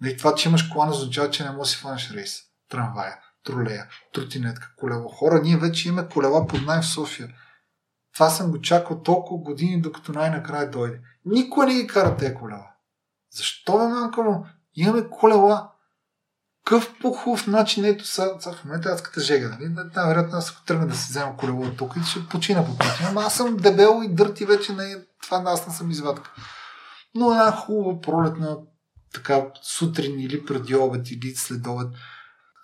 Не 0.00 0.16
това, 0.16 0.34
че 0.34 0.48
имаш 0.48 0.62
кола, 0.62 0.86
не 0.86 0.92
означава, 0.92 1.30
че 1.30 1.44
не 1.44 1.50
можеш 1.50 1.72
да 1.72 1.76
си 1.76 1.82
фанеш 1.82 2.10
рейс. 2.10 2.38
Трамвая, 2.68 3.16
тролея, 3.44 3.88
тротинетка, 4.14 4.72
колело. 4.76 5.08
Хора, 5.08 5.40
ние 5.42 5.56
вече 5.56 5.88
имаме 5.88 6.08
колела 6.08 6.46
под 6.46 6.62
най 6.62 6.82
в 6.82 6.86
София. 6.86 7.28
Това 8.16 8.30
съм 8.30 8.50
го 8.50 8.60
чакал 8.60 9.02
толкова 9.02 9.42
години, 9.42 9.80
докато 9.80 10.12
най-накрая 10.12 10.70
дойде. 10.70 11.00
Никой 11.24 11.66
не 11.66 11.74
ги 11.74 11.86
кара 11.86 12.16
тези 12.16 12.34
колела. 12.34 12.70
Защо 13.30 13.78
бе, 13.78 13.84
мамка 13.84 14.22
му? 14.22 14.46
Имаме 14.74 15.10
колела. 15.10 15.70
Къв 16.64 16.94
по-хубав 17.00 17.46
начин, 17.46 17.84
ето 17.84 18.06
сега, 18.06 18.30
сега 18.40 18.56
в 18.56 18.64
момента 18.64 18.88
адската 18.88 19.20
жега, 19.20 19.48
нали? 19.48 19.68
Най-вероятно 19.68 20.38
аз 20.38 20.50
ако 20.50 20.64
тръгна 20.64 20.86
да 20.86 20.94
си 20.94 21.06
взема 21.10 21.36
колело 21.36 21.70
тук 21.78 21.96
и 21.96 22.04
ще 22.04 22.28
почина 22.28 22.64
по 22.66 22.78
пътя. 22.78 23.06
Ама 23.08 23.22
аз 23.22 23.34
съм 23.34 23.56
дебел 23.56 24.00
и 24.04 24.14
дърти 24.14 24.44
вече 24.44 24.72
не 24.72 24.84
е, 24.84 24.96
това 25.22 25.42
аз 25.46 25.66
не 25.66 25.74
съм 25.74 25.90
извадка. 25.90 26.32
Но 27.14 27.30
една 27.30 27.52
хубава 27.52 28.00
пролетна 28.00 28.58
така 29.14 29.46
сутрин 29.62 30.20
или 30.20 30.46
преди 30.46 30.74
обед 30.74 31.10
или 31.10 31.34
след 31.34 31.66
обед. 31.66 31.88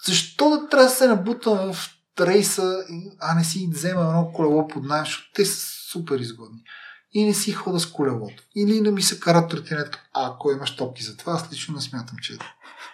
Защо 0.07 0.51
да 0.51 0.69
трябва 0.69 0.85
да 0.85 0.91
се 0.91 1.09
набутам 1.09 1.73
в 1.73 1.91
рейса, 2.21 2.85
а 3.21 3.35
не 3.35 3.45
си 3.45 3.69
взема 3.73 4.01
едно 4.01 4.31
колело 4.35 4.69
под 4.69 4.85
найем, 4.85 5.05
защото 5.05 5.33
те 5.35 5.45
са 5.45 5.91
супер 5.91 6.19
изгодни. 6.19 6.63
И 7.15 7.25
не 7.25 7.35
си 7.35 7.53
хода 7.53 7.81
с 7.81 7.87
колелото. 7.87 8.43
Или 8.57 8.81
не 8.81 8.91
ми 8.91 9.03
се 9.03 9.21
карат 9.21 9.51
тротинетка. 9.51 10.03
А 10.15 10.27
ако 10.27 10.53
имаш 10.53 10.77
топки 10.77 11.03
за 11.03 11.17
това, 11.17 11.33
аз 11.33 11.53
лично 11.53 11.75
не 11.75 11.81
смятам, 11.81 12.19
че 12.23 12.39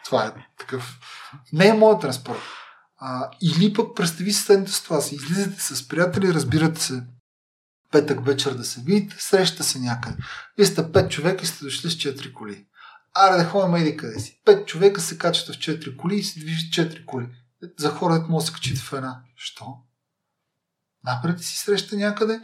това 0.04 0.26
е 0.26 0.32
такъв. 0.58 0.98
Не 1.52 1.66
е 1.66 1.72
моят 1.72 2.00
транспорт. 2.00 2.40
А, 2.98 3.30
или 3.40 3.72
пък 3.72 3.96
представи 3.96 4.32
се 4.32 4.42
следната 4.42 4.72
ситуация. 4.72 5.16
Излизате 5.16 5.60
с 5.60 5.88
приятели, 5.88 6.34
разбирате 6.34 6.82
се 6.82 7.02
петък 7.92 8.26
вечер 8.26 8.54
да 8.54 8.64
се 8.64 8.80
видите, 8.80 9.16
среща 9.18 9.64
се 9.64 9.78
някъде. 9.78 10.16
Вие 10.56 10.66
сте 10.66 10.92
пет 10.92 11.10
човека 11.10 11.44
и 11.44 11.46
сте 11.46 11.64
дошли 11.64 11.90
с 11.90 11.96
четири 11.96 12.32
коли. 12.32 12.66
Аре 13.14 13.36
да 13.36 13.44
ходим 13.44 13.74
еди 13.74 13.96
къде 13.96 14.20
си. 14.20 14.40
Пет 14.44 14.66
човека 14.66 15.00
се 15.00 15.18
качат 15.18 15.54
в 15.54 15.58
четири 15.58 15.96
коли 15.96 16.16
и 16.16 16.22
се 16.22 16.40
движат 16.40 16.72
четири 16.72 17.06
коли. 17.06 17.26
За 17.78 17.90
хората 17.90 18.26
може 18.28 18.44
да 18.44 18.46
се 18.46 18.54
качите 18.54 18.80
в 18.80 18.92
една. 18.92 19.20
Що? 19.36 19.76
Напред 21.04 21.40
си 21.42 21.58
среща 21.58 21.96
някъде, 21.96 22.40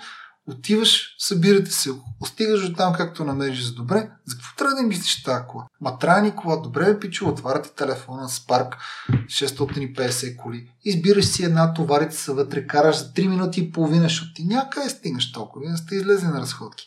Отиваш, 0.46 1.16
събирате 1.18 1.70
се, 1.70 1.90
остигаш 2.20 2.64
от 2.64 2.76
там 2.76 2.92
както 2.92 3.24
намериш 3.24 3.62
за 3.62 3.74
добре. 3.74 4.10
За 4.26 4.36
какво 4.36 4.56
трябва 4.56 4.74
да 4.74 4.80
им 4.80 4.88
мислиш 4.88 5.22
тази 5.22 5.44
кола? 5.48 5.66
Ма 5.80 5.98
трябва 5.98 6.22
ни 6.22 6.36
кола, 6.36 6.56
добре 6.56 6.84
бе 6.84 7.00
пичу, 7.00 7.28
отваряте 7.28 7.74
телефона 7.74 8.28
с 8.28 8.46
парк 8.46 8.76
650 9.10 10.36
коли, 10.36 10.70
избираш 10.84 11.24
си 11.24 11.44
една, 11.44 11.74
товарите 11.74 12.16
са 12.16 12.34
вътре, 12.34 12.66
караш 12.66 12.96
за 12.96 13.12
3 13.12 13.28
минути 13.28 13.60
и 13.60 13.72
половина, 13.72 14.02
защото 14.02 14.32
ти 14.34 14.44
някъде 14.44 14.88
стигнеш 14.88 15.32
толкова, 15.32 15.70
не 15.70 15.76
сте 15.76 15.94
излезли 15.94 16.26
на 16.26 16.40
разходки. 16.40 16.86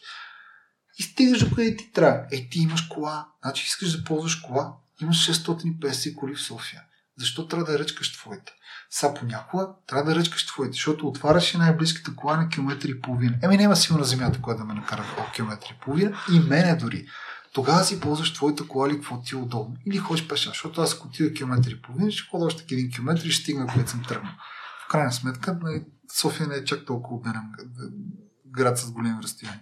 И 0.99 1.03
стигаш 1.03 1.39
до 1.39 1.55
къде 1.55 1.75
ти 1.75 1.91
трябва. 1.91 2.25
Е, 2.31 2.49
ти 2.49 2.59
имаш 2.59 2.81
кола, 2.81 3.27
значи 3.43 3.65
искаш 3.65 3.97
да 3.97 4.03
ползваш 4.03 4.35
кола, 4.35 4.73
имаш 5.01 5.29
650 5.29 6.15
коли 6.15 6.35
в 6.35 6.41
София. 6.41 6.81
Защо 7.19 7.47
трябва 7.47 7.71
да 7.71 7.79
ръчкаш 7.79 8.13
твоите? 8.13 8.51
Са 8.89 9.13
понякога 9.13 9.67
трябва 9.87 10.11
да 10.11 10.19
ръчкаш 10.19 10.45
твоите, 10.45 10.71
защото 10.71 11.07
отваряш 11.07 11.53
и 11.53 11.57
най-близката 11.57 12.15
кола 12.15 12.37
на 12.37 12.49
километри 12.49 12.91
и 12.91 13.01
половина. 13.01 13.37
Еми 13.43 13.57
няма 13.57 13.75
силна 13.75 14.03
земята, 14.03 14.41
която 14.41 14.59
да 14.59 14.65
ме 14.65 14.73
накара 14.73 15.03
в 15.03 15.31
километри 15.31 15.75
и 15.77 15.79
половина 15.81 16.17
и 16.33 16.39
мене 16.39 16.75
дори. 16.75 17.07
Тогава 17.53 17.83
си 17.83 17.99
ползваш 17.99 18.33
твоята 18.33 18.67
кола 18.67 18.87
или 18.87 18.95
какво 18.95 19.21
ти 19.21 19.35
е 19.35 19.37
удобно. 19.37 19.75
Или 19.85 19.97
ходиш 19.97 20.27
пеша, 20.27 20.49
защото 20.49 20.81
аз 20.81 20.93
ако 20.93 21.07
отида 21.07 21.33
километри 21.33 21.71
и 21.71 21.81
половина, 21.81 22.11
ще 22.11 22.29
ходя 22.29 22.45
още 22.45 22.63
един 22.71 22.91
километр 22.91 23.25
и 23.25 23.31
ще 23.31 23.43
стигна, 23.43 23.67
където 23.67 23.91
съм 23.91 24.03
тръгнал. 24.03 24.33
В 24.85 24.87
крайна 24.89 25.11
сметка, 25.11 25.59
нали, 25.61 25.83
София 26.13 26.47
не 26.47 26.55
е 26.55 26.63
чак 26.63 26.85
толкова 26.85 27.15
обменен 27.15 27.43
град 28.47 28.77
с 28.77 28.91
големи 28.91 29.17
разстояния. 29.23 29.61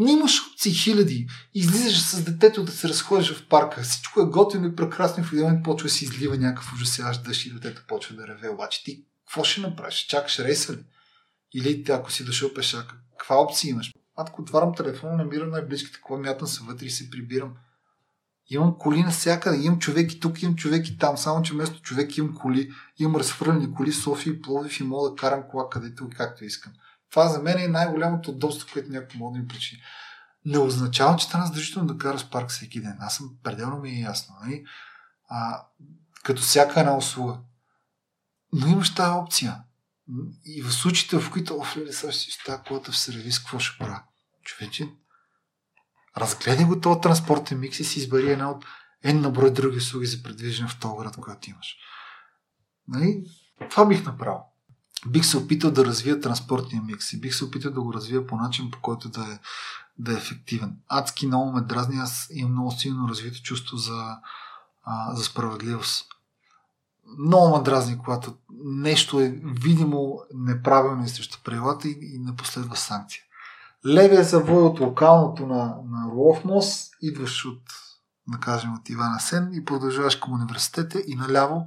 Не 0.00 0.12
имаш 0.12 0.40
опции 0.46 0.72
хиляди. 0.72 1.28
Излизаш 1.54 2.02
с 2.02 2.24
детето 2.24 2.64
да 2.64 2.72
се 2.72 2.88
разходиш 2.88 3.32
в 3.32 3.48
парка. 3.48 3.82
Всичко 3.82 4.20
е 4.20 4.24
готино 4.24 4.66
и 4.66 4.76
прекрасно. 4.76 5.24
В 5.24 5.32
един 5.32 5.44
момент 5.44 5.64
почва 5.64 5.86
да 5.86 5.92
се 5.92 6.04
излива 6.04 6.36
някакъв 6.36 6.72
ужасяващ 6.72 7.24
дъжд 7.24 7.46
и 7.46 7.52
детето 7.52 7.84
почва 7.88 8.16
да 8.16 8.28
реве. 8.28 8.48
Обаче 8.48 8.84
ти 8.84 9.04
какво 9.26 9.44
ще 9.44 9.60
направиш? 9.60 10.06
Чакаш 10.06 10.38
рейса 10.38 10.72
ли? 10.72 10.84
Или 11.54 11.84
ти, 11.84 11.92
ако 11.92 12.12
си 12.12 12.24
дошъл 12.24 12.54
пешака, 12.54 12.94
каква 13.18 13.36
опция 13.36 13.70
имаш? 13.70 13.92
Ако 14.16 14.42
отварям 14.42 14.74
телефона, 14.74 15.16
намирам 15.16 15.50
най-близките 15.50 16.00
кола, 16.00 16.20
мятам 16.20 16.48
се 16.48 16.64
вътре 16.64 16.86
и 16.86 16.90
се 16.90 17.10
прибирам. 17.10 17.52
Имам 18.50 18.74
коли 18.78 19.02
навсякъде, 19.02 19.56
имам 19.56 19.78
човек 19.78 20.12
и 20.12 20.20
тук, 20.20 20.42
имам 20.42 20.56
човек 20.56 20.88
и 20.88 20.98
там, 20.98 21.16
само 21.16 21.42
че 21.42 21.52
вместо 21.52 21.82
човек 21.82 22.16
имам 22.16 22.34
коли, 22.34 22.72
имам 22.98 23.16
разхвърлени 23.16 23.74
коли, 23.74 23.92
София 23.92 24.32
и 24.32 24.42
Пловдив 24.42 24.80
и 24.80 24.84
мога 24.84 25.10
да 25.10 25.16
карам 25.16 25.42
кола 25.50 25.70
където 25.70 26.04
и 26.04 26.16
както 26.16 26.44
искам. 26.44 26.72
Това 27.10 27.28
за 27.28 27.42
мен 27.42 27.58
е 27.58 27.68
най-голямото 27.68 28.30
удобство, 28.30 28.68
което 28.72 28.92
някой 28.92 29.18
може 29.18 29.32
да 29.32 29.38
ми 29.38 29.48
причини. 29.48 29.82
Не 30.44 30.58
означава, 30.58 31.16
че 31.16 31.30
трябва 31.30 31.46
задължително 31.46 31.88
да 31.88 31.98
кара 31.98 32.18
с 32.18 32.30
парк 32.30 32.50
всеки 32.50 32.80
ден. 32.80 32.96
Аз 33.00 33.16
съм 33.16 33.30
пределно 33.42 33.76
ми 33.76 33.90
е 33.90 34.00
ясно. 34.00 34.34
Нали? 34.42 34.64
А, 35.28 35.62
като 36.24 36.42
всяка 36.42 36.80
една 36.80 36.96
услуга. 36.96 37.38
Но 38.52 38.66
имаш 38.66 38.94
тази 38.94 39.10
опция. 39.10 39.62
И 40.44 40.62
в 40.62 40.72
случаите, 40.72 41.18
в 41.20 41.30
които, 41.30 41.56
оф, 41.56 41.76
ли, 41.76 41.92
сега 41.92 42.12
ще 42.12 42.22
си 42.22 42.28
оставя 42.30 42.62
колата 42.62 42.92
в 42.92 42.98
сервис, 42.98 43.38
какво 43.38 43.58
ще 43.58 43.78
правя? 43.78 44.02
Човече, 44.44 44.88
разгледай 46.16 46.64
го 46.64 46.80
този 46.80 47.00
транспортен 47.00 47.60
микс 47.60 47.80
и 47.80 47.84
си 47.84 47.98
избери 47.98 48.32
една 48.32 48.50
от 48.50 48.64
една 49.02 49.20
на 49.20 49.30
брой 49.30 49.52
други 49.52 49.76
услуги 49.76 50.06
за 50.06 50.22
предвиждане 50.22 50.68
в 50.68 50.80
този 50.80 50.96
град, 50.98 51.16
който 51.16 51.50
имаш. 51.50 51.76
Нали? 52.88 53.24
Това 53.70 53.86
бих 53.86 54.04
направил 54.04 54.40
бих 55.06 55.26
се 55.26 55.36
опитал 55.36 55.70
да 55.70 55.84
развия 55.84 56.20
транспортния 56.20 56.82
микс 56.82 57.12
и 57.12 57.20
бих 57.20 57.34
се 57.34 57.44
опитал 57.44 57.72
да 57.72 57.80
го 57.80 57.94
развия 57.94 58.26
по 58.26 58.36
начин, 58.36 58.70
по 58.70 58.80
който 58.80 59.08
да 59.08 59.20
е, 59.20 59.38
да 59.98 60.12
е 60.12 60.16
ефективен. 60.16 60.76
Адски 60.88 61.26
много 61.26 61.52
ме 61.52 61.60
дразни, 61.60 61.96
аз 61.96 62.28
имам 62.30 62.52
много 62.52 62.70
силно 62.70 63.08
развито 63.08 63.42
чувство 63.42 63.76
за, 63.76 64.16
а, 64.84 65.14
за 65.14 65.24
справедливост. 65.24 66.06
Много 67.18 67.56
ме 67.56 67.62
дразни, 67.62 67.98
когато 67.98 68.34
нещо 68.64 69.20
е 69.20 69.40
видимо 69.44 70.20
неправилно 70.34 71.04
и 71.04 71.08
срещу 71.08 71.38
правилата 71.44 71.88
и, 71.88 71.98
и 72.14 72.18
не 72.18 72.36
последва 72.36 72.76
санкция. 72.76 73.22
Левия 73.86 74.24
завой 74.24 74.62
от 74.62 74.80
локалното 74.80 75.46
на, 75.46 75.76
на 75.90 76.10
Рулов 76.10 76.44
идваш 77.02 77.44
от, 77.44 77.62
да 78.28 78.38
кажем, 78.38 78.74
от 78.74 78.88
Ивана 78.88 79.20
Сен 79.20 79.50
и 79.54 79.64
продължаваш 79.64 80.16
към 80.16 80.32
университета 80.32 81.02
и 81.06 81.14
наляво 81.14 81.66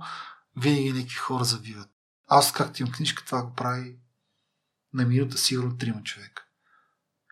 винаги 0.58 0.94
някакви 0.94 1.16
хора 1.16 1.44
завиват. 1.44 1.93
Аз, 2.36 2.52
както 2.52 2.82
имам 2.82 2.94
книжка, 2.94 3.26
това 3.26 3.44
го 3.44 3.54
прави 3.54 3.96
на 4.94 5.06
минута 5.06 5.38
сигурно 5.38 5.78
трима 5.78 6.04
човека. 6.04 6.44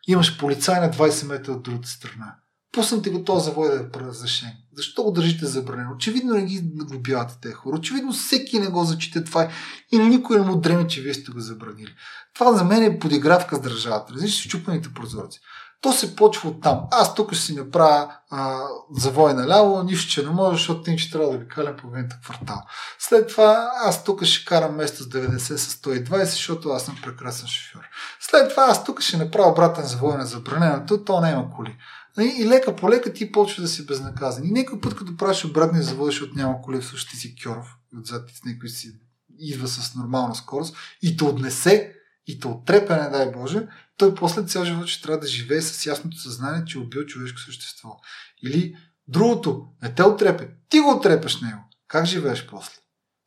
Имаш 0.07 0.37
полицай 0.37 0.79
на 0.79 0.91
20 0.93 1.27
метра 1.27 1.51
от 1.51 1.63
другата 1.63 1.89
страна. 1.89 2.35
Пуснете 2.71 3.09
го 3.09 3.23
този 3.23 3.45
завой 3.45 3.69
да 3.69 3.75
е 3.75 3.99
разрешен. 3.99 4.51
Защо 4.73 5.03
го 5.03 5.11
държите 5.11 5.45
забранено? 5.45 5.91
Очевидно 5.95 6.33
не 6.33 6.45
ги 6.45 6.61
наглобявате 6.75 7.37
тези 7.41 7.53
хора. 7.53 7.77
Очевидно 7.77 8.13
всеки 8.13 8.59
не 8.59 8.67
го 8.67 8.83
зачита 8.83 9.23
това 9.23 9.51
и 9.91 9.97
никой 9.97 10.39
не 10.39 10.45
му 10.45 10.59
дреме, 10.59 10.87
че 10.87 11.01
вие 11.01 11.13
сте 11.13 11.31
го 11.31 11.39
забранили. 11.39 11.95
Това 12.33 12.53
за 12.53 12.63
мен 12.63 12.83
е 12.83 12.99
подигравка 12.99 13.55
с 13.55 13.61
държавата. 13.61 14.13
Различни 14.13 14.49
щупаните 14.49 14.93
прозорци. 14.93 15.39
То 15.81 15.93
се 15.93 16.15
почва 16.15 16.49
от 16.49 16.61
там. 16.61 16.79
Аз 16.91 17.15
тук 17.15 17.33
ще 17.33 17.45
си 17.45 17.55
направя 17.55 18.13
а, 18.29 18.59
завой 18.97 19.33
наляво, 19.33 19.83
нищо, 19.83 20.11
че 20.11 20.23
не 20.23 20.29
може, 20.29 20.57
защото 20.57 20.83
ти 20.83 20.97
ще 20.97 21.11
трябва 21.11 21.31
да 21.31 21.37
ви 21.37 21.47
калям 21.47 21.77
половината 21.77 22.19
квартал. 22.23 22.61
След 22.99 23.27
това 23.27 23.71
аз 23.75 24.03
тук 24.03 24.23
ще 24.23 24.45
карам 24.45 24.75
место 24.75 25.03
с 25.03 25.07
90 25.07 25.37
с 25.37 25.75
120, 25.75 26.23
защото 26.23 26.69
аз 26.69 26.85
съм 26.85 26.97
прекрасен 27.03 27.47
шофьор. 27.47 27.81
След 28.19 28.49
това 28.49 28.63
аз 28.63 28.83
тук 28.83 29.01
ще 29.01 29.17
направя 29.17 29.51
обратен 29.51 29.85
завой 29.85 30.17
на 30.17 30.25
забраненото, 30.25 31.03
то 31.03 31.21
няма 31.21 31.49
коли. 31.55 31.77
И 32.19 32.45
лека 32.47 32.75
по 32.75 32.89
лека 32.89 33.13
ти 33.13 33.31
почва 33.31 33.61
да 33.61 33.67
си 33.67 33.85
безнаказан. 33.85 34.45
И 34.45 34.51
някой 34.51 34.81
път, 34.81 34.95
като 34.95 35.17
правиш 35.17 35.45
обратния 35.45 35.83
завой, 35.83 36.05
защото 36.05 36.35
няма 36.35 36.61
коли, 36.61 36.81
всъщност 36.81 37.09
ти 37.09 37.17
си 37.17 37.35
кьоров, 37.43 37.75
отзад 37.99 38.27
ти 38.27 38.35
с 38.35 38.43
някой 38.45 38.69
си 38.69 38.91
идва 39.39 39.67
с 39.67 39.95
нормална 39.95 40.35
скорост 40.35 40.75
и 41.01 41.17
те 41.17 41.23
отнесе 41.23 41.93
и 42.27 42.39
те 42.39 42.47
оттрепе, 42.47 42.95
не 42.95 43.09
дай 43.09 43.31
Боже, 43.31 43.67
той 43.97 44.15
после 44.15 44.43
цял 44.43 44.65
живот 44.65 44.87
ще 44.87 45.03
трябва 45.03 45.19
да 45.19 45.27
живее 45.27 45.61
с 45.61 45.85
ясното 45.85 46.17
съзнание, 46.17 46.65
че 46.65 46.77
е 46.77 46.81
убил 46.81 47.05
човешко 47.05 47.39
същество. 47.39 47.99
Или 48.43 48.75
другото, 49.07 49.67
не 49.81 49.95
те 49.95 50.03
отрепе, 50.03 50.49
ти 50.69 50.79
го 50.79 50.89
отрепеш 50.89 51.41
него. 51.41 51.63
Как 51.87 52.05
живееш 52.05 52.47
после? 52.47 52.73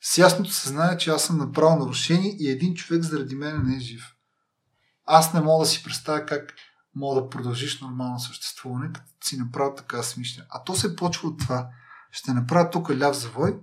С 0.01 0.19
ясното 0.19 0.51
съзнание, 0.51 0.99
че 0.99 1.11
аз 1.11 1.25
съм 1.25 1.39
направил 1.39 1.79
нарушение 1.79 2.37
и 2.39 2.51
един 2.51 2.75
човек 2.75 3.03
заради 3.03 3.35
мен 3.35 3.63
не 3.67 3.77
е 3.77 3.81
жив. 3.81 4.15
Аз 5.07 5.35
не 5.35 5.41
мога 5.41 5.65
да 5.65 5.71
си 5.71 5.83
представя 5.85 6.27
как 6.27 6.55
мога 6.95 7.21
да 7.21 7.29
продължиш 7.29 7.81
нормално 7.81 8.21
съществуване, 8.21 8.93
като 8.93 9.09
си 9.25 9.37
направя 9.37 9.75
така 9.75 10.03
смишля. 10.03 10.43
А 10.51 10.65
то 10.65 10.75
се 10.75 10.97
почва 10.97 11.29
от 11.29 11.39
това. 11.39 11.69
Ще 12.11 12.33
направя 12.33 12.71
тук 12.71 12.91
ляв 12.91 13.17
завой, 13.17 13.61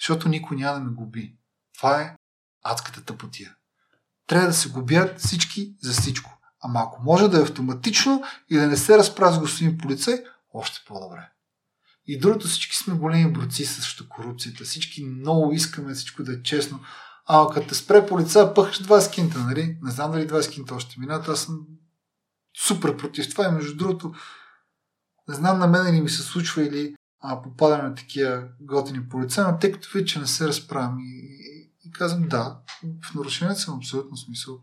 защото 0.00 0.28
никой 0.28 0.56
няма 0.56 0.78
да 0.78 0.84
ме 0.84 0.90
губи. 0.90 1.36
Това 1.78 2.00
е 2.00 2.16
адската 2.64 3.04
тъпотия. 3.04 3.56
Трябва 4.26 4.48
да 4.48 4.54
се 4.54 4.68
губят 4.68 5.20
всички 5.20 5.74
за 5.82 5.92
всичко. 5.92 6.38
Ама 6.62 6.80
ако 6.80 7.02
може 7.02 7.28
да 7.28 7.38
е 7.38 7.42
автоматично 7.42 8.22
и 8.50 8.56
да 8.56 8.66
не 8.66 8.76
се 8.76 8.98
разправя 8.98 9.32
с 9.32 9.38
господин 9.38 9.78
полицай, 9.78 10.24
още 10.54 10.80
по-добре. 10.86 11.28
И 12.06 12.18
другото, 12.18 12.46
всички 12.46 12.76
сме 12.76 12.94
големи 12.94 13.32
борци 13.32 13.64
срещу 13.64 14.08
корупцията. 14.08 14.64
Всички 14.64 15.04
много 15.04 15.52
искаме 15.52 15.94
всичко 15.94 16.22
да 16.22 16.32
е 16.32 16.42
честно. 16.42 16.80
А 17.26 17.48
като 17.54 17.68
те 17.68 17.74
спре 17.74 18.06
полица, 18.06 18.52
пъхаш 18.54 18.82
20 18.82 19.12
кинта, 19.12 19.38
нали? 19.38 19.78
Не 19.82 19.90
знам 19.90 20.12
дали 20.12 20.28
20 20.28 20.50
кинта 20.50 20.74
още 20.74 21.00
минат. 21.00 21.28
Аз 21.28 21.40
съм 21.40 21.60
супер 22.66 22.96
против 22.96 23.30
това. 23.30 23.48
И 23.48 23.52
между 23.52 23.76
другото, 23.76 24.14
не 25.28 25.34
знам 25.34 25.58
на 25.58 25.66
мен 25.66 25.94
ли 25.94 26.00
ми 26.00 26.08
се 26.08 26.22
случва 26.22 26.62
или 26.62 26.94
а, 27.20 27.42
попадаме 27.42 27.82
на 27.82 27.94
такива 27.94 28.44
готини 28.60 29.08
полица, 29.08 29.48
но 29.52 29.58
тъй 29.58 29.72
като 29.72 29.88
вече 29.94 30.18
не 30.18 30.26
се 30.26 30.48
разправям 30.48 30.98
и 31.00 31.41
казвам 31.92 32.28
да, 32.28 32.60
в 33.02 33.14
нарушение 33.14 33.54
съм 33.54 33.76
абсолютно 33.76 34.16
смисъл. 34.16 34.60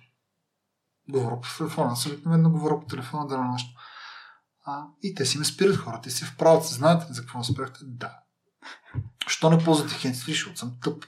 Говоря 1.10 1.42
по 1.42 1.48
телефона. 1.58 1.92
Аз 1.92 2.06
обикновено 2.06 2.52
говоря 2.52 2.80
по 2.80 2.86
телефона 2.86 3.28
да 3.28 3.38
на 3.38 3.52
нещо. 3.52 3.70
А, 4.66 4.86
и 5.04 5.16
те 5.16 5.26
си 5.26 5.38
ме 5.38 5.46
спират 5.46 5.76
хората. 5.76 6.02
Те 6.02 6.10
си 6.10 6.26
вправят. 6.26 6.66
Знаете 6.66 7.10
ли 7.10 7.14
за 7.14 7.22
какво 7.22 7.44
спряхте? 7.44 7.80
Да. 7.84 8.20
Що 9.28 9.50
не 9.50 9.64
ползвате 9.64 9.94
хендсфри, 9.94 10.32
защото 10.32 10.60
съм 10.60 10.76
тъп. 10.82 11.06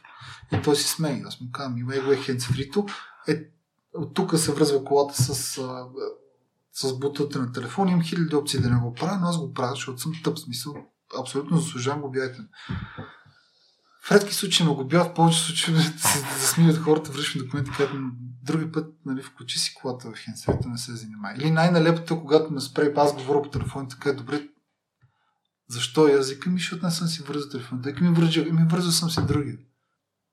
И 0.54 0.62
той 0.62 0.76
си 0.76 0.88
смее. 0.88 1.24
Аз 1.26 1.42
му 1.42 1.52
казвам, 1.52 1.78
има 1.78 1.96
его 1.96 2.12
е 2.12 2.18
хендсфрито. 2.18 2.86
Е, 3.28 3.44
от 3.94 4.14
тук 4.14 4.38
се 4.38 4.54
връзва 4.54 4.84
колата 4.84 5.24
с, 5.24 5.36
с 6.74 7.00
бутата 7.00 7.40
на 7.40 7.52
телефон. 7.52 7.90
Имам 7.90 8.04
хиляди 8.04 8.36
опции 8.36 8.60
да 8.60 8.70
не 8.70 8.80
го 8.80 8.94
правя, 8.94 9.18
но 9.22 9.28
аз 9.28 9.38
го 9.38 9.54
правя, 9.54 9.76
защото 9.76 10.02
съм 10.02 10.12
тъп. 10.24 10.40
Смисъл, 10.40 10.76
абсолютно 11.20 11.58
заслужавам, 11.58 12.02
го 12.02 12.12
бяйте. 12.12 12.40
В 14.04 14.12
редки 14.12 14.34
случаи 14.34 14.66
ме 14.66 14.74
го 14.74 14.84
в 14.84 15.14
повече 15.14 15.40
случаи 15.40 15.76
се 15.98 16.20
засмиват 16.40 16.78
хората, 16.78 17.12
връщам 17.12 17.42
документи, 17.42 17.72
като 17.78 17.94
други 18.44 18.72
път, 18.72 18.94
нали, 19.06 19.24
включи 19.24 19.60
си 19.60 19.74
колата 19.74 20.12
в 20.12 20.18
хендсфрито, 20.18 20.70
не 20.70 20.78
се 20.78 20.96
занимава. 20.96 21.36
Или 21.38 21.52
най-налепото, 21.52 22.22
когато 22.22 22.54
ме 22.54 22.62
спре, 22.62 22.94
аз 22.98 23.14
говоря 23.14 23.42
по 23.42 23.50
телефон, 23.50 23.90
така 23.90 24.10
е 24.10 24.14
добре. 24.14 24.48
Защо? 25.70 26.08
И 26.08 26.12
аз 26.12 26.30
викам, 26.30 26.54
защото 26.54 26.86
не 26.86 26.92
съм 26.92 27.08
си 27.08 27.24
вързал 27.24 27.50
телефон. 27.50 27.82
Дека 27.82 28.04
ми 28.04 28.16
върза, 28.16 28.42
ми 28.42 28.66
вързал 28.70 28.92
съм 28.92 29.10
си 29.10 29.22
другия. 29.28 29.58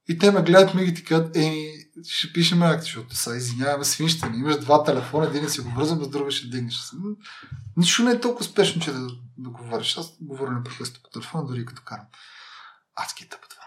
И 0.08 0.18
те 0.18 0.30
ме 0.30 0.42
гледат 0.42 0.74
ми 0.74 0.82
и 0.82 0.94
ти 0.94 1.04
казват, 1.04 1.36
еми, 1.36 1.72
ще 2.08 2.32
пишем 2.32 2.62
акт, 2.62 2.82
защото 2.82 3.16
са, 3.16 3.36
извиняваме, 3.36 3.84
свинщане. 3.84 4.36
Имаш 4.36 4.60
два 4.60 4.84
телефона, 4.84 5.26
един 5.26 5.48
си 5.48 5.60
го 5.60 5.70
вързвам, 5.70 6.04
с 6.04 6.08
друга 6.08 6.30
ще 6.30 6.48
дигнеш. 6.48 6.80
Нищо 7.76 8.02
не 8.02 8.10
е 8.10 8.20
толкова 8.20 8.44
спешно, 8.44 8.82
че 8.82 8.92
да, 8.92 9.08
да 9.38 9.50
говориш. 9.50 9.98
Аз 9.98 10.12
говоря 10.20 10.52
непрекъснато 10.52 11.02
по 11.02 11.10
телефона, 11.10 11.46
дори 11.46 11.66
като 11.66 11.82
карам. 11.82 12.06
Адски 12.96 13.24
е 13.24 13.28
тъпо 13.28 13.48
това. 13.48 13.57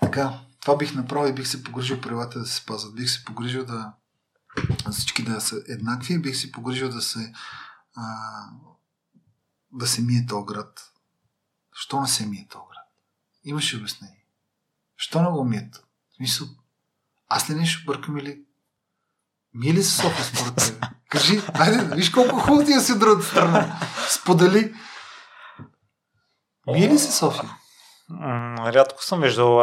Така, 0.00 0.40
това 0.60 0.76
бих 0.76 0.94
направил 0.94 1.30
и 1.30 1.34
бих 1.34 1.48
се 1.48 1.64
погрижил 1.64 2.00
правилата 2.00 2.38
да 2.38 2.46
се 2.46 2.56
спазват. 2.56 2.94
Бих 2.94 3.10
се 3.10 3.24
погрижил 3.24 3.64
да 3.64 3.92
всички 4.90 5.22
да 5.22 5.40
са 5.40 5.62
еднакви, 5.68 6.22
бих 6.22 6.36
се 6.36 6.52
погрижил 6.52 6.88
да 6.88 7.02
се 7.02 7.32
а, 7.94 8.04
да 9.72 9.86
се 9.86 10.02
мие 10.02 10.26
този 10.26 10.46
град. 10.46 10.92
Що 11.72 12.00
не 12.00 12.08
се 12.08 12.26
мие 12.26 12.48
този 12.50 12.64
град? 12.70 12.86
Имаше 13.44 13.76
обяснение. 13.76 14.26
Що 14.96 15.22
не 15.22 15.28
го 15.28 15.44
мият? 15.44 15.76
В 16.10 16.16
смисъл, 16.16 16.48
аз 17.28 17.50
ли 17.50 17.54
нещо 17.54 17.84
бъркам 17.86 18.18
или 18.18 18.46
Мие 19.54 19.74
ли 19.74 19.82
се 19.82 19.96
София 19.96 20.24
според 20.24 20.56
теб? 20.56 20.84
Кажи, 21.08 21.42
айде, 21.54 21.94
виж 21.96 22.10
колко 22.10 22.38
хубаво 22.38 22.64
ти 22.64 22.72
е 22.72 22.80
си 22.80 22.98
другата 22.98 23.26
страна. 23.26 23.80
Сподели. 24.10 24.74
Мие 26.66 26.88
ли 26.88 26.98
се 26.98 27.12
София? 27.12 27.56
Рядко 28.72 29.04
съм 29.04 29.20
виждал, 29.20 29.58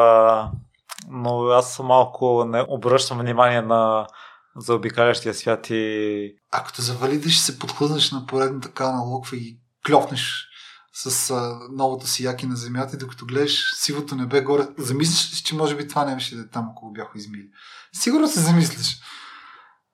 но 1.09 1.47
аз 1.47 1.79
малко 1.79 2.45
не 2.45 2.65
обръщам 2.69 3.19
внимание 3.19 3.61
на 3.61 4.07
заобикалящия 4.55 5.33
свят 5.33 5.69
и... 5.69 6.35
Ако 6.51 6.73
те 6.73 6.81
ще 7.29 7.43
се 7.43 7.59
подхлъзнеш 7.59 8.11
на 8.11 8.25
поредната 8.25 8.71
кална 8.71 9.01
локва 9.01 9.37
и 9.37 9.57
клёпнеш 9.87 10.47
с 10.93 11.31
а, 11.31 11.59
новата 11.71 12.07
си 12.07 12.23
яки 12.23 12.45
на 12.45 12.55
земята 12.55 12.95
и 12.95 12.99
докато 12.99 13.25
гледаш 13.25 13.75
сивото 13.75 14.15
небе 14.15 14.41
горе, 14.41 14.67
замислиш 14.77 15.33
ли, 15.33 15.43
че 15.43 15.55
може 15.55 15.75
би 15.75 15.87
това 15.87 16.05
не 16.05 16.15
беше 16.15 16.35
да 16.35 16.41
е 16.41 16.47
там, 16.47 16.69
ако 16.71 16.85
го 16.85 16.93
бяха 16.93 17.17
измили. 17.17 17.49
Сигурно 17.93 18.27
се 18.27 18.39
замислиш. 18.39 18.97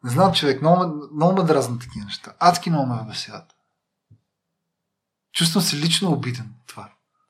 Не 0.04 0.10
знам, 0.10 0.34
човек, 0.34 0.62
много, 0.62 1.10
много 1.16 1.42
ме 1.42 1.44
дразна 1.44 1.80
такива 1.80 2.06
неща. 2.06 2.34
Адски 2.40 2.70
много 2.70 2.86
ме. 2.86 3.16
Чувствам 5.34 5.64
се 5.64 5.78
лично 5.78 6.12
обиден 6.12 6.54
това. 6.68 6.90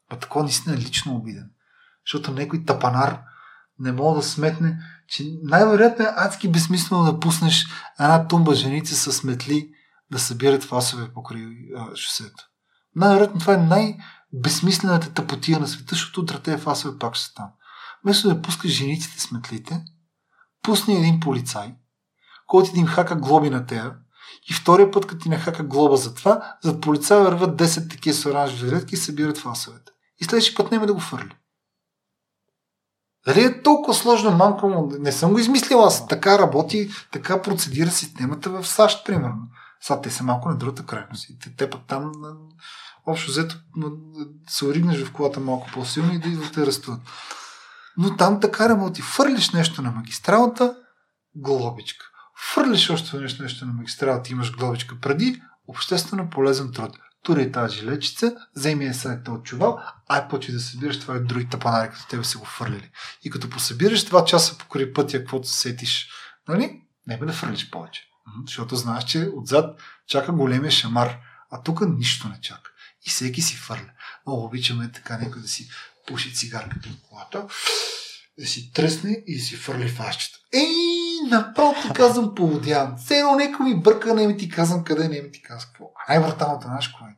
А 0.09 0.15
такова 0.15 0.43
наистина 0.43 0.77
лично 0.77 1.15
обиден. 1.15 1.51
Защото 2.05 2.31
някой 2.31 2.65
тапанар 2.65 3.21
не 3.79 3.91
мога 3.91 4.15
да 4.15 4.23
сметне, 4.25 4.79
че 5.07 5.23
най-вероятно 5.43 6.05
е 6.05 6.13
адски 6.15 6.51
безсмислено 6.51 7.03
да 7.03 7.19
пуснеш 7.19 7.67
една 7.99 8.27
тумба 8.27 8.55
женица 8.55 9.11
с 9.11 9.23
метли 9.23 9.69
да 10.11 10.19
събират 10.19 10.63
фасове 10.63 11.13
покрай 11.13 11.45
а, 11.77 11.95
шосето. 11.95 12.43
Най-вероятно 12.95 13.39
това 13.39 13.53
е 13.53 13.57
най-безсмислената 13.57 15.13
тъпотия 15.13 15.59
на 15.59 15.67
света, 15.67 15.95
защото 15.95 16.21
утре 16.21 16.57
фасове 16.57 16.99
пак 16.99 17.15
ще 17.15 17.33
там. 17.33 17.49
Вместо 18.03 18.27
да 18.27 18.41
пускаш 18.41 18.71
жениците 18.71 19.19
с 19.21 19.31
метлите, 19.31 19.85
пусни 20.63 20.97
един 20.97 21.19
полицай, 21.19 21.75
който 22.47 22.71
ти 22.71 22.79
им 22.79 22.87
хака 22.87 23.15
глоби 23.15 23.49
на 23.49 23.65
тея, 23.65 23.95
и 24.49 24.53
втория 24.53 24.91
път, 24.91 25.05
като 25.05 25.21
ти 25.21 25.29
не 25.29 25.37
хака 25.37 25.63
глоба 25.63 25.95
за 25.95 26.15
това, 26.15 26.57
зад 26.63 26.81
полицая 26.81 27.23
върват 27.23 27.61
10 27.61 27.89
такива 27.89 28.15
с 28.15 28.25
оранжеви 28.25 28.71
редки 28.71 28.95
и 28.95 28.97
събират 28.97 29.37
фасовете. 29.37 29.91
И 30.21 30.25
следващия 30.25 30.55
път 30.55 30.71
няма 30.71 30.85
да 30.85 30.93
го 30.93 30.99
фърли. 30.99 31.35
Дали 33.27 33.43
е 33.43 33.61
толкова 33.61 33.93
сложно, 33.93 34.31
мамко 34.31 34.91
Не 34.99 35.11
съм 35.11 35.31
го 35.33 35.39
измислил 35.39 35.83
аз. 35.83 36.07
Така 36.07 36.39
работи, 36.39 36.89
така 37.11 37.41
процедира 37.41 37.91
системата 37.91 38.49
в 38.49 38.67
САЩ, 38.67 39.05
примерно. 39.05 39.47
Сега 39.81 40.01
те 40.01 40.09
са 40.09 40.23
малко 40.23 40.49
на 40.49 40.57
другата 40.57 40.85
крайност. 40.85 41.27
Те, 41.43 41.55
те 41.55 41.69
пък 41.69 41.81
там 41.87 42.11
общо 43.05 43.31
взето 43.31 43.55
се 44.49 44.65
оригнеш 44.65 45.03
в 45.03 45.13
колата 45.13 45.39
малко 45.39 45.67
по-силно 45.73 46.13
и 46.13 46.19
да, 46.19 46.29
да 46.29 46.51
те 46.51 46.65
растат. 46.65 46.99
Но 47.97 48.15
там 48.15 48.39
така 48.39 48.69
работи. 48.69 49.01
Фърлиш 49.01 49.51
нещо 49.51 49.81
на 49.81 49.91
магистралата, 49.91 50.75
глобичка. 51.35 52.05
Фърлиш 52.53 52.89
още 52.89 53.17
нещо, 53.17 53.43
нещо 53.43 53.65
на 53.65 53.73
магистралата, 53.73 54.31
имаш 54.31 54.55
глобичка 54.55 54.95
преди, 55.01 55.41
обществено 55.67 56.29
полезен 56.29 56.71
труд. 56.73 56.97
Тури 57.23 57.51
тази 57.51 57.75
жилечица, 57.75 58.35
вземи 58.55 58.85
е 58.85 58.93
сега 58.93 59.23
този 59.23 59.43
чувал, 59.43 59.79
ай 60.07 60.27
почи 60.27 60.51
да 60.51 60.59
събираш 60.59 60.99
това 60.99 61.17
и 61.17 61.19
други 61.19 61.49
тапанари, 61.49 61.89
като 61.89 62.07
тебе 62.07 62.23
са 62.23 62.37
го 62.37 62.45
фърлили. 62.45 62.91
И 63.23 63.29
като 63.29 63.49
посъбираш 63.49 64.05
два 64.05 64.25
часа 64.25 64.57
покрай 64.57 64.93
пътя, 64.93 65.19
каквото 65.19 65.47
сетиш, 65.47 66.09
нали? 66.47 66.81
Не 67.07 67.17
да 67.17 67.33
фърлиш 67.33 67.69
повече. 67.69 68.09
Защото 68.45 68.75
знаеш, 68.75 69.03
че 69.03 69.29
отзад 69.35 69.79
чака 70.07 70.31
големия 70.31 70.71
шамар, 70.71 71.17
а 71.51 71.63
тук 71.63 71.81
нищо 71.81 72.27
не 72.27 72.41
чака. 72.41 72.71
И 73.07 73.09
всеки 73.09 73.41
си 73.41 73.55
фърля. 73.55 73.91
Много 74.27 74.45
обичаме 74.45 74.91
така 74.91 75.17
някой 75.17 75.41
да 75.41 75.47
си 75.47 75.69
пуши 76.07 76.35
цигарката 76.35 76.89
от 76.89 77.01
колата, 77.09 77.47
да 78.39 78.47
си 78.47 78.71
тръсне 78.71 79.23
и 79.27 79.39
си 79.39 79.55
фърли 79.55 79.89
фащата. 79.89 80.39
Ей, 80.53 81.29
направо 81.29 81.73
ти 81.81 81.93
казвам 81.93 82.35
поводявам. 82.35 82.97
Все 82.97 83.17
едно 83.17 83.35
нека 83.35 83.63
ми 83.63 83.81
бърка, 83.81 84.13
не 84.13 84.27
ми 84.27 84.37
ти 84.37 84.49
казвам 84.49 84.83
къде, 84.83 85.07
не 85.07 85.21
ми 85.21 85.31
ти 85.31 85.41
казвам 85.41 85.69
какво. 85.71 85.91
А 86.07 86.13
най-враталната 86.13 86.67
знаеш 86.67 86.87
кое? 86.87 87.17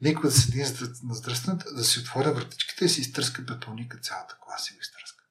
Некой 0.00 0.30
да 0.30 0.36
седи 0.36 0.64
на 1.02 1.14
здръстването, 1.14 1.74
да 1.74 1.84
си 1.84 2.00
отворя 2.00 2.32
вратичката 2.32 2.84
и 2.84 2.88
си 2.88 3.00
изтръска 3.00 3.46
пепелника 3.46 3.98
цялата 3.98 4.36
кола 4.40 4.58
си 4.58 4.74
го 4.74 4.80
изтръска. 4.80 5.24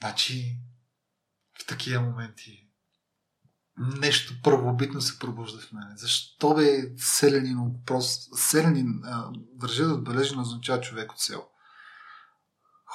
Значи, 0.00 0.56
в 1.62 1.66
такива 1.66 2.02
моменти 2.02 2.68
нещо 3.78 4.34
първобитно 4.42 5.00
се 5.00 5.18
пробужда 5.18 5.60
в 5.60 5.72
мене. 5.72 5.96
Защо 5.96 6.54
бе 6.54 6.82
селянин 6.96 7.58
въпрос? 7.58 8.28
Селянин, 8.36 9.02
държа 9.54 9.86
да 9.86 9.94
отбележи, 9.94 10.34
означава 10.36 10.80
човек 10.80 11.12
от 11.12 11.20
село. 11.20 11.51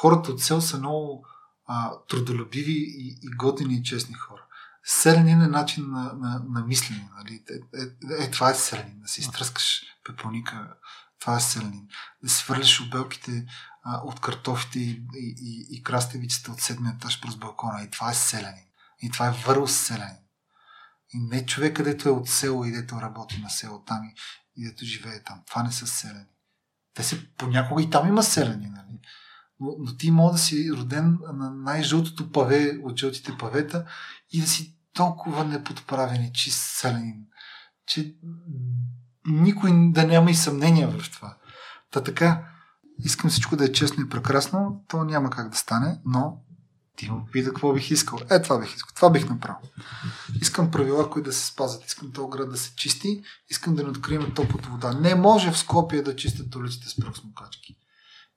Хората 0.01 0.31
от 0.31 0.41
село 0.41 0.61
са 0.61 0.77
много 0.77 1.25
а, 1.67 1.91
трудолюбиви 2.09 2.71
и, 2.71 3.19
и 3.21 3.35
готини 3.35 3.75
и 3.75 3.83
честни 3.83 4.13
хора. 4.13 4.43
Селянин 4.83 5.41
е 5.41 5.47
начин 5.47 5.91
на, 5.91 6.13
на, 6.13 6.45
на 6.49 6.65
мислене. 6.65 7.09
Нали? 7.17 7.43
Е, 7.49 7.81
е, 7.81 8.23
е, 8.23 8.31
това 8.31 8.49
е 8.49 8.55
селянин. 8.55 8.99
Да 8.99 9.07
си 9.07 9.21
изтръскаш 9.21 9.81
пепелника, 10.03 10.73
това 11.19 11.37
е 11.37 11.39
селянин. 11.39 11.87
Да 12.23 12.29
си 12.29 12.35
свърляш 12.35 12.81
обелките 12.81 13.45
а, 13.83 14.01
от 14.03 14.19
картофите 14.19 14.79
и, 14.79 15.03
и, 15.15 15.35
и, 15.41 15.77
и 15.77 15.83
краставиците 15.83 16.51
от 16.51 16.61
седмия 16.61 16.93
етаж 16.93 17.21
през 17.21 17.35
балкона. 17.35 17.83
И 17.83 17.91
това 17.91 18.11
е 18.11 18.13
селянин. 18.13 18.67
И 19.01 19.11
това 19.11 19.27
е 19.27 19.43
върл 19.45 19.67
селянин. 19.67 20.23
И 21.13 21.19
не 21.19 21.45
човек, 21.45 21.75
където 21.75 22.09
е 22.09 22.11
от 22.11 22.29
село 22.29 22.65
и 22.65 22.71
дето 22.71 23.01
работи 23.01 23.41
на 23.41 23.49
село 23.49 23.83
там 23.83 24.03
и, 24.03 24.15
и 24.61 24.65
дето 24.65 24.85
живее 24.85 25.23
там. 25.23 25.41
Това 25.47 25.63
не 25.63 25.71
са 25.71 25.87
селени. 25.87 26.25
Те 26.93 27.03
се 27.03 27.33
понякога 27.33 27.83
и 27.83 27.89
там 27.89 28.07
има 28.07 28.23
селени, 28.23 28.69
нали? 28.69 28.99
Но, 29.59 29.75
но 29.79 29.97
ти 29.97 30.11
може 30.11 30.31
да 30.31 30.37
си 30.37 30.71
роден 30.73 31.17
на 31.33 31.51
най-жълтото 31.51 32.31
паве 32.31 32.79
от 32.83 32.99
жълтите 32.99 33.37
павета 33.37 33.85
и 34.31 34.41
да 34.41 34.47
си 34.47 34.77
толкова 34.93 35.45
неподправен 35.45 36.23
и 36.23 36.33
чист 36.33 36.61
селенин, 36.61 37.25
че 37.85 38.15
никой 39.25 39.71
да 39.91 40.07
няма 40.07 40.31
и 40.31 40.35
съмнение 40.35 40.87
в 40.87 41.11
това. 41.11 41.37
Та 41.91 42.03
така, 42.03 42.45
искам 42.99 43.29
всичко 43.29 43.55
да 43.55 43.65
е 43.65 43.71
честно 43.71 44.03
и 44.03 44.09
прекрасно, 44.09 44.83
то 44.87 45.03
няма 45.03 45.29
как 45.29 45.49
да 45.49 45.57
стане, 45.57 45.99
но 46.05 46.41
ти 46.97 47.11
ме 47.11 47.19
попита 47.25 47.49
какво 47.49 47.73
бих 47.73 47.91
искал. 47.91 48.19
Е, 48.29 48.41
това 48.41 48.59
бих 48.59 48.75
искал. 48.75 48.91
Това 48.95 49.09
бих 49.09 49.29
направил. 49.29 49.69
Искам 50.41 50.71
правила, 50.71 51.09
които 51.09 51.29
да 51.29 51.33
се 51.33 51.45
спазват. 51.45 51.85
Искам 51.85 52.11
този 52.11 52.29
град 52.29 52.51
да 52.51 52.57
се 52.57 52.75
чисти. 52.75 53.21
Искам 53.49 53.75
да 53.75 53.83
не 53.83 53.89
открием 53.89 54.33
топлата 54.35 54.69
вода. 54.69 54.93
Не 54.93 55.15
може 55.15 55.51
в 55.51 55.57
Скопия 55.57 56.03
да 56.03 56.15
чистят 56.15 56.55
улиците 56.55 56.89
с 56.89 56.95
пръхсмокачки. 56.95 57.75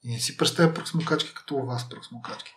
И 0.04 0.12
не 0.12 0.20
си 0.20 0.36
представя 0.36 0.74
пръхсмокачки 0.74 1.34
като 1.34 1.54
у 1.54 1.66
вас 1.66 1.88
пръхсмокачки. 1.88 2.52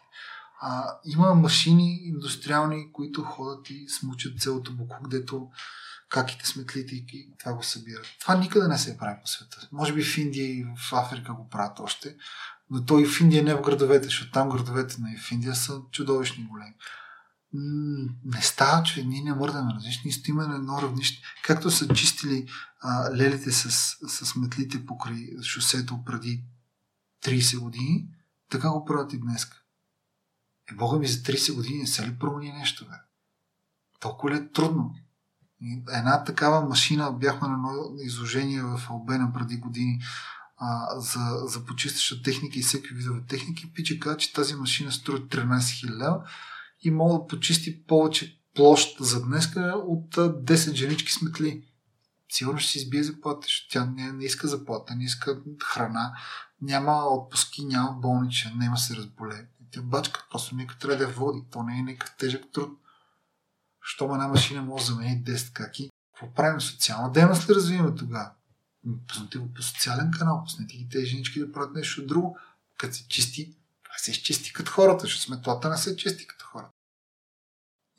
А, 0.62 0.98
има 1.06 1.34
машини 1.34 2.00
индустриални, 2.04 2.92
които 2.92 3.24
ходят 3.24 3.70
и 3.70 3.90
смучат 3.90 4.42
цялото 4.42 4.74
буклук, 4.74 5.10
дето 5.10 5.50
каките 6.10 6.48
сметлите 6.48 6.96
и 6.96 7.34
това 7.40 7.54
го 7.54 7.64
събират. 7.64 8.06
Това 8.20 8.36
никъде 8.36 8.68
не 8.68 8.78
се 8.78 8.98
прави 8.98 9.16
по 9.22 9.28
света. 9.28 9.68
Може 9.72 9.94
би 9.94 10.04
в 10.04 10.18
Индия 10.18 10.46
и 10.46 10.66
в 10.78 10.94
Африка 10.94 11.34
го 11.34 11.50
правят 11.50 11.80
още, 11.80 12.16
но 12.70 12.86
той 12.86 13.06
в 13.06 13.22
Индия 13.22 13.44
не 13.44 13.56
в 13.56 13.62
градовете, 13.62 14.04
защото 14.04 14.32
там 14.32 14.50
градовете 14.50 14.96
на 15.00 15.18
в 15.18 15.32
Индия 15.32 15.56
са 15.56 15.82
чудовищни 15.92 16.44
големи. 16.44 16.76
Не 18.26 18.42
става, 18.42 18.84
че 18.84 19.04
ние 19.04 19.22
не 19.22 19.34
мърдаме 19.34 19.74
различни, 19.76 20.12
стоиме 20.12 20.48
на 20.48 20.56
едно 20.56 20.82
равнище. 20.82 21.22
Както 21.44 21.72
са 21.72 21.94
чистили 21.94 22.48
а, 22.82 23.16
лелите 23.16 23.52
с, 23.52 23.72
с 24.08 24.36
метлите 24.36 24.86
покрай 24.86 25.28
шосето 25.44 26.00
преди 26.06 26.44
30 27.24 27.60
години, 27.60 28.08
така 28.50 28.70
го 28.70 28.86
правят 28.86 29.14
и 29.14 29.20
днес. 29.20 29.48
Е, 30.72 30.76
Бога 30.76 30.98
ми 30.98 31.08
за 31.08 31.18
30 31.18 31.56
години 31.56 31.80
не 31.80 31.88
се 31.88 32.08
ли 32.08 32.20
промени 32.20 32.52
нещо, 32.52 32.86
бе? 32.86 32.96
Толкова 34.00 34.34
ли 34.34 34.38
е 34.38 34.52
трудно? 34.52 34.96
Една 35.94 36.24
такава 36.24 36.68
машина, 36.68 37.12
бяхме 37.12 37.48
на 37.48 37.72
изложение 38.06 38.64
в 38.64 38.82
Албена 38.90 39.34
преди 39.34 39.58
години 39.58 40.02
а, 40.58 41.00
за, 41.00 41.48
за 41.48 41.66
почистваща 41.66 42.22
техника 42.22 42.60
и 42.60 42.62
всеки 42.62 42.94
видове 42.94 43.22
техники. 43.28 43.74
Пиче 43.74 44.00
каза, 44.00 44.18
че 44.18 44.34
тази 44.34 44.56
машина 44.56 44.92
струва 44.92 45.20
13 45.20 45.58
000 45.58 45.98
лева 45.98 46.24
и 46.82 46.92
мога 46.92 47.20
да 47.20 47.28
почисти 47.28 47.86
повече 47.86 48.42
площ 48.56 48.98
за 49.00 49.26
днеска 49.26 49.74
от 49.88 50.16
10 50.16 50.74
женички 50.74 51.12
сметли. 51.12 51.64
Сигурно 52.32 52.60
ще 52.60 52.72
си 52.72 52.78
избие 52.78 53.04
заплата, 53.04 53.48
тя 53.70 53.86
не, 53.86 54.12
не 54.12 54.26
иска 54.26 54.48
заплата, 54.48 54.96
не 54.96 55.04
иска 55.04 55.42
храна, 55.64 56.14
няма 56.64 56.94
отпуски, 56.94 57.66
няма 57.66 57.92
болничен, 57.92 58.58
няма 58.58 58.78
се 58.78 58.96
разболе. 58.96 59.48
Тя 59.72 59.82
бачка, 59.82 60.28
просто 60.32 60.56
нека 60.56 60.78
трябва 60.78 60.98
да 60.98 61.04
я 61.04 61.10
води. 61.10 61.44
То 61.52 61.64
не 61.64 61.80
е 61.80 61.82
някакъв 61.82 62.16
тежък 62.18 62.52
труд. 62.54 62.80
Щом 63.82 64.14
една 64.14 64.28
машина 64.28 64.62
може 64.62 64.86
да 64.86 64.92
замени 64.92 65.24
10 65.24 65.54
каки, 65.54 65.90
какво 66.14 66.34
правим? 66.34 66.62
Социална 66.62 67.12
дейност 67.12 67.50
ли 67.50 67.56
развиваме 67.56 67.96
тогава? 67.96 68.32
Пуснете 69.08 69.38
го 69.38 69.54
по 69.54 69.62
социален 69.62 70.12
канал, 70.12 70.44
пуснете 70.44 70.78
ги 70.78 70.90
тези 70.90 71.06
женички 71.06 71.40
да 71.40 71.52
правят 71.52 71.76
нещо 71.76 72.06
друго. 72.06 72.38
Като 72.78 72.96
се 72.96 73.08
чисти, 73.08 73.58
това 73.84 73.98
се 73.98 74.12
изчисти 74.12 74.54
като 74.54 74.72
хората, 74.72 75.02
защото 75.02 75.24
сметлата 75.24 75.70
не 75.70 75.78
се 75.78 75.96
чисти 75.96 76.28
като 76.28 76.46
хората. 76.46 76.72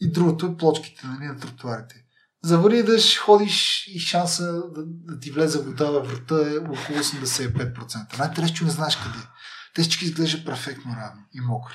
И 0.00 0.12
другото 0.12 0.46
е 0.46 0.56
плочките 0.56 1.06
нали, 1.06 1.26
на 1.26 1.38
тротуарите. 1.38 2.03
Завали 2.44 2.82
да 2.82 2.98
ще 2.98 3.18
ходиш 3.18 3.86
и 3.86 4.00
шанса 4.00 4.52
да, 4.52 4.82
да 4.86 5.20
ти 5.20 5.30
влезе 5.30 5.62
вода 5.62 5.84
във 5.84 6.08
врата 6.08 6.50
е 6.50 6.58
около 6.58 6.76
85%. 6.76 8.18
Най-интересно, 8.18 8.56
че 8.56 8.64
не 8.64 8.70
знаеш 8.70 8.96
къде. 8.96 9.26
Те 9.74 9.82
всички 9.82 10.04
изглеждат 10.04 10.46
перфектно 10.46 10.96
равни 10.96 11.22
и 11.32 11.40
мокри. 11.40 11.74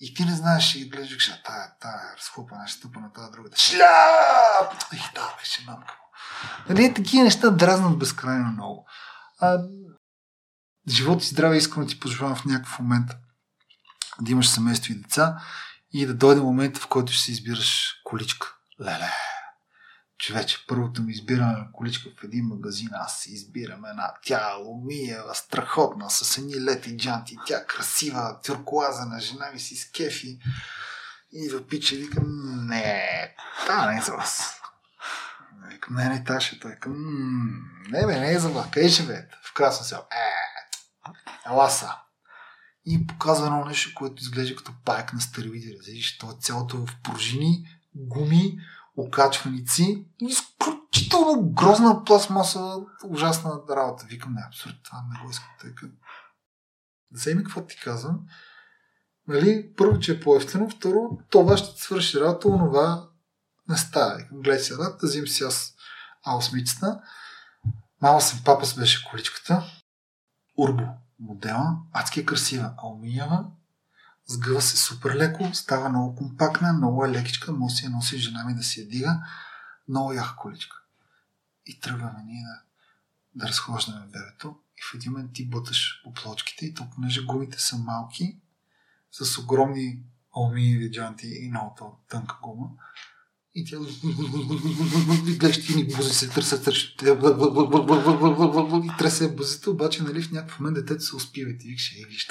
И 0.00 0.14
ти 0.14 0.24
не 0.24 0.34
знаеш 0.34 0.74
и 0.74 0.88
гледаш, 0.88 1.28
а 1.28 1.42
тая, 1.42 1.78
тая 1.80 2.16
разхлупана, 2.16 2.68
ще 2.68 2.78
стъпа 2.78 3.00
на 3.00 3.12
тази 3.12 3.30
другата. 3.32 3.58
Шляп! 3.58 4.92
Ех, 4.92 5.12
да, 5.14 5.36
беше 5.40 5.64
мамка 5.66 5.94
Нали, 6.68 6.94
такива 6.94 7.24
неща 7.24 7.50
дразнат 7.50 7.98
безкрайно 7.98 8.52
много. 8.52 8.86
А, 9.38 9.58
живот 10.88 11.22
и 11.22 11.26
здраве 11.26 11.56
искам 11.56 11.82
да 11.82 11.88
ти 11.88 12.00
пожелавам 12.00 12.36
в 12.36 12.44
някакъв 12.44 12.78
момент 12.78 13.10
да 14.20 14.32
имаш 14.32 14.48
семейство 14.48 14.92
и 14.92 14.96
деца 14.96 15.42
и 15.92 16.06
да 16.06 16.14
дойде 16.14 16.40
момента, 16.40 16.80
в 16.80 16.86
който 16.86 17.12
ще 17.12 17.22
си 17.22 17.32
избираш 17.32 18.00
количка. 18.04 18.54
Леле, 18.80 19.12
човече, 20.18 20.64
първото 20.68 21.02
ми 21.02 21.12
избиране 21.12 21.52
на 21.52 21.72
количка 21.72 22.10
в 22.20 22.24
един 22.24 22.44
магазин, 22.44 22.88
аз 22.92 23.26
избирам 23.26 23.84
една. 23.84 24.14
Тя 24.22 24.50
алумиева, 24.52 25.34
страхотна, 25.34 26.10
с 26.10 26.38
едни 26.38 26.60
лети 26.60 26.96
джанти, 26.96 27.36
тя 27.46 27.66
красива, 27.66 28.40
тюркуазена, 28.44 29.20
жена 29.20 29.50
ми 29.52 29.60
си 29.60 29.76
с 29.76 29.90
кефи. 29.90 30.38
И 31.32 31.48
да 31.48 31.66
пича, 31.66 31.96
викам, 31.96 32.24
не, 32.66 33.34
та 33.66 33.90
не 33.90 33.98
е 33.98 34.02
за 34.02 34.12
вас. 34.12 34.60
Викам, 35.68 35.94
не, 35.96 36.08
не, 36.08 36.24
таше. 36.24 36.60
Той 36.60 36.70
викам, 36.70 36.94
не, 37.88 38.06
бе, 38.06 38.20
не 38.20 38.32
е 38.32 38.38
за 38.38 38.48
вас. 38.48 38.70
Къде 38.70 38.88
живеете? 38.88 39.34
В 39.42 39.54
Красно 39.54 39.86
село. 39.86 40.02
Е, 40.02 41.50
ела 41.50 41.70
са. 41.70 41.94
И 42.86 43.06
показва 43.06 43.46
едно 43.46 43.64
нещо, 43.64 43.90
което 43.94 44.22
изглежда 44.22 44.56
като 44.56 44.72
паяк 44.84 45.12
на 45.12 45.20
старовидео. 45.20 45.78
Видиш, 45.86 46.18
то 46.18 46.30
е 46.30 46.40
цялото 46.40 46.86
в 46.86 46.96
пружини, 47.02 47.66
гуми, 47.94 48.58
окачваници 48.96 50.06
изключително 50.20 51.50
грозна 51.52 52.04
пластмаса, 52.04 52.76
ужасна 53.04 53.60
работа. 53.70 54.06
Викам, 54.08 54.34
не, 54.34 54.44
абсурд, 54.48 54.74
това 54.84 55.04
не 55.12 55.24
го 55.24 55.30
искам. 55.30 55.50
Тъй 55.60 55.74
като... 55.74 55.94
Вземи 57.12 57.44
какво 57.44 57.66
ти 57.66 57.80
казвам. 57.80 58.20
Нали, 59.28 59.74
първо, 59.76 59.98
че 59.98 60.12
е 60.12 60.20
по-ефтино, 60.20 60.70
второ, 60.70 61.18
това 61.30 61.56
ще 61.56 61.82
свърши 61.82 62.20
работа, 62.20 62.48
онова 62.48 63.08
не 63.68 63.76
става. 63.76 64.16
Викам, 64.16 64.42
гледай 64.42 64.60
си 64.60 64.72
да 64.76 64.96
взим 65.02 65.28
си 65.28 65.44
аз 65.44 65.74
А8-цата. 66.26 67.00
Мама 68.02 68.20
съм 68.20 68.40
папа 68.44 68.66
беше 68.78 69.08
количката. 69.10 69.64
Урбо 70.58 70.82
модела. 71.18 71.76
Адски 71.92 72.20
е 72.20 72.26
красива. 72.26 72.74
Алуминиева, 72.76 73.44
Сгъва 74.26 74.62
се 74.62 74.76
супер 74.76 75.14
леко, 75.14 75.54
става 75.54 75.88
много 75.88 76.16
компактна, 76.16 76.72
много 76.72 77.04
е 77.04 77.10
лекичка, 77.10 77.52
може 77.52 77.72
да 77.72 77.76
си 77.76 77.84
я 77.84 77.90
носи 77.90 78.18
жена 78.18 78.44
ми 78.44 78.54
да 78.54 78.62
си 78.62 78.80
я 78.80 78.88
дига. 78.88 79.26
Много 79.88 80.12
яха 80.12 80.36
количка. 80.36 80.76
И 81.66 81.80
тръгваме 81.80 82.22
ние 82.26 82.42
да, 82.42 82.62
да 83.34 83.48
разхождаме 83.48 84.06
бебето. 84.06 84.56
И 84.78 84.82
в 84.82 84.94
един 84.94 85.12
момент 85.12 85.32
ти 85.32 85.48
буташ 85.48 86.00
по 86.04 86.12
плочките 86.14 86.66
и 86.66 86.74
то, 86.74 86.90
понеже 86.90 87.24
гумите 87.24 87.60
са 87.60 87.78
малки, 87.78 88.38
с 89.10 89.38
огромни 89.38 90.02
алуминиеви 90.36 90.92
джанти 90.92 91.26
и 91.26 91.50
много 91.50 92.00
тънка 92.08 92.36
гума, 92.42 92.70
и 93.54 93.64
тя 93.64 93.76
гледаш 95.38 95.66
ти 95.66 95.86
бузи 95.96 96.14
се 96.14 96.28
търсят, 96.28 96.66
и 98.84 98.96
тресе 98.98 99.34
бузите, 99.34 99.70
обаче 99.70 100.02
нали, 100.02 100.22
в 100.22 100.30
някакъв 100.30 100.60
момент 100.60 100.74
детето 100.74 101.04
се 101.04 101.16
успива 101.16 101.50
и 101.50 101.58
ти 101.58 101.68
викаш, 101.68 101.92
е, 101.92 102.06
виж 102.06 102.28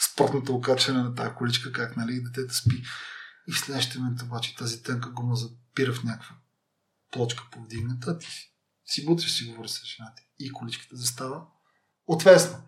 спортната 0.00 0.52
окачване 0.52 1.02
на 1.02 1.14
тази 1.14 1.34
количка, 1.34 1.72
как 1.72 1.96
нали, 1.96 2.20
детето 2.20 2.54
спи. 2.54 2.82
И 3.48 3.52
в 3.52 3.58
следващия 3.58 4.00
момент 4.00 4.22
обаче 4.22 4.56
тази 4.56 4.82
тънка 4.82 5.10
гума 5.10 5.36
запира 5.36 5.92
в 5.92 6.04
някаква 6.04 6.36
плочка 7.12 7.44
повдигната, 7.52 8.18
ти 8.18 8.26
си 8.86 9.04
бутваш 9.04 9.32
си 9.32 9.44
говори 9.44 9.68
с 9.68 9.84
жената 9.84 10.22
и 10.38 10.52
количката 10.52 10.96
застава 10.96 11.46
отвесно. 12.06 12.58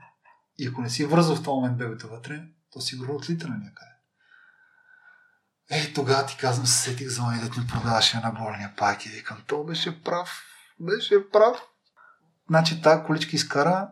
И 0.59 0.67
ако 0.67 0.83
не 0.83 0.91
си 0.91 1.05
вързал 1.05 1.37
в 1.37 1.43
този 1.43 1.55
момент 1.55 1.79
бебето 1.79 2.09
вътре, 2.09 2.43
то 2.73 2.81
сигурно 2.81 3.15
отлита 3.15 3.49
на 3.49 3.55
някъде. 3.55 3.90
Е, 5.71 5.93
тогава 5.93 6.27
ти 6.27 6.37
казвам, 6.37 6.67
се 6.67 6.83
сетих 6.83 7.09
за 7.09 7.23
да 7.23 7.61
ми 7.61 7.67
продаваше 7.67 8.21
на 8.21 8.31
болния 8.31 8.75
пак 8.77 9.07
и 9.07 9.09
викам, 9.09 9.39
то 9.47 9.65
беше 9.65 10.03
прав, 10.03 10.43
беше 10.81 11.31
прав. 11.31 11.57
Значи 12.49 12.83
тази 12.83 13.03
количка 13.03 13.37
изкара 13.37 13.89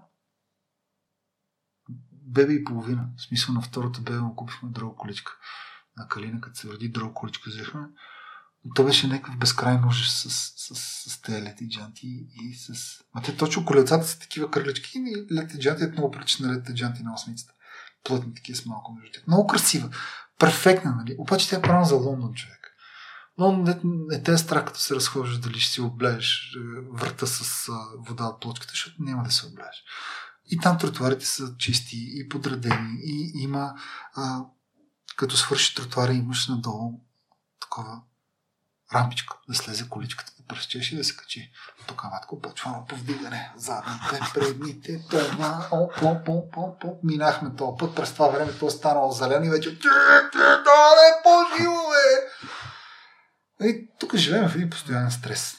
бебе 2.12 2.52
и 2.52 2.64
половина. 2.64 3.08
В 3.16 3.22
смисъл 3.22 3.54
на 3.54 3.60
втората 3.60 4.00
бебе 4.00 4.18
му 4.18 4.36
купихме 4.36 4.68
друга 4.68 4.96
количка. 4.96 5.32
На 5.96 6.08
Калина, 6.08 6.40
като 6.40 6.58
се 6.58 6.68
роди, 6.68 6.88
друга 6.88 7.14
количка 7.14 7.50
взехме. 7.50 7.80
То 8.74 8.84
беше 8.84 9.08
някакъв 9.08 9.38
безкрайен 9.38 9.84
ужас 9.84 10.12
с, 10.12 10.30
с, 10.30 10.74
с, 10.74 11.10
с 11.10 11.20
тези 11.20 11.42
лети 11.42 11.68
джанти 11.68 12.26
и 12.34 12.54
с... 12.54 12.98
А 13.14 13.22
те 13.22 13.36
точно 13.36 13.64
колецата 13.64 14.06
са 14.06 14.18
такива 14.18 14.50
кърлички 14.50 14.98
и 14.98 15.34
лети 15.34 15.58
джанти 15.58 15.84
е 15.84 15.88
много 15.88 16.10
прилича 16.10 16.46
на 16.46 16.52
лети 16.52 16.74
джанти 16.74 17.02
на 17.02 17.14
осмицата. 17.14 17.52
Плътни 18.04 18.34
такива 18.34 18.58
с 18.58 18.66
малко 18.66 18.92
между 18.92 19.12
тях. 19.12 19.26
Много 19.26 19.46
красива 19.46 19.90
перфектна, 20.38 20.94
нали? 20.96 21.16
Обаче 21.18 21.48
тя 21.48 21.56
е 21.56 21.62
правилна 21.62 21.86
за 21.86 21.94
Лондон, 21.94 22.34
човек. 22.34 22.74
Лондон 23.40 23.64
не, 23.64 23.80
не 23.84 24.22
те 24.22 24.32
е 24.32 24.38
страх, 24.38 24.64
като 24.64 24.78
се 24.78 24.94
разхождаш, 24.94 25.38
дали 25.38 25.60
ще 25.60 25.72
си 25.72 25.80
облееш 25.80 26.56
е, 26.56 26.58
врата 26.92 27.26
с 27.26 27.70
вода 27.98 28.24
от 28.24 28.40
плочката, 28.40 28.70
защото 28.70 28.96
няма 28.98 29.22
да 29.22 29.30
се 29.30 29.46
облееш. 29.46 29.84
И 30.50 30.58
там 30.58 30.78
тротуарите 30.78 31.26
са 31.26 31.56
чисти 31.58 31.96
и 32.14 32.28
подредени 32.28 32.98
и 33.04 33.32
има, 33.42 33.74
а, 34.14 34.44
като 35.16 35.36
свърши 35.36 35.74
тротуара, 35.74 36.12
имаш 36.12 36.48
надолу 36.48 37.00
такова 37.60 38.02
рампичка, 38.94 39.36
да 39.48 39.54
слезе 39.54 39.88
количката, 39.88 40.32
да 40.38 40.46
пръщеш 40.46 40.92
и 40.92 40.96
да 40.96 41.04
се 41.04 41.16
качи. 41.16 41.52
Тук 41.86 42.04
матко 42.04 42.40
почва 42.40 42.84
повдигане. 42.88 43.52
Задните, 43.56 44.20
предните, 44.34 45.04
това, 45.10 45.68
оп, 45.70 45.92
оп, 46.02 46.28
оп, 46.28 46.56
оп, 46.56 46.84
оп. 46.84 47.04
Минахме 47.04 47.56
този 47.56 47.78
път, 47.78 47.94
през 47.94 48.12
това 48.12 48.28
време 48.28 48.58
то 48.58 48.66
е 48.66 48.70
станало 48.70 49.12
зелено 49.12 49.44
и 49.44 49.50
вече 49.50 49.78
да, 49.78 50.30
е 51.08 51.22
по-живо, 51.22 51.82
бе! 51.88 53.68
И 53.68 53.88
тук 54.00 54.16
живеем 54.16 54.48
в 54.48 54.54
един 54.54 54.70
постоянен 54.70 55.10
стрес, 55.10 55.56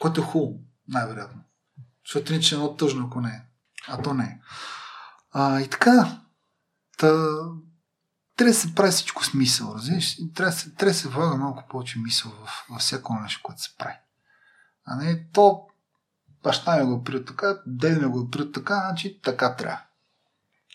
който 0.00 0.20
е 0.20 0.24
хубаво, 0.24 0.58
най-вероятно. 0.88 1.42
Защото 2.06 2.32
иначе 2.32 2.54
е 2.54 2.58
много 2.58 2.76
тъжно, 2.76 3.06
ако 3.06 3.20
не 3.20 3.28
е. 3.28 3.42
А 3.88 4.02
то 4.02 4.14
не 4.14 4.24
е. 4.24 4.38
А, 5.32 5.60
и 5.60 5.68
така, 5.68 6.20
та, 6.98 7.28
трябва 8.36 8.52
да 8.52 8.58
се 8.58 8.74
прави 8.74 8.90
всичко 8.90 9.24
с 9.24 9.34
мисъл, 9.34 9.74
разбираш? 9.74 10.16
Трябва, 10.34 10.52
да 10.52 10.74
трябва 10.74 10.90
да 10.90 10.94
се 10.94 11.08
влага 11.08 11.36
малко 11.36 11.64
повече 11.68 11.98
мисъл 11.98 12.30
в, 12.30 12.66
във 12.70 12.80
всяко 12.80 13.14
нещо, 13.14 13.40
което 13.42 13.62
се 13.62 13.76
прави. 13.78 13.94
А 14.84 14.96
не 14.96 15.30
то 15.32 15.66
баща 16.42 16.76
ми 16.76 16.84
го 16.84 17.04
прият 17.04 17.26
така, 17.26 17.62
дед 17.66 18.02
ми 18.02 18.08
го 18.08 18.30
прият 18.30 18.54
така, 18.54 18.74
значи 18.74 19.20
така 19.22 19.56
трябва. 19.56 19.80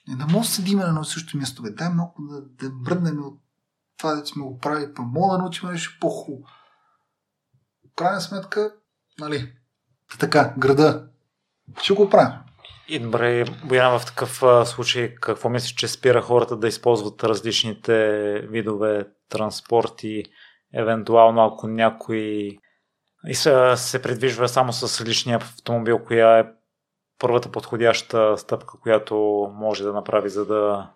Не 0.07 0.15
да 0.15 0.27
може 0.27 0.49
да 0.49 0.55
седим 0.55 0.79
на 0.79 0.87
едно 0.87 1.03
също 1.03 1.37
място. 1.37 1.61
Бе. 1.61 1.69
Дай 1.69 1.89
малко 1.89 2.21
да, 2.21 2.41
да 2.41 2.69
бръднем 2.69 3.25
от 3.25 3.41
това, 3.97 4.15
да 4.15 4.25
сме 4.25 4.43
го 4.43 4.59
прави, 4.59 4.93
па 4.93 5.01
мога 5.01 5.33
да 5.33 5.43
научим 5.43 5.69
нещо 5.69 5.97
по-хубаво. 6.01 6.47
В 7.91 7.95
крайна 7.95 8.21
сметка, 8.21 8.73
нали, 9.19 9.53
така, 10.19 10.53
града, 10.57 11.07
ще 11.81 11.93
го 11.93 12.09
правим. 12.09 12.46
И 12.89 12.99
добре, 12.99 13.45
Боян, 13.63 13.99
в 13.99 14.05
такъв 14.05 14.43
случай 14.67 15.15
какво 15.15 15.49
мислиш, 15.49 15.73
че 15.73 15.87
спира 15.87 16.21
хората 16.21 16.57
да 16.57 16.67
използват 16.67 17.23
различните 17.23 17.93
видове 18.41 19.07
транспорти, 19.29 20.23
евентуално 20.73 21.45
ако 21.45 21.67
някой 21.67 22.57
и 23.27 23.35
се, 23.35 23.73
се 23.75 24.01
придвижва 24.01 24.49
само 24.49 24.73
с 24.73 25.05
личния 25.05 25.37
автомобил, 25.37 25.99
коя 25.99 26.39
е 26.39 26.45
първата 27.19 27.51
подходяща 27.51 28.37
стъпка, 28.37 28.79
която 28.79 29.15
може 29.53 29.83
да 29.83 29.93
направи, 29.93 30.29
за 30.29 30.45
да 30.45 30.91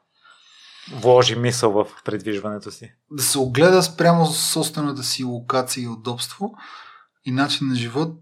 вложи 0.94 1.36
мисъл 1.36 1.72
в 1.72 1.88
придвижването 2.06 2.72
си? 2.72 2.94
Да 3.12 3.24
се 3.24 3.40
огледа 3.40 3.84
спрямо 3.84 4.26
собствената 4.26 5.04
си 5.04 5.24
локация 5.24 5.84
и 5.84 5.88
удобство 5.88 6.52
и 7.26 7.32
начин 7.32 7.68
на 7.68 7.76
живот, 7.76 8.16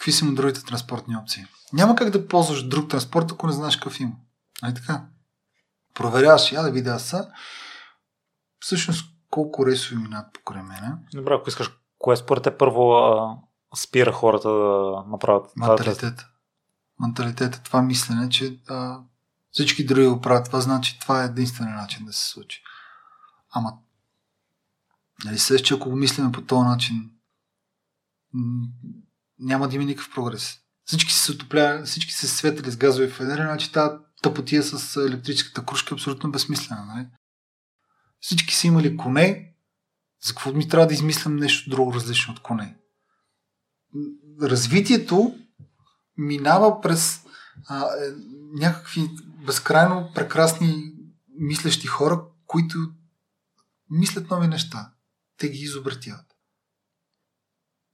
какви 0.00 0.12
са 0.12 0.24
му 0.24 0.34
другите 0.34 0.64
транспортни 0.64 1.16
опции. 1.16 1.46
Няма 1.72 1.94
как 1.96 2.10
да 2.10 2.28
ползваш 2.28 2.68
друг 2.68 2.90
транспорт, 2.90 3.32
ако 3.32 3.46
не 3.46 3.52
знаеш 3.52 3.76
какъв 3.76 4.00
има. 4.00 4.12
Ай 4.62 4.74
така. 4.74 5.04
Проверяваш, 5.94 6.52
я 6.52 6.62
да 6.62 6.70
видя 6.70 6.98
са. 6.98 7.28
Всъщност 8.60 9.14
колко 9.30 9.66
рейсови 9.66 9.96
минат 9.96 10.32
покрай 10.32 10.62
мене. 10.62 10.92
Добре, 11.14 11.34
ако 11.34 11.48
искаш, 11.48 11.70
кое 11.98 12.16
според 12.16 12.42
те 12.42 12.58
първо 12.58 12.92
а, 12.92 13.36
спира 13.76 14.12
хората 14.12 14.48
да 14.48 15.04
направят 15.06 15.56
Менталитет. 15.56 16.26
Менталитет, 17.00 17.60
това 17.64 17.82
мислене, 17.82 18.28
че 18.28 18.58
а, 18.68 19.00
всички 19.50 19.86
други 19.86 20.06
го 20.06 20.20
правят 20.20 20.46
това, 20.46 20.60
значи 20.60 20.98
това 21.00 21.22
е 21.22 21.26
единствения 21.26 21.76
начин 21.76 22.06
да 22.06 22.12
се 22.12 22.26
случи. 22.26 22.62
Ама, 23.50 23.72
нали 25.24 25.38
се, 25.38 25.62
че 25.62 25.74
ако 25.74 25.90
го 25.90 25.96
мислиме 25.96 26.32
по 26.32 26.42
този 26.42 26.68
начин, 26.68 27.10
няма 29.40 29.68
да 29.68 29.76
има 29.76 29.84
никакъв 29.84 30.14
прогрес. 30.14 30.58
Всички 30.84 31.12
се 31.12 31.32
отопля, 31.32 31.82
всички 31.84 32.12
се 32.12 32.28
светили 32.28 32.70
с 32.70 32.76
газови 32.76 33.10
фенери, 33.10 33.42
значи 33.42 33.72
тази 33.72 33.94
тъпотия 34.22 34.62
с 34.62 34.96
електрическата 34.96 35.66
кружка 35.66 35.94
е 35.94 35.96
абсолютно 35.96 36.30
безсмислена. 36.30 36.84
Нали? 36.84 37.06
Всички 38.20 38.54
са 38.54 38.66
имали 38.66 38.96
коне, 38.96 39.54
за 40.22 40.32
какво 40.32 40.52
ми 40.52 40.68
трябва 40.68 40.86
да 40.86 40.94
измислям 40.94 41.36
нещо 41.36 41.70
друго 41.70 41.94
различно 41.94 42.32
от 42.32 42.40
коне? 42.40 42.76
Развитието 44.42 45.38
минава 46.16 46.80
през 46.80 47.20
а, 47.68 47.84
е, 47.84 47.88
някакви 48.52 49.10
безкрайно 49.46 50.10
прекрасни 50.14 50.94
мислещи 51.38 51.86
хора, 51.86 52.22
които 52.46 52.78
мислят 53.90 54.30
нови 54.30 54.48
неща. 54.48 54.92
Те 55.36 55.48
ги 55.48 55.58
изобретяват. 55.58 56.29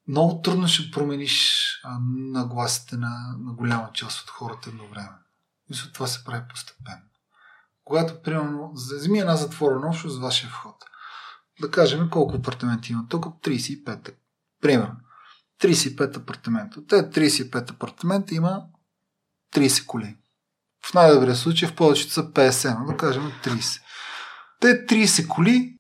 Много 0.09 0.43
трудно 0.43 0.69
ще 0.69 0.91
промениш 0.91 1.67
а, 1.85 1.99
нагласите 2.17 2.97
на, 2.97 3.37
на 3.39 3.53
голяма 3.53 3.91
част 3.93 4.21
от 4.21 4.31
хората 4.31 4.71
едно 4.71 4.89
време. 4.89 5.13
Мисля, 5.71 5.93
това 5.93 6.07
се 6.07 6.25
прави 6.25 6.43
постепенно. 6.49 7.03
Когато, 7.85 8.23
примерно, 8.23 8.73
вземи 8.75 9.19
една 9.19 9.37
затворена 9.37 9.87
общност 9.87 10.17
с 10.17 10.19
вашия 10.19 10.51
вход. 10.51 10.77
Да 11.61 11.71
кажем 11.71 12.11
колко 12.11 12.37
апартаменти 12.37 12.93
има. 12.93 13.09
Тук 13.09 13.25
35. 13.25 14.15
Примерно. 14.63 14.97
35 15.63 16.17
апартамента. 16.17 16.87
Тези 16.87 17.03
35 17.03 17.71
апартамента 17.71 18.35
има 18.35 18.63
30 19.55 19.87
коли. 19.87 20.17
В 20.87 20.95
най-добрия 20.95 21.37
случай 21.37 21.69
в 21.69 21.77
повечето 21.77 22.13
са 22.13 22.33
50, 22.33 22.79
но 22.79 22.87
да 22.87 22.97
кажем 22.97 23.33
30. 23.45 23.83
Те 24.61 24.87
30 24.87 25.29
коли, 25.29 25.79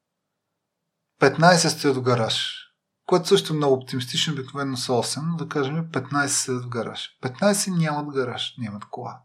15 1.20 1.68
стоят 1.68 1.96
в 1.96 2.02
гараж. 2.02 2.65
Което 3.06 3.28
също 3.28 3.52
е 3.52 3.56
много 3.56 3.74
оптимистично, 3.74 4.32
обикновено 4.32 4.76
са 4.76 4.92
8, 4.92 5.22
но 5.30 5.36
да 5.36 5.48
кажем 5.48 5.90
15 5.90 6.26
седят 6.26 6.64
в 6.64 6.68
гараж. 6.68 7.18
15 7.22 7.78
нямат 7.78 8.14
гараж, 8.14 8.54
нямат 8.58 8.84
кола. 8.84 9.20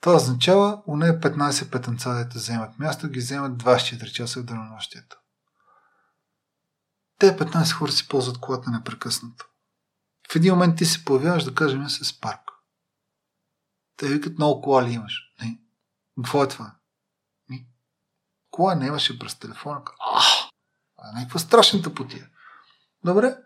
Това 0.00 0.16
означава, 0.16 0.82
у 0.86 0.96
нея 0.96 1.20
15 1.20 1.70
петънца 1.70 2.24
да 2.24 2.38
вземат 2.38 2.78
място, 2.78 3.08
ги 3.08 3.18
вземат 3.18 3.62
24 3.62 4.12
часа 4.12 4.40
в 4.40 4.44
денонощието. 4.44 5.16
Те 7.18 7.36
15 7.36 7.72
хора 7.72 7.92
си 7.92 8.08
ползват 8.08 8.40
колата 8.40 8.70
непрекъснато. 8.70 9.46
В 10.32 10.36
един 10.36 10.52
момент 10.52 10.78
ти 10.78 10.84
се 10.84 11.04
появяваш, 11.04 11.44
да 11.44 11.54
кажем, 11.54 11.88
с 11.88 12.20
парк. 12.20 12.40
Те 13.96 14.08
викат, 14.08 14.38
много 14.38 14.62
кола 14.62 14.84
ли 14.84 14.92
имаш? 14.92 15.20
Не. 15.42 15.60
Какво 16.16 16.42
е 16.42 16.48
това? 16.48 16.74
Не. 17.48 17.66
Кола 18.50 18.74
не 18.74 18.86
имаше 18.86 19.18
през 19.18 19.34
телефона. 19.34 19.82
Ах! 20.16 20.24
А, 20.96 21.10
е 21.10 21.12
някаква 21.20 21.40
страшната 21.40 21.94
потия. 21.94 22.28
Добре. 23.04 23.36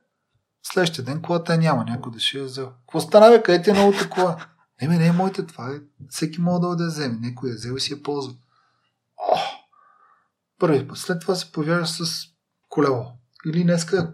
Следващия 0.63 1.05
ден 1.05 1.23
колата 1.23 1.55
е 1.55 1.59
няма, 1.59 1.85
някой 1.85 2.13
да 2.13 2.21
ще 2.21 2.39
я 2.39 2.45
взел. 2.45 2.73
Какво 2.81 3.01
стана, 3.01 3.31
бе? 3.31 3.43
Къде 3.43 3.63
ти 3.63 3.71
е 3.71 3.73
новата 3.73 4.11
кола? 4.11 4.47
Не, 4.83 4.99
не 4.99 5.07
е 5.07 5.13
моите, 5.13 5.47
това 5.47 5.71
е. 5.71 5.81
Всеки 6.11 6.41
може 6.41 6.61
да 6.61 6.85
я 6.85 6.89
вземе. 6.89 7.19
Някой 7.21 7.51
я 7.51 7.57
взел 7.57 7.75
и 7.77 7.81
си 7.81 7.93
я 7.93 8.03
ползва. 8.03 8.35
О! 9.33 9.37
Първи 10.59 10.89
път. 10.89 10.99
След 10.99 11.21
това 11.21 11.35
се 11.35 11.53
появяваш 11.53 11.89
с 11.89 12.27
колело. 12.69 13.13
Или 13.47 13.65
днеска 13.65 14.13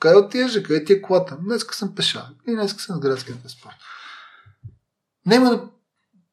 къде 0.00 0.16
отиваш? 0.16 0.62
Къде 0.62 0.84
ти 0.84 0.92
е 0.92 1.02
колата? 1.02 1.36
Днеска 1.36 1.74
съм 1.74 1.94
пеша. 1.94 2.28
Или 2.48 2.56
днеска 2.56 2.80
съм 2.80 2.96
с 2.96 3.00
градския 3.00 3.40
транспорт. 3.40 3.74
Няма 5.26 5.50
да, 5.50 5.68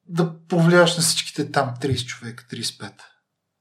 да 0.06 0.48
повлияш 0.48 0.98
на 0.98 1.04
всичките 1.04 1.52
там 1.52 1.74
30 1.82 2.06
човека, 2.06 2.44
35. 2.44 2.92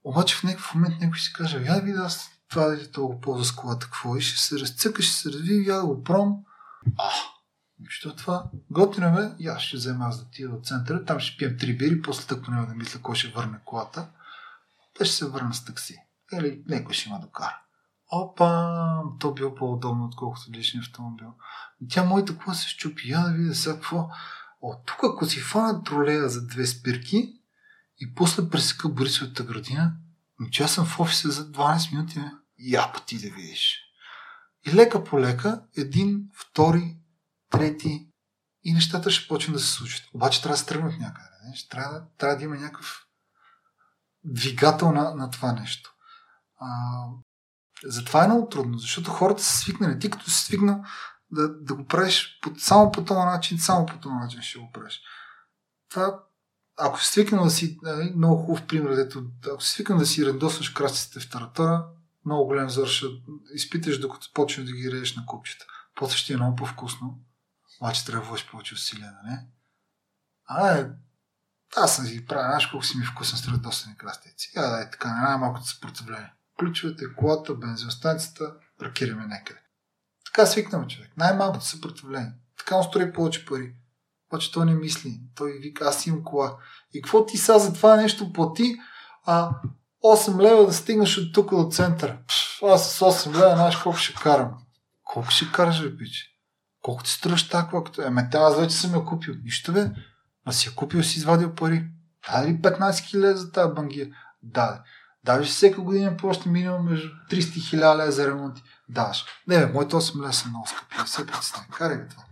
Обаче 0.03 0.35
в 0.35 0.43
някакъв 0.43 0.75
момент 0.75 0.95
някой 1.01 1.19
си 1.19 1.33
каже, 1.33 1.57
я 1.57 1.81
ви 1.81 1.93
да 1.93 2.01
аз 2.01 2.29
това 2.53 2.67
да 2.67 2.91
толкова 2.91 3.21
ползва 3.21 3.45
с 3.45 3.51
колата, 3.51 3.85
какво 3.85 4.17
и 4.17 4.21
ще 4.21 4.41
се 4.41 4.59
разцъка, 4.59 5.01
ще 5.01 5.15
се 5.15 5.29
разви, 5.29 5.65
я 5.67 5.75
да 5.75 5.85
го 5.85 6.03
пром. 6.03 6.35
А, 6.97 7.09
що 7.89 8.15
това? 8.15 8.45
Готино 8.71 9.11
ме, 9.11 9.35
аз 9.47 9.61
ще 9.61 9.77
взема 9.77 10.05
аз 10.05 10.19
да 10.19 10.29
тия 10.31 10.49
до 10.49 10.59
центъра, 10.63 11.05
там 11.05 11.19
ще 11.19 11.37
пием 11.37 11.57
три 11.59 11.77
бири, 11.77 12.01
после 12.01 12.27
тъкво 12.27 12.51
няма 12.51 12.67
да 12.67 12.75
мисля 12.75 13.01
кой 13.01 13.15
ще 13.15 13.27
върне 13.27 13.59
колата. 13.65 14.09
Те 14.97 15.05
ще 15.05 15.15
се 15.15 15.29
върна 15.29 15.53
с 15.53 15.65
такси. 15.65 15.97
Или 16.33 16.63
някой 16.67 16.93
ще 16.93 17.09
има 17.09 17.19
докара. 17.19 17.59
Опа, 18.11 19.01
то 19.19 19.33
било 19.33 19.55
по-удобно, 19.55 20.05
отколкото 20.05 20.51
личния 20.51 20.81
автомобил. 20.81 21.33
Тя 21.89 22.03
моята 22.03 22.37
кола 22.37 22.55
се 22.55 22.67
щупи. 22.67 23.09
Я 23.09 23.19
да 23.19 23.31
видя 23.31 23.55
сега 23.55 23.75
какво. 23.75 24.09
От 24.61 24.85
тук, 24.85 24.99
ако 25.03 25.25
си 25.25 25.39
фана 25.39 25.83
тролея 25.83 26.29
за 26.29 26.47
две 26.47 26.65
спирки 26.65 27.33
и 27.99 28.13
после 28.15 28.49
пресека 28.49 28.89
Борисовата 28.89 29.43
градина, 29.43 29.93
че 30.51 30.63
аз 30.63 30.71
съм 30.71 30.85
в 30.85 30.99
офиса 30.99 31.31
за 31.31 31.51
12 31.51 31.91
минути, 31.91 32.19
бе. 32.19 32.25
Я 32.57 32.93
ти 33.07 33.29
да 33.29 33.35
видиш. 33.35 33.79
И 34.67 34.73
лека 34.73 35.03
по 35.03 35.19
лека, 35.19 35.63
един, 35.77 36.29
втори, 36.33 36.97
трети 37.49 38.07
и 38.63 38.73
нещата 38.73 39.11
ще 39.11 39.27
почнат 39.27 39.55
да 39.55 39.61
се 39.61 39.71
случат. 39.71 40.05
Обаче 40.13 40.41
трябва 40.41 40.53
да 40.53 40.57
се 40.57 40.65
тръгнат 40.65 40.99
някъде. 40.99 41.27
Не? 41.45 41.55
Трябва, 41.69 41.99
да, 41.99 42.05
трябва 42.17 42.37
да 42.37 42.43
има 42.43 42.55
някакъв 42.55 43.07
двигател 44.23 44.91
на, 44.91 45.15
на 45.15 45.29
това 45.29 45.51
нещо. 45.51 45.93
А, 46.59 46.67
затова 47.83 48.23
е 48.23 48.27
много 48.27 48.49
трудно, 48.49 48.77
защото 48.77 49.11
хората 49.11 49.43
са 49.43 49.57
свикнали. 49.57 49.99
Ти 49.99 50.09
като 50.09 50.29
си 50.29 50.43
свикнал 50.43 50.83
да, 51.31 51.49
да 51.49 51.75
го 51.75 51.85
правиш 51.85 52.39
по, 52.41 52.51
само 52.57 52.91
по 52.91 53.05
този 53.05 53.19
начин, 53.19 53.59
само 53.59 53.85
по 53.85 53.99
този 53.99 54.15
начин 54.15 54.41
ще 54.41 54.59
го 54.59 54.71
правиш. 54.71 55.01
Това, 55.89 56.23
ако 56.77 56.99
си 56.99 57.07
свикнал 57.07 57.43
да 57.43 57.49
си, 57.49 57.77
нали, 57.81 58.13
много 58.15 58.43
хубав 58.43 58.67
пример, 58.67 59.09
ако 59.53 59.63
си 59.63 59.69
свикнал 59.69 59.97
да 59.99 60.05
си 60.05 60.25
рендосваш 60.25 60.69
красиците 60.69 61.19
в 61.19 61.29
таратора, 61.29 61.85
много 62.25 62.45
голям 62.45 62.69
зор 62.69 62.87
ще 62.87 63.05
изпиташ, 63.53 63.99
докато 63.99 64.33
почнеш 64.33 64.67
да 64.67 64.73
ги 64.73 64.91
рееш 64.91 65.15
на 65.15 65.25
купчета. 65.25 65.65
После 65.95 66.17
ще 66.17 66.33
е 66.33 66.37
много 66.37 66.55
по-вкусно. 66.55 67.19
Обаче 67.81 68.05
трябва 68.05 68.37
да 68.37 68.43
повече 68.51 68.73
усилия, 68.73 69.13
нали? 69.23 69.37
А, 70.45 70.77
е, 70.77 70.89
аз 71.77 71.95
съм 71.95 72.05
си 72.05 72.25
правя, 72.25 72.43
знаеш 72.43 72.67
колко 72.67 72.85
си 72.85 72.97
ми 72.97 73.05
вкусен 73.05 73.37
с 73.39 73.47
редосани 73.47 73.97
крастици. 73.97 74.51
Я 74.55 74.61
да 74.61 74.81
е 74.81 74.91
така, 74.91 75.21
най-малко 75.21 75.59
да 75.59 75.65
се 75.65 75.75
съпротивление. 75.75 76.33
Ключовете, 76.59 77.15
колата, 77.17 77.55
бензиностанцията, 77.55 78.53
паркираме 78.79 79.25
някъде. 79.25 79.59
Така 80.25 80.45
свикнаме 80.45 80.87
човек. 80.87 81.11
Най-малкото 81.17 81.65
съпротивление. 81.65 82.33
Така 82.57 82.75
он 82.75 82.83
строи 82.83 83.13
повече 83.13 83.45
пари. 83.45 83.75
Обаче 84.29 84.51
той 84.51 84.65
не 84.65 84.73
мисли. 84.73 85.21
Той 85.35 85.51
вика, 85.51 85.85
аз 85.85 86.07
имам 86.07 86.23
кола. 86.23 86.57
И 86.93 87.01
какво 87.01 87.25
ти 87.25 87.37
са 87.37 87.59
за 87.59 87.73
това 87.73 87.95
нещо 87.95 88.33
плати? 88.33 88.75
А 89.25 89.49
8 90.03 90.41
лева 90.41 90.65
да 90.65 90.73
стигнеш 90.73 91.17
от 91.17 91.33
тук 91.33 91.49
до 91.49 91.69
центъра. 91.71 92.17
Пш, 92.27 92.59
аз 92.63 92.91
с 92.91 92.99
8 92.99 93.35
лева, 93.35 93.55
знаеш 93.55 93.75
колко 93.75 93.97
ще 93.97 94.13
карам. 94.13 94.51
Колко 95.03 95.31
ще 95.31 95.51
караш, 95.51 95.81
бе? 95.81 96.05
Колко 96.81 97.03
ти 97.03 97.11
струваш 97.11 97.49
такова? 97.49 97.83
Като... 97.83 98.01
Еме, 98.01 98.29
аз 98.33 98.59
вече 98.59 98.75
съм 98.75 98.95
я 98.95 99.05
купил. 99.05 99.35
Нищо, 99.43 99.73
бе. 99.73 99.91
А 100.45 100.51
си 100.51 100.67
я 100.67 100.75
купил, 100.75 101.03
си 101.03 101.19
извадил 101.19 101.55
пари. 101.55 101.83
Даде 102.31 102.47
ли 102.47 102.61
15 102.61 102.99
хиляди 102.99 103.39
за 103.39 103.51
тази 103.51 103.73
бангия? 103.73 104.07
Даде. 104.43 104.79
Даваш 105.23 105.47
всека 105.47 105.81
година 105.81 106.17
площа 106.17 106.49
минимум 106.49 106.89
между 106.89 107.07
300 107.31 107.57
и 107.57 107.61
1000 107.61 107.97
лева 107.97 108.11
за 108.11 108.27
ремонти. 108.27 108.63
Даваш. 108.89 109.25
Не, 109.47 109.57
бе, 109.57 109.73
моите 109.73 109.95
8 109.95 110.21
лева 110.21 110.33
са 110.33 110.47
много 110.47 110.67
скъпи. 110.67 110.95
Не 111.01 111.07
се 111.07 111.25
притесняй. 111.25 111.65
Карай 111.77 111.97
го 111.97 112.09
това. 112.09 112.23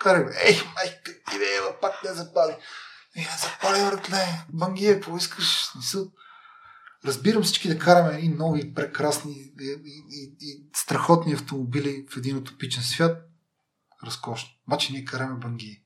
Карай 0.00 0.24
го. 0.24 0.30
Ей, 0.44 0.62
майка, 0.74 1.12
ти 1.30 1.38
бе, 1.38 1.80
пак 1.80 1.92
не 2.04 2.12
запали. 2.12 2.56
Не 3.16 3.28
запали, 3.38 3.90
братле. 3.90 4.44
Бангия, 4.48 4.94
какво 4.94 5.16
искаш? 5.16 5.74
Не 5.74 5.82
са... 5.82 6.04
Разбирам 7.04 7.42
всички 7.42 7.68
да 7.68 7.78
караме 7.78 8.18
и 8.18 8.28
нови, 8.28 8.74
прекрасни 8.74 9.32
и, 9.32 9.52
и, 9.84 10.04
и, 10.10 10.36
и 10.40 10.66
страхотни 10.74 11.32
автомобили 11.32 12.06
в 12.10 12.16
един 12.16 12.36
утопичен 12.36 12.82
свят. 12.82 13.28
Разкошно. 14.04 14.50
Обаче 14.68 14.92
ние 14.92 15.04
караме 15.04 15.38
бангии. 15.38 15.82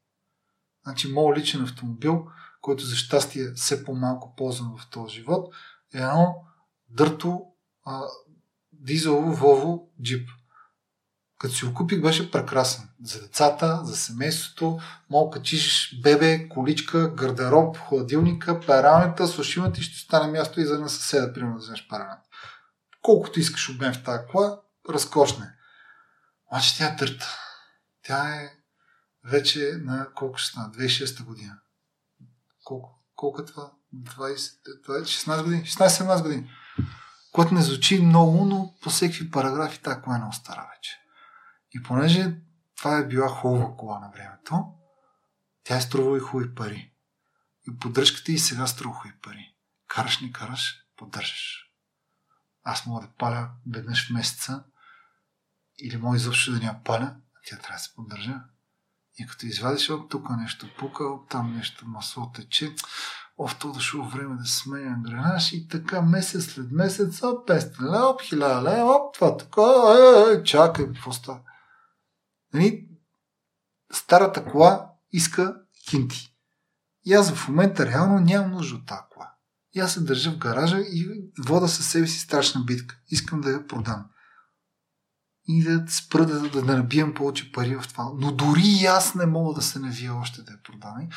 Значи, 0.84 1.12
моят 1.12 1.38
личен 1.38 1.62
автомобил, 1.62 2.26
който 2.60 2.84
за 2.84 2.96
щастие 2.96 3.52
все 3.52 3.84
по-малко 3.84 4.34
ползвам 4.36 4.76
в 4.78 4.90
този 4.90 5.14
живот, 5.14 5.54
е 5.94 5.98
едно 5.98 6.34
дърто 6.88 7.42
а, 7.84 8.02
дизелово 8.72 9.36
Volvo 9.36 10.02
джип. 10.02 10.28
Като 11.38 11.54
си 11.54 11.64
го 11.64 11.74
купих, 11.74 12.00
беше 12.02 12.30
прекрасен. 12.30 12.88
За 13.04 13.20
децата, 13.20 13.80
за 13.84 13.96
семейството, 13.96 14.78
мога 15.10 15.38
качиш 15.38 15.98
бебе, 16.02 16.48
количка, 16.48 17.14
гардероб, 17.14 17.76
хладилника, 17.76 18.60
параметра, 18.60 19.26
сушилната 19.26 19.80
и 19.80 19.82
ще 19.82 19.98
стане 19.98 20.32
място 20.32 20.60
и 20.60 20.66
за 20.66 20.78
на 20.78 20.88
съседа, 20.88 21.32
примерно, 21.32 21.54
да 21.54 21.62
вземеш 21.62 21.88
параметра. 21.88 22.22
Колкото 23.02 23.40
искаш 23.40 23.68
обем 23.68 23.92
в 23.92 24.04
тази 24.04 24.26
кола, 24.32 24.60
разкошна 24.88 25.44
е. 25.44 25.48
Обаче 26.52 26.76
тя 26.76 26.86
е 26.86 26.96
дърта. 26.96 27.38
Тя 28.02 28.34
е 28.34 28.50
вече 29.24 29.72
на 29.82 30.08
колко 30.14 30.38
ще 30.38 30.50
стана? 30.50 30.70
2006 30.72 31.24
година. 31.24 31.58
Колко? 32.64 33.02
Колко 33.16 33.42
е 33.42 33.44
това? 33.44 33.70
20, 33.94 34.52
20, 34.88 35.02
16 35.02 35.42
години? 35.42 35.62
16-17 35.62 36.22
години. 36.22 36.50
Което 37.32 37.54
не 37.54 37.62
звучи 37.62 38.02
много, 38.02 38.44
но 38.44 38.74
по 38.82 38.90
всеки 38.90 39.30
параграфи 39.30 39.82
тази 39.82 40.00
кола 40.00 40.16
е 40.16 40.18
много 40.18 40.32
стара 40.32 40.68
вече. 40.76 41.05
И 41.76 41.82
понеже 41.82 42.36
това 42.76 42.98
е 42.98 43.06
била 43.06 43.28
хубава 43.28 43.76
кола 43.76 43.98
на 43.98 44.10
времето, 44.10 44.64
тя 45.64 45.76
е 45.76 45.80
струва 45.80 46.16
и 46.16 46.20
хубави 46.20 46.54
пари. 46.54 46.92
И 47.68 47.78
поддръжката 47.78 48.32
и 48.32 48.38
сега 48.38 48.66
струва 48.66 48.94
хубави 48.94 49.18
пари. 49.22 49.54
Караш, 49.88 50.20
не 50.20 50.32
караш, 50.32 50.74
поддържаш. 50.96 51.72
Аз 52.64 52.86
мога 52.86 53.06
да 53.06 53.12
паля 53.18 53.50
веднъж 53.72 54.08
в 54.08 54.10
месеца 54.10 54.64
или 55.78 55.96
мога 55.96 56.16
изобщо 56.16 56.52
да 56.52 56.58
няма 56.58 56.80
паля, 56.84 57.16
тя 57.46 57.56
трябва 57.56 57.76
да 57.76 57.78
се 57.78 57.94
поддържа. 57.94 58.40
И 59.18 59.26
като 59.26 59.46
извадиш 59.46 59.90
от 59.90 60.10
тук 60.10 60.30
нещо 60.30 60.68
пука, 60.78 61.04
от 61.04 61.28
там 61.28 61.56
нещо 61.56 61.88
масло 61.88 62.32
тече, 62.32 62.74
Оф, 63.38 63.58
то 63.58 63.72
дошло 63.72 64.04
време 64.04 64.36
да 64.36 64.46
сменя 64.46 64.96
гранаш 65.02 65.52
и 65.52 65.68
така 65.68 66.02
месец 66.02 66.44
след 66.44 66.72
месец, 66.72 67.22
оп, 67.22 67.48
500 67.48 67.82
лева, 67.82 68.06
оп, 68.06 68.20
1000 68.20 68.62
лева, 68.62 68.96
оп, 68.96 69.14
това 69.14 69.36
така, 69.36 69.62
е, 70.32 70.32
е, 70.32 70.42
чакай, 70.42 70.86
какво 70.86 71.12
става? 71.12 71.40
Нали, 72.56 72.88
старата 73.92 74.44
кола 74.44 74.90
иска 75.12 75.56
кинти. 75.88 76.32
И 77.04 77.14
аз 77.14 77.32
в 77.32 77.48
момента 77.48 77.86
реално 77.86 78.20
нямам 78.20 78.50
нужда 78.50 78.76
от 78.76 78.86
тази 78.86 79.00
кола. 79.10 79.32
И 79.74 79.80
аз 79.80 79.92
се 79.92 80.00
държа 80.00 80.32
в 80.32 80.38
гаража 80.38 80.78
и 80.80 81.30
вода 81.46 81.68
със 81.68 81.90
себе 81.90 82.06
си 82.06 82.18
страшна 82.18 82.60
битка. 82.60 82.96
Искам 83.08 83.40
да 83.40 83.50
я 83.50 83.66
продам. 83.66 84.04
И 85.48 85.64
да 85.64 85.84
спра 85.88 86.26
да, 86.26 86.40
да, 86.40 86.62
да 86.62 86.76
набивам 86.76 87.14
повече 87.14 87.52
пари 87.52 87.76
в 87.76 87.88
това. 87.88 88.10
Но 88.18 88.32
дори 88.32 88.62
и 88.80 88.86
аз 88.86 89.14
не 89.14 89.26
мога 89.26 89.54
да 89.54 89.62
се 89.62 89.78
навия 89.78 90.14
още 90.14 90.42
да 90.42 90.52
я 90.52 90.62
продам. 90.62 91.08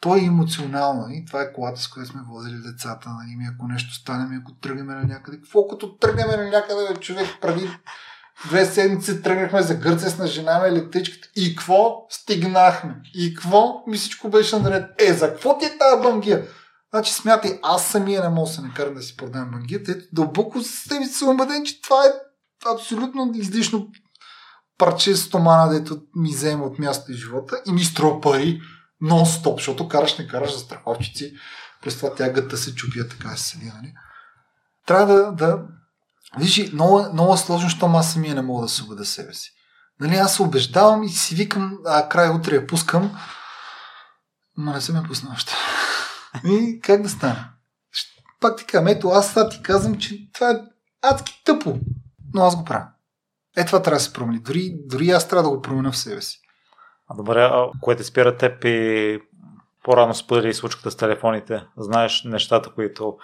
То 0.00 0.16
е 0.16 0.20
емоционално. 0.20 1.08
И 1.10 1.24
това 1.24 1.42
е 1.42 1.52
колата, 1.52 1.80
с 1.80 1.88
която 1.88 2.10
сме 2.10 2.22
возили 2.22 2.58
децата. 2.58 3.10
Нали? 3.10 3.48
Ако 3.54 3.68
нещо 3.68 3.94
стане, 3.94 4.36
ако 4.42 4.54
тръгнем 4.54 4.86
на 4.86 5.04
някъде. 5.04 5.36
Какво 5.36 5.78
тръгнем 6.00 6.28
на 6.28 6.50
някъде, 6.50 7.00
човек 7.00 7.28
преди 7.40 7.70
две 8.48 8.66
седмици 8.66 9.22
тръгнахме 9.22 9.62
за 9.62 9.74
Гърция 9.74 10.10
с 10.10 10.18
на 10.18 10.26
жена 10.26 10.60
ми 10.60 10.68
електричката. 10.68 11.28
И 11.36 11.56
какво? 11.56 12.06
Стигнахме. 12.10 12.94
И 13.14 13.34
какво? 13.34 13.84
Ми 13.86 13.96
всичко 13.96 14.28
беше 14.28 14.58
наред. 14.58 14.84
Е, 14.98 15.12
за 15.12 15.28
какво 15.28 15.58
ти 15.58 15.64
е 15.64 15.78
тази 15.78 16.02
бангия? 16.02 16.46
Значи 16.94 17.12
смятай, 17.12 17.58
аз 17.62 17.86
самия 17.86 18.22
не 18.22 18.28
мога 18.28 18.48
да 18.48 18.54
се 18.54 18.62
накарам 18.62 18.94
да 18.94 19.02
си 19.02 19.16
продам 19.16 19.50
бангията. 19.50 19.92
Ето, 19.92 20.04
дълбоко 20.12 20.60
с 20.60 20.68
себе 20.68 21.04
си 21.04 21.12
съм 21.12 21.28
убеден, 21.28 21.64
че 21.64 21.82
това 21.82 22.04
е 22.04 22.12
абсолютно 22.74 23.32
излишно 23.34 23.88
парче 24.78 25.16
стомана, 25.16 25.72
дето 25.72 26.02
ми 26.16 26.30
взема 26.30 26.64
от 26.64 26.78
място 26.78 27.12
и 27.12 27.14
живота 27.14 27.62
и 27.66 27.72
ми 27.72 27.84
струва 27.84 28.20
пари 28.20 28.60
нон-стоп, 29.02 29.54
защото 29.54 29.88
караш, 29.88 30.18
не 30.18 30.26
караш 30.26 30.52
за 30.52 30.58
страховчици. 30.58 31.32
През 31.82 31.96
това 31.96 32.14
тягата 32.14 32.56
се 32.56 32.74
чупя, 32.74 33.08
така 33.08 33.36
се 33.36 33.48
седи, 33.48 33.66
нали? 33.66 33.94
Трябва 34.86 35.14
да, 35.14 35.32
да 35.32 35.62
Виж, 36.38 36.72
много, 36.72 37.12
много 37.12 37.36
сложно, 37.36 37.68
защото 37.68 37.86
аз 37.86 38.12
самия 38.12 38.34
не 38.34 38.42
мога 38.42 38.62
да 38.62 38.68
се 38.68 38.82
убеда 38.82 39.04
себе 39.04 39.34
си. 39.34 39.50
Нали, 40.00 40.14
аз 40.14 40.36
се 40.36 40.42
убеждавам 40.42 41.02
и 41.02 41.08
си 41.08 41.34
викам, 41.34 41.78
а 41.86 42.08
край 42.08 42.30
утре 42.30 42.54
я 42.54 42.66
пускам, 42.66 43.18
но 44.56 44.72
не 44.72 44.80
съм 44.80 44.96
я 44.96 45.02
пуснал 45.02 45.32
още. 45.32 45.52
И 46.44 46.80
как 46.80 47.02
да 47.02 47.08
стане? 47.08 47.48
Пак 48.40 48.58
ти 48.58 48.66
казвам, 48.66 48.88
ето 48.88 49.08
аз 49.08 49.32
сега 49.32 49.48
ти 49.48 49.62
казвам, 49.62 49.98
че 49.98 50.32
това 50.32 50.50
е 50.50 50.60
адски 51.02 51.42
тъпо, 51.44 51.78
но 52.34 52.42
аз 52.42 52.56
го 52.56 52.64
правя. 52.64 52.86
Е, 53.56 53.64
това 53.64 53.82
трябва 53.82 53.96
да 53.96 54.04
се 54.04 54.12
промени. 54.12 54.40
Дори, 54.40 54.74
дори 54.86 55.10
аз 55.10 55.28
трябва 55.28 55.42
да 55.42 55.56
го 55.56 55.62
променя 55.62 55.90
в 55.90 55.96
себе 55.96 56.20
си. 56.20 56.40
А 57.08 57.14
добре, 57.14 57.42
а 57.42 57.66
което 57.80 58.04
спира 58.04 58.36
теб 58.36 58.64
и 58.64 59.20
по-рано 59.84 60.14
сподели 60.14 60.54
случката 60.54 60.90
с 60.90 60.96
телефоните. 60.96 61.64
Знаеш 61.76 62.24
нещата, 62.24 62.70
които 62.74 63.16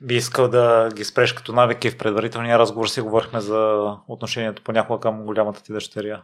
би 0.00 0.14
искал 0.14 0.48
да 0.48 0.88
ги 0.94 1.04
спреш 1.04 1.32
като 1.32 1.52
навики 1.52 1.90
в 1.90 1.98
предварителния 1.98 2.58
разговор 2.58 2.86
си 2.86 3.00
говорихме 3.00 3.40
за 3.40 3.90
отношението 4.08 4.62
понякога 4.62 5.00
към 5.00 5.24
голямата 5.24 5.62
ти 5.62 5.72
дъщеря. 5.72 6.22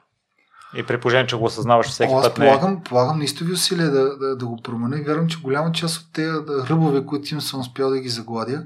И 0.74 0.82
при 0.82 1.00
положение, 1.00 1.26
че 1.26 1.36
го 1.36 1.44
осъзнаваш 1.44 1.86
всеки 1.86 2.12
О, 2.14 2.22
път. 2.22 2.34
Полагам, 2.34 2.74
не... 2.74 2.82
полагам 2.82 3.18
наистови 3.18 3.52
усилия 3.52 3.90
да, 3.90 4.16
да, 4.16 4.36
да 4.36 4.46
го 4.46 4.56
променя 4.62 5.04
вярвам, 5.06 5.28
че 5.28 5.40
голяма 5.40 5.72
част 5.72 6.00
от 6.00 6.12
тези 6.12 6.32
ръбове, 6.70 7.06
които 7.06 7.34
им 7.34 7.40
съм 7.40 7.60
успял 7.60 7.90
да 7.90 8.00
ги 8.00 8.08
загладя, 8.08 8.64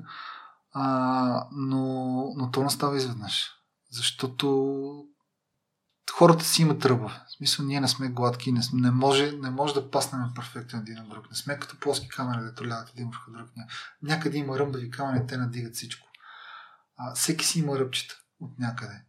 а, 0.74 1.46
но, 1.52 1.82
но 2.36 2.50
то 2.50 2.62
не 2.62 2.70
става 2.70 2.96
изведнъж. 2.96 3.50
Защото 3.90 5.04
хората 6.12 6.44
си 6.44 6.62
имат 6.62 6.84
ръбове. 6.84 7.20
В 7.28 7.32
смисъл, 7.32 7.66
ние 7.66 7.80
не 7.80 7.88
сме 7.88 8.08
гладки, 8.08 8.52
не, 8.52 8.60
не, 8.72 8.90
може, 8.90 9.32
не 9.32 9.50
може 9.50 9.74
да 9.74 9.90
паснем 9.90 10.20
перфектно 10.34 10.78
един 10.78 10.94
на 10.94 11.08
друг. 11.08 11.30
Не 11.30 11.36
сме 11.36 11.58
като 11.58 11.80
плоски 11.80 12.08
камери, 12.08 12.44
дето 12.44 12.68
лягат 12.68 12.90
един 12.90 13.06
върху 13.06 13.30
друг. 13.30 13.48
Някъде 14.02 14.38
има 14.38 14.58
ръмбави 14.58 14.90
камери, 14.90 15.26
те 15.26 15.36
надигат 15.36 15.74
всичко. 15.74 16.08
А, 16.96 17.14
всеки 17.14 17.44
си 17.44 17.58
има 17.58 17.78
ръбчета 17.78 18.14
от 18.40 18.58
някъде. 18.58 19.02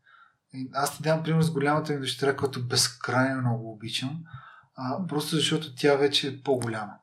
И 0.54 0.70
аз 0.74 0.98
ти 0.98 1.04
дам 1.04 1.24
пример 1.24 1.42
с 1.42 1.52
голямата 1.52 1.94
ми 1.94 2.00
дъщеря, 2.00 2.36
която 2.36 2.68
безкрайно 2.68 3.42
много 3.42 3.72
обичам, 3.72 4.20
а, 4.76 5.08
просто 5.08 5.36
защото 5.36 5.76
тя 5.76 5.96
вече 5.96 6.28
е 6.28 6.42
по-голяма. 6.42 6.94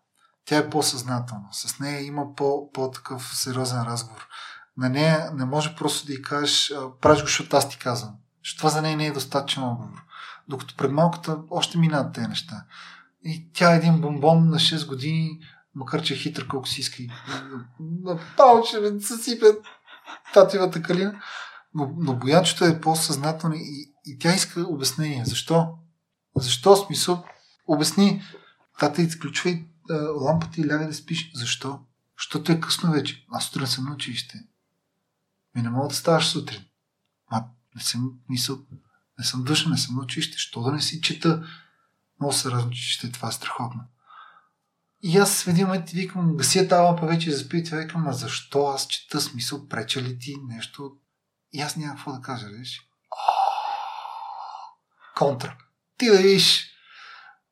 Тя 0.45 0.57
е 0.57 0.71
по-съзнателна. 0.71 1.49
С 1.53 1.79
нея 1.79 2.01
има 2.01 2.35
по, 2.35 2.73
по-такъв 2.73 3.37
сериозен 3.37 3.83
разговор. 3.83 4.29
На 4.77 4.89
нея 4.89 5.31
не 5.35 5.45
може 5.45 5.77
просто 5.77 6.07
да 6.07 6.13
й 6.13 6.23
кажеш, 6.23 6.73
правиш 7.01 7.21
го, 7.21 7.27
защото 7.27 7.57
аз 7.57 7.69
ти 7.69 7.79
казвам. 7.79 8.15
Защото 8.45 8.59
това 8.59 8.71
за 8.71 8.83
нея 8.83 8.97
не 8.97 9.07
е 9.07 9.13
достатъчен 9.13 9.63
отговор. 9.63 10.03
Докато 10.49 10.77
пред 10.77 10.93
малката 10.93 11.39
още 11.51 11.79
минават 11.79 12.15
тези 12.15 12.27
неща. 12.27 12.65
И 13.25 13.53
тя 13.53 13.75
е 13.75 13.77
един 13.77 14.01
бомбон 14.01 14.49
на 14.49 14.57
6 14.57 14.89
години, 14.89 15.41
макар 15.75 16.03
че 16.03 16.15
е 16.15 16.17
хитър 16.17 16.47
колко 16.47 16.69
си 16.69 16.81
иска. 16.81 17.03
Направо, 17.81 18.63
че 18.71 18.81
ме 18.81 19.01
съсипе 19.01 19.47
тативата 20.35 20.83
калина. 20.83 21.23
Но, 21.75 21.95
но 21.97 22.17
боянчето 22.17 22.65
е 22.65 22.81
по-съзнателно 22.81 23.55
и, 23.55 23.93
и 24.07 24.19
тя 24.19 24.35
иска 24.35 24.61
обяснение. 24.61 25.25
Защо? 25.25 25.69
Защо? 26.37 26.77
Смисъл, 26.77 27.25
обясни. 27.67 28.23
Тата 28.79 29.03
изключвай 29.03 29.65
лампата 30.21 30.61
и 30.61 30.71
лягай 30.71 30.87
да 30.87 30.95
спиш. 30.95 31.31
Защо? 31.35 31.81
Защото 32.19 32.53
е 32.53 32.61
късно 32.61 32.93
вече. 32.93 33.27
Аз 33.33 33.45
сутрин 33.45 33.67
съм 33.67 33.85
на 33.85 33.95
училище. 33.95 34.45
Ми 35.55 35.63
не 35.63 35.71
мога 35.71 35.89
да 35.89 35.95
ставаш 35.95 36.27
сутрин. 36.29 36.65
Не 37.75 37.83
съм 37.83 38.13
мисъл, 38.29 38.59
не 39.19 39.25
съм 39.25 39.45
дъжен, 39.45 39.71
не 39.71 39.79
съм 39.79 39.95
на 39.95 40.03
училище. 40.03 40.39
Що 40.39 40.63
да 40.63 40.73
не 40.73 40.83
си 40.83 41.01
чета? 41.01 41.47
Много 42.21 42.33
се 42.33 42.51
радвам, 42.51 42.71
че 42.71 42.83
ще 42.93 43.13
това 43.13 43.29
е 43.29 43.33
страхотно. 43.33 43.81
И 45.03 45.19
аз 45.19 45.43
в 45.43 45.49
един 45.49 45.67
момент 45.67 45.91
викам, 45.91 46.37
гася 46.37 46.69
тази 46.69 46.83
лампа 46.83 47.07
вече 47.07 47.49
тя 47.51 47.77
викам, 47.77 48.07
а 48.07 48.13
защо 48.13 48.67
аз 48.67 48.87
чета 48.87 49.21
смисъл, 49.21 49.69
преча 49.69 50.03
ли 50.03 50.19
ти 50.19 50.37
нещо? 50.49 50.93
И 51.53 51.61
аз 51.61 51.77
нямам 51.77 51.97
какво 51.97 52.13
да 52.13 52.21
кажа, 52.21 52.47
видиш? 52.47 52.81
Контра. 55.17 55.57
Ти 55.99 56.07
да 56.07 56.17
видиш. 56.17 56.71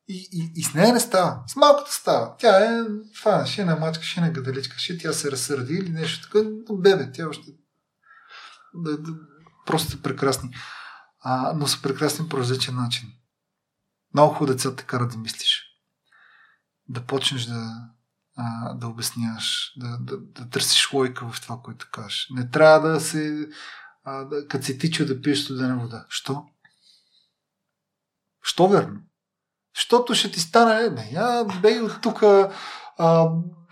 И, 0.07 0.29
и, 0.31 0.51
и 0.55 0.63
с 0.63 0.73
нея 0.73 0.93
не 0.93 0.99
става. 0.99 1.43
С 1.47 1.55
малката 1.55 1.91
става. 1.91 2.37
Тя 2.37 2.79
е, 2.79 2.83
това, 3.15 3.45
ще 3.45 3.61
е 3.61 3.65
на 3.65 3.75
мачка, 3.75 4.03
ще 4.03 4.19
е 4.19 4.23
на 4.23 4.31
гадаличка, 4.31 4.77
ще 4.77 4.97
тя 4.97 5.13
се 5.13 5.31
разсърди 5.31 5.73
или 5.73 5.89
нещо 5.89 6.29
така. 6.29 6.49
Бебе, 6.71 7.11
тя 7.11 7.27
още 7.27 7.51
просто 9.65 9.91
са 9.91 10.01
прекрасни. 10.01 10.49
А, 11.19 11.53
но 11.55 11.67
са 11.67 11.81
прекрасни 11.81 12.29
по 12.29 12.37
различен 12.37 12.75
начин. 12.75 13.09
Много 14.13 14.33
хубаво 14.33 14.53
деца 14.53 14.75
те 14.75 14.83
карат 14.83 15.11
да 15.11 15.17
мислиш. 15.17 15.63
Да 16.89 17.01
почнеш 17.01 17.45
да, 17.45 17.89
а, 18.37 18.73
да 18.73 18.87
обясняваш, 18.87 19.73
да, 19.77 19.97
да, 19.97 20.17
да 20.17 20.49
търсиш 20.49 20.93
лойка 20.93 21.31
в 21.31 21.41
това, 21.41 21.59
което 21.63 21.87
кажеш. 21.91 22.27
Не 22.29 22.49
трябва 22.49 22.89
да 22.89 23.01
се. 23.01 23.49
А, 24.03 24.23
да, 24.23 24.47
като 24.47 24.65
се 24.65 24.77
тича 24.77 25.05
да 25.05 25.21
пиеш 25.21 25.39
студена 25.43 25.77
вода. 25.77 26.05
Що? 26.09 26.45
Що 28.41 28.67
верно? 28.67 28.99
Защото 29.75 30.15
ще 30.15 30.31
ти 30.31 30.39
стане. 30.39 30.89
Не, 30.89 31.09
я 31.11 31.45
бей 31.61 31.79
от 31.79 32.01
тук. 32.01 32.23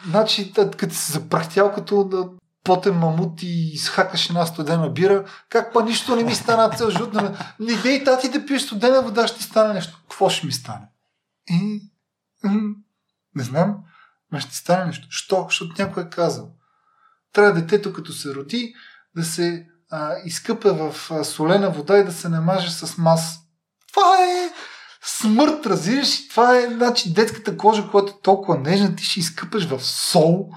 Значи, 0.05 0.53
като 0.53 0.95
се 0.95 1.11
запрахтял 1.11 1.73
като 1.73 2.03
да 2.03 2.29
потен 2.63 2.95
мамут 2.95 3.43
и 3.43 3.71
изхакаш 3.73 4.29
една 4.29 4.45
студена 4.45 4.89
бира, 4.89 5.25
как 5.49 5.73
па 5.73 5.83
нищо 5.83 6.15
не 6.15 6.23
ми 6.23 6.35
стана 6.35 6.69
цел 6.69 6.89
живот. 6.89 7.13
Не 7.59 7.75
дей 7.75 8.03
тати 8.03 8.29
да 8.29 8.45
пиеш 8.45 8.61
студена 8.61 9.01
вода, 9.01 9.27
ще 9.27 9.43
стане 9.43 9.73
нещо. 9.73 9.99
Какво 10.01 10.29
ще 10.29 10.45
ми 10.45 10.51
стане? 10.51 10.87
И, 11.49 11.81
не 13.35 13.43
знам, 13.43 13.77
но 14.31 14.39
ще 14.39 14.55
стане 14.55 14.85
нещо. 14.85 15.07
Що? 15.09 15.45
Защото 15.49 15.75
някой 15.79 16.03
е 16.03 16.09
казал. 16.09 16.51
Трябва 17.33 17.53
детето, 17.61 17.93
като 17.93 18.13
се 18.13 18.33
роди, 18.33 18.73
да 19.15 19.23
се 19.23 19.67
а, 19.91 20.15
изкъпе 20.25 20.69
в 20.69 20.95
а, 21.11 21.23
солена 21.23 21.69
вода 21.69 21.97
и 21.97 22.03
да 22.03 22.11
се 22.11 22.29
намаже 22.29 22.71
с 22.71 22.97
мас. 22.97 23.39
Това 23.93 24.17
е 24.23 24.49
смърт, 25.03 25.65
разбираш? 25.65 26.27
Това 26.27 26.57
е 26.57 26.67
значи, 26.67 27.13
детската 27.13 27.57
кожа, 27.57 27.89
която 27.91 28.11
е 28.11 28.21
толкова 28.23 28.57
нежна, 28.57 28.95
ти 28.95 29.03
ще 29.03 29.19
изкъпеш 29.19 29.65
в 29.65 29.83
сол 29.83 30.49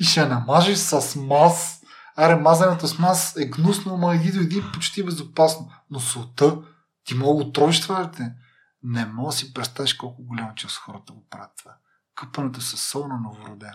и 0.00 0.04
ще 0.04 0.20
я 0.20 0.28
намажеш 0.28 0.78
с 0.78 1.16
мас. 1.16 1.82
Аре, 2.16 2.36
мазането 2.36 2.86
с 2.88 2.98
мас 2.98 3.36
е 3.36 3.46
гнусно, 3.46 3.96
ма 3.96 4.14
иди 4.14 4.32
дойди 4.32 4.62
почти 4.74 5.04
безопасно. 5.04 5.72
Но 5.90 6.00
солта, 6.00 6.62
ти 7.04 7.14
мога 7.14 7.44
отровиш 7.44 7.80
това, 7.80 8.10
те. 8.10 8.34
Не 8.82 9.06
мога 9.06 9.28
да 9.28 9.36
си 9.36 9.54
представиш 9.54 9.94
колко 9.94 10.22
голяма 10.22 10.54
част 10.54 10.76
хората 10.76 11.12
го 11.12 11.28
правят 11.28 11.50
това. 11.58 11.76
Къпането 12.14 12.60
с 12.60 12.76
сол 12.76 13.08
на 13.08 13.16
новороден. 13.16 13.74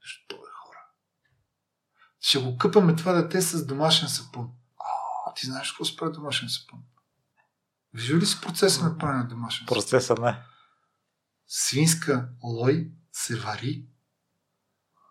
Що 0.00 0.34
е 0.34 0.52
хора? 0.64 0.78
Ще 2.20 2.38
го 2.38 2.58
къпаме 2.58 2.96
това 2.96 3.12
дете 3.12 3.42
с 3.42 3.66
домашен 3.66 4.08
сапун. 4.08 4.50
А, 4.78 5.34
ти 5.34 5.46
знаеш 5.46 5.72
какво 5.72 5.84
се 5.84 5.96
прави 5.96 6.12
домашен 6.12 6.48
сапун? 6.48 6.80
Вижда 7.94 8.16
ли 8.16 8.26
си 8.26 8.40
процеса 8.40 8.84
на 8.84 8.98
правене 8.98 9.22
на 9.22 9.28
домашен 9.28 9.66
сапун? 9.66 9.76
Процеса 9.76 10.14
не. 10.20 10.42
Свинска 11.46 12.28
лой 12.42 12.92
се 13.12 13.36
вари, 13.36 13.86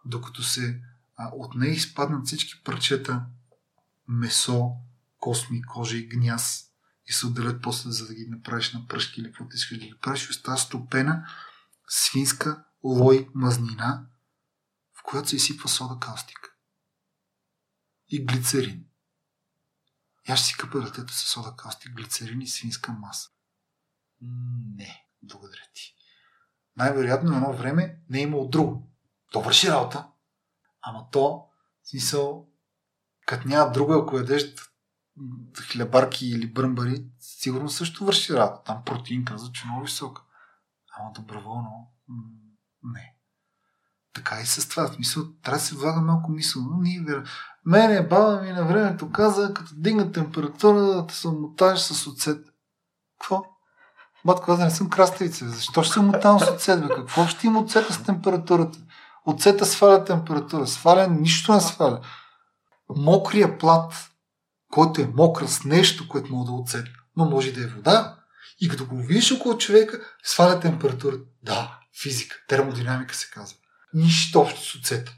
докато 0.07 0.43
се 0.43 0.81
а, 1.15 1.29
от 1.33 1.55
нея 1.55 1.73
изпаднат 1.73 2.27
всички 2.27 2.63
парчета 2.63 3.25
месо, 4.07 4.71
косми, 5.17 5.61
кожа 5.61 5.97
и 5.97 6.07
гняз 6.07 6.63
и 7.05 7.13
се 7.13 7.27
отделят 7.27 7.61
после, 7.61 7.91
за 7.91 8.07
да 8.07 8.13
ги 8.13 8.27
направиш 8.29 8.73
на 8.73 8.87
пръшки 8.87 9.21
или 9.21 9.27
каквото 9.27 9.55
искаш 9.55 9.79
да 9.79 9.85
ги 9.85 9.99
правиш, 10.01 10.27
и 10.27 10.29
остава 10.29 10.57
стопена 10.57 11.29
свинска 11.87 12.63
лой 12.83 13.29
мазнина, 13.35 14.07
в 14.93 15.03
която 15.03 15.29
се 15.29 15.35
изсипва 15.35 15.69
сода 15.69 15.99
каустик 15.99 16.57
и 18.09 18.25
глицерин. 18.25 18.85
И 20.27 20.31
аз 20.31 20.39
ще 20.39 20.47
си 20.47 20.57
къпа 20.57 20.81
детето 20.81 21.13
с 21.13 21.17
сода 21.17 21.55
каустик, 21.57 21.93
глицерин 21.93 22.41
и 22.41 22.47
свинска 22.47 22.91
маса. 22.91 23.29
Не, 24.75 25.05
благодаря 25.23 25.63
ти. 25.73 25.95
Най-вероятно 26.77 27.35
едно 27.35 27.53
време 27.53 27.99
не 28.09 28.19
е 28.19 28.23
имало 28.23 28.47
друго. 28.47 28.91
То 29.31 29.41
върши 29.41 29.71
работа, 29.71 30.07
ама 30.81 31.05
то, 31.11 31.43
в 31.83 31.89
смисъл, 31.89 32.47
като 33.25 33.47
няма 33.47 33.71
друго, 33.71 33.93
ако 33.93 34.17
ядеш 34.17 34.55
хлебарки 35.71 36.27
или 36.27 36.53
бръмбари, 36.53 37.05
сигурно 37.19 37.69
също 37.69 38.05
върши 38.05 38.33
работа. 38.33 38.63
Там 38.63 38.81
протеин 38.85 39.25
каза, 39.25 39.51
че 39.51 39.63
е 39.65 39.67
много 39.67 39.85
висока. 39.85 40.21
Ама 40.99 41.11
доброволно 41.15 41.91
не. 42.83 43.13
Така 44.13 44.41
и 44.41 44.45
с 44.45 44.69
това. 44.69 44.87
В 44.87 44.95
смисъл, 44.95 45.23
трябва 45.43 45.57
да 45.57 45.63
се 45.63 45.75
влага 45.75 46.01
малко 46.01 46.31
мисъл. 46.31 46.61
Но 46.61 46.77
ние 46.81 47.01
вера. 47.01 47.23
Мене, 47.65 48.07
баба 48.07 48.41
ми 48.41 48.51
на 48.51 48.65
времето 48.65 49.11
каза, 49.11 49.53
като 49.53 49.71
дигна 49.75 50.11
температура, 50.11 51.05
да 51.05 51.13
се 51.13 51.27
мотаеш 51.27 51.79
с 51.79 52.07
оцет. 52.07 52.45
Какво? 53.19 53.43
Батко, 54.25 54.45
каза, 54.45 54.63
не 54.63 54.71
съм 54.71 54.89
краставица. 54.89 55.49
Защо 55.49 55.83
ще 55.83 55.93
се 55.93 55.99
мотавам 55.99 56.39
с 56.39 56.47
оцет? 56.47 56.87
Бе? 56.87 56.95
Какво 56.95 57.27
ще 57.27 57.47
има 57.47 57.59
оцета 57.59 57.93
с 57.93 58.03
температурата? 58.03 58.79
Оцета 59.27 59.65
сваля 59.65 60.05
температура. 60.05 60.67
Сваля, 60.67 61.07
нищо 61.07 61.53
не 61.53 61.61
сваля. 61.61 62.01
Мокрия 62.95 63.57
плат, 63.57 63.93
който 64.71 65.01
е 65.01 65.11
мокър 65.15 65.47
с 65.47 65.63
нещо, 65.63 66.07
което 66.07 66.33
може 66.33 66.45
да 66.45 66.51
оцет, 66.51 66.85
но 67.17 67.25
може 67.25 67.51
да 67.51 67.63
е 67.63 67.67
вода, 67.67 68.15
и 68.61 68.69
като 68.69 68.85
го 68.85 68.97
видиш 68.97 69.31
около 69.31 69.57
човека, 69.57 69.99
сваля 70.23 70.59
температурата. 70.59 71.23
Да, 71.43 71.79
физика, 72.01 72.35
термодинамика 72.47 73.15
се 73.15 73.29
казва. 73.33 73.57
Нищо 73.93 74.39
общо 74.39 74.61
с 74.61 74.75
оцета. 74.75 75.13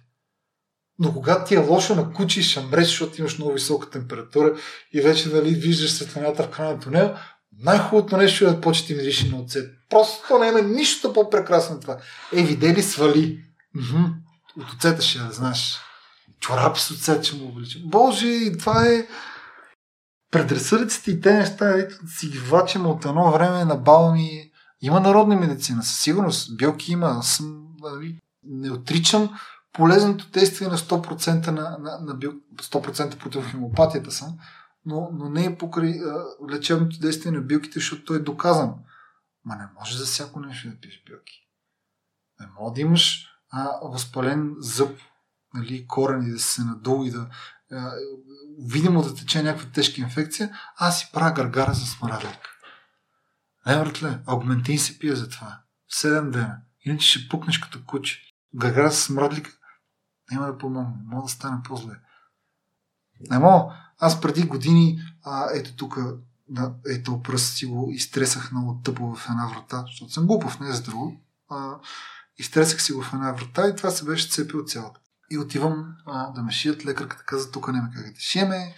Но 0.99 1.13
когато 1.13 1.47
ти 1.47 1.55
е 1.55 1.57
лошо 1.57 1.95
на 1.95 2.13
кучи 2.13 2.43
ще 2.43 2.61
мреш, 2.61 2.87
защото 2.87 3.21
имаш 3.21 3.37
много 3.37 3.53
висока 3.53 3.89
температура 3.89 4.55
и 4.93 5.01
вече 5.01 5.29
нали, 5.29 5.49
виждаш 5.49 5.91
светлината 5.91 6.43
в 6.43 6.49
края 6.49 6.73
на 6.73 6.79
тунела, 6.79 7.19
най-хубавото 7.59 8.17
нещо 8.17 8.45
е 8.45 8.47
да 8.47 8.61
почне 8.61 9.03
ти 9.03 9.29
на 9.31 9.41
оцет. 9.41 9.71
Просто 9.89 10.35
има 10.35 10.61
нищо 10.61 11.13
по-прекрасно 11.13 11.79
това. 11.79 11.97
Е, 12.33 12.43
видели, 12.43 12.83
свали. 12.83 13.48
Мхм. 13.75 14.05
От 14.57 14.73
оцета 14.73 15.01
ще 15.01 15.19
да 15.19 15.31
знаеш. 15.31 15.79
Чорапи 16.39 16.79
с 16.79 16.91
оцет 16.91 17.23
ще 17.23 17.35
му 17.35 17.49
обличам. 17.49 17.81
Боже, 17.85 18.57
това 18.59 18.87
е 18.87 19.07
предразсъдъците 20.31 21.11
и 21.11 21.21
те 21.21 21.33
неща, 21.33 21.69
ето 21.69 22.07
си 22.07 22.29
ги 22.29 22.39
влачим 22.39 22.85
от 22.85 23.05
едно 23.05 23.31
време 23.31 23.65
на 23.65 23.75
баба 23.75 24.11
ми. 24.11 24.51
Има 24.81 24.99
народна 24.99 25.35
медицина, 25.35 25.83
със 25.83 25.99
сигурност. 25.99 26.57
Билки 26.57 26.91
има. 26.91 27.23
Съм, 27.23 27.67
нали, 27.81 28.19
не 28.43 28.71
отричам 28.71 29.29
полезното 29.73 30.29
действие 30.29 30.67
на 30.67 30.77
100% 30.77 31.47
на, 31.47 31.77
на, 31.79 31.99
на 32.01 32.15
бил, 32.15 32.33
100% 32.55 33.17
против 33.19 33.51
хемопатията 33.51 34.11
съм, 34.11 34.37
но, 34.85 35.09
но 35.13 35.29
не 35.29 35.45
е 35.45 35.57
покрай 35.57 35.91
а, 35.91 36.23
лечебното 36.51 36.99
действие 36.99 37.31
на 37.31 37.41
билките, 37.41 37.79
защото 37.79 38.03
то 38.03 38.13
е 38.13 38.19
доказано. 38.19 38.79
Ма 39.45 39.55
не 39.55 39.67
може 39.79 39.97
за 39.97 40.05
всяко 40.05 40.39
нещо 40.39 40.69
да 40.69 40.79
пиеш 40.79 41.03
билки. 41.05 41.47
Не 42.39 42.47
може 42.59 42.73
да 42.73 42.81
имаш 42.81 43.28
а, 43.51 43.79
възпален 43.83 44.55
зъб, 44.59 44.99
нали, 45.53 45.87
корен 45.87 46.27
и 46.27 46.31
да 46.31 46.39
се 46.39 46.63
надул 46.63 47.05
и 47.05 47.11
да 47.11 47.29
а, 47.71 47.91
видимо 48.59 49.01
да 49.01 49.15
тече 49.15 49.43
някаква 49.43 49.71
тежка 49.71 50.01
инфекция, 50.01 50.51
аз 50.77 50.99
си 50.99 51.09
правя 51.13 51.31
гаргара 51.31 51.73
за 51.73 51.85
смарадък. 51.85 52.37
Не, 53.65 53.75
братле, 53.75 54.19
аугментин 54.25 54.79
се 54.79 54.99
пие 54.99 55.15
за 55.15 55.29
това. 55.29 55.61
Седем 55.89 56.31
дена. 56.31 56.57
Иначе 56.85 57.07
ще 57.07 57.29
пукнеш 57.29 57.57
като 57.57 57.85
куче. 57.85 58.21
Гаргара 58.55 58.91
с 58.91 59.03
смрадлика 59.03 59.51
няма 60.31 60.45
да 60.45 60.57
помогне. 60.57 60.95
Мога 61.05 61.23
да 61.23 61.29
стане 61.29 61.57
по-зле. 61.63 61.95
Не 63.29 63.39
мога. 63.39 63.75
Аз 63.99 64.21
преди 64.21 64.43
години, 64.43 64.99
а, 65.23 65.47
ето 65.53 65.75
тук, 65.75 65.97
да, 66.47 66.73
ето 66.89 67.21
пръст 67.21 67.57
си 67.57 67.65
го 67.65 67.89
изтресах 67.91 68.51
много 68.51 68.81
тъпо 68.83 69.15
в 69.15 69.25
една 69.29 69.47
врата, 69.47 69.83
защото 69.87 70.13
съм 70.13 70.27
глупав, 70.27 70.59
не 70.59 70.71
за 70.71 70.83
друго. 70.83 71.21
А, 71.49 71.75
изтресах 72.39 72.81
си 72.81 72.93
го 72.93 73.01
в 73.01 73.13
една 73.13 73.31
врата 73.31 73.67
и 73.67 73.75
това 73.75 73.91
се 73.91 74.05
беше 74.05 74.29
цепил 74.29 74.63
цялата. 74.63 74.99
И 75.31 75.37
отивам 75.37 75.95
а, 76.05 76.31
да 76.31 76.41
ме 76.41 76.51
шият. 76.51 76.85
Лекарката 76.85 77.23
каза, 77.23 77.51
тук 77.51 77.67
няма 77.67 77.89
как 77.95 78.13
да 78.13 78.19
шиеме. 78.19 78.75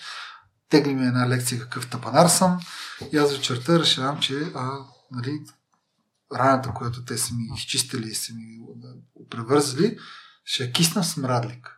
Тегли 0.69 0.95
ми 0.95 1.07
една 1.07 1.29
лекция 1.29 1.61
какъв 1.61 1.89
тапанар 1.89 2.27
съм. 2.27 2.59
И 3.11 3.17
аз 3.17 3.33
вечерта 3.33 3.79
решавам, 3.79 4.19
че 4.19 4.51
а, 4.55 4.77
нали, 5.11 5.39
раната, 6.33 6.73
която 6.73 7.05
те 7.05 7.17
са 7.17 7.33
ми 7.33 7.47
изчистили 7.55 8.09
и 8.09 8.15
са 8.15 8.33
ми 8.33 8.59
превързали, 9.29 9.97
ще 10.45 10.71
кисна 10.71 11.03
с 11.03 11.17
мрадлик. 11.17 11.77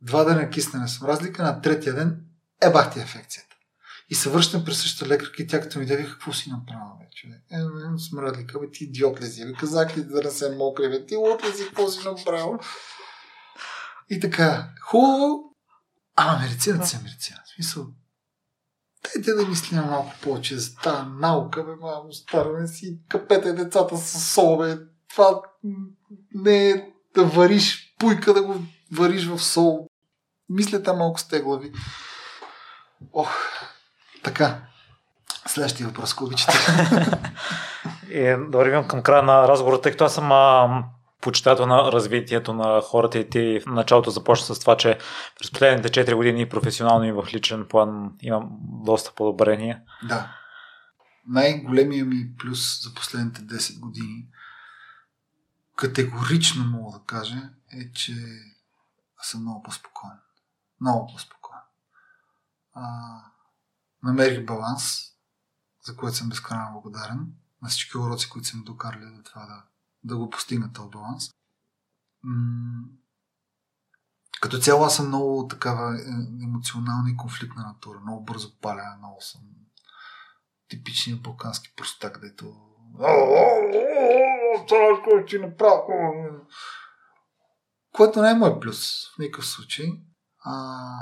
Два 0.00 0.24
дена 0.24 0.50
киснене 0.50 0.88
с 0.88 1.00
мразлика, 1.00 1.42
на 1.42 1.60
третия 1.60 1.94
ден 1.94 2.20
е 2.62 2.70
бахти 2.70 3.00
ефекцията. 3.00 3.55
И 4.08 4.14
се 4.14 4.30
връщам 4.30 4.64
при 4.64 4.74
същата 4.74 5.10
лекарка 5.10 5.42
и 5.42 5.46
тя 5.46 5.60
като 5.60 5.78
ми 5.78 5.86
даде, 5.86 6.04
какво 6.04 6.32
си 6.32 6.50
направила 6.50 6.96
вече? 7.00 7.26
Е, 7.26 7.56
е, 7.56 7.98
с 7.98 8.12
мрадлика, 8.12 8.60
бе, 8.60 8.70
ти 8.70 8.84
идиот 8.84 9.20
ли 9.20 9.26
си? 9.26 9.46
Бе, 9.46 9.52
казах 9.52 9.96
ли 9.96 10.04
да 10.04 10.22
не 10.22 10.30
се 10.30 10.56
мокри, 10.56 10.88
бе, 10.88 11.06
ти 11.06 11.16
лут 11.16 11.44
ли 11.44 11.52
си, 11.52 11.66
какво 11.66 11.88
си 11.88 12.08
направил? 12.08 12.58
И 14.10 14.20
така, 14.20 14.70
хубаво, 14.80 15.54
ама 16.16 16.38
медицината 16.38 16.86
си 16.86 16.96
е 16.96 17.02
медицина. 17.02 17.38
В 17.44 17.54
смисъл, 17.54 17.86
дайте 19.04 19.32
да 19.32 19.46
мислим 19.46 19.80
малко 19.80 20.12
повече 20.22 20.58
за 20.58 20.76
тази 20.76 21.08
наука, 21.20 21.64
бе, 21.64 21.74
мамо, 21.80 22.12
стараме 22.12 22.66
си, 22.66 22.98
капете 23.08 23.52
децата 23.52 23.96
с 23.96 24.34
сол, 24.34 24.58
бе. 24.58 24.78
Това 25.10 25.42
не 26.34 26.70
е 26.70 26.92
да 27.14 27.24
вариш 27.24 27.94
пуйка, 27.98 28.34
да 28.34 28.42
го 28.42 28.62
вариш 28.92 29.26
в 29.26 29.38
сол. 29.38 29.88
Мислете 30.48 30.92
малко 30.92 31.20
с 31.20 31.28
те 31.28 31.40
глави. 31.40 31.72
Ох, 33.12 33.34
така. 34.26 34.62
Следващия 35.46 35.86
въпрос, 35.86 36.12
ако 36.12 36.24
обичате. 36.24 36.58
И 38.10 38.22
да 38.50 38.58
вървим 38.58 38.88
към 38.88 39.02
края 39.02 39.22
на 39.22 39.48
разговора, 39.48 39.80
тъй 39.80 39.92
като 39.92 40.04
аз 40.04 40.14
съм 40.14 40.32
а, 40.32 40.84
почитател 41.20 41.66
на 41.66 41.92
развитието 41.92 42.54
на 42.54 42.80
хората 42.80 43.18
и 43.18 43.30
ти 43.30 43.60
в 43.60 43.66
началото 43.66 44.10
започна 44.10 44.54
с 44.54 44.60
това, 44.60 44.76
че 44.76 44.98
през 45.38 45.50
последните 45.50 46.06
4 46.06 46.14
години 46.14 46.48
професионално 46.48 47.04
и 47.04 47.12
в 47.12 47.24
личен 47.34 47.66
план 47.68 48.12
имам 48.20 48.48
доста 48.84 49.14
подобрение. 49.14 49.82
Да. 50.08 50.36
Най-големия 51.28 52.04
ми 52.04 52.36
плюс 52.38 52.82
за 52.84 52.94
последните 52.94 53.40
10 53.40 53.80
години, 53.80 54.26
категорично 55.76 56.64
мога 56.64 56.98
да 56.98 57.04
кажа 57.04 57.50
е, 57.72 57.92
че 57.92 58.12
съм 59.22 59.40
много 59.42 59.62
по-спокоен. 59.62 60.18
Много 60.80 61.06
по-спокоен. 61.06 61.60
А, 62.74 62.82
намерих 64.02 64.46
баланс, 64.46 65.00
за 65.86 65.96
което 65.96 66.16
съм 66.16 66.28
безкрайно 66.28 66.72
благодарен. 66.72 67.32
На 67.62 67.68
всички 67.68 67.98
уроци, 67.98 68.28
които 68.28 68.48
съм 68.48 68.62
докарали 68.64 69.16
до 69.16 69.22
това 69.22 69.46
да, 69.46 69.64
да 70.04 70.16
го 70.16 70.30
постигна 70.30 70.72
този 70.72 70.90
баланс. 70.90 71.30
М- 72.22 72.84
като 74.40 74.58
цяло 74.58 74.84
аз 74.84 74.96
съм 74.96 75.06
много 75.06 75.48
такава 75.48 75.96
е, 75.96 76.02
емоционална 76.44 77.10
и 77.10 77.16
конфликтна 77.16 77.62
натура. 77.62 78.00
Много 78.00 78.24
бързо 78.24 78.60
паля, 78.60 78.96
много 78.98 79.20
съм 79.20 79.40
типичният 80.68 81.22
балкански 81.22 81.72
простак, 81.76 82.20
дето 82.20 82.54
това, 84.68 85.24
ти 85.26 85.38
направи. 85.38 85.82
Което 87.92 88.22
не 88.22 88.30
е 88.30 88.34
мой 88.34 88.60
плюс 88.60 89.06
в 89.14 89.18
никакъв 89.18 89.46
случай. 89.46 89.86
А... 90.44 90.92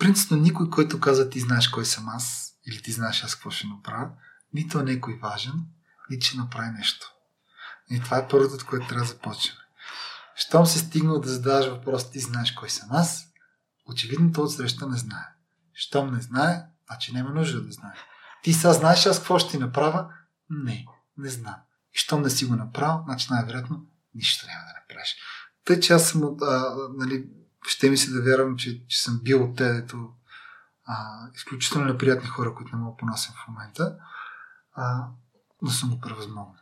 Принципно 0.00 0.36
никой, 0.36 0.70
който 0.70 1.00
казва 1.00 1.30
ти 1.30 1.40
знаеш 1.40 1.68
кой 1.68 1.84
съм 1.84 2.08
аз 2.08 2.52
или 2.66 2.82
ти 2.82 2.92
знаеш 2.92 3.24
аз 3.24 3.34
какво 3.34 3.50
ще 3.50 3.66
направя, 3.66 4.10
нито 4.54 4.78
е 4.78 4.82
някой 4.82 5.18
важен, 5.22 5.54
нито 6.10 6.26
ще 6.26 6.36
направи 6.36 6.70
нещо. 6.70 7.06
И 7.90 8.00
това 8.00 8.18
е 8.18 8.28
първото, 8.28 8.54
от 8.54 8.64
което 8.64 8.86
трябва 8.86 9.04
да 9.04 9.12
започнем. 9.12 9.56
Щом 10.36 10.66
се 10.66 10.78
стигнал 10.78 11.20
да 11.20 11.28
задаваш 11.28 11.66
въпрос, 11.66 12.10
ти 12.10 12.20
знаеш 12.20 12.52
кой 12.52 12.70
съм 12.70 12.88
аз, 12.92 13.26
очевидно 13.86 14.32
този 14.32 14.56
среща 14.56 14.86
не 14.86 14.96
знае. 14.96 15.26
Щом 15.74 16.14
не 16.14 16.20
знае, 16.20 16.62
значи 16.86 17.12
няма 17.12 17.30
нужда 17.30 17.60
да 17.62 17.72
знае. 17.72 17.94
Ти 18.42 18.52
сега 18.52 18.72
знаеш 18.72 19.06
аз 19.06 19.18
какво 19.18 19.38
ще 19.38 19.50
ти 19.50 19.58
направя? 19.58 20.08
Не, 20.50 20.86
не 21.18 21.28
знам. 21.28 21.56
И 21.94 21.98
щом 21.98 22.22
не 22.22 22.30
си 22.30 22.44
го 22.44 22.56
направил, 22.56 23.02
значи 23.04 23.26
най-вероятно 23.30 23.86
нищо 24.14 24.46
няма 24.46 24.60
да 24.60 24.80
направиш. 24.80 25.16
Тъй, 25.64 25.80
че 25.80 25.92
аз 25.92 26.08
съм, 26.08 26.36
а, 26.42 26.74
нали, 26.96 27.26
ще 27.66 27.90
ми 27.90 27.96
се 27.96 28.10
да 28.10 28.22
вярвам, 28.22 28.56
че, 28.56 28.86
че 28.86 29.02
съм 29.02 29.20
бил 29.22 29.44
от 29.44 29.56
те, 29.56 29.72
дето 29.72 30.14
а, 30.84 31.28
изключително 31.34 31.86
неприятни 31.86 32.28
хора, 32.28 32.54
които 32.54 32.76
не 32.76 32.82
мога 32.82 32.96
понасям 32.96 33.34
в 33.34 33.48
момента, 33.48 33.98
а, 34.72 35.08
но 35.62 35.70
съм 35.70 35.90
го 35.90 36.00
превъзмогнал. 36.00 36.56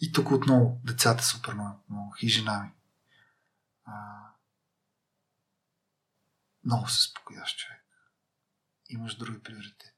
И 0.00 0.12
тук 0.12 0.30
отново 0.30 0.80
децата 0.84 1.24
супер 1.24 1.54
много, 1.54 2.14
и 2.22 2.28
жена 2.28 2.62
ми. 2.62 2.72
А, 3.84 3.92
много 6.64 6.88
се 6.88 7.02
спокояш 7.02 7.56
човек. 7.56 7.84
Имаш 8.88 9.16
други 9.16 9.42
приоритети 9.42 9.95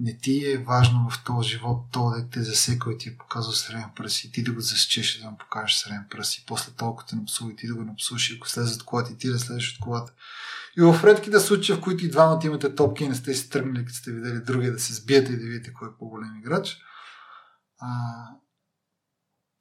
не 0.00 0.18
ти 0.18 0.52
е 0.52 0.58
важно 0.58 1.10
в 1.10 1.24
този 1.24 1.48
живот 1.48 1.86
то 1.92 2.10
да 2.10 2.30
те 2.30 2.42
засека 2.42 2.92
и 2.92 2.98
ти 2.98 3.08
е 3.08 3.16
показал 3.16 3.52
среден 3.52 3.90
пръст 3.96 4.24
и 4.24 4.32
ти 4.32 4.42
да 4.42 4.52
го 4.52 4.60
засечеш 4.60 5.20
да 5.20 5.30
му 5.30 5.38
покажеш 5.38 5.76
среден 5.76 6.06
пръст 6.10 6.38
и 6.38 6.44
после 6.46 6.72
толкова 6.72 7.06
те 7.08 7.16
напсува 7.16 7.52
и 7.52 7.56
ти 7.56 7.66
да 7.66 7.74
го 7.74 7.84
напсуваш 7.84 8.30
и 8.30 8.36
ако 8.36 8.48
слезат 8.48 8.82
колата 8.82 9.12
и 9.12 9.16
ти 9.16 9.28
да 9.28 9.38
слезеш 9.38 9.72
от 9.72 9.78
колата. 9.78 10.12
И 10.78 10.80
в 10.80 11.04
редките 11.04 11.40
случаи, 11.40 11.76
в 11.76 11.80
които 11.80 12.04
и 12.04 12.10
двамата 12.10 12.40
имате 12.44 12.74
топки 12.74 13.04
и 13.04 13.08
не 13.08 13.14
сте 13.14 13.34
си 13.34 13.50
тръгнали, 13.50 13.84
като 13.84 13.98
сте 13.98 14.12
видели 14.12 14.40
другия 14.40 14.72
да 14.72 14.80
се 14.80 14.94
сбиете 14.94 15.32
и 15.32 15.36
да 15.36 15.44
видите 15.44 15.72
кой 15.72 15.88
е 15.88 15.98
по-голем 15.98 16.36
играч, 16.38 16.78
а, 17.78 17.88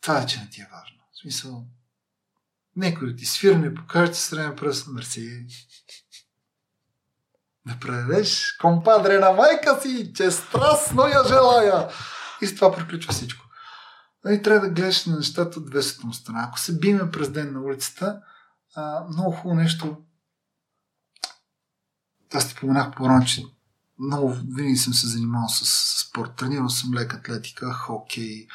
това 0.01 0.21
е, 0.21 0.25
че 0.25 0.39
не 0.39 0.49
ти 0.49 0.61
е 0.61 0.69
важно. 0.71 0.97
В 1.13 1.21
смисъл, 1.21 1.67
некой 2.75 3.11
да 3.11 3.15
ти 3.15 3.25
свирне, 3.25 3.75
покажете 3.75 4.17
среден 4.17 4.55
пръст, 4.55 4.87
мерси, 4.87 5.47
да 7.65 7.79
предадеш 7.79 8.57
компадре 8.61 9.19
на 9.19 9.31
майка 9.31 9.81
си, 9.81 10.11
че 10.15 10.31
страстно 10.31 11.01
я 11.07 11.23
желая. 11.27 11.87
И 12.41 12.47
с 12.47 12.55
това 12.55 12.75
приключва 12.75 13.13
всичко. 13.13 13.45
И 14.25 14.29
нали, 14.29 14.41
трябва 14.41 14.67
да 14.67 14.73
гледаш 14.73 15.05
на 15.05 15.17
нещата 15.17 15.59
от 15.59 15.69
две 15.69 15.81
страна. 15.81 16.45
Ако 16.47 16.59
се 16.59 16.79
биме 16.79 17.11
през 17.11 17.29
ден 17.29 17.53
на 17.53 17.61
улицата, 17.61 18.21
а, 18.75 19.03
много 19.09 19.31
хубаво 19.31 19.55
нещо. 19.55 19.97
Аз 22.33 22.47
ти 22.47 22.53
споменах 22.53 22.95
по-рано, 22.95 23.25
че 23.25 23.45
много 23.99 24.33
винаги 24.33 24.75
съм 24.75 24.93
се 24.93 25.07
занимавал 25.07 25.49
с, 25.49 25.65
с 25.65 26.07
спорт. 26.07 26.35
Тренирал 26.35 26.69
съм 26.69 26.93
лека 26.93 27.17
атлетика, 27.17 27.73
хокей, 27.73 28.47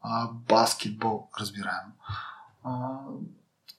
а, 0.00 0.28
баскетбол, 0.32 1.28
разбираемо. 1.40 1.92
А, 2.64 2.98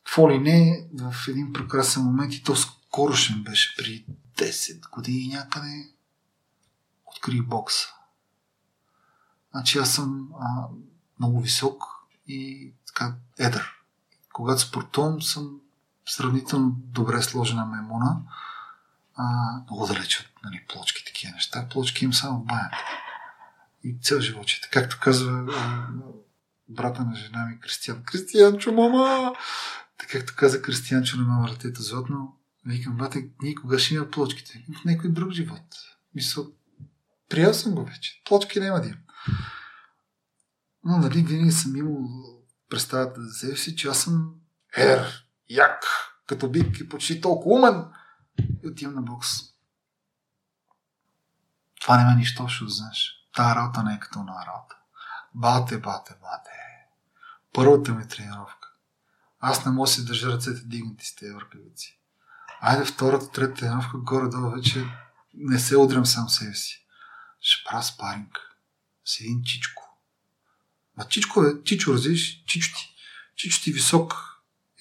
какво 0.03 0.30
ли 0.30 0.40
не, 0.40 0.88
в 0.94 1.27
един 1.27 1.53
прекрасен 1.53 2.03
момент 2.03 2.34
и 2.34 2.44
то 2.44 2.56
скорошен 2.56 3.44
беше, 3.44 3.76
при 3.77 4.06
10 4.40 4.90
години 4.90 5.28
някъде, 5.28 5.90
открих 7.06 7.44
бокса. 7.44 7.88
Значи 9.52 9.78
аз 9.78 9.94
съм 9.94 10.30
а, 10.40 10.68
много 11.20 11.41
висок 11.41 11.84
и 12.28 12.72
така 12.88 13.16
едър. 13.40 13.72
Когато 14.34 14.61
спортувам, 14.61 15.22
съм 15.22 15.60
сравнително 16.06 16.72
добре 16.76 17.22
сложена 17.22 17.66
мемона. 17.66 18.22
А, 19.16 19.24
много 19.64 19.88
далеч 19.88 20.20
от 20.20 20.44
нали, 20.44 20.66
плочки, 20.70 21.06
такива 21.06 21.34
неща. 21.34 21.68
Плочки 21.70 22.06
им 22.06 22.14
само 22.14 22.40
в 22.40 22.45
бая. 22.45 22.72
И 23.84 23.98
цял 24.02 24.20
живот 24.20 24.48
че. 24.48 24.70
Както 24.72 24.99
казва 25.02 25.45
брата 26.70 27.03
на 27.03 27.16
жена 27.16 27.45
ми 27.45 27.60
Кристиян. 27.60 28.03
Кристиянчо, 28.03 28.72
мама! 28.72 29.36
Така 29.98 30.20
както 30.20 30.34
каза 30.36 30.61
Кристиянчо 30.61 31.18
на 31.18 31.24
мама 31.24 31.48
ратето 31.48 31.82
златно, 31.82 32.39
Викам, 32.69 32.97
бате, 32.97 33.29
ние 33.41 33.55
ще 33.77 33.93
има 33.93 34.11
плочките? 34.11 34.65
В 34.81 34.85
някой 34.85 35.09
друг 35.09 35.31
живот. 35.31 35.75
Мисля, 36.15 36.43
приял 37.29 37.53
съм 37.53 37.75
го 37.75 37.85
вече. 37.85 38.21
Плочки 38.25 38.59
няма 38.59 38.81
да 38.81 38.87
има. 38.87 38.97
Но, 40.83 40.97
нали, 40.97 41.23
винаги 41.23 41.51
съм 41.51 41.75
имал 41.75 42.09
представата 42.69 43.21
за 43.21 43.33
себе 43.33 43.57
си, 43.57 43.75
че 43.75 43.87
аз 43.87 44.03
съм 44.03 44.35
ер, 44.77 45.25
як, 45.49 45.83
като 46.27 46.49
бик 46.49 46.79
и 46.79 46.89
почти 46.89 47.21
толкова 47.21 47.55
умен. 47.55 47.85
И 48.63 48.67
отивам 48.67 48.95
на 48.95 49.01
бокс. 49.01 49.29
Това 51.81 51.97
няма 51.97 52.15
нищо 52.15 52.47
да 52.61 52.69
знаеш. 52.69 53.13
Та 53.35 53.55
работа 53.55 53.83
не 53.83 53.93
е 53.93 53.99
като 53.99 54.19
на 54.19 54.45
работа. 54.45 54.75
Бате, 55.35 55.77
бате, 55.77 56.13
бате. 56.21 56.51
Първата 57.53 57.93
ми 57.93 58.07
тренировка. 58.07 58.69
Аз 59.39 59.65
не 59.65 59.71
мога 59.71 59.87
да 59.87 59.91
си 59.91 60.05
държа 60.05 60.27
ръцете 60.27 60.61
дигнати 60.65 61.05
с 61.05 61.15
тези 61.15 61.33
ръкавици 61.33 61.98
айде 62.61 62.86
втората, 62.86 63.31
третата 63.31 63.60
тренировка 63.60 63.98
горе-долу 63.98 64.52
вече 64.52 64.86
не 65.34 65.60
се 65.60 65.77
удрям 65.77 66.06
сам 66.06 66.30
себе 66.30 66.53
си. 66.53 66.86
Ще 67.41 67.69
правя 67.69 67.84
спаринг 67.84 68.38
с 69.06 69.19
един 69.19 69.41
чичко. 69.44 69.98
А 70.98 71.07
чичко 71.07 71.44
е, 71.44 71.64
чичо, 71.64 71.94
разбираш, 71.94 72.44
чичо 72.45 72.76
ти. 72.77 72.95
Чичо 73.36 73.64
ти 73.64 73.72
висок 73.72 74.15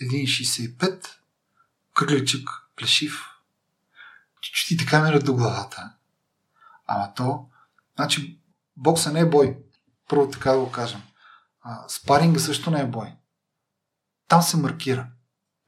1,65, 0.02 1.06
кръгличък, 1.94 2.48
плешив. 2.76 3.24
Чичо 4.40 4.66
ти 4.68 4.76
така 4.76 5.02
мира 5.02 5.20
до 5.20 5.34
главата. 5.34 5.92
Ама 6.86 7.14
то, 7.14 7.46
значи, 7.96 8.38
бокса 8.76 9.12
не 9.12 9.20
е 9.20 9.28
бой. 9.28 9.58
Първо 10.08 10.30
така 10.30 10.52
да 10.52 10.58
го 10.58 10.72
кажем. 10.72 11.02
А, 11.62 11.88
спаринга 11.88 12.40
също 12.40 12.70
не 12.70 12.80
е 12.80 12.86
бой. 12.86 13.12
Там 14.28 14.42
се 14.42 14.56
маркира. 14.56 15.06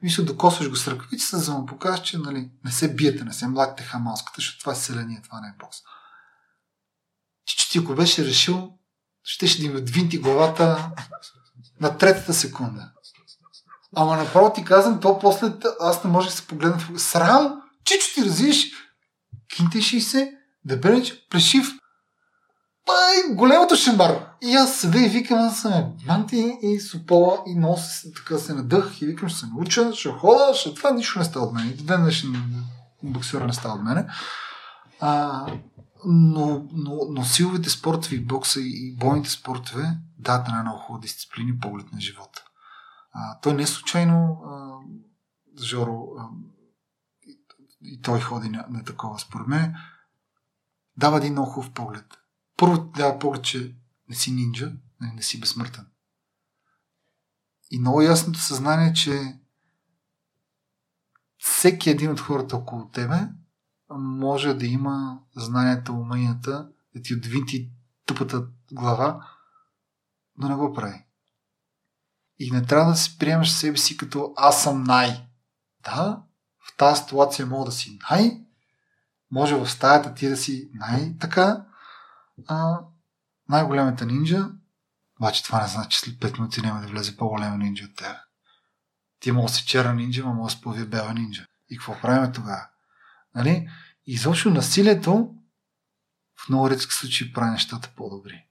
Мисля, 0.02 0.22
докосваш 0.22 0.70
го 0.70 0.77
с 0.77 0.89
ръкавицата, 0.89 1.39
за 1.39 1.52
да 1.52 1.59
му 1.59 1.66
покажеш, 1.66 2.05
че 2.05 2.18
нали, 2.18 2.51
не 2.64 2.72
се 2.72 2.94
биете, 2.94 3.24
не 3.24 3.32
се 3.32 3.48
младите 3.48 3.82
хамалската, 3.82 4.36
защото 4.36 4.60
това 4.60 4.72
е 4.72 4.77
селение, 4.77 5.22
това 5.24 5.40
не 5.40 5.48
е 5.48 5.55
бокс. 5.60 5.78
Че, 7.44 7.56
че 7.56 7.70
ти 7.70 7.78
ако 7.78 7.94
беше 7.94 8.24
решил, 8.24 8.72
ще 9.22 9.47
ще 9.47 9.62
им 9.62 9.72
винти 9.72 10.18
главата 10.18 10.90
на 11.81 11.98
третата 11.98 12.35
секунда. 12.35 12.93
Ама 13.97 14.16
направо 14.16 14.52
ти 14.52 14.64
казвам, 14.64 15.01
то 15.01 15.18
после 15.18 15.52
аз 15.81 16.05
не 16.05 16.10
можех 16.10 16.31
да 16.31 16.36
се 16.36 16.47
погледна 16.47 16.78
в 16.78 16.98
Срам, 16.98 17.62
чичо 17.85 18.14
ти 18.14 18.24
разиш, 18.24 18.72
кинтеши 19.56 20.01
се, 20.01 20.32
дебелич, 20.64 21.27
плешив, 21.31 21.80
Пай, 22.91 23.35
големото 23.35 23.77
шамар. 23.77 24.27
И 24.43 24.55
аз 24.55 24.77
седа 24.77 24.99
и 24.99 25.09
викам, 25.09 25.39
аз 25.39 25.61
съм 25.61 25.93
манти 26.07 26.59
и 26.62 26.81
супола 26.81 27.43
и 27.47 27.55
нос, 27.55 28.05
така 28.17 28.39
се 28.39 28.55
надъх 28.55 29.03
и 29.03 29.07
викам, 29.07 29.29
ще 29.29 29.39
се 29.39 29.47
науча, 29.47 29.95
ще 29.95 30.09
хода, 30.09 30.55
ще 30.55 30.75
това 30.75 30.91
нищо 30.91 31.19
не 31.19 31.25
става 31.25 31.47
от 31.47 31.55
мен. 31.55 31.75
До 31.77 31.85
ден 31.85 32.03
днешен 32.03 32.65
боксера 33.03 33.47
не 33.47 33.53
става 33.53 33.75
от 33.75 33.83
мене. 33.83 34.07
А, 35.01 35.47
но, 36.05 36.69
но, 36.73 36.99
но 37.11 37.25
силовите 37.25 37.71
спортове, 37.71 38.19
бокса 38.19 38.61
и 38.61 38.97
бойните 38.97 39.31
спортове 39.31 39.97
дадат 40.19 40.49
една 40.49 40.62
много 40.62 40.79
хубава 40.79 41.03
дисциплина 41.03 41.51
и 41.51 41.59
поглед 41.59 41.93
на 41.93 42.01
живота. 42.01 42.45
А, 43.12 43.41
той 43.41 43.55
не 43.55 43.62
е 43.62 43.67
случайно 43.67 44.43
а, 44.47 44.77
Жоро 45.62 46.09
а, 46.19 46.29
и, 47.27 47.39
и 47.83 48.01
той 48.03 48.21
ходи 48.21 48.49
на, 48.49 48.67
на 48.71 48.85
такова 48.85 49.19
според 49.19 49.47
мен. 49.47 49.75
Дава 50.97 51.19
един 51.19 51.33
много 51.33 51.51
хубав 51.51 51.71
поглед 51.71 52.19
първо 52.61 52.93
ти 52.93 53.01
дава 53.01 53.19
поглед, 53.19 53.45
че 53.45 53.74
не 54.09 54.15
си 54.15 54.32
нинджа, 54.32 54.73
не, 55.01 55.12
не 55.12 55.23
си 55.23 55.41
безсмъртен. 55.41 55.87
И 57.70 57.78
много 57.78 58.03
ясното 58.03 58.39
съзнание, 58.39 58.93
че 58.93 59.39
всеки 61.39 61.91
един 61.91 62.11
от 62.11 62.20
хората 62.20 62.57
около 62.57 62.89
тебе 62.89 63.28
може 63.99 64.55
да 64.55 64.66
има 64.66 65.20
знанията, 65.37 65.93
уменията, 65.93 66.69
да 66.95 67.03
ти 67.03 67.15
отвинти 67.15 67.70
тъпата 68.07 68.47
глава 68.73 69.28
да 70.39 70.49
не 70.49 70.55
го 70.55 70.73
прави. 70.73 71.05
И 72.39 72.51
не 72.51 72.66
трябва 72.66 72.91
да 72.91 72.97
се 72.97 73.19
приемаш 73.19 73.53
себе 73.53 73.77
си 73.77 73.97
като 73.97 74.32
аз 74.37 74.62
съм 74.62 74.82
най. 74.82 75.28
Да, 75.85 76.23
в 76.59 76.77
тази 76.77 77.03
ситуация 77.03 77.47
мога 77.47 77.65
да 77.65 77.73
си 77.73 77.99
най, 78.11 78.45
може 79.31 79.55
в 79.55 79.70
стаята 79.70 80.15
ти 80.15 80.28
да 80.28 80.37
си 80.37 80.70
най-така, 80.74 81.66
а, 82.47 82.81
най-големата 83.49 84.07
нинджа, 84.07 84.51
обаче 85.21 85.45
това 85.45 85.62
не 85.62 85.69
значи, 85.69 85.91
че 85.91 85.99
след 85.99 86.15
5 86.15 86.39
минути 86.39 86.61
няма 86.61 86.81
да 86.81 86.87
влезе 86.87 87.17
по-голема 87.17 87.59
нинджа 87.59 87.85
от 87.85 87.97
теб. 87.97 88.17
Ти 89.21 89.33
може 89.33 89.53
да 89.53 89.59
си 89.59 89.67
черна 89.67 89.95
нинджа, 89.95 90.25
но 90.25 90.35
може 90.35 90.55
да 90.55 90.59
се 90.59 90.62
появи 90.62 90.87
бела 90.87 91.15
нинджа. 91.15 91.47
И 91.71 91.77
какво 91.77 92.01
правим 92.01 92.33
тогава? 92.33 92.69
Нали? 93.35 93.69
И 94.07 94.12
изобщо 94.12 94.51
насилието 94.51 95.35
в 96.37 96.49
много 96.49 96.71
редки 96.71 96.95
случаи 96.95 97.33
прави 97.33 97.51
нещата 97.51 97.93
по-добри. 97.97 98.47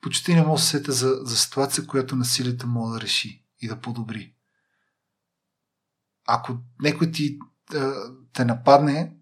Почти 0.00 0.34
не 0.34 0.42
мога 0.42 0.56
да 0.56 0.62
се 0.62 0.66
сета 0.66 0.92
за, 0.92 1.20
за 1.22 1.36
ситуация, 1.36 1.86
която 1.86 2.16
насилието 2.16 2.66
може 2.66 2.92
да 2.92 3.00
реши 3.00 3.44
и 3.60 3.68
да 3.68 3.80
подобри. 3.80 4.34
Ако 6.26 6.58
някой 6.80 7.10
ти 7.12 7.38
те 8.32 8.44
нападне 8.44 9.16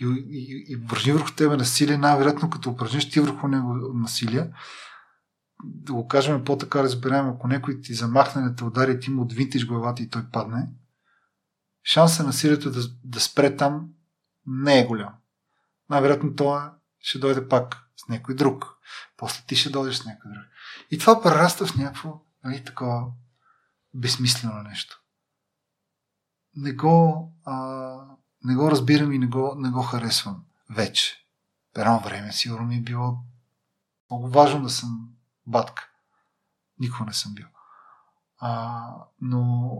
и, 0.00 0.06
и, 0.28 0.64
и 0.68 0.76
упражни 0.76 1.12
върху 1.12 1.34
тебе 1.34 1.56
насилие, 1.56 1.98
най-вероятно 1.98 2.50
като 2.50 2.70
упражниш 2.70 3.10
ти 3.10 3.20
върху 3.20 3.48
него 3.48 3.74
насилие, 3.94 4.50
да 5.64 5.92
го 5.92 6.08
кажем 6.08 6.44
по-така 6.44 6.82
разбираем, 6.82 7.28
ако 7.28 7.48
някой 7.48 7.80
ти 7.80 7.94
замахне 7.94 8.42
на 8.42 8.56
те 8.56 8.64
удари, 8.64 9.00
ти 9.00 9.10
му 9.10 9.22
отвинтиш 9.22 9.66
главата 9.66 10.02
и 10.02 10.10
той 10.10 10.22
падне, 10.32 10.68
шанса 11.84 12.24
насилието 12.24 12.70
да, 12.70 12.80
да 13.04 13.20
спре 13.20 13.56
там 13.56 13.88
не 14.46 14.80
е 14.80 14.86
голям. 14.86 15.14
Най-вероятно 15.90 16.36
това 16.36 16.74
ще 16.98 17.18
дойде 17.18 17.48
пак 17.48 17.76
с 17.96 18.08
някой 18.08 18.34
друг. 18.34 18.64
После 19.16 19.44
ти 19.46 19.56
ще 19.56 19.70
дойдеш 19.70 19.96
с 19.96 20.04
някой 20.04 20.30
друг. 20.30 20.44
И 20.90 20.98
това 20.98 21.22
прераства 21.22 21.66
в 21.66 21.76
някакво 21.76 22.20
нали, 22.44 22.64
такова 22.64 23.06
безсмислено 23.94 24.62
нещо. 24.62 25.00
Не 26.56 26.72
го, 26.72 27.32
а, 27.44 28.16
не 28.44 28.54
го 28.54 28.70
разбирам 28.70 29.12
и 29.12 29.18
не 29.18 29.26
го, 29.26 29.54
не 29.58 29.70
го 29.70 29.82
харесвам 29.82 30.44
вече. 30.70 31.26
Едно 31.76 32.00
време 32.00 32.32
сигурно 32.32 32.66
ми 32.66 32.76
е 32.76 32.80
било 32.80 33.18
много 34.10 34.28
важно 34.28 34.62
да 34.62 34.70
съм 34.70 35.08
батка. 35.46 35.88
Никога 36.78 37.04
не 37.04 37.12
съм 37.12 37.34
бил. 37.34 37.46
А, 38.38 38.82
но 39.20 39.70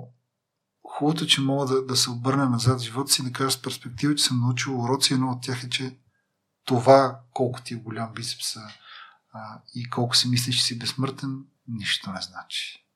хубавото, 0.88 1.26
че 1.26 1.40
мога 1.40 1.66
да, 1.66 1.86
да 1.86 1.96
се 1.96 2.10
обърна 2.10 2.50
назад 2.50 2.80
в 2.80 2.84
живота 2.84 3.12
си 3.12 3.22
и 3.22 3.24
да 3.24 3.32
кажа 3.32 3.50
с 3.50 3.62
перспектива, 3.62 4.14
че 4.14 4.24
съм 4.24 4.40
научил 4.40 4.80
уроци. 4.80 5.14
Едно 5.14 5.30
от 5.30 5.42
тях 5.42 5.64
е, 5.64 5.70
че 5.70 5.98
това 6.64 7.20
колко 7.32 7.62
ти 7.62 7.74
е 7.74 7.76
голям 7.76 8.12
бицепса 8.12 8.60
а, 9.32 9.60
и 9.74 9.90
колко 9.90 10.16
си 10.16 10.28
мислиш, 10.28 10.56
че 10.56 10.64
си 10.64 10.78
безсмъртен, 10.78 11.44
нищо 11.68 12.12
не 12.12 12.22
значи. 12.22 12.86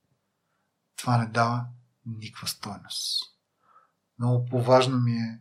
Това 0.97 1.19
не 1.19 1.27
дава 1.27 1.67
никаква 2.07 2.49
стойност. 2.49 3.25
Много 4.19 4.47
по-важно 4.47 4.99
ми 4.99 5.13
е 5.13 5.41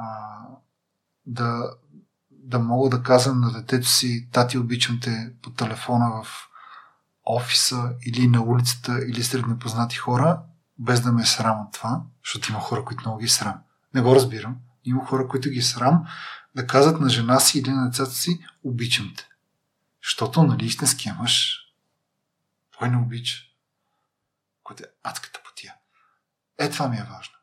а, 0.00 0.46
да, 1.26 1.70
да 2.30 2.58
мога 2.58 2.90
да 2.90 3.02
казвам 3.02 3.40
на 3.40 3.52
детето 3.52 3.88
си, 3.88 4.28
тати, 4.32 4.58
обичам 4.58 5.00
те 5.02 5.34
по 5.42 5.50
телефона 5.50 6.22
в 6.22 6.48
офиса 7.24 7.94
или 8.06 8.28
на 8.28 8.42
улицата 8.42 8.98
или 9.08 9.24
сред 9.24 9.46
непознати 9.46 9.96
хора, 9.96 10.42
без 10.78 11.00
да 11.00 11.12
ме 11.12 11.22
е 11.22 11.26
срам 11.26 11.60
от 11.60 11.72
това, 11.72 12.02
защото 12.24 12.52
има 12.52 12.60
хора, 12.60 12.84
които 12.84 13.00
много 13.00 13.18
ги 13.18 13.26
е 13.26 13.28
срам. 13.28 13.60
Не 13.94 14.00
го 14.00 14.14
разбирам. 14.14 14.56
Има 14.84 15.06
хора, 15.06 15.28
които 15.28 15.50
ги 15.50 15.58
е 15.58 15.62
срам 15.62 16.04
да 16.54 16.66
казват 16.66 17.00
на 17.00 17.08
жена 17.08 17.40
си 17.40 17.58
или 17.58 17.70
на 17.70 17.90
децата 17.90 18.10
си, 18.10 18.44
обичам 18.64 19.12
те. 19.16 19.28
Защото, 20.04 20.42
нали, 20.42 20.66
истинския 20.66 21.14
мъж, 21.14 21.58
той 22.78 22.88
не 22.88 22.96
обича. 22.96 23.36
Което 24.62 24.82
е 24.82 24.86
адската 25.02 25.40
потия. 25.44 25.74
Е, 26.58 26.70
това 26.70 26.88
ми 26.88 26.96
е 26.96 27.06
важно. 27.10 27.34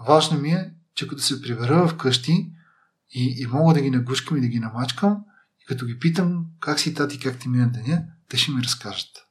Важно 0.00 0.38
ми 0.38 0.50
е, 0.50 0.74
че 0.96 1.08
като 1.08 1.22
се 1.22 1.42
прибера 1.42 1.88
вкъщи 1.88 2.52
и, 3.10 3.34
и 3.38 3.46
мога 3.46 3.74
да 3.74 3.80
ги 3.80 3.90
нагушкам 3.90 4.36
и 4.36 4.40
да 4.40 4.46
ги 4.46 4.58
намачкам, 4.58 5.24
и 5.62 5.64
като 5.64 5.86
ги 5.86 5.98
питам 5.98 6.46
как 6.60 6.80
си 6.80 6.94
тати, 6.94 7.20
как 7.20 7.38
ти 7.38 7.48
мина 7.48 7.70
деня, 7.70 8.04
те 8.28 8.36
ще 8.36 8.52
ми 8.52 8.62
разкажат. 8.62 9.26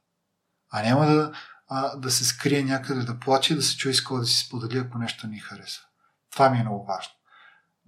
А 0.70 0.82
няма 0.82 1.06
да, 1.06 1.32
а, 1.68 1.96
да 1.96 2.10
се 2.10 2.24
скрие 2.24 2.64
някъде 2.64 3.02
да 3.02 3.18
плаче 3.18 3.54
да 3.54 3.62
се 3.62 3.76
чуе 3.76 3.92
иска 3.92 4.14
да 4.14 4.26
си 4.26 4.46
сподели, 4.46 4.78
ако 4.78 4.98
нещо 4.98 5.26
ни 5.26 5.38
харесва. 5.38 5.84
Това 6.32 6.50
ми 6.50 6.58
е 6.58 6.62
много 6.62 6.86
важно. 6.86 7.12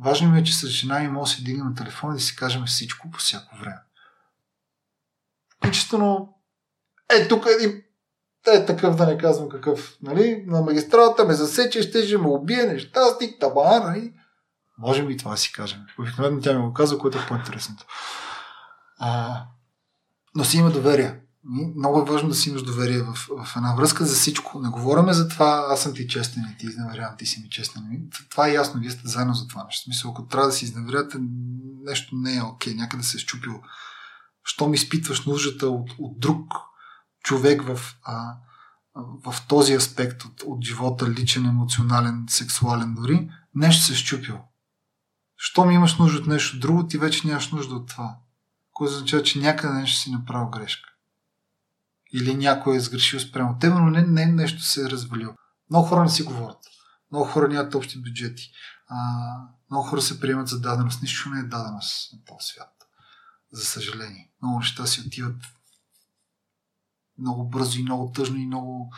Важно 0.00 0.30
ми 0.30 0.40
е, 0.40 0.44
че 0.44 0.56
с 0.56 0.66
жена 0.68 1.00
ми 1.00 1.08
може 1.08 1.32
да 1.32 1.36
се 1.36 1.44
дигне 1.44 1.64
на 1.64 1.74
телефон 1.74 2.10
и 2.10 2.14
да 2.14 2.20
си 2.20 2.36
кажем 2.36 2.64
всичко 2.66 3.10
по 3.10 3.18
всяко 3.18 3.56
време. 3.56 3.80
Включително 5.56 6.34
е 7.10 7.28
тук 7.28 7.46
един 7.60 7.82
е 8.54 8.66
такъв 8.66 8.96
да 8.96 9.06
не 9.06 9.18
казвам 9.18 9.48
какъв, 9.48 9.96
нали, 10.02 10.44
на 10.46 10.60
магистралата 10.60 11.24
ме 11.24 11.34
засече, 11.34 11.82
ще 11.82 12.06
ще 12.06 12.18
ме 12.18 12.28
убие, 12.28 12.64
нещастник, 12.64 13.40
табана, 13.40 13.86
нали. 13.86 14.12
Можем 14.78 15.10
и 15.10 15.16
това 15.16 15.30
да 15.30 15.36
си 15.36 15.52
кажем. 15.52 15.80
Обикновено 15.98 16.40
тя 16.40 16.58
ми 16.58 16.66
го 16.66 16.72
казва, 16.72 16.98
което 16.98 17.18
е 17.18 17.26
по-интересното. 17.28 17.86
А, 18.98 19.42
но 20.34 20.44
си 20.44 20.56
има 20.56 20.70
доверие. 20.70 21.20
Много 21.76 21.98
е 21.98 22.04
важно 22.04 22.28
да 22.28 22.34
си 22.34 22.50
имаш 22.50 22.62
доверие 22.62 23.02
в, 23.02 23.14
в 23.14 23.56
една 23.56 23.74
връзка 23.74 24.04
за 24.04 24.14
всичко. 24.14 24.60
Не 24.60 24.68
говоряме 24.68 25.12
за 25.12 25.28
това, 25.28 25.66
аз 25.68 25.82
съм 25.82 25.94
ти 25.94 26.08
честен 26.08 26.42
и 26.52 26.58
ти 26.58 26.66
изневерявам, 26.66 27.16
ти 27.18 27.26
си 27.26 27.40
ми 27.42 27.50
честен. 27.50 28.08
Това 28.30 28.48
е 28.48 28.52
ясно, 28.52 28.80
вие 28.80 28.90
сте 28.90 29.08
заедно 29.08 29.34
за 29.34 29.48
това 29.48 29.64
нещо. 29.64 29.84
Смисъл, 29.84 30.10
ако 30.10 30.26
трябва 30.26 30.46
да 30.46 30.52
си 30.52 30.64
изневерявате, 30.64 31.18
нещо 31.84 32.16
не 32.16 32.36
е 32.36 32.42
окей, 32.42 32.74
някъде 32.74 33.02
се 33.02 33.16
е 33.16 33.20
щупил. 33.20 33.62
Щом 34.44 34.74
изпитваш 34.74 35.26
нуждата 35.26 35.68
от, 35.68 35.90
от 35.98 36.20
друг 36.20 36.52
човек 37.28 37.62
в, 37.62 37.96
а, 38.02 38.36
в 38.94 39.34
този 39.48 39.74
аспект 39.74 40.24
от, 40.24 40.42
от 40.46 40.64
живота, 40.64 41.10
личен, 41.10 41.46
емоционален, 41.46 42.26
сексуален 42.28 42.94
дори, 42.94 43.30
нещо 43.54 43.84
се 43.84 43.92
е 43.92 43.96
щупил. 43.96 44.38
Щом 45.36 45.70
имаш 45.70 45.98
нужда 45.98 46.18
от 46.18 46.26
нещо 46.26 46.58
друго, 46.58 46.86
ти 46.86 46.98
вече 46.98 47.26
нямаш 47.26 47.50
нужда 47.50 47.74
от 47.74 47.88
това. 47.88 48.16
Което 48.72 48.94
означава, 48.94 49.22
че 49.22 49.38
някъде 49.38 49.74
нещо 49.74 50.00
си 50.00 50.10
направил 50.10 50.48
грешка. 50.48 50.88
Или 52.12 52.34
някой 52.34 52.76
е 52.76 52.80
сгрешил 52.80 53.20
спрямо 53.20 53.58
теб, 53.58 53.74
но 53.74 53.90
не, 53.90 54.02
не 54.02 54.26
нещо 54.26 54.62
се 54.62 54.84
е 54.84 54.90
развалил. 54.90 55.34
Много 55.70 55.86
хора 55.86 56.02
не 56.02 56.10
си 56.10 56.22
говорят. 56.22 56.60
Много 57.12 57.24
хора 57.24 57.48
нямат 57.48 57.74
общи 57.74 58.02
бюджети. 58.02 58.50
А, 58.88 58.96
много 59.70 59.84
хора 59.88 60.02
се 60.02 60.20
приемат 60.20 60.48
за 60.48 60.60
даденост. 60.60 61.02
Нищо 61.02 61.30
не 61.30 61.40
е 61.40 61.42
даденост 61.42 62.12
на 62.12 62.18
този 62.24 62.46
свят. 62.46 62.74
За 63.52 63.64
съжаление. 63.64 64.30
Много 64.42 64.58
неща 64.58 64.86
си 64.86 65.00
отиват 65.06 65.36
много 67.18 67.44
бързо 67.44 67.78
и 67.78 67.82
много 67.82 68.12
тъжно 68.12 68.36
и 68.36 68.46
много 68.46 68.92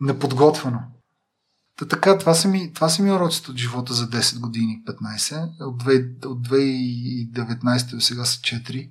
неподготвено. 0.00 0.80
Та 1.76 1.88
така, 1.88 2.18
това 2.18 2.34
са 2.34 2.48
ми, 2.48 2.72
това 2.72 2.88
са 2.88 3.02
ми 3.02 3.12
уроците 3.12 3.50
от 3.50 3.56
живота 3.56 3.94
за 3.94 4.10
10 4.10 4.40
години, 4.40 4.82
15. 4.86 5.60
От, 5.60 5.82
2, 5.82 6.26
от 6.26 6.48
2019 6.48 7.94
до 7.94 8.00
сега 8.00 8.24
са 8.24 8.38
4. 8.38 8.90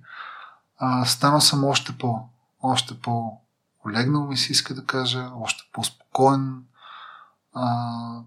А, 0.78 1.06
станал 1.06 1.41
съм 1.41 1.64
още 1.64 1.98
по, 1.98 2.30
още 2.62 2.99
по 2.99 3.41
олегнал 3.88 4.28
ми 4.28 4.38
се 4.38 4.52
иска 4.52 4.76
да 4.76 4.86
кажа, 4.86 5.32
още 5.36 5.64
по-спокоен, 5.74 6.64
а, 7.53 8.22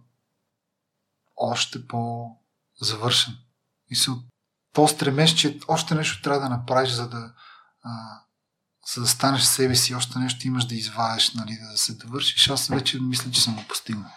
още 1.36 1.86
по-завършен. 1.86 3.34
И 3.90 3.96
се 3.96 4.10
от 4.10 4.24
то 4.72 4.88
стремеш, 4.88 5.34
че 5.34 5.60
още 5.68 5.94
нещо 5.94 6.22
трябва 6.22 6.40
да 6.40 6.48
направиш, 6.48 6.90
за 6.90 7.08
да, 7.08 7.32
а, 7.82 8.20
за 8.94 9.00
да 9.00 9.06
станеш 9.06 9.42
себе 9.42 9.74
си, 9.74 9.94
още 9.94 10.18
нещо 10.18 10.46
имаш 10.46 10.64
да 10.64 10.74
извадиш, 10.74 11.34
нали, 11.34 11.58
да 11.72 11.78
се 11.78 11.94
довършиш. 11.94 12.48
Аз 12.48 12.68
вече 12.68 13.00
мисля, 13.00 13.30
че 13.30 13.42
съм 13.42 13.54
го 13.54 13.64
постигнал. 13.68 14.10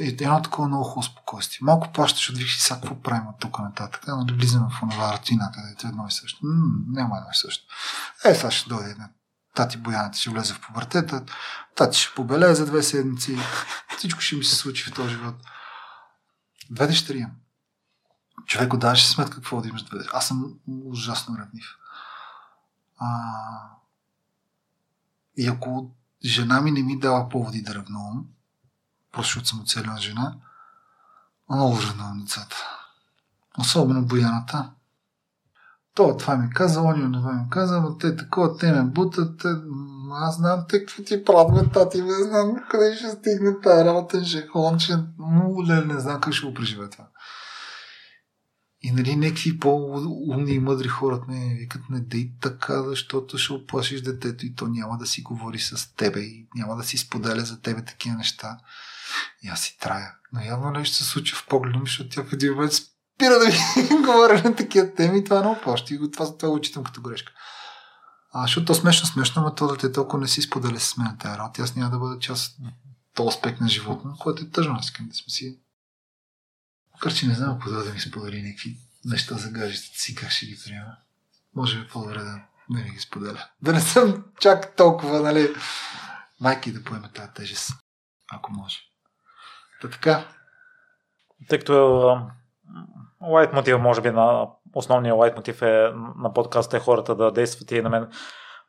Е, 0.00 0.04
едно 0.04 0.42
такова 0.42 0.68
много 0.68 0.84
хубаво 0.84 1.02
спокойствие. 1.02 1.58
Малко 1.62 1.92
плащаш 1.92 2.30
от 2.30 2.36
виж 2.36 2.58
сега 2.58 2.80
какво 2.80 3.02
правим 3.02 3.28
от 3.28 3.40
тук 3.40 3.58
нататък, 3.58 4.04
но 4.08 4.24
да 4.24 4.34
влизаме 4.34 4.66
в 4.70 4.82
онова 4.82 5.12
рутина, 5.12 5.52
където 5.54 5.86
е 5.86 5.90
едно 5.90 6.06
и 6.08 6.12
също. 6.12 6.38
М- 6.42 6.84
няма 6.88 7.16
едно 7.16 7.28
и 7.32 7.36
също. 7.36 7.64
Е, 8.24 8.34
сега 8.34 8.50
ще 8.50 8.68
дойде 8.68 8.90
една 8.90 9.08
тати 9.58 9.76
Бояната 9.76 10.18
ще 10.18 10.30
влезе 10.30 10.54
в 10.54 10.60
пубертета, 10.60 11.24
тати 11.74 11.98
ще 11.98 12.14
побелее 12.14 12.54
за 12.54 12.66
две 12.66 12.82
седмици, 12.82 13.38
всичко 13.98 14.20
ще 14.20 14.36
ми 14.36 14.44
се 14.44 14.56
случи 14.56 14.84
в 14.84 14.94
този 14.94 15.10
живот. 15.10 15.34
Две 16.70 16.86
дъщери 16.86 17.18
имам. 17.18 17.32
Човек 18.46 18.74
отдаваше 18.74 19.08
сметка 19.08 19.34
какво 19.34 19.60
да 19.60 19.68
имаш 19.68 19.82
две 19.82 19.98
дъщери. 19.98 20.16
Аз 20.16 20.28
съм 20.28 20.54
ужасно 20.66 21.38
ревнив. 21.38 21.77
А... 22.98 23.08
И 25.36 25.46
ако 25.46 25.90
жена 26.24 26.60
ми 26.60 26.70
не 26.70 26.82
ми 26.82 26.98
дава 26.98 27.28
поводи 27.28 27.62
да 27.62 27.74
ревнувам, 27.74 28.26
просто 29.12 29.28
защото 29.28 29.48
съм 29.48 29.60
оцелена 29.60 29.98
жена, 29.98 30.36
много 31.50 31.76
ревнувам 31.82 32.20
децата. 32.20 32.56
Особено 33.58 34.06
Бояната. 34.06 34.70
То, 35.94 36.16
това 36.16 36.36
ми 36.36 36.50
каза, 36.50 36.80
он 36.80 37.12
това 37.12 37.32
ми 37.32 37.50
каза, 37.50 37.80
но 37.80 37.98
те 37.98 38.16
такова, 38.16 38.56
те 38.56 38.72
ме 38.72 38.82
бутат, 38.82 39.44
аз 40.12 40.36
знам 40.36 40.64
те 40.68 40.78
какво 40.78 41.02
ти 41.02 41.24
правят, 41.24 41.72
тати, 41.72 42.02
не 42.02 42.22
знам 42.24 42.56
къде 42.70 42.96
ще 42.96 43.08
стигне 43.08 43.60
тази 43.60 43.84
работа, 43.84 44.24
ще 44.24 44.46
хон, 44.46 44.78
ще... 44.78 44.96
Му, 45.18 45.62
не 45.62 46.00
знам 46.00 46.20
как 46.20 46.32
ще 46.32 46.46
го 46.46 46.54
преживя 46.54 46.90
това. 46.90 47.04
И 48.82 48.92
нали, 48.92 49.16
някакви 49.16 49.58
по-умни 49.58 50.52
и 50.52 50.58
мъдри 50.58 50.88
хора 50.88 51.20
ме 51.28 51.54
викат, 51.58 51.82
не 51.90 52.00
дей 52.00 52.30
така, 52.40 52.82
защото 52.82 53.38
ще 53.38 53.52
оплашиш 53.52 54.00
детето 54.00 54.46
и 54.46 54.54
то 54.54 54.66
няма 54.66 54.98
да 54.98 55.06
си 55.06 55.22
говори 55.22 55.58
с 55.58 55.94
тебе 55.94 56.20
и 56.20 56.48
няма 56.54 56.76
да 56.76 56.84
си 56.84 56.98
споделя 56.98 57.40
за 57.40 57.60
тебе 57.60 57.84
такива 57.84 58.16
неща. 58.16 58.58
И 59.42 59.48
аз 59.48 59.60
си 59.60 59.78
трая. 59.80 60.14
Но 60.32 60.40
явно 60.40 60.70
нещо 60.70 60.96
се 60.96 61.04
случи 61.04 61.34
в 61.34 61.46
погледа 61.46 61.78
ми, 61.78 61.86
защото 61.86 62.10
тя 62.10 62.24
в 62.24 62.32
един 62.32 62.52
момент 62.52 62.72
спира 62.72 63.38
да 63.38 63.46
ми 63.46 64.02
говори 64.06 64.42
на 64.42 64.56
такива 64.56 64.94
теми 64.94 65.18
и 65.18 65.24
това 65.24 65.36
е 65.38 65.42
много 65.42 65.60
плаща. 65.60 65.94
И 65.94 66.10
това, 66.10 66.36
това 66.36 66.50
го 66.50 66.60
читам 66.60 66.84
като 66.84 67.02
грешка. 67.02 67.32
А, 68.32 68.42
защото 68.42 68.66
то 68.66 68.74
смешно, 68.74 69.06
смешно, 69.06 69.42
но 69.42 69.54
то 69.54 69.68
дете 69.68 69.92
толкова 69.92 70.20
не 70.20 70.28
си 70.28 70.42
споделя 70.42 70.80
с 70.80 70.96
мен 70.96 71.16
тази 71.20 71.38
работа. 71.38 71.62
Аз 71.62 71.76
няма 71.76 71.90
да 71.90 71.98
бъда 71.98 72.18
част 72.18 72.58
от 72.58 72.74
този 73.14 73.28
аспект 73.28 73.60
на 73.60 73.68
живота, 73.68 74.08
което 74.18 74.42
е 74.42 74.50
тъжно. 74.50 74.74
Аз 74.74 74.84
искам 74.84 75.08
да 75.08 75.14
сме 75.14 75.30
си 75.30 75.58
Макар, 76.98 77.14
че 77.14 77.26
не 77.26 77.34
знам 77.34 77.56
ако 77.56 77.70
да 77.70 77.92
ми 77.92 78.00
сподели 78.00 78.42
някакви 78.42 78.76
неща 79.04 79.34
за 79.34 79.50
гаджетите 79.50 79.98
си, 79.98 80.14
как 80.14 80.30
ще 80.30 80.46
ги 80.46 80.58
приема. 80.64 80.96
Може 81.54 81.80
би 81.80 81.88
по-добре 81.88 82.18
да 82.18 82.40
не 82.70 82.82
ми 82.82 82.90
ги 82.90 82.98
споделя. 82.98 83.44
Да 83.62 83.72
не 83.72 83.80
съм 83.80 84.24
чак 84.40 84.76
толкова, 84.76 85.20
нали, 85.20 85.54
майки 86.40 86.72
да 86.72 86.84
поеме 86.84 87.08
тази 87.14 87.32
тежест, 87.34 87.70
ако 88.32 88.52
може. 88.52 88.78
Та 89.82 89.90
така. 89.90 90.24
Тъй 91.48 91.58
като 91.58 92.20
лайт 93.22 93.52
мотив, 93.52 93.78
може 93.78 94.00
би 94.00 94.10
на 94.10 94.46
основният 94.74 95.18
лайт 95.18 95.36
мотив 95.36 95.62
е 95.62 95.92
на 96.16 96.32
подкаста 96.34 96.76
е 96.76 96.80
хората 96.80 97.14
да 97.14 97.32
действат 97.32 97.70
и 97.70 97.82
на 97.82 97.88
мен 97.88 98.12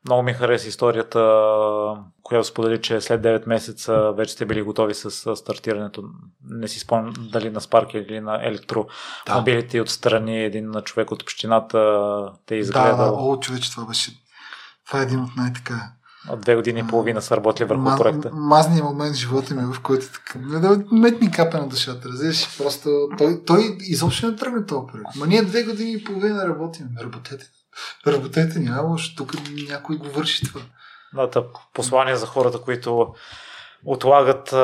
много 0.04 0.22
ми 0.22 0.32
хареса 0.32 0.68
историята, 0.68 1.20
която 2.22 2.48
сподели, 2.48 2.82
че 2.82 3.00
след 3.00 3.22
9 3.22 3.48
месеца 3.48 4.12
вече 4.16 4.32
сте 4.32 4.46
били 4.46 4.62
готови 4.62 4.94
с 4.94 5.36
стартирането. 5.36 6.04
Не 6.44 6.68
си 6.68 6.78
спомням 6.78 7.14
дали 7.18 7.50
на 7.50 7.60
Spark 7.60 7.94
или 7.94 8.20
на 8.20 8.46
електромобилите 8.46 9.76
да. 9.76 9.82
отстрани 9.82 10.44
един 10.44 10.72
човек 10.84 11.10
от 11.10 11.22
общината 11.22 12.32
те 12.46 12.54
изгледал. 12.54 12.96
Да, 12.96 13.12
о, 13.12 13.40
човече, 13.40 13.70
това 13.70 13.86
беше. 13.86 14.10
Това 14.86 15.00
е 15.00 15.02
един 15.02 15.20
от 15.20 15.36
най-така 15.36 15.92
от 16.28 16.40
две 16.40 16.54
години 16.54 16.80
и 16.80 16.86
половина 16.86 17.22
са 17.22 17.36
работили 17.36 17.64
върху 17.64 17.82
Маз, 17.82 18.00
проекта. 18.00 18.30
Мазният 18.32 18.84
момент 18.84 19.14
в 19.14 19.18
живота 19.18 19.54
ми, 19.54 19.74
в 19.74 19.80
който 19.80 20.06
така, 20.12 20.38
не 20.38 20.60
да 20.60 20.84
мет 20.92 21.20
ми 21.20 21.30
капе 21.30 21.58
на 21.58 21.68
душата, 21.68 22.08
разбираш? 22.08 22.58
Просто 22.58 23.08
той, 23.18 23.44
той 23.46 23.76
изобщо 23.80 24.30
не 24.30 24.36
тръгне 24.36 24.66
този 24.66 24.86
проект. 24.92 25.16
Ма 25.16 25.26
ние 25.26 25.42
две 25.42 25.62
години 25.62 25.92
и 25.92 26.04
половина 26.04 26.48
работим. 26.48 26.86
Работете 27.02 27.50
работете, 28.06 28.58
няма 28.58 28.88
лошо, 28.88 29.16
тук 29.16 29.32
някой 29.68 29.96
го 29.96 30.10
върши 30.10 30.46
това. 30.46 30.60
Да, 31.14 31.44
послание 31.74 32.16
за 32.16 32.26
хората, 32.26 32.60
които 32.60 33.14
отлагат, 33.84 34.54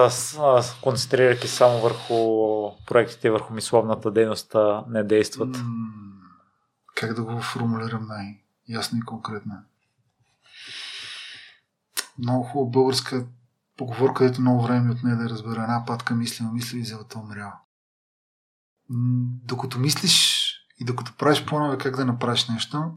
концентрирайки 0.82 1.48
само 1.48 1.80
върху 1.80 2.14
проектите, 2.86 3.30
върху 3.30 3.54
мисловната 3.54 4.10
дейност, 4.10 4.56
не 4.88 5.04
действат. 5.04 5.56
как 6.94 7.14
да 7.14 7.22
го 7.22 7.40
формулирам 7.40 8.06
най-ясно 8.06 8.98
и 8.98 9.02
конкретно? 9.02 9.54
Много 12.18 12.44
хубава 12.44 12.70
българска 12.70 13.26
поговорка, 13.76 14.14
където 14.14 14.40
много 14.40 14.62
време 14.62 14.90
от 14.90 15.02
нея 15.02 15.16
да 15.16 15.30
разбера 15.30 15.62
една 15.62 15.84
патка 15.86 16.14
мисли, 16.14 16.44
мисли 16.52 16.78
и 16.78 16.84
зелата 16.84 17.18
умрява. 17.18 17.52
Докато 19.44 19.78
мислиш 19.78 20.46
и 20.80 20.84
докато 20.84 21.16
правиш 21.16 21.44
планове 21.44 21.78
как 21.78 21.96
да 21.96 22.04
направиш 22.04 22.48
нещо, 22.48 22.92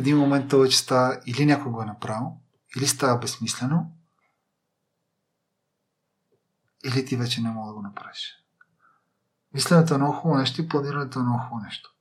един 0.00 0.18
момент 0.18 0.50
това 0.50 0.62
вече 0.62 0.78
става 0.78 1.20
или 1.26 1.46
някой 1.46 1.72
го 1.72 1.82
е 1.82 1.86
направил, 1.86 2.36
или 2.76 2.86
става 2.86 3.18
безсмислено, 3.18 3.96
или 6.84 7.06
ти 7.06 7.16
вече 7.16 7.40
не 7.40 7.50
мога 7.50 7.68
да 7.68 7.74
го 7.74 7.82
направиш. 7.82 8.36
Мисленето 9.54 9.94
е 9.94 9.96
много 9.96 10.12
хубаво 10.12 10.40
нещо 10.40 10.60
и 10.60 10.68
планирането 10.68 11.18
е 11.18 11.22
много 11.22 11.38
хубаво 11.38 11.64
нещо. 11.64 11.94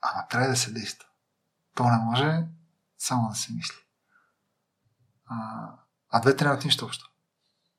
Ама 0.00 0.28
трябва 0.28 0.48
да 0.48 0.56
се 0.56 0.72
действа. 0.72 1.08
То 1.74 1.84
не 1.84 1.98
може 1.98 2.46
само 2.98 3.28
да 3.28 3.34
се 3.34 3.52
мисли. 3.52 3.76
А, 5.26 5.68
а 6.10 6.20
двете 6.20 6.44
нямат 6.44 6.64
нищо 6.64 6.84
общо. 6.84 7.10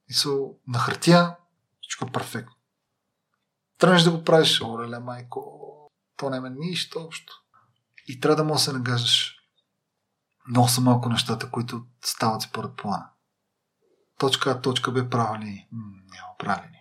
Мисъл, 0.10 0.58
на 0.68 0.80
хартия 0.80 1.36
всичко 1.82 2.06
е 2.06 2.12
перфектно. 2.12 2.56
Тръгнеш 3.78 4.04
да 4.04 4.12
го 4.12 4.24
правиш, 4.24 4.62
оле, 4.62 5.00
майко, 5.00 5.92
то 6.18 6.30
няма 6.30 6.50
нищо 6.50 7.00
общо. 7.00 7.45
И 8.06 8.20
трябва 8.20 8.36
да 8.36 8.44
можеш 8.44 8.66
да 8.66 8.72
се 8.72 8.78
нагаждаш. 8.78 9.36
Много 10.48 10.68
са 10.68 10.82
малко 10.82 11.10
нещата, 11.10 11.52
които 11.52 11.86
стават 12.04 12.42
според 12.42 12.76
плана. 12.76 13.10
Точка 14.20 14.52
А, 14.52 14.62
точка 14.62 14.92
Б, 14.92 15.10
права 15.10 15.40
ли? 15.40 15.68
Няма 16.12 16.38
права 16.40 16.64
ли. 16.64 16.80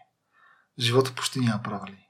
Живота 0.79 1.15
почти 1.15 1.41
няма 1.41 1.63
права 1.63 1.87
ли. 1.87 2.09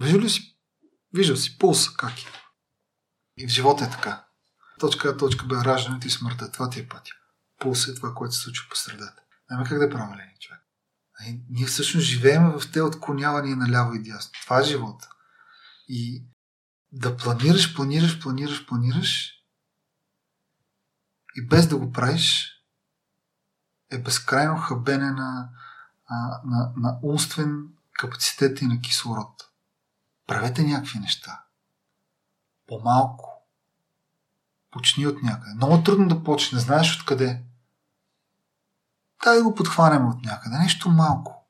Виждал 0.00 0.20
ли 0.20 0.30
си? 0.30 0.58
Виждал 1.14 1.36
си 1.36 1.58
пулса, 1.58 1.90
как 1.96 2.22
е. 2.22 2.26
И 3.36 3.46
в 3.46 3.50
живота 3.50 3.84
е 3.84 3.90
така. 3.90 4.24
Точка 4.80 5.08
А, 5.08 5.16
точка 5.16 5.46
Б, 5.46 5.64
раждането 5.64 6.06
и 6.06 6.10
смъртта. 6.10 6.52
Това 6.52 6.70
ти 6.70 6.80
е 6.80 6.88
пътя. 6.88 7.12
Пулса 7.60 7.90
е 7.90 7.94
това, 7.94 8.14
което 8.14 8.34
се 8.34 8.40
случва 8.40 8.68
по 8.70 8.76
средата. 8.76 9.22
Няма 9.50 9.64
как 9.64 9.78
да 9.78 9.84
е 9.84 9.90
права 9.90 10.16
ли, 10.16 10.34
човек. 10.40 10.60
Ние 11.48 11.66
всъщност 11.66 12.06
живеем 12.06 12.50
в 12.50 12.72
те 12.72 12.82
отклонявания 12.82 13.56
наляво 13.56 13.94
и 13.94 14.02
дясно. 14.02 14.30
Това 14.44 14.60
е 14.60 14.64
живота. 14.64 15.08
И 15.88 16.24
да 16.92 17.16
планираш, 17.16 17.76
планираш, 17.76 18.20
планираш, 18.20 18.66
планираш 18.66 19.34
и 21.36 21.46
без 21.46 21.68
да 21.68 21.76
го 21.76 21.92
правиш 21.92 22.50
е 23.90 23.98
безкрайно 23.98 24.56
хабене 24.56 25.10
на, 25.10 25.48
на, 26.44 26.72
на 26.76 26.98
умствен 27.02 27.68
капацитет 27.92 28.60
и 28.60 28.66
на 28.66 28.80
кислород. 28.80 29.50
Правете 30.26 30.62
някакви 30.62 30.98
неща. 30.98 31.44
По-малко. 32.66 33.30
Почни 34.70 35.06
от 35.06 35.22
някъде. 35.22 35.54
Много 35.54 35.82
трудно 35.82 36.08
да 36.08 36.24
почне, 36.24 36.58
знаеш 36.58 36.96
откъде. 36.96 37.44
Дай 39.24 39.36
да 39.36 39.44
го 39.44 39.54
подхванем 39.54 40.08
от 40.08 40.24
някъде. 40.24 40.58
Нещо 40.58 40.90
малко. 40.90 41.48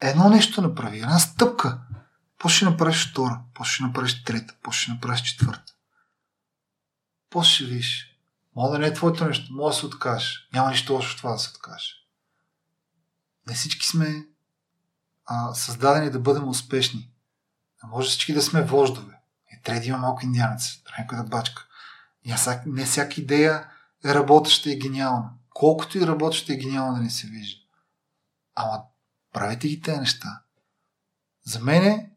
Едно 0.00 0.28
нещо 0.28 0.62
направи, 0.62 0.98
една 0.98 1.18
стъпка. 1.18 1.80
После 2.44 2.56
ще 2.56 2.64
направиш 2.64 3.10
втора, 3.10 3.40
после 3.54 3.72
ще 3.72 3.82
направиш 3.82 4.24
трета, 4.24 4.54
после 4.62 4.78
ще 4.80 4.92
направиш 4.92 5.22
четвърта. 5.22 5.74
После 7.30 7.50
ще 7.50 7.64
видиш. 7.64 8.18
Мога 8.56 8.70
да 8.70 8.78
не 8.78 8.86
е 8.86 8.92
твоето 8.92 9.24
нещо, 9.24 9.52
мога 9.52 9.70
да 9.70 9.76
се 9.76 9.86
откажеш. 9.86 10.48
Няма 10.52 10.70
нищо 10.70 10.92
лошо 10.92 11.14
в 11.14 11.16
това 11.16 11.32
да 11.32 11.38
се 11.38 11.50
откажеш. 11.50 12.06
Не 13.46 13.54
всички 13.54 13.86
сме 13.86 14.26
а, 15.26 15.54
създадени 15.54 16.10
да 16.10 16.18
бъдем 16.18 16.48
успешни. 16.48 17.10
Не 17.82 17.88
може 17.88 18.08
всички 18.08 18.34
да 18.34 18.42
сме 18.42 18.62
вождове. 18.62 19.20
И 19.52 19.62
трябва 19.62 19.80
да 19.80 19.86
има 19.86 19.98
малко 19.98 20.24
индианец, 20.24 20.82
трябва 20.84 21.02
някой 21.02 21.18
да 21.18 21.24
бачка. 21.24 21.66
И 22.24 22.34
не 22.66 22.84
всяка 22.84 23.20
идея 23.20 23.70
е 24.04 24.14
работеща 24.14 24.70
и 24.70 24.78
гениална. 24.78 25.30
Колкото 25.50 25.98
и 25.98 26.06
работеща 26.06 26.52
и 26.52 26.58
гениална 26.58 26.94
да 26.94 27.00
не 27.00 27.10
се 27.10 27.26
вижда. 27.26 27.62
Ама 28.54 28.82
правете 29.32 29.68
ги 29.68 29.80
тези 29.80 30.00
неща. 30.00 30.42
За 31.44 31.60
мен 31.60 32.13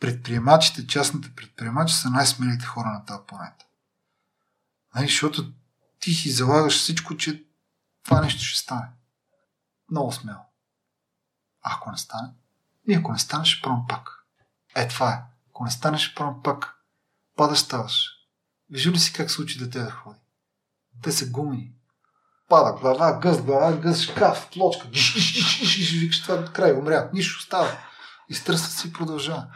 предприемачите, 0.00 0.86
частните 0.86 1.34
предприемачи 1.34 1.94
са 1.94 2.10
най-смелите 2.10 2.64
хора 2.64 2.88
на 2.88 3.04
тази 3.04 3.20
планета. 3.26 3.64
Нали, 4.94 5.06
защото 5.06 5.52
ти 6.00 6.12
си 6.12 6.30
залагаш 6.30 6.78
всичко, 6.78 7.16
че 7.16 7.44
това 8.04 8.20
нещо 8.20 8.42
ще 8.42 8.60
стане. 8.60 8.88
Много 9.90 10.12
смело. 10.12 10.40
Ако 11.62 11.90
не 11.90 11.98
стане? 11.98 12.28
И 12.88 12.94
ако 12.94 13.12
не 13.12 13.18
стане, 13.18 13.44
ще 13.44 13.62
пробвам 13.62 13.86
пак. 13.88 14.24
Е, 14.76 14.88
това 14.88 15.12
е. 15.12 15.22
Ако 15.50 15.64
не 15.64 15.70
стане, 15.70 15.98
ще 15.98 16.14
пробвам 16.14 16.42
пак. 16.42 16.74
Падаш, 17.36 17.58
ставаш. 17.58 18.10
Вижу 18.70 18.92
ли 18.92 18.98
си 18.98 19.12
как 19.12 19.30
се 19.30 19.42
учи 19.42 19.58
дете 19.58 19.78
да 19.78 19.90
ходи? 19.90 20.20
Те 21.02 21.12
са 21.12 21.30
гумени. 21.30 21.72
Пада 22.48 22.72
глава, 22.80 23.18
гъс, 23.18 23.42
глава, 23.42 23.76
гъс, 23.76 24.02
шкаф, 24.02 24.50
плочка. 24.52 24.88
Викаш 24.88 26.22
това 26.22 26.44
край, 26.44 26.72
умря. 26.72 27.10
Нищо 27.12 27.42
става. 27.42 27.78
И 28.28 28.34
стръсът 28.34 28.72
си 28.72 28.92
продължава. 28.92 29.46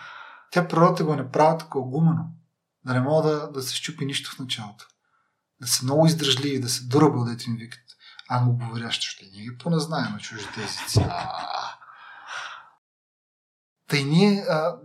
Тя 0.54 0.68
природата 0.68 1.04
го 1.04 1.12
е 1.12 1.16
направила 1.16 1.58
такова 1.58 1.90
гумено. 1.90 2.24
Да 2.86 2.94
не 2.94 3.00
мога 3.00 3.28
да, 3.28 3.50
да 3.52 3.62
се 3.62 3.76
щупи 3.76 4.06
нищо 4.06 4.30
в 4.30 4.38
началото. 4.38 4.86
Да 5.60 5.66
са 5.66 5.84
много 5.84 6.06
издръжливи, 6.06 6.60
да 6.60 6.68
са 6.68 6.82
durable, 6.82 7.30
дете 7.30 7.50
им 7.50 7.56
викат. 7.56 7.84
А 8.28 8.40
му 8.40 8.52
говорящо 8.52 9.06
ще. 9.06 9.26
Ние 9.26 9.42
ги 9.42 9.58
поназнаем 9.58 10.12
на 10.12 10.18
чужите 10.18 10.64
езици. 10.64 11.06
Тъй 13.88 14.04
ние 14.04 14.40
а, 14.50 14.76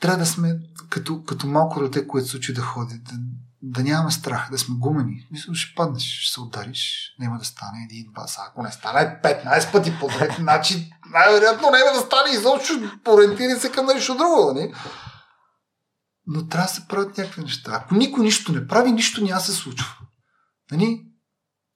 трябва 0.00 0.18
да 0.18 0.26
сме 0.26 0.60
като, 0.90 1.24
като 1.24 1.46
малко 1.46 1.80
дете, 1.80 2.06
което 2.06 2.28
се 2.28 2.36
учи 2.36 2.54
да 2.54 2.62
ходи. 2.62 2.98
Да, 2.98 3.12
да 3.62 3.82
нямаме 3.82 4.10
страх, 4.10 4.50
да 4.50 4.58
сме 4.58 4.74
гумени. 4.78 5.26
Мисля, 5.30 5.54
ще 5.54 5.74
паднеш, 5.74 6.02
ще 6.02 6.32
се 6.32 6.40
удариш, 6.40 7.14
няма 7.18 7.38
да 7.38 7.44
стане 7.44 7.88
един, 7.90 8.12
два. 8.12 8.26
Ако 8.38 8.62
не 8.62 8.72
стане 8.72 9.20
15 9.24 9.72
пъти 9.72 9.98
подред, 10.00 10.32
значи 10.38 10.92
най-вероятно 11.10 11.70
няма 11.70 11.92
да 11.94 12.00
стане 12.00 12.30
изобщо, 12.30 12.98
ориентири 13.08 13.60
се 13.60 13.72
към 13.72 13.86
нещо 13.86 14.16
друго, 14.16 14.52
нали? 14.54 14.74
Но 16.26 16.46
трябва 16.48 16.66
да 16.66 16.72
се 16.72 16.88
правят 16.88 17.18
някакви 17.18 17.42
неща. 17.42 17.72
Ако 17.74 17.94
никой 17.94 18.24
нищо 18.24 18.52
не 18.52 18.66
прави, 18.66 18.92
нищо 18.92 19.24
няма 19.24 19.40
се 19.40 19.52
случва. 19.52 19.96
Нали? 20.72 21.04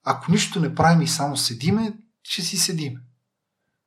Ако 0.04 0.32
нищо 0.32 0.60
не 0.60 0.74
правим 0.74 1.02
и 1.02 1.08
само 1.08 1.36
седиме, 1.36 1.94
ще 2.22 2.42
си 2.42 2.56
седиме. 2.56 3.00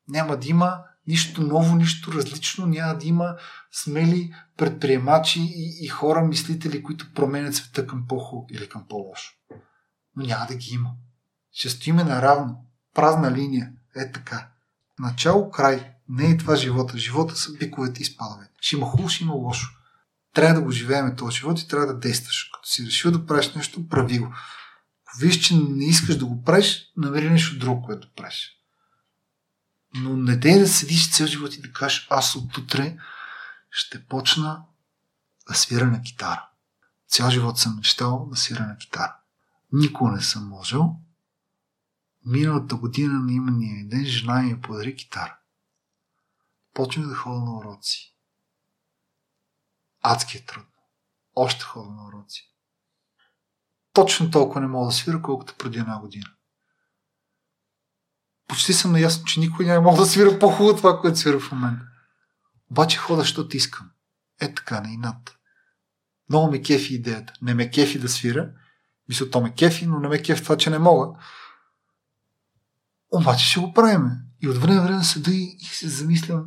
Няма 0.07 0.37
да 0.37 0.47
има 0.47 0.77
нищо 1.07 1.41
ново, 1.41 1.75
нищо 1.75 2.13
различно, 2.13 2.65
няма 2.65 2.97
да 2.97 3.05
има 3.05 3.35
смели 3.71 4.33
предприемачи 4.57 5.39
и, 5.41 5.85
и 5.85 5.87
хора, 5.87 6.21
мислители, 6.21 6.83
които 6.83 7.13
променят 7.13 7.55
света 7.55 7.87
към 7.87 8.07
по-хубаво 8.07 8.47
или 8.51 8.69
към 8.69 8.85
по-лошо. 8.89 9.33
Но 10.15 10.25
няма 10.25 10.45
да 10.45 10.55
ги 10.55 10.73
има. 10.73 10.89
Ще 11.51 11.69
стоиме 11.69 12.03
наравно. 12.03 12.65
Празна 12.93 13.31
линия. 13.31 13.71
Е 13.95 14.11
така. 14.11 14.49
Начало, 14.99 15.51
край. 15.51 15.91
Не 16.09 16.29
е 16.29 16.37
това 16.37 16.55
живота. 16.55 16.97
Живота 16.97 17.35
са 17.35 17.53
биковете 17.53 18.01
и 18.01 18.05
спадовете. 18.05 18.51
Ще 18.61 18.75
има 18.75 18.85
хубаво, 18.85 19.09
ще 19.09 19.23
има 19.23 19.33
лошо. 19.33 19.69
Трябва 20.33 20.53
да 20.53 20.61
го 20.61 20.71
живеем 20.71 21.15
този 21.15 21.37
живот 21.37 21.59
и 21.59 21.67
трябва 21.67 21.87
да 21.87 21.99
действаш. 21.99 22.49
Като 22.53 22.67
си 22.69 22.85
решил 22.85 23.11
да 23.11 23.25
правиш 23.25 23.53
нещо, 23.53 23.87
прави 23.87 24.19
го. 24.19 24.25
Ако 24.25 25.19
виж, 25.19 25.39
че 25.39 25.55
не 25.55 25.85
искаш 25.85 26.17
да 26.17 26.25
го 26.25 26.43
правиш, 26.43 26.83
намери 26.97 27.29
нещо 27.29 27.59
друго, 27.59 27.81
което 27.81 28.13
правиш. 28.15 28.54
Но 29.95 30.17
не 30.17 30.35
дей 30.35 30.59
да 30.59 30.67
седиш 30.67 31.11
цял 31.11 31.27
живот 31.27 31.53
и 31.53 31.61
да 31.61 31.71
кажеш, 31.71 32.07
аз 32.09 32.35
от 32.35 32.57
утре 32.57 32.97
ще 33.71 34.05
почна 34.05 34.65
да 35.47 35.55
свира 35.55 35.85
на 35.85 36.01
китара. 36.01 36.49
Цял 37.07 37.29
живот 37.29 37.59
съм 37.59 37.75
мечтал 37.75 38.27
да 38.31 38.37
свира 38.37 38.67
на 38.67 38.77
китара. 38.77 39.17
Никога 39.71 40.11
не 40.11 40.21
съм 40.21 40.47
можел. 40.47 40.95
Миналата 42.25 42.75
година 42.75 43.19
на 43.19 43.33
имания 43.33 43.87
ден 43.87 44.05
жена 44.05 44.41
ми 44.41 44.61
подари 44.61 44.95
китара. 44.95 45.37
Почнах 46.73 47.07
да 47.07 47.15
ходя 47.15 47.39
на 47.39 47.57
уроци. 47.57 48.15
Адски 50.01 50.37
е 50.37 50.45
трудно. 50.45 50.71
Още 51.35 51.63
ходя 51.63 51.91
на 51.91 52.07
уроци. 52.07 52.55
Точно 53.93 54.31
толкова 54.31 54.61
не 54.61 54.67
мога 54.67 54.85
да 54.85 54.91
свира, 54.91 55.21
колкото 55.21 55.55
преди 55.57 55.79
една 55.79 55.99
година. 55.99 56.34
Почти 58.47 58.73
съм 58.73 58.91
наясно, 58.91 59.25
че 59.25 59.39
никой 59.39 59.65
няма 59.65 59.81
мога 59.81 59.97
да 59.97 60.05
свира 60.05 60.39
по-хубаво 60.39 60.77
това, 60.77 61.01
което 61.01 61.19
свира 61.19 61.39
в 61.39 61.51
момента. 61.51 61.85
Обаче 62.71 62.97
хода, 62.97 63.21
защото 63.21 63.57
искам. 63.57 63.89
Е 64.41 64.53
така, 64.53 64.81
не 64.81 64.97
над. 64.97 65.35
Много 66.29 66.51
ме 66.51 66.61
кефи 66.61 66.95
идеята. 66.95 67.33
Не 67.41 67.53
ме 67.53 67.71
кефи 67.71 67.99
да 67.99 68.09
свира. 68.09 68.49
Мисля, 69.09 69.29
то 69.29 69.41
ме 69.41 69.53
кефи, 69.53 69.85
но 69.85 69.99
не 69.99 70.07
ме 70.07 70.21
кефи 70.21 70.43
това, 70.43 70.57
че 70.57 70.69
не 70.69 70.79
мога. 70.79 71.07
Обаче 73.11 73.45
ще 73.45 73.59
го 73.59 73.73
правим. 73.73 74.11
И 74.41 74.49
от 74.49 74.57
време 74.57 74.81
време 74.81 75.03
седа 75.03 75.31
и, 75.31 75.57
и 75.59 75.65
се 75.65 75.89
замислям, 75.89 76.45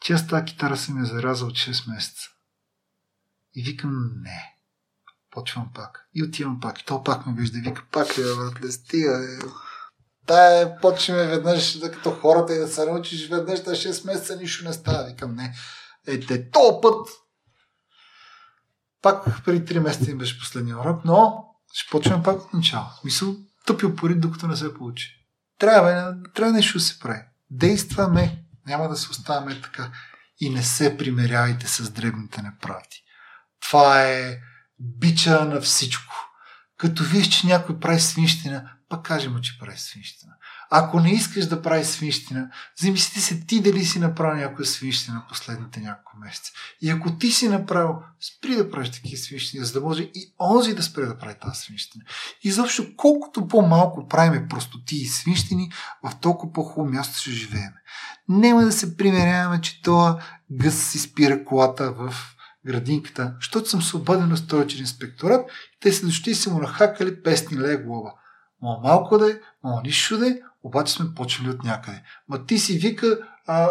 че 0.00 0.12
аз 0.12 0.26
тази 0.26 0.44
китара 0.44 0.76
съм 0.76 0.98
я 0.98 1.04
заразал 1.04 1.48
от 1.48 1.54
6 1.54 1.94
месеца. 1.94 2.28
И 3.54 3.62
викам, 3.62 4.10
не. 4.22 4.56
Почвам 5.30 5.70
пак. 5.74 6.08
И 6.14 6.22
отивам 6.22 6.60
пак. 6.60 6.80
И 6.80 6.84
то 6.84 7.04
пак 7.04 7.26
ме 7.26 7.34
вижда. 7.34 7.58
Вика, 7.58 7.84
пак 7.92 8.18
е, 8.18 8.22
братле, 8.36 8.72
стига. 8.72 9.24
Е. 9.24 9.38
Тая 10.26 10.80
почваме 10.80 11.26
веднъж, 11.26 11.78
да 11.78 11.92
като 11.92 12.10
хората 12.10 12.54
и 12.54 12.58
да 12.58 12.68
се 12.68 12.84
научиш 12.84 13.28
веднъж, 13.28 13.60
да 13.60 13.70
6 13.70 14.06
месеца 14.06 14.36
нищо 14.36 14.64
не 14.64 14.72
става. 14.72 15.04
Викам, 15.04 15.34
не. 15.34 15.54
Е, 16.06 16.20
те, 16.20 16.50
то 16.50 16.80
път. 16.80 17.08
Пак 19.02 19.44
преди 19.44 19.74
3 19.74 19.78
месеца 19.78 20.10
им 20.10 20.18
беше 20.18 20.38
последния 20.38 20.78
урок, 20.78 21.04
но 21.04 21.44
ще 21.72 21.90
почваме 21.90 22.22
пак 22.22 22.44
от 22.44 22.54
начало. 22.54 22.86
Мисъл, 23.04 23.36
тъпи 23.66 23.86
опорит, 23.86 24.20
докато 24.20 24.46
не 24.46 24.56
се 24.56 24.74
получи. 24.74 25.26
Трябва, 25.58 26.16
трябва 26.34 26.52
нещо 26.52 26.78
да 26.78 26.84
се 26.84 26.98
прави. 26.98 27.22
Действаме. 27.50 28.42
Няма 28.66 28.88
да 28.88 28.96
се 28.96 29.10
оставаме 29.10 29.60
така. 29.60 29.92
И 30.40 30.50
не 30.50 30.62
се 30.62 30.96
примеряйте 30.96 31.68
с 31.68 31.90
дребните 31.90 32.42
неправди. 32.42 33.02
Това 33.60 34.02
е 34.02 34.38
бича 34.78 35.44
на 35.44 35.60
всичко. 35.60 36.14
Като 36.78 37.04
виж, 37.04 37.28
че 37.28 37.46
някой 37.46 37.80
прави 37.80 38.00
свинщина, 38.00 38.75
пък 38.88 39.02
кажи 39.06 39.28
му, 39.28 39.40
че 39.40 39.58
прави 39.58 39.78
свинщина. 39.78 40.32
Ако 40.70 41.00
не 41.00 41.10
искаш 41.10 41.46
да 41.46 41.62
прави 41.62 41.84
свинщина, 41.84 42.50
замисли 42.80 43.20
се 43.20 43.40
ти 43.40 43.62
дали 43.62 43.84
си 43.84 43.98
направил 43.98 44.40
някоя 44.40 44.66
свинщина 44.66 45.24
последните 45.28 45.80
няколко 45.80 46.16
месеца. 46.18 46.52
И 46.80 46.90
ако 46.90 47.18
ти 47.18 47.30
си 47.30 47.48
направил, 47.48 47.94
спри 48.20 48.56
да 48.56 48.70
правиш 48.70 48.90
такива 48.90 49.18
свинщини, 49.18 49.64
за 49.64 49.72
да 49.72 49.80
може 49.80 50.02
и 50.02 50.34
онзи 50.40 50.74
да 50.74 50.82
спре 50.82 51.06
да 51.06 51.18
прави 51.18 51.34
тази 51.40 51.60
свинщина. 51.60 52.04
И 52.42 52.52
защо 52.52 52.86
колкото 52.96 53.48
по-малко 53.48 54.08
правиме 54.08 54.48
простоти 54.48 54.96
и 54.96 55.06
свинщини, 55.06 55.72
в 56.04 56.16
толкова 56.20 56.52
по-хубаво 56.52 56.92
място 56.94 57.20
ще 57.20 57.30
живеем. 57.30 57.72
Нема 58.28 58.64
да 58.64 58.72
се 58.72 58.96
примеряваме, 58.96 59.60
че 59.60 59.82
това 59.82 60.22
гъс 60.50 60.90
си 60.90 60.98
спира 60.98 61.44
колата 61.44 61.92
в 61.92 62.14
градинката, 62.66 63.34
защото 63.40 63.68
съм 63.68 63.82
свободен 63.82 64.28
на 64.28 64.36
стойчен 64.36 64.80
инспекторат 64.80 65.50
и 65.50 65.80
те 65.80 65.92
са 65.92 66.06
дошли 66.06 66.30
и 66.30 66.34
са 66.34 66.50
му 66.50 66.58
нахакали 66.58 67.22
песни 67.22 67.58
лея 67.58 67.78
глава. 67.78 68.12
Ма 68.62 68.78
малко 68.82 69.18
да 69.18 69.30
е, 69.30 69.34
ма 69.64 69.80
нищо 69.84 70.18
да 70.18 70.28
е, 70.28 70.38
обаче 70.62 70.92
сме 70.92 71.14
почели 71.14 71.50
от 71.50 71.64
някъде. 71.64 72.02
Ма 72.28 72.46
ти 72.46 72.58
си 72.58 72.78
вика, 72.78 73.18
а, 73.46 73.68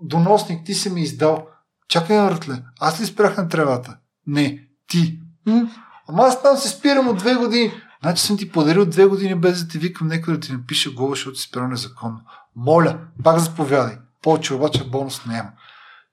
доносник, 0.00 0.66
ти 0.66 0.74
си 0.74 0.90
ми 0.90 1.02
издал. 1.02 1.46
Чакай, 1.88 2.18
Артле, 2.18 2.62
аз 2.80 3.00
ли 3.00 3.06
спрях 3.06 3.36
на 3.36 3.48
тревата? 3.48 3.96
Не, 4.26 4.68
ти. 4.88 5.20
М? 5.46 5.70
Ама 6.08 6.22
аз 6.22 6.42
там 6.42 6.56
се 6.56 6.68
спирам 6.68 7.08
от 7.08 7.16
две 7.16 7.34
години. 7.34 7.72
Значи 8.02 8.22
съм 8.22 8.36
ти 8.36 8.52
подарил 8.52 8.86
две 8.86 9.06
години 9.06 9.34
без 9.34 9.64
да 9.64 9.68
ти 9.68 9.78
викам 9.78 10.08
някой 10.08 10.34
да 10.34 10.40
ти 10.40 10.52
напише 10.52 10.94
глава, 10.94 11.10
защото 11.10 11.38
си 11.38 11.48
спрял 11.48 11.68
незаконно. 11.68 12.20
Моля, 12.56 12.98
пак 13.24 13.38
заповядай. 13.38 13.98
Повече 14.22 14.54
обаче 14.54 14.84
бонус 14.84 15.26
няма. 15.26 15.50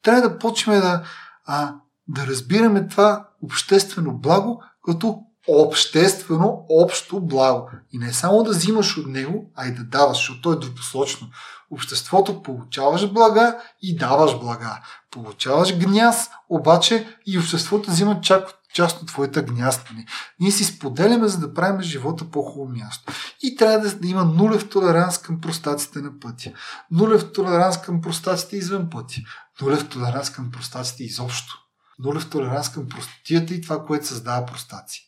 Трябва 0.04 0.22
да 0.22 0.40
почнем 0.40 0.80
да, 0.80 1.04
а, 1.46 1.76
да 2.08 2.28
разбираме 2.28 2.88
това 2.88 3.28
обществено 3.42 4.18
благо 4.18 4.64
като 4.86 5.20
обществено 5.48 6.66
общо 6.70 7.20
благо. 7.20 7.70
И 7.94 7.98
не 7.98 8.14
само 8.14 8.44
да 8.44 8.52
взимаш 8.52 8.98
от 8.98 9.08
него, 9.08 9.52
а 9.56 9.68
и 9.68 9.74
да 9.74 9.84
даваш, 9.84 10.18
защото 10.18 10.42
то 10.42 10.54
е 10.54 10.60
двупосочно. 10.60 11.28
Обществото 11.72 12.44
получаваш 12.44 13.12
блага 13.12 13.58
и 13.82 13.98
даваш 13.98 14.40
блага. 14.40 14.80
Получаваш 15.12 15.78
гняз, 15.78 16.30
обаче 16.50 17.18
и 17.26 17.40
обществото 17.40 17.92
взима 17.92 18.22
чак 18.22 18.58
част 18.74 19.02
от 19.02 19.08
твоята 19.08 19.42
гнястане. 19.42 20.06
Ние 20.40 20.52
си 20.52 20.64
споделяме, 20.64 21.28
за 21.28 21.40
да 21.40 21.54
правим 21.54 21.82
живота 21.82 22.26
по-хубаво 22.32 22.78
място. 22.78 23.14
И 23.44 23.56
трябва 23.56 23.90
да, 23.90 24.08
има 24.08 24.26
нулев 24.26 24.70
толеранс 24.70 25.18
към 25.18 25.42
простаците 25.42 26.00
на 26.00 26.20
пътя. 26.20 26.52
Нулев 26.92 27.32
толеранс 27.32 27.82
към 27.82 28.02
простаците 28.02 28.58
извън 28.58 28.90
пътя. 28.90 29.22
Нулев 29.62 29.90
толеранс 29.90 30.30
към 30.30 30.52
простаците 30.52 31.04
изобщо 31.04 31.62
нулев 32.04 32.30
толеранс 32.30 32.70
към 32.70 32.90
простотията 32.90 33.54
и 33.54 33.62
това, 33.62 33.86
което 33.86 34.08
създава 34.08 34.46
простаци. 34.46 35.08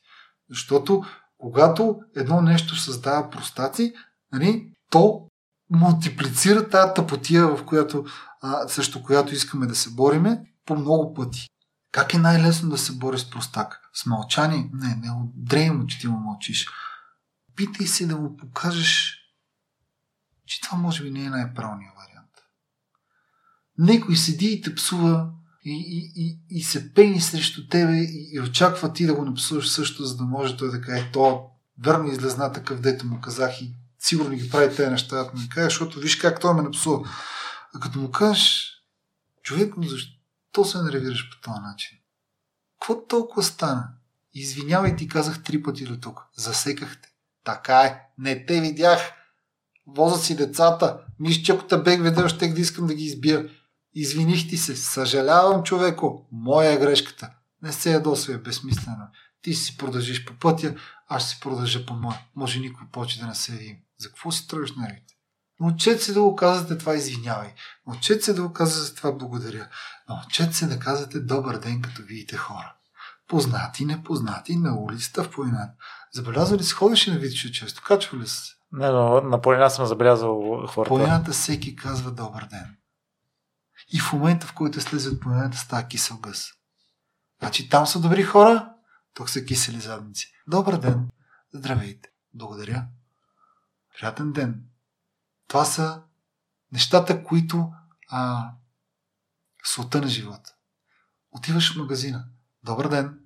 Защото 0.49 1.03
когато 1.37 1.99
едно 2.15 2.41
нещо 2.41 2.75
създава 2.75 3.29
простаци, 3.29 3.93
нали, 4.31 4.71
то 4.89 5.27
мултиплицира 5.69 6.69
тази 6.69 6.93
тъпотия, 6.93 7.47
в 7.47 7.65
която, 7.65 8.05
а, 8.41 8.67
също 8.67 9.03
която 9.03 9.33
искаме 9.33 9.65
да 9.65 9.75
се 9.75 9.89
бориме, 9.89 10.43
по 10.65 10.75
много 10.75 11.13
пъти. 11.13 11.47
Как 11.91 12.13
е 12.13 12.17
най-лесно 12.17 12.69
да 12.69 12.77
се 12.77 12.97
бори 12.97 13.19
с 13.19 13.29
простак? 13.29 13.81
С 13.93 14.05
мълчание? 14.05 14.69
Не, 14.73 14.95
не, 14.95 15.09
дрей 15.35 15.71
му, 15.71 15.87
че 15.87 15.99
ти 15.99 16.07
му 16.07 16.19
мълчиш. 16.19 16.69
Питай 17.55 17.87
се 17.87 18.07
да 18.07 18.17
му 18.17 18.37
покажеш, 18.37 19.17
че 20.45 20.61
това 20.61 20.77
може 20.77 21.03
би 21.03 21.11
не 21.11 21.25
е 21.25 21.29
най-правилният 21.29 21.95
вариант. 21.95 22.31
Некой 23.77 24.15
седи 24.15 24.53
и 24.53 24.61
те 24.61 24.75
псува 24.75 25.29
и, 25.65 25.71
и, 25.71 26.23
и, 26.23 26.39
и 26.49 26.63
се 26.63 26.93
пени 26.93 27.21
срещу 27.21 27.67
тебе 27.67 27.93
и, 27.93 28.29
и 28.33 28.39
очаква 28.39 28.93
ти 28.93 29.05
да 29.05 29.13
го 29.13 29.25
напсуваш 29.25 29.69
също, 29.69 30.05
за 30.05 30.17
да 30.17 30.23
може 30.23 30.57
той 30.57 30.71
да 30.71 30.81
каже, 30.81 31.09
то 31.13 31.45
верно 31.83 32.11
излезна 32.11 32.53
такъв, 32.53 32.81
дето 32.81 33.05
му 33.05 33.21
казах 33.21 33.61
и 33.61 33.75
сигурно 33.99 34.35
ги 34.35 34.49
прави 34.49 34.75
тези 34.75 34.89
неща, 34.89 35.15
да 35.15 35.31
ми 35.41 35.49
каже, 35.49 35.63
защото 35.63 35.99
виж 35.99 36.15
как 36.15 36.39
той 36.39 36.53
ме 36.53 36.61
напсува. 36.61 37.09
А 37.75 37.79
като 37.79 37.99
му 37.99 38.11
кажеш, 38.11 38.71
човек, 39.43 39.73
защо 39.87 40.65
се 40.65 40.81
нервираш 40.83 41.29
по 41.29 41.41
този 41.41 41.61
начин? 41.61 41.97
Какво 42.79 43.07
толкова 43.07 43.43
стана? 43.43 43.89
Извинявай, 44.33 44.95
ти 44.95 45.07
казах 45.07 45.43
три 45.43 45.63
пъти 45.63 45.85
до 45.85 45.97
тук. 45.97 46.21
Засекахте. 46.37 47.09
Така 47.43 47.81
е. 47.81 48.01
Не 48.17 48.45
те 48.45 48.61
видях. 48.61 49.11
Возят 49.87 50.23
си 50.23 50.35
децата. 50.35 50.99
Мисля, 51.19 51.43
че 51.43 51.51
ако 51.51 51.67
те 51.67 51.77
бег 51.77 52.01
веднъж, 52.01 52.35
ще 52.35 52.47
да 52.47 52.61
искам 52.61 52.87
да 52.87 52.93
ги 52.93 53.03
избия. 53.03 53.49
Извиних 53.95 54.49
ти 54.49 54.57
се, 54.57 54.75
съжалявам 54.75 55.63
човеко, 55.63 56.27
моя 56.31 56.71
е 56.71 56.77
грешката. 56.77 57.29
Не 57.61 57.71
се 57.71 57.91
ядосвай, 57.91 58.37
безсмислено. 58.37 59.07
Ти 59.41 59.53
си 59.53 59.77
продължиш 59.77 60.25
по 60.25 60.33
пътя, 60.33 60.75
аз 61.07 61.29
си 61.29 61.39
продължа 61.41 61.85
по 61.85 61.93
моя. 61.93 62.19
Може 62.35 62.59
никой 62.59 62.87
повече 62.91 63.19
да 63.19 63.27
не 63.27 63.35
се 63.35 63.51
видим. 63.51 63.77
За 63.99 64.07
какво 64.07 64.31
си 64.31 64.47
тръгваш 64.47 64.75
нервите? 64.75 65.13
Научете 65.59 66.03
се 66.03 66.13
да 66.13 66.21
го 66.21 66.35
казвате 66.35 66.77
това 66.77 66.95
извинявай. 66.95 67.53
Научете 67.87 68.21
се 68.21 68.33
да 68.33 68.41
го 68.41 68.53
казвате 68.53 68.81
за 68.81 68.95
това 68.95 69.11
благодаря. 69.11 69.67
Научете 70.09 70.53
се 70.53 70.67
да 70.67 70.79
казвате 70.79 71.19
добър 71.19 71.57
ден, 71.57 71.81
като 71.81 72.01
видите 72.01 72.37
хора. 72.37 72.73
Познати, 73.27 73.85
непознати, 73.85 74.55
на 74.55 74.79
улицата, 74.79 75.23
в 75.23 75.31
планината. 75.31 75.73
Забелязва 76.13 76.57
ли 76.57 76.63
си, 76.63 76.73
ходиш 76.73 77.07
на 77.07 77.17
Витича 77.17 77.51
често? 77.51 77.81
Качва 77.85 78.17
ли 78.17 78.27
се? 78.27 78.41
Не, 78.71 78.89
но 78.89 79.21
на 79.21 79.41
планината 79.41 79.75
съм 79.75 79.85
забелязал 79.85 80.67
хората. 80.67 80.89
Планината 80.89 81.31
всеки 81.31 81.75
казва 81.75 82.11
добър 82.11 82.47
ден. 82.49 82.77
И 83.93 83.99
в 83.99 84.13
момента, 84.13 84.47
в 84.47 84.53
който 84.53 84.81
слезе 84.81 85.09
от 85.09 85.21
планета, 85.21 85.57
става 85.57 85.87
кисел 85.87 86.17
гъс. 86.17 86.47
Значи 87.39 87.69
там 87.69 87.87
са 87.87 88.01
добри 88.01 88.23
хора, 88.23 88.73
тук 89.13 89.29
са 89.29 89.45
кисели 89.45 89.79
задници. 89.79 90.33
Добър 90.47 90.77
ден! 90.77 91.09
Здравейте! 91.53 92.09
Благодаря! 92.33 92.87
Приятен 93.97 94.31
ден! 94.31 94.63
Това 95.47 95.65
са 95.65 96.03
нещата, 96.71 97.23
които 97.23 97.73
а, 98.09 98.51
солта 99.65 100.01
на 100.01 100.07
живота. 100.07 100.55
Отиваш 101.31 101.73
в 101.73 101.77
магазина. 101.77 102.25
Добър 102.63 102.87
ден. 102.87 103.19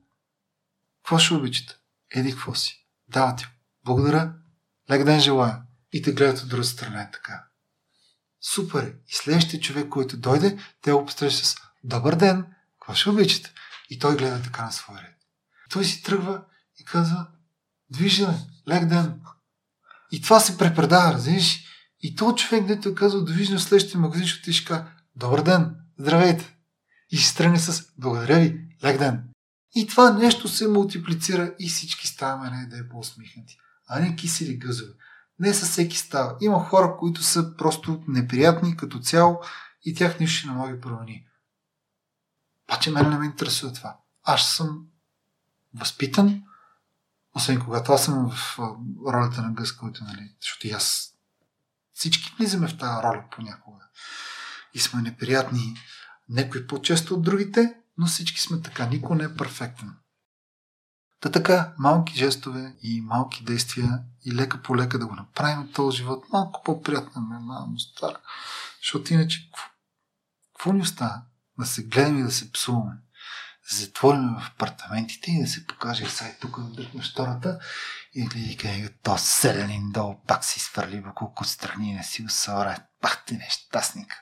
Какво 1.03 1.19
ще 1.19 1.33
обичате? 1.33 1.75
Еди, 2.11 2.31
какво 2.31 2.55
си? 2.55 2.87
Дава 3.07 3.35
ти. 3.35 3.47
Благодаря. 3.85 4.33
Лек 4.91 5.03
ден 5.03 5.19
желая. 5.19 5.61
И 5.91 6.01
те 6.01 6.13
гледат 6.13 6.43
от 6.43 6.49
друга 6.49 6.63
страна 6.63 7.01
е 7.01 7.11
така. 7.11 7.46
Супер. 8.41 8.93
И 9.07 9.13
следващия 9.13 9.59
човек, 9.59 9.89
който 9.89 10.17
дойде, 10.17 10.57
те 10.81 10.91
го 10.91 11.05
посреща 11.05 11.45
с 11.47 11.55
Добър 11.83 12.15
ден, 12.15 12.45
какво 12.79 12.93
ще 12.93 13.09
обичате? 13.09 13.53
И 13.89 13.99
той 13.99 14.17
гледа 14.17 14.41
така 14.43 14.65
на 14.65 14.71
своя 14.71 15.01
ред. 15.01 15.15
Той 15.69 15.85
си 15.85 16.03
тръгва 16.03 16.43
и 16.79 16.85
казва 16.85 17.27
Движи 17.89 18.27
лек 18.67 18.85
ден. 18.85 19.21
И 20.11 20.21
това 20.21 20.39
се 20.39 20.57
препредава, 20.57 21.13
разбираш? 21.13 21.63
И 22.01 22.15
то 22.15 22.35
човек, 22.35 22.65
дето 22.65 22.89
е 22.89 22.95
казал, 22.95 23.25
довиждам 23.25 23.57
в 23.57 23.63
следващия 23.63 23.99
магазин, 23.99 24.27
ще 24.27 24.51
ти 24.51 24.65
добър 25.15 25.41
ден, 25.41 25.75
здравейте. 25.99 26.57
И 27.11 27.17
ще 27.17 27.29
страни 27.29 27.59
с, 27.59 27.85
благодаря 27.97 28.39
ви, 28.39 28.61
лек 28.83 28.97
ден. 28.97 29.23
И 29.75 29.87
това 29.87 30.11
нещо 30.11 30.47
се 30.47 30.67
мултиплицира 30.67 31.55
и 31.59 31.69
всички 31.69 32.07
ставаме 32.07 32.49
не 32.49 32.65
да 32.65 32.77
е 32.77 32.89
по-усмихнати, 32.89 33.57
а 33.87 33.99
не 33.99 34.15
кисели 34.15 34.57
гъзове. 34.57 34.93
Не 35.39 35.53
със 35.53 35.69
всеки 35.69 35.97
става. 35.97 36.37
Има 36.41 36.59
хора, 36.59 36.97
които 36.99 37.23
са 37.23 37.57
просто 37.57 38.03
неприятни 38.07 38.77
като 38.77 38.99
цяло 38.99 39.41
и 39.85 39.95
тях 39.95 40.19
нищо 40.19 40.37
ще 40.37 40.47
не 40.47 40.53
може 40.53 40.73
да 40.73 40.81
промени. 40.81 41.27
Паче 42.67 42.91
мен 42.91 43.09
не 43.09 43.17
ме 43.17 43.25
интересува 43.25 43.73
това. 43.73 43.97
Аз 44.23 44.55
съм 44.55 44.85
възпитан, 45.73 46.43
освен 47.35 47.59
когато 47.59 47.91
аз 47.91 48.05
съм 48.05 48.31
в 48.31 48.59
ролята 49.07 49.41
на 49.41 49.53
гъс, 49.53 49.71
който, 49.71 50.03
нали, 50.03 50.35
защото 50.41 50.67
и 50.67 50.71
аз 50.71 51.13
всички 51.93 52.35
влизаме 52.37 52.67
в 52.67 52.77
тази 52.77 53.03
роля 53.03 53.23
понякога. 53.31 53.83
И 54.73 54.79
сме 54.79 55.01
неприятни, 55.01 55.75
некои 56.29 56.67
по-често 56.67 57.13
от 57.13 57.23
другите, 57.23 57.75
но 57.97 58.05
всички 58.05 58.41
сме 58.41 58.61
така. 58.61 58.85
Никой 58.85 59.17
не 59.17 59.23
е 59.23 59.35
перфектен. 59.35 59.93
Та 61.21 61.31
така, 61.31 61.73
малки 61.77 62.15
жестове 62.15 62.75
и 62.83 63.01
малки 63.01 63.43
действия 63.43 63.99
и 64.25 64.35
лека 64.35 64.61
по 64.61 64.77
лека 64.77 64.99
да 64.99 65.07
го 65.07 65.15
направим 65.15 65.61
от 65.61 65.73
този 65.73 65.97
живот 65.97 66.25
малко 66.33 66.61
по-приятна 66.63 67.21
на 67.21 67.35
една 67.35 67.63
атмосфера. 67.63 68.19
Защото 68.81 69.13
иначе, 69.13 69.49
какво 70.53 70.73
ни 70.73 70.81
остава? 70.81 71.21
Да 71.59 71.65
се 71.65 71.83
гледаме 71.83 72.19
и 72.19 72.23
да 72.23 72.31
се 72.31 72.51
псуваме 72.51 72.97
затворим 73.69 74.35
в 74.39 74.51
апартаментите 74.55 75.31
и 75.31 75.41
да 75.41 75.47
се 75.47 75.67
покаже 75.67 76.09
сай 76.09 76.37
тук 76.41 76.57
на 76.93 77.03
штората 77.03 77.59
и 78.13 78.25
гледай 78.25 78.57
къде 78.57 78.93
то 79.03 79.17
селянин 79.17 79.91
долу 79.91 80.15
пак 80.27 80.45
си 80.45 80.59
свърли 80.59 81.03
колко 81.15 81.45
страни 81.45 81.93
не 81.93 82.03
си 82.03 82.23
усъвра. 82.23 82.77
Пах 83.01 83.23
ти 83.25 83.37
нещастник. 83.37 84.13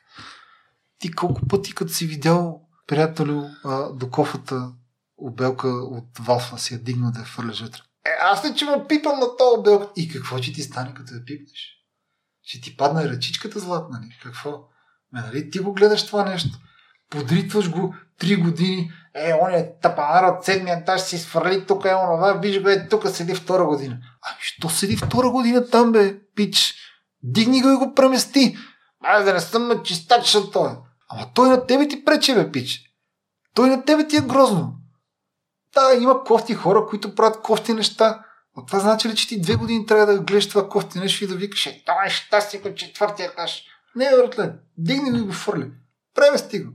Ти 0.99 1.11
колко 1.11 1.47
пъти 1.47 1.75
като 1.75 1.93
си 1.93 2.07
видял 2.07 2.61
приятелю 2.87 3.49
до 3.93 4.09
кофата 4.11 4.71
обелка 5.17 5.67
от 5.67 6.17
валфа 6.19 6.57
си 6.57 6.73
я 6.73 6.79
дигнал 6.79 7.11
да 7.11 7.19
я 7.19 7.25
фърляш 7.25 7.61
вътре. 7.61 7.81
Е, 8.05 8.09
аз 8.21 8.43
не 8.43 8.55
че 8.55 8.65
ме 8.65 8.85
пипам 8.89 9.19
на 9.19 9.37
този 9.37 9.59
обелка. 9.59 9.89
И 9.95 10.09
какво 10.09 10.37
ще 10.37 10.53
ти 10.53 10.61
стане 10.61 10.93
като 10.93 11.13
я 11.13 11.25
пипнеш? 11.25 11.75
Ще 12.41 12.61
ти 12.61 12.77
падне 12.77 13.09
ръчичката 13.09 13.59
златна 13.59 14.01
ли? 14.01 14.19
Какво? 14.23 14.67
Ме, 15.13 15.21
нали 15.21 15.51
ти 15.51 15.59
го 15.59 15.73
гледаш 15.73 16.05
това 16.05 16.25
нещо? 16.25 16.57
Подритваш 17.09 17.69
го 17.71 17.95
три 18.19 18.35
години, 18.35 18.91
е, 19.15 19.33
он 19.41 19.53
е 19.53 19.79
тапанар 19.81 20.23
от 20.23 20.45
седмия 20.45 20.77
етаж 20.77 21.01
си 21.01 21.17
свърли 21.17 21.65
тук 21.65 21.85
е 21.85 21.95
онова, 21.95 22.33
виж 22.33 22.61
го 22.61 22.69
е 22.69 22.87
тук 22.87 23.07
седи 23.07 23.35
втора 23.35 23.65
година. 23.65 23.97
Ами, 24.21 24.37
що 24.41 24.69
седи 24.69 24.97
втора 24.97 25.29
година 25.29 25.69
там, 25.69 25.91
бе, 25.91 26.19
пич? 26.35 26.75
Дигни 27.23 27.61
го 27.61 27.69
и 27.69 27.75
го 27.75 27.93
премести. 27.93 28.57
Аз 29.03 29.25
да 29.25 29.33
не 29.33 29.39
съм 29.39 29.67
на 29.67 29.83
чистач, 29.83 30.37
той. 30.53 30.69
Ама 31.09 31.31
той 31.33 31.49
на 31.49 31.65
тебе 31.65 31.87
ти 31.87 32.05
прече, 32.05 32.35
бе, 32.35 32.51
пич. 32.51 32.81
Той 33.53 33.69
на 33.69 33.85
тебе 33.85 34.07
ти 34.07 34.17
е 34.17 34.21
грозно. 34.21 34.73
Да, 35.75 35.93
има 36.01 36.23
кофти 36.23 36.53
хора, 36.53 36.85
които 36.89 37.15
правят 37.15 37.41
кофти 37.41 37.73
неща. 37.73 38.25
Но 38.57 38.65
това 38.65 38.79
значи 38.79 39.09
ли, 39.09 39.15
че 39.15 39.27
ти 39.27 39.41
две 39.41 39.55
години 39.55 39.85
трябва 39.85 40.05
да 40.05 40.19
гледаш 40.19 40.49
това 40.49 40.69
кофти 40.69 40.99
нещо 40.99 41.23
и 41.23 41.27
да 41.27 41.35
викаш, 41.35 41.65
е, 41.65 41.83
това 41.85 42.05
е 42.05 42.09
щастие 42.09 42.61
от 42.65 42.75
четвъртия 42.75 43.29
етаж. 43.29 43.63
Не, 43.95 44.09
братле, 44.09 44.53
дигни 44.77 45.11
го 45.11 45.17
и 45.17 45.21
го 45.21 45.33
фърли. 45.33 45.71
Премести 46.15 46.59
го. 46.59 46.71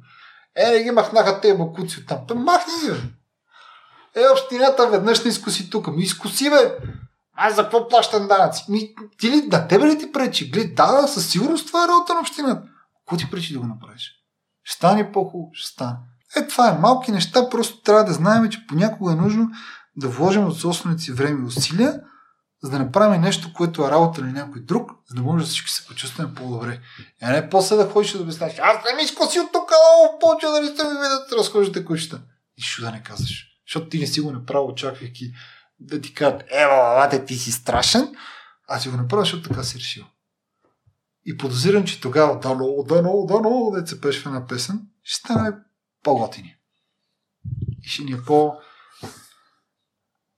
Е, 0.57 0.83
ги 0.83 0.91
махнаха 0.91 1.41
те 1.41 1.57
бакуци 1.57 2.01
от 2.01 2.07
там. 2.07 2.19
Та 2.29 2.35
махни 2.35 2.73
ги. 2.85 3.01
Е, 4.17 4.29
общината 4.33 4.87
веднъж 4.87 5.25
не 5.25 5.31
изкуси 5.31 5.71
тук. 5.71 5.87
Ми 5.87 6.03
изкуси, 6.03 6.51
бе. 6.51 6.77
Аз 7.35 7.55
за 7.55 7.63
какво 7.63 7.89
плащам 7.89 8.29
данъци? 8.29 8.65
Ми, 8.69 8.95
ти 9.19 9.31
ли, 9.31 9.49
да 9.49 9.69
тебе 9.69 9.87
ли 9.87 9.99
ти 9.99 10.13
пречи? 10.13 10.51
Глед, 10.51 10.75
да, 10.75 11.09
със 11.09 11.31
сигурност 11.31 11.67
това 11.67 11.85
е 11.85 11.89
работа 11.89 12.15
на 12.15 12.21
общината. 12.21 12.63
Какво 12.99 13.17
ти 13.17 13.31
пречи 13.31 13.53
да 13.53 13.59
го 13.59 13.67
направиш? 13.67 14.13
Ще 14.65 14.77
стане 14.77 15.13
по-хубаво, 15.13 15.51
ще 15.53 15.73
стане. 15.73 15.97
Е, 16.37 16.47
това 16.47 16.71
е 16.71 16.79
малки 16.79 17.13
неща, 17.13 17.51
просто 17.51 17.83
трябва 17.83 18.05
да 18.05 18.13
знаем, 18.13 18.51
че 18.51 18.67
понякога 18.69 19.13
е 19.13 19.17
нужно 19.17 19.51
да 19.97 20.09
вложим 20.09 20.47
от 20.47 20.61
собствените 20.61 21.03
си 21.03 21.13
време 21.13 21.41
и 21.43 21.47
усилия, 21.47 22.01
за 22.63 22.71
да 22.71 22.79
направим 22.79 23.21
нещо, 23.21 23.53
което 23.53 23.87
е 23.87 23.91
работа 23.91 24.21
на 24.21 24.33
някой 24.33 24.63
друг, 24.63 24.91
за 25.09 25.15
да 25.15 25.23
може 25.23 25.45
да 25.45 25.49
всички 25.49 25.71
се 25.71 25.87
почувстваме 25.87 26.35
по-добре. 26.35 26.81
И 27.23 27.27
не 27.27 27.49
после 27.51 27.77
да 27.77 27.91
ходиш 27.91 28.13
да 28.13 28.23
обясняваш, 28.23 28.55
аз 28.59 28.77
не 28.85 28.97
ми 28.97 29.03
изкоси 29.03 29.41
от 29.41 29.53
тук, 29.53 29.71
повече 30.21 30.47
да 30.47 30.53
не 30.53 30.61
ми 30.61 31.01
видят 31.01 31.31
да 31.31 31.37
разхождате 31.39 31.85
кучета. 31.85 32.21
Нищо 32.59 32.83
да 32.83 32.91
не 32.91 33.03
казваш. 33.03 33.47
Защото 33.67 33.89
ти 33.89 33.99
не 33.99 34.07
си 34.07 34.21
го 34.21 34.33
направил, 34.33 34.67
очаквайки 34.67 35.33
да 35.81 36.01
ти 36.01 36.15
кажат, 36.15 36.43
ева, 36.51 36.75
лавате, 36.75 37.25
ти 37.25 37.35
си 37.35 37.53
страшен, 37.53 38.15
аз 38.69 38.83
си 38.83 38.89
го 38.89 38.97
направя, 38.97 39.23
защото 39.23 39.49
така 39.49 39.63
си 39.63 39.79
решил. 39.79 40.05
И 41.27 41.37
подозирам, 41.37 41.85
че 41.85 42.01
тогава 42.01 42.39
дано, 42.39 42.85
дано, 42.89 43.27
дано, 43.27 43.71
да 43.71 43.87
се 43.87 44.01
пеше 44.01 44.21
в 44.21 44.27
една 44.27 44.47
песен, 44.47 44.81
ще 45.03 45.19
стане 45.19 45.53
по-готини. 46.03 46.57
И 47.83 47.89
ще 47.89 48.03
ни 48.03 48.13
е 48.13 48.25
по, 48.25 48.61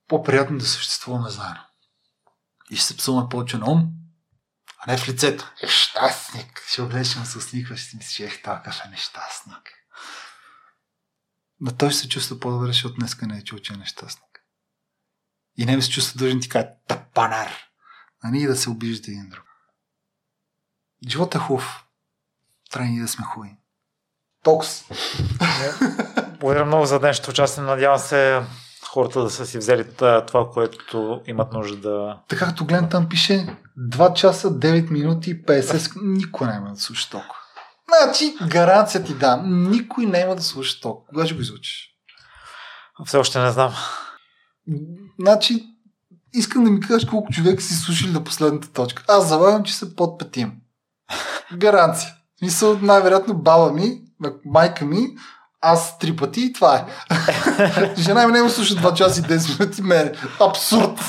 по-приятно 0.07 0.57
да 0.57 0.65
съществуваме 0.65 1.29
заедно 1.29 1.63
и 2.69 2.75
ще 2.75 2.85
се 2.85 2.97
псуваме 2.97 3.29
повече 3.29 3.57
на 3.57 3.71
ум, 3.71 3.93
а 4.77 4.91
не 4.91 4.97
в 4.97 5.07
лицето. 5.07 5.51
Е, 5.63 5.67
щастник. 5.67 6.63
Ще 6.67 6.81
му 6.81 7.25
се 7.25 7.37
усмихваш 7.37 7.81
и 7.81 7.85
си 7.85 7.97
мислиш, 7.97 8.19
ех, 8.19 8.41
такъв 8.41 8.81
е 8.85 8.89
нещастник. 8.89 9.73
Но 11.59 11.75
той 11.75 11.89
ще 11.89 11.99
се 11.99 12.09
чувства 12.09 12.39
по-добре, 12.39 12.67
защото 12.67 12.95
днеска 12.95 13.27
не 13.27 13.37
е 13.37 13.43
чул, 13.43 13.59
че 13.59 13.73
е 13.73 13.77
нещастник. 13.77 14.45
И 15.57 15.65
не 15.65 15.75
ми 15.75 15.81
се 15.81 15.89
чувства 15.89 16.19
дължен 16.19 16.41
ти 16.41 16.49
кажа, 16.49 16.67
тапанар. 16.87 17.51
А 18.23 18.29
ние 18.29 18.47
да 18.47 18.55
се 18.55 18.69
обиждате 18.69 19.11
един 19.11 19.29
друг. 19.29 19.45
Живота 21.07 21.37
е 21.37 21.41
хубав. 21.41 21.85
Трябва 22.69 22.89
и 22.89 22.99
да 22.99 23.07
сме 23.07 23.25
хубави. 23.25 23.57
Токс. 24.43 24.83
Благодаря 26.39 26.65
много 26.65 26.85
за 26.85 26.99
днешното 26.99 27.31
участие. 27.31 27.63
Надявам 27.63 27.99
се 27.99 28.41
хората 28.93 29.23
да 29.23 29.29
са 29.29 29.45
си 29.45 29.57
взели 29.57 29.85
това, 30.27 30.49
което 30.53 31.21
имат 31.27 31.53
нужда 31.53 31.77
да... 31.77 32.19
Така 32.27 32.45
като 32.45 32.65
гледам 32.65 32.89
там 32.89 33.09
пише 33.09 33.47
2 33.79 34.13
часа, 34.13 34.51
9 34.51 34.91
минути, 34.91 35.45
50 35.45 35.91
Никой 36.03 36.47
няма 36.47 36.73
да 36.73 36.79
слуша 36.79 37.09
толкова. 37.09 37.35
Значи, 37.87 38.35
гаранция 38.47 39.03
ти 39.03 39.13
дам. 39.13 39.69
Никой 39.69 40.05
няма 40.05 40.35
да 40.35 40.43
слуша 40.43 40.81
толкова. 40.81 41.07
Кога 41.07 41.25
ще 41.25 41.35
го 41.35 41.41
изучиш? 41.41 41.89
Все 43.05 43.17
още 43.17 43.39
не 43.39 43.51
знам. 43.51 43.73
Значи, 45.19 45.65
искам 46.33 46.63
да 46.63 46.69
ми 46.69 46.79
кажеш 46.79 47.09
колко 47.09 47.33
човека 47.33 47.61
си 47.61 47.73
слушали 47.75 48.11
до 48.11 48.23
последната 48.23 48.71
точка. 48.71 49.03
Аз 49.07 49.27
заварям, 49.27 49.63
че 49.63 49.75
са 49.75 49.95
под 49.95 50.19
петим. 50.19 50.53
Гаранция. 51.53 52.15
Мисъл, 52.41 52.79
най-вероятно 52.81 53.33
баба 53.33 53.73
ми, 53.73 54.01
майка 54.45 54.85
ми, 54.85 55.17
аз 55.61 55.99
три 55.99 56.15
пъти 56.15 56.41
и 56.41 56.53
това 56.53 56.75
е. 56.77 56.85
Жена 58.01 58.27
ми 58.27 58.33
не 58.33 58.41
го 58.41 58.49
слуша 58.49 58.75
2 58.75 58.93
часа 58.93 59.19
и 59.19 59.23
10 59.23 59.59
минути. 59.59 59.81
Мене. 59.81 60.11
Абсурд. 60.39 60.99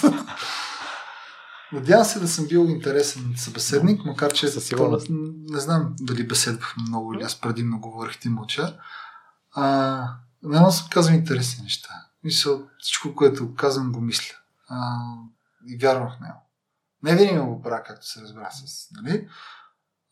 Надявам 1.72 2.04
се 2.04 2.20
да 2.20 2.28
съм 2.28 2.46
бил 2.46 2.60
интересен 2.68 3.34
събеседник, 3.36 4.04
макар 4.04 4.32
че 4.32 4.48
Със 4.48 4.64
сигурност. 4.64 5.06
не 5.50 5.60
знам 5.60 5.94
дали 6.00 6.26
беседвах 6.26 6.74
много 6.76 7.14
или 7.14 7.22
аз 7.22 7.40
преди 7.40 7.62
много 7.62 7.90
говорих 7.90 8.18
ти 8.18 8.28
мълча. 8.28 8.76
А, 9.54 10.08
но 10.42 10.70
съм 10.70 10.88
казвам 10.90 11.14
интересни 11.14 11.62
неща. 11.62 11.88
Мисля, 12.24 12.58
всичко, 12.78 13.14
което 13.14 13.54
казвам, 13.54 13.92
го 13.92 14.00
мисля. 14.00 14.34
А, 14.68 14.98
и 15.66 15.76
вярвам 15.76 16.08
в 16.08 16.20
него. 16.20 16.40
Не 17.02 17.16
винаги 17.16 17.38
го 17.38 17.62
правя, 17.62 17.82
както 17.82 18.06
се 18.06 18.20
разбра 18.20 18.50
с, 18.50 18.88
нали? 18.92 19.28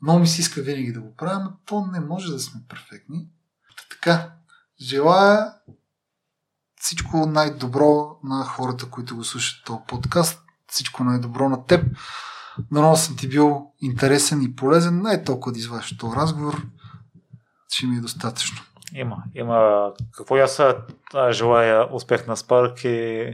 Но 0.02 0.18
ми 0.18 0.26
се 0.26 0.40
иска 0.40 0.62
винаги 0.62 0.92
да 0.92 1.00
го 1.00 1.16
правя, 1.16 1.40
но 1.44 1.52
то 1.66 1.86
не 1.92 2.00
може 2.00 2.32
да 2.32 2.38
сме 2.38 2.60
перфектни. 2.68 3.26
Така, 3.90 4.30
желая 4.80 5.54
всичко 6.80 7.26
най-добро 7.26 8.18
на 8.24 8.44
хората, 8.44 8.90
които 8.90 9.16
го 9.16 9.24
слушат 9.24 9.64
този 9.64 9.80
подкаст. 9.88 10.42
Всичко 10.68 11.04
най-добро 11.04 11.48
на 11.48 11.66
теб. 11.66 11.96
Дано 12.70 12.96
съм 12.96 13.16
ти 13.16 13.28
бил 13.28 13.72
интересен 13.80 14.42
и 14.42 14.56
полезен. 14.56 15.02
Не 15.02 15.14
е 15.14 15.24
толкова 15.24 15.52
да 15.52 15.58
извадиш 15.58 15.96
този 15.98 16.16
разговор. 16.16 16.66
Ще 17.72 17.86
ми 17.86 17.96
е 17.96 18.00
достатъчно. 18.00 18.62
Има, 18.94 19.22
има. 19.34 19.88
Какво 20.16 20.36
и 20.36 20.40
аз 20.40 20.60
желая 21.30 21.94
успех 21.94 22.26
на 22.26 22.36
Спарк 22.36 22.84
и 22.84 23.26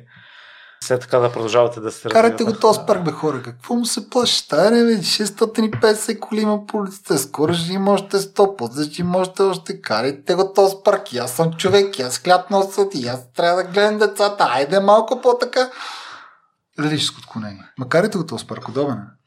Все 0.81 0.99
така 0.99 1.19
да 1.19 1.33
продължавате 1.33 1.81
да 1.81 1.93
се 1.93 2.09
Карайте 2.09 2.45
го 2.45 2.53
този 2.53 2.81
парк, 2.87 3.05
бе 3.05 3.11
хора. 3.11 3.43
Какво 3.43 3.75
му 3.75 3.87
се 3.87 4.11
плаши? 4.11 4.49
Тая 4.49 4.71
бе, 4.71 4.97
650 4.97 6.19
коли 6.19 6.41
има 6.41 6.67
полицията. 6.67 7.19
Скоро 7.19 7.55
ще 7.55 7.73
има 7.73 7.93
още 7.93 8.17
100, 8.17 8.57
после 8.57 8.85
ще 8.85 9.01
има 9.01 9.19
още 9.19 9.43
още. 9.43 9.81
Карайте 9.81 10.35
го 10.35 10.53
този 10.53 10.75
парк. 10.85 11.13
И 11.13 11.19
аз 11.19 11.33
съм 11.33 11.53
човек, 11.53 11.99
и 11.99 12.03
аз 12.03 12.19
хляб 12.19 12.51
носят, 12.51 12.95
и 12.95 13.09
аз 13.09 13.33
трябва 13.37 13.63
да 13.63 13.69
гледам 13.69 13.99
децата. 13.99 14.45
Айде 14.51 14.81
малко 14.81 15.21
по-така. 15.21 15.71
Лирическо 16.81 17.19
отклонение. 17.19 17.65
Ма 17.79 17.89
карайте 17.89 18.19
го 18.19 18.27
този 18.27 18.47
парк, 18.47 18.69
удобен. 18.69 18.97
е. 18.97 19.18